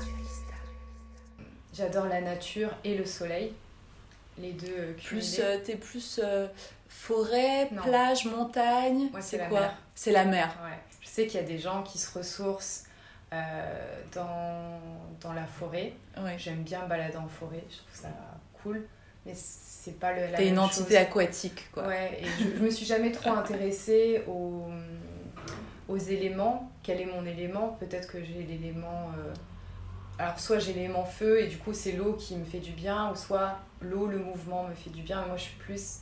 J'adore 1.72 2.06
la 2.06 2.20
nature 2.20 2.70
et 2.84 2.96
le 2.96 3.04
soleil, 3.04 3.52
les 4.38 4.52
deux 4.52 4.66
euh, 4.76 4.92
Plus 4.94 5.38
euh, 5.40 5.58
t'es 5.64 5.76
plus 5.76 6.20
euh, 6.22 6.48
forêt, 6.88 7.68
Non. 7.70 7.82
plage, 7.82 8.24
montagne. 8.24 9.08
Moi, 9.12 9.20
c'est 9.20 9.38
quoi 9.48 9.60
mer. 9.60 9.76
C'est 9.94 10.12
la 10.12 10.24
mer. 10.24 10.48
Ouais. 10.64 10.76
Je 11.00 11.08
sais 11.08 11.26
qu'il 11.26 11.40
y 11.40 11.42
a 11.44 11.46
des 11.46 11.58
gens 11.58 11.82
qui 11.82 11.98
se 11.98 12.16
ressourcent 12.18 12.84
euh, 13.32 14.00
dans, 14.12 14.80
dans 15.20 15.32
la 15.32 15.46
forêt. 15.46 15.92
Ouais. 16.20 16.36
J'aime 16.38 16.62
bien 16.62 16.86
balader 16.86 17.16
en 17.16 17.28
forêt, 17.28 17.64
je 17.70 17.76
trouve 17.76 18.00
ça 18.02 18.08
cool. 18.62 18.84
Mais 19.26 19.32
c'est 19.34 19.98
pas 20.00 20.12
le, 20.12 20.26
la 20.32 20.38
T'es 20.38 20.48
une 20.48 20.58
entité 20.58 20.94
chose. 20.94 21.02
aquatique 21.02 21.70
quoi. 21.72 21.86
Ouais, 21.86 22.20
et 22.22 22.24
je, 22.26 22.56
je 22.56 22.62
me 22.62 22.70
suis 22.70 22.86
jamais 22.86 23.12
trop 23.12 23.30
intéressée 23.42 24.24
aux, 24.26 24.66
aux 25.88 25.98
éléments. 25.98 26.70
Quel 26.82 27.00
est 27.02 27.06
mon 27.06 27.24
élément? 27.26 27.76
Peut-être 27.78 28.10
que 28.10 28.18
j'ai 28.24 28.42
l'élément. 28.42 29.10
Alors, 30.20 30.38
soit 30.38 30.58
j'ai 30.58 30.74
l'élément 30.74 31.04
feu 31.06 31.40
et 31.40 31.46
du 31.46 31.56
coup, 31.56 31.72
c'est 31.72 31.92
l'eau 31.92 32.12
qui 32.12 32.36
me 32.36 32.44
fait 32.44 32.58
du 32.58 32.72
bien, 32.72 33.10
ou 33.10 33.16
soit 33.16 33.56
l'eau, 33.80 34.06
le 34.06 34.18
mouvement 34.18 34.64
me 34.64 34.74
fait 34.74 34.90
du 34.90 35.00
bien. 35.00 35.24
Moi, 35.26 35.36
je 35.38 35.44
suis 35.44 35.56
plus. 35.56 36.00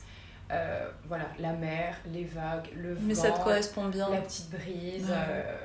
euh, 0.51 0.89
voilà, 1.07 1.25
la 1.39 1.53
mer, 1.53 1.95
les 2.05 2.25
vagues, 2.25 2.67
le 2.75 2.95
Mais 2.99 3.13
vent, 3.13 3.21
ça 3.21 3.31
te 3.31 3.39
correspond 3.41 3.87
bien. 3.87 4.09
la 4.09 4.21
petite 4.21 4.49
brise. 4.49 5.09
Ouais. 5.09 5.15
euh, 5.15 5.57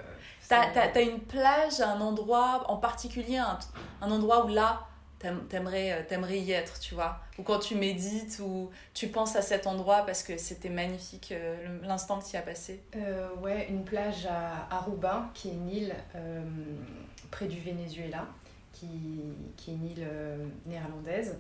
T'as, 0.49 1.03
une 1.03 1.19
plage, 1.21 1.81
un 1.81 2.01
endroit 2.01 2.65
en 2.71 2.77
particulier, 2.77 3.39
un, 3.39 3.59
un 4.03 4.11
endroit 4.13 4.45
où 4.45 4.49
là, 4.49 4.87
t'aim- 5.19 5.43
t'aimerais, 5.49 5.91
euh, 5.93 6.03
t'aimerais 6.07 6.39
y 6.39 6.53
être, 6.53 6.79
tu 6.79 6.95
vois? 6.95 7.19
Ou 7.39 7.43
quand 7.43 7.59
tu 7.59 7.75
médites, 7.75 8.39
ou 8.41 8.71
tu 8.93 9.09
penses 9.09 9.35
à 9.37 9.43
cet 9.43 9.67
endroit 9.67 10.03
parce 10.07 10.23
que 10.23 10.37
c'était 10.37 10.69
magnifique 10.69 11.33
euh, 11.33 11.57
l'instant 11.83 12.21
que 12.21 12.27
tu 12.27 12.35
y 12.35 12.37
as 12.37 12.43
passé? 12.43 12.81
Euh, 12.95 13.29
ouais, 13.43 13.67
une 13.69 13.85
plage 13.85 14.27
à 14.27 14.69
Aruba, 14.71 15.31
qui 15.35 15.49
est 15.49 15.53
une 15.55 15.69
île 15.71 15.95
euh, 16.15 16.43
près 17.31 17.47
du 17.47 17.59
Venezuela, 17.59 18.27
qui, 18.75 18.87
qui 19.57 19.71
est 19.71 19.75
une 19.75 19.87
île 19.87 20.07
euh, 20.07 20.37
néerlandaise, 20.67 21.39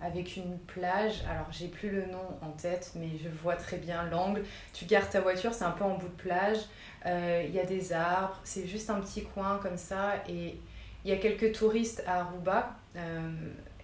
avec 0.00 0.36
une 0.36 0.58
plage, 0.58 1.24
alors 1.30 1.46
j'ai 1.50 1.68
plus 1.68 1.90
le 1.90 2.06
nom 2.06 2.26
en 2.42 2.50
tête, 2.50 2.92
mais 2.96 3.10
je 3.22 3.28
vois 3.28 3.56
très 3.56 3.78
bien 3.78 4.04
l'angle. 4.04 4.42
Tu 4.72 4.84
gardes 4.84 5.10
ta 5.10 5.20
voiture, 5.20 5.52
c'est 5.52 5.64
un 5.64 5.70
peu 5.70 5.84
en 5.84 5.96
bout 5.98 6.08
de 6.08 6.22
plage, 6.22 6.58
euh, 7.06 7.44
il 7.46 7.54
y 7.54 7.60
a 7.60 7.64
des 7.64 7.92
arbres, 7.92 8.38
c'est 8.44 8.66
juste 8.66 8.88
un 8.90 9.00
petit 9.00 9.24
coin 9.24 9.58
comme 9.62 9.76
ça, 9.76 10.14
et 10.28 10.58
il 11.04 11.10
y 11.10 11.12
a 11.12 11.16
quelques 11.16 11.52
touristes 11.52 12.02
à 12.06 12.20
Aruba. 12.20 12.76
euh, 12.96 13.30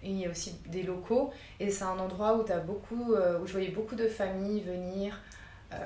il 0.04 0.18
y 0.18 0.26
a 0.26 0.30
aussi 0.30 0.56
des 0.66 0.82
locaux 0.82 1.32
et 1.60 1.70
c'est 1.70 1.84
un 1.84 1.96
endroit 1.96 2.36
où, 2.36 2.44
as 2.50 2.58
beaucoup, 2.58 3.14
où 3.14 3.46
je 3.46 3.52
voyais 3.52 3.68
beaucoup 3.68 3.94
de 3.94 4.08
familles 4.08 4.60
venir. 4.62 5.20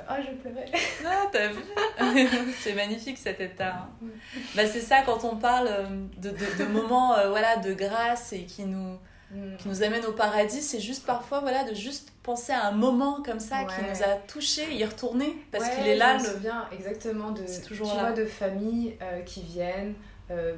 Ah, 0.09 0.19
je 0.21 0.31
pleurais. 0.37 0.67
Ah, 1.07 1.25
t'as 1.33 1.49
vu 1.49 1.61
C'est 2.61 2.75
magnifique 2.75 3.19
cet 3.19 3.41
état. 3.41 3.75
hein. 4.03 4.07
Bah, 4.55 4.67
c'est 4.67 4.81
ça 4.81 5.03
quand 5.05 5.25
on 5.25 5.37
parle 5.37 5.69
euh, 5.71 5.85
de, 6.19 6.31
de- 6.31 6.59
de 6.59 6.65
moments 6.65 7.17
euh, 7.17 7.29
voilà, 7.31 7.57
de 7.57 7.73
grâce 7.75 8.33
et 8.33 8.45
qui 8.45 8.65
nous, 8.65 8.99
Mm. 9.33 9.57
qui 9.57 9.69
nous 9.69 9.83
amènent 9.83 10.05
au 10.07 10.13
paradis, 10.13 10.63
c'est 10.63 10.79
juste 10.79 11.05
parfois 11.05 11.41
voilà, 11.41 11.65
de 11.65 11.75
juste 11.75 12.13
penser 12.23 12.53
à 12.53 12.65
un 12.69 12.71
moment 12.71 13.25
comme 13.25 13.41
ça 13.41 13.65
qui 13.65 13.75
nous 13.83 14.03
a 14.05 14.15
touchés, 14.29 14.73
y 14.73 14.85
retourner 14.85 15.37
parce 15.51 15.65
Ouais, 15.65 15.75
qu'il 15.75 15.87
est 15.89 15.97
là. 15.97 16.17
Je 16.17 16.23
me 16.23 16.29
Le... 16.29 16.35
souviens 16.35 16.69
exactement 16.73 17.33
de, 17.33 17.43
toujours 17.67 17.91
tu 17.91 17.97
là. 17.97 18.03
vois, 18.03 18.13
de 18.13 18.25
familles 18.25 18.97
euh, 19.03 19.23
qui 19.23 19.43
viennent 19.43 19.95
euh, 20.31 20.55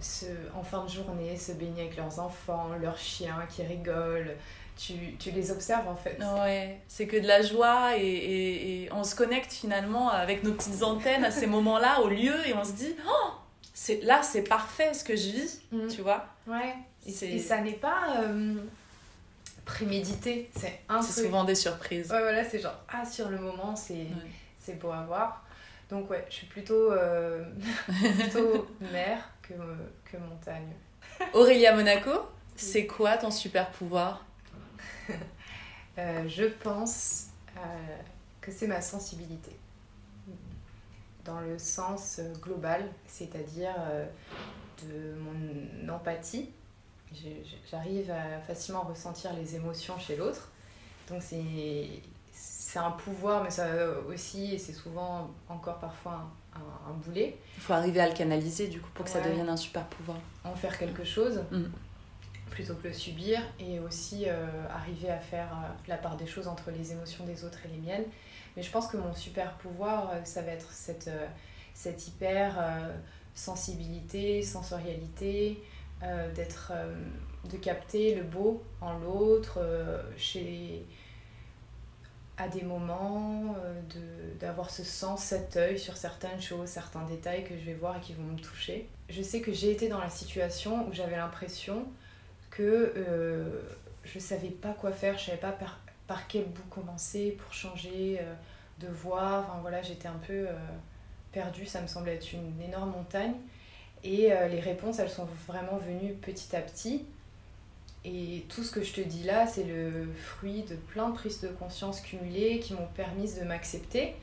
se, 0.00 0.26
en 0.58 0.64
fin 0.64 0.82
de 0.82 0.90
journée 0.90 1.36
se 1.36 1.52
baigner 1.52 1.82
avec 1.82 1.96
leurs 1.96 2.18
enfants, 2.18 2.70
leurs 2.80 2.98
chiens 2.98 3.46
qui 3.48 3.62
rigolent. 3.62 4.32
Tu, 4.76 4.94
tu 5.18 5.30
les 5.30 5.50
observes 5.50 5.86
en 5.88 5.94
fait. 5.94 6.18
Ouais, 6.42 6.80
c'est 6.88 7.06
que 7.06 7.16
de 7.16 7.26
la 7.26 7.42
joie 7.42 7.96
et, 7.98 8.02
et- 8.06 8.82
et 8.84 8.92
on 8.92 9.04
se 9.04 9.14
connecte 9.14 9.52
finalement 9.52 10.08
avec 10.10 10.42
nos 10.44 10.52
petites 10.52 10.82
antennes 10.82 11.24
à 11.24 11.30
ces 11.30 11.46
moments-là 11.56 12.00
au 12.00 12.08
lieu 12.08 12.34
et 12.46 12.54
on 12.54 12.64
se 12.64 12.72
dit 12.72 12.94
oh, 13.06 13.30
c'est 13.74 14.00
là 14.02 14.22
c'est 14.22 14.42
parfait 14.42 14.94
ce 14.94 15.04
que 15.04 15.14
je 15.14 15.28
vis, 15.30 15.60
Mm. 15.72 15.88
tu 15.88 16.00
vois? 16.02 16.26
Ouais. 16.46 16.74
Et, 17.06 17.38
ça 17.38 17.60
n'est 17.60 17.72
pas 17.72 18.20
euh, 18.22 18.54
prémédité, 19.64 20.50
c'est 20.56 20.80
un 20.88 21.02
C'est 21.02 21.22
souvent 21.22 21.44
des 21.44 21.54
surprises. 21.54 22.10
Ouais, 22.10 22.20
voilà, 22.20 22.44
c'est 22.44 22.58
genre, 22.58 22.78
ah, 22.88 23.04
sur 23.04 23.28
le 23.28 23.38
moment, 23.38 23.76
c'est 23.76 24.06
c'est 24.64 24.78
beau 24.78 24.90
à 24.90 25.02
voir. 25.02 25.44
Donc, 25.90 26.08
ouais, 26.10 26.24
je 26.30 26.34
suis 26.34 26.46
plutôt, 26.46 26.92
euh, 26.92 27.44
plutôt 28.20 28.66
mer 28.92 29.18
que, 29.42 29.52
que 30.10 30.16
montagne. 30.16 30.72
Aurélia 31.34 31.74
Monaco, 31.74 32.10
c'est 32.56 32.86
quoi 32.86 33.16
ton 33.18 33.30
super 33.30 33.70
pouvoir? 33.70 34.24
Euh, 35.98 36.26
je 36.26 36.44
pense 36.44 37.26
euh, 37.58 37.60
que 38.40 38.50
c'est 38.50 38.66
ma 38.66 38.80
sensibilité. 38.80 39.54
Dans 41.24 41.40
le 41.40 41.58
sens 41.58 42.16
euh, 42.18 42.32
global, 42.40 42.88
c'est-à-dire 43.06 43.74
de 44.82 45.14
mon 45.20 45.92
empathie. 45.94 46.48
J'arrive 47.70 48.10
à 48.10 48.40
facilement 48.40 48.80
ressentir 48.84 49.34
les 49.34 49.54
émotions 49.54 49.98
chez 49.98 50.16
l'autre. 50.16 50.48
Donc 51.10 51.20
c'est 51.22 52.78
un 52.78 52.90
pouvoir, 52.92 53.44
mais 53.44 53.50
ça 53.50 53.68
aussi, 54.08 54.54
et 54.54 54.58
c'est 54.58 54.72
souvent 54.72 55.30
encore 55.50 55.78
parfois 55.78 56.24
un, 56.54 56.58
un- 56.58 56.90
un 56.90 56.94
boulet. 56.94 57.36
Il 57.58 57.62
faut 57.62 57.74
arriver 57.74 58.00
à 58.00 58.08
le 58.08 58.14
canaliser 58.14 58.68
du 58.68 58.80
coup 58.80 58.88
pour 58.94 59.04
que 59.04 59.10
ça 59.10 59.20
devienne 59.20 59.50
un 59.50 59.58
super 59.58 59.84
pouvoir. 59.88 60.16
en 60.42 60.54
faire 60.54 60.78
quelque 60.78 61.04
chose 61.04 61.42
Mm. 61.50 61.64
Plutôt 62.52 62.74
que 62.74 62.86
le 62.86 62.92
subir 62.92 63.40
et 63.58 63.80
aussi 63.80 64.24
euh, 64.26 64.46
arriver 64.68 65.10
à 65.10 65.18
faire 65.18 65.48
euh, 65.52 65.68
la 65.88 65.96
part 65.96 66.16
des 66.16 66.26
choses 66.26 66.46
entre 66.46 66.70
les 66.70 66.92
émotions 66.92 67.24
des 67.24 67.44
autres 67.44 67.58
et 67.64 67.68
les 67.68 67.78
miennes. 67.78 68.04
Mais 68.56 68.62
je 68.62 68.70
pense 68.70 68.86
que 68.88 68.98
mon 68.98 69.14
super 69.14 69.54
pouvoir, 69.54 70.10
euh, 70.10 70.24
ça 70.24 70.42
va 70.42 70.52
être 70.52 70.70
cette, 70.70 71.10
cette 71.72 72.06
hyper 72.06 72.54
sensibilité, 73.34 74.42
sensorialité, 74.42 75.62
d'être, 76.34 76.72
de 77.50 77.56
capter 77.56 78.14
le 78.14 78.24
beau 78.24 78.62
en 78.80 78.98
l'autre, 78.98 79.58
chez 80.18 80.84
à 82.36 82.48
des 82.48 82.62
moments, 82.62 83.54
d'avoir 84.40 84.68
ce 84.68 84.82
sens, 84.82 85.22
cet 85.22 85.56
œil 85.56 85.78
sur 85.78 85.96
certaines 85.96 86.42
choses, 86.42 86.68
certains 86.68 87.04
détails 87.06 87.44
que 87.44 87.56
je 87.56 87.64
vais 87.64 87.74
voir 87.74 87.96
et 87.96 88.00
qui 88.00 88.12
vont 88.12 88.24
me 88.24 88.38
toucher. 88.38 88.88
Je 89.08 89.22
sais 89.22 89.40
que 89.40 89.52
j'ai 89.52 89.70
été 89.70 89.88
dans 89.88 90.00
la 90.00 90.10
situation 90.10 90.86
où 90.88 90.92
j'avais 90.92 91.16
l'impression 91.16 91.86
que 92.52 92.92
euh, 92.96 93.60
je 94.04 94.18
savais 94.18 94.48
pas 94.48 94.72
quoi 94.72 94.92
faire, 94.92 95.18
je 95.18 95.26
savais 95.26 95.38
pas 95.38 95.52
par, 95.52 96.28
quel 96.28 96.44
bout 96.44 96.62
commencer 96.70 97.36
pour 97.42 97.52
changer 97.54 98.20
de 98.80 98.88
voix. 98.88 99.46
Enfin 99.46 99.58
voilà, 99.62 99.80
j'étais 99.80 100.08
un 100.08 100.20
peu 100.26 100.46
perdue, 101.32 101.64
ça 101.64 101.80
me 101.80 101.86
semblait 101.86 102.16
être 102.16 102.34
une 102.34 102.60
énorme 102.60 102.90
montagne. 102.90 103.32
Et 104.04 104.28
les 104.50 104.60
réponses, 104.60 104.98
elles 104.98 105.08
sont 105.08 105.26
vraiment 105.48 105.78
venues 105.78 106.12
petit 106.12 106.54
à 106.54 106.60
petit. 106.60 107.06
Et 108.04 108.44
tout 108.48 108.64
ce 108.64 108.72
que 108.72 108.82
je 108.82 108.92
te 108.92 109.00
dis 109.00 109.22
là, 109.22 109.46
c'est 109.46 109.64
le 109.64 110.08
fruit 110.12 110.62
de 110.62 110.74
plein 110.74 111.10
de 111.10 111.14
prises 111.14 111.40
de 111.40 111.48
conscience 111.48 112.00
cumulées 112.00 112.58
qui 112.58 112.74
m'ont 112.74 112.88
permis 112.94 113.32
de 113.34 113.44
m'accepter. 113.44 114.16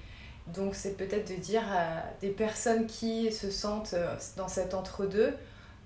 Donc 0.48 0.76
c'est 0.76 0.98
peut-être 0.98 1.30
de 1.30 1.36
dire 1.36 1.64
à 1.72 2.04
des 2.22 2.30
personnes 2.30 2.88
qui 2.88 3.32
se 3.32 3.52
sentent 3.52 3.94
euh, 3.94 4.16
dans 4.36 4.48
cet 4.48 4.74
entre-deux 4.74 5.34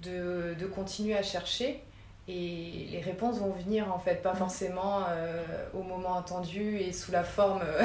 de, 0.02 0.56
de, 0.58 0.66
continuer 0.66 1.16
à 1.16 1.22
chercher 1.22 1.82
et 2.28 2.88
les 2.92 3.02
réponses 3.02 3.40
vont 3.40 3.52
venir 3.52 3.94
en 3.94 4.00
fait, 4.00 4.22
pas 4.22 4.34
forcément 4.34 5.02
euh, 5.10 5.44
au 5.74 5.84
moment 5.84 6.18
attendu 6.18 6.78
et 6.78 6.94
sous 6.94 7.12
la 7.12 7.24
forme 7.24 7.62
euh, 7.64 7.84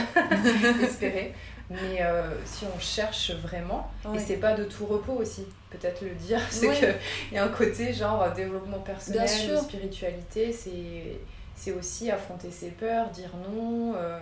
espérée, 0.83 1.35
mais 1.71 2.01
si 2.45 2.65
on 2.65 2.79
cherche 2.79 3.33
vraiment, 3.33 3.91
et 4.15 4.19
c'est 4.19 4.37
pas 4.37 4.55
de 4.55 4.65
tout 4.65 4.87
repos 4.87 5.15
aussi, 5.15 5.45
peut-être 5.71 6.03
le 6.03 6.15
dire, 6.15 6.41
c'est 6.51 6.73
qu'il 6.73 6.97
y 7.33 7.39
a 7.39 7.45
un 7.45 7.49
côté 7.49 7.93
genre 7.93 8.33
développement 8.33 8.79
personnel, 8.79 9.29
spiritualité, 9.29 10.53
c'est 10.53 11.73
aussi 11.73 12.11
affronter 12.11 12.51
ses 12.51 12.71
peurs, 12.71 13.11
dire 13.11 13.31
non. 13.51 13.95
Euh, 13.97 14.19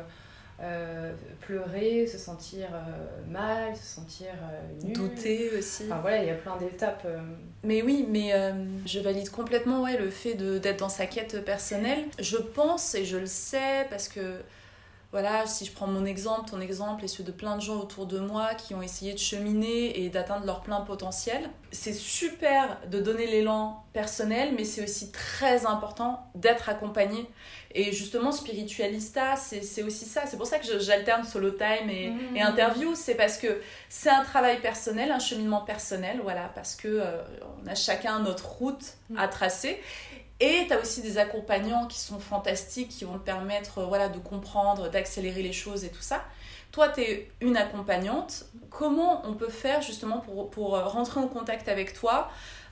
pleurer, 1.40 2.06
se 2.06 2.18
sentir 2.18 2.68
euh, 2.72 3.30
mal, 3.30 3.76
se 3.76 3.94
sentir 3.96 4.28
euh, 4.28 4.84
nul. 4.84 4.94
Douter 4.94 5.50
aussi. 5.58 5.84
Enfin 5.84 6.00
voilà, 6.00 6.22
il 6.22 6.26
y 6.26 6.30
a 6.30 6.34
plein 6.34 6.56
d'étapes. 6.56 7.06
Mais 7.62 7.82
oui, 7.82 8.06
mais 8.08 8.32
je 8.86 9.00
valide 9.00 9.30
complètement 9.30 9.82
ouais, 9.82 9.98
le 9.98 10.10
fait 10.10 10.34
d'être 10.34 10.78
dans 10.78 10.88
sa 10.88 11.06
quête 11.06 11.44
personnelle. 11.44 12.04
Je 12.18 12.36
pense 12.36 12.94
et 12.94 13.04
je 13.04 13.16
le 13.16 13.26
sais 13.26 13.86
parce 13.90 14.08
que 14.08 14.20
voilà, 15.12 15.46
si 15.46 15.64
je 15.64 15.72
prends 15.72 15.86
mon 15.86 16.04
exemple, 16.04 16.50
ton 16.50 16.60
exemple 16.60 17.04
et 17.04 17.08
ceux 17.08 17.22
de 17.22 17.30
plein 17.30 17.56
de 17.56 17.62
gens 17.62 17.76
autour 17.76 18.06
de 18.06 18.18
moi 18.18 18.54
qui 18.54 18.74
ont 18.74 18.82
essayé 18.82 19.12
de 19.12 19.18
cheminer 19.18 20.00
et 20.00 20.10
d'atteindre 20.10 20.44
leur 20.44 20.62
plein 20.62 20.80
potentiel, 20.80 21.48
c'est 21.70 21.92
super 21.92 22.78
de 22.90 23.00
donner 23.00 23.26
l'élan 23.26 23.84
personnel, 23.92 24.52
mais 24.56 24.64
c'est 24.64 24.82
aussi 24.82 25.12
très 25.12 25.64
important 25.64 26.28
d'être 26.34 26.68
accompagné. 26.68 27.26
Et 27.74 27.92
justement, 27.92 28.32
spiritualista, 28.32 29.36
c'est 29.36 29.82
aussi 29.82 30.06
ça. 30.06 30.22
C'est 30.26 30.36
pour 30.36 30.46
ça 30.46 30.58
que 30.58 30.78
j'alterne 30.80 31.24
solo 31.24 31.50
time 31.50 31.88
et, 31.88 32.10
mmh. 32.10 32.38
interview. 32.38 32.94
C'est 32.94 33.14
parce 33.14 33.38
que 33.38 33.60
c'est 33.88 34.10
un 34.10 34.24
travail 34.24 34.60
personnel, 34.60 35.12
un 35.12 35.18
cheminement 35.18 35.60
personnel, 35.60 36.20
voilà, 36.22 36.50
parce 36.54 36.74
que 36.74 36.88
euh, 36.88 37.22
on 37.62 37.66
a 37.66 37.74
chacun 37.74 38.18
notre 38.20 38.46
route 38.46 38.94
à 39.16 39.28
tracer. 39.28 39.80
Et 40.40 40.66
tu 40.66 40.72
as 40.72 40.80
aussi 40.80 41.00
des 41.00 41.18
accompagnants 41.18 41.86
qui 41.86 41.98
sont 41.98 42.18
fantastiques, 42.18 42.90
qui 42.90 43.04
vont 43.04 43.18
te 43.18 43.24
permettre 43.24 43.78
euh, 43.78 43.86
voilà, 43.86 44.08
de 44.08 44.18
comprendre, 44.18 44.90
d'accélérer 44.90 45.42
les 45.42 45.52
choses 45.52 45.84
et 45.84 45.90
tout 45.90 46.02
ça. 46.02 46.24
Toi, 46.72 46.90
tu 46.90 47.00
es 47.00 47.30
une 47.40 47.56
accompagnante. 47.56 48.44
Comment 48.68 49.26
on 49.26 49.34
peut 49.34 49.48
faire 49.48 49.80
justement 49.80 50.18
pour, 50.18 50.50
pour 50.50 50.76
euh, 50.76 50.84
rentrer 50.84 51.20
en 51.20 51.28
contact 51.28 51.68
avec 51.68 51.94
toi, 51.94 52.30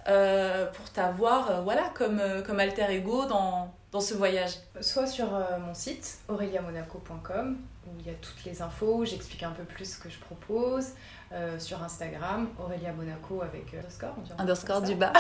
euh, 0.09 0.67
pour 0.73 0.91
t'avoir 0.91 1.63
voilà, 1.63 1.91
comme, 1.95 2.21
comme 2.47 2.61
alter 2.61 2.87
ego 2.91 3.27
dans, 3.27 3.73
dans 3.93 4.01
ce 4.01 4.15
voyage 4.15 4.53
Soit 4.81 5.07
sur 5.07 5.27
mon 5.61 5.75
site, 5.75 6.19
aureliamonaco.com, 6.29 7.59
où 7.87 7.91
il 8.01 8.07
y 8.07 8.11
a 8.11 8.15
toutes 8.15 8.45
les 8.45 8.63
infos, 8.63 9.05
j'explique 9.05 9.43
un 9.43 9.51
peu 9.53 9.65
plus 9.65 9.95
ce 9.95 9.99
que 9.99 10.09
je 10.09 10.19
propose. 10.19 10.93
Euh, 11.35 11.59
sur 11.59 11.83
Instagram, 11.83 12.49
Aurélia 12.63 12.93
Monaco 12.93 13.43
avec 13.43 13.75
euh, 13.75 13.79
underscore. 13.79 14.15
underscore 14.39 14.83
du 14.83 14.95
bas. 14.95 15.13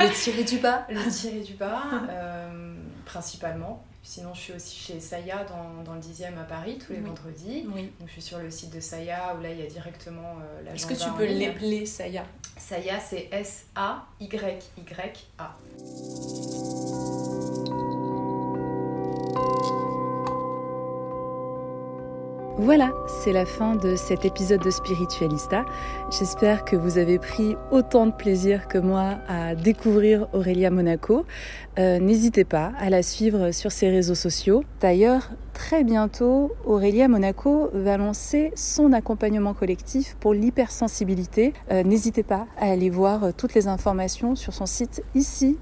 le 0.00 0.12
tiré 0.12 0.44
du 0.44 0.58
bas. 0.58 0.84
Le 0.90 1.10
tiré 1.10 1.40
du 1.40 1.54
bas, 1.54 1.84
euh, 2.10 2.74
principalement. 3.06 3.82
Sinon, 4.04 4.34
je 4.34 4.40
suis 4.40 4.52
aussi 4.52 4.76
chez 4.76 4.98
Saya 5.00 5.44
dans, 5.44 5.84
dans 5.84 5.94
le 5.94 6.00
10e 6.00 6.36
à 6.38 6.44
Paris 6.44 6.78
tous 6.84 6.92
les 6.92 7.00
vendredis. 7.00 7.64
Oui. 7.72 7.92
Donc, 8.00 8.08
je 8.08 8.12
suis 8.12 8.22
sur 8.22 8.38
le 8.38 8.50
site 8.50 8.74
de 8.74 8.80
Saya 8.80 9.36
où 9.38 9.42
là, 9.42 9.50
il 9.50 9.60
y 9.60 9.62
a 9.62 9.66
directement 9.66 10.38
la 10.64 10.74
Est-ce 10.74 10.86
que 10.86 10.94
tu 10.94 11.08
peux 11.16 11.24
l'épeler 11.24 11.86
Saya? 11.86 12.24
Saya, 12.56 12.98
c'est 12.98 13.28
S-A-Y-Y-A. 13.30 14.28
Voilà, 22.58 22.92
c'est 23.06 23.32
la 23.32 23.46
fin 23.46 23.76
de 23.76 23.96
cet 23.96 24.26
épisode 24.26 24.62
de 24.62 24.70
Spiritualista. 24.70 25.64
J'espère 26.10 26.66
que 26.66 26.76
vous 26.76 26.98
avez 26.98 27.18
pris 27.18 27.56
autant 27.70 28.06
de 28.06 28.12
plaisir 28.12 28.68
que 28.68 28.76
moi 28.76 29.14
à 29.26 29.54
découvrir 29.54 30.28
Aurélia 30.34 30.70
Monaco. 30.70 31.24
Euh, 31.78 31.98
n'hésitez 31.98 32.44
pas 32.44 32.72
à 32.78 32.90
la 32.90 33.02
suivre 33.02 33.52
sur 33.52 33.72
ses 33.72 33.88
réseaux 33.88 34.14
sociaux. 34.14 34.64
D'ailleurs, 34.80 35.30
très 35.54 35.82
bientôt, 35.82 36.52
Aurélia 36.66 37.08
Monaco 37.08 37.70
va 37.72 37.96
lancer 37.96 38.52
son 38.54 38.92
accompagnement 38.92 39.54
collectif 39.54 40.14
pour 40.20 40.34
l'hypersensibilité. 40.34 41.54
Euh, 41.70 41.82
n'hésitez 41.84 42.22
pas 42.22 42.46
à 42.58 42.70
aller 42.70 42.90
voir 42.90 43.32
toutes 43.34 43.54
les 43.54 43.66
informations 43.66 44.36
sur 44.36 44.52
son 44.52 44.66
site 44.66 45.02
ici 45.14 45.58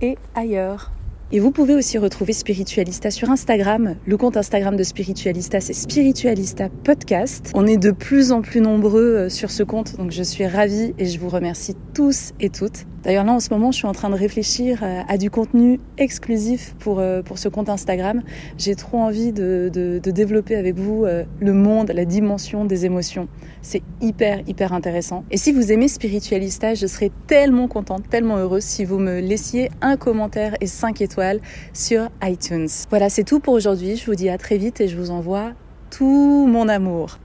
et 0.00 0.16
ailleurs. 0.34 0.90
Et 1.32 1.38
vous 1.38 1.52
pouvez 1.52 1.76
aussi 1.76 1.96
retrouver 1.96 2.32
Spiritualista 2.32 3.12
sur 3.12 3.30
Instagram. 3.30 3.94
Le 4.04 4.16
compte 4.16 4.36
Instagram 4.36 4.74
de 4.74 4.82
Spiritualista, 4.82 5.60
c'est 5.60 5.74
Spiritualista 5.74 6.68
Podcast. 6.82 7.52
On 7.54 7.68
est 7.68 7.76
de 7.76 7.92
plus 7.92 8.32
en 8.32 8.42
plus 8.42 8.60
nombreux 8.60 9.14
euh, 9.14 9.28
sur 9.28 9.52
ce 9.52 9.62
compte, 9.62 9.96
donc 9.96 10.10
je 10.10 10.24
suis 10.24 10.44
ravie 10.44 10.92
et 10.98 11.06
je 11.06 11.20
vous 11.20 11.28
remercie 11.28 11.76
tous 11.94 12.32
et 12.40 12.50
toutes. 12.50 12.84
D'ailleurs 13.04 13.24
là 13.24 13.32
en 13.32 13.38
ce 13.38 13.48
moment 13.50 13.70
je 13.70 13.76
suis 13.76 13.86
en 13.86 13.92
train 13.92 14.10
de 14.10 14.16
réfléchir 14.16 14.80
euh, 14.82 15.02
à 15.06 15.18
du 15.18 15.30
contenu 15.30 15.78
exclusif 15.98 16.74
pour, 16.80 16.98
euh, 16.98 17.22
pour 17.22 17.38
ce 17.38 17.48
compte 17.48 17.68
Instagram. 17.68 18.22
J'ai 18.58 18.74
trop 18.74 18.98
envie 18.98 19.32
de, 19.32 19.70
de, 19.72 20.00
de, 20.02 20.10
développer 20.10 20.56
avec 20.56 20.76
vous 20.78 21.06
le 21.06 21.52
monde, 21.52 21.92
la 21.94 22.04
dimension 22.04 22.64
des 22.64 22.86
émotions. 22.86 23.28
C'est 23.62 23.82
hyper 24.00 24.40
hyper 24.48 24.72
intéressant. 24.72 25.24
Et 25.30 25.36
si 25.36 25.52
vous 25.52 25.72
aimez 25.72 25.88
Spiritualista, 25.88 26.74
je 26.74 26.86
serais 26.86 27.10
tellement 27.26 27.68
contente, 27.68 28.08
tellement 28.08 28.36
heureuse 28.36 28.64
si 28.64 28.84
vous 28.84 28.98
me 28.98 29.20
laissiez 29.20 29.70
un 29.80 29.96
commentaire 29.96 30.56
et 30.60 30.66
5 30.66 31.00
étoiles 31.00 31.40
sur 31.72 32.08
iTunes. 32.22 32.68
Voilà, 32.88 33.10
c'est 33.10 33.24
tout 33.24 33.40
pour 33.40 33.54
aujourd'hui. 33.54 33.96
Je 33.96 34.06
vous 34.06 34.14
dis 34.14 34.28
à 34.28 34.38
très 34.38 34.58
vite 34.58 34.80
et 34.80 34.88
je 34.88 34.96
vous 34.96 35.10
envoie 35.10 35.52
tout 35.90 36.46
mon 36.48 36.68
amour. 36.68 37.18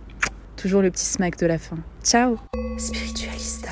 Toujours 0.55 0.81
le 0.81 0.91
petit 0.91 1.05
smack 1.05 1.37
de 1.37 1.45
la 1.45 1.57
fin. 1.57 1.77
Ciao 2.03 2.37
Spiritualista. 2.77 3.71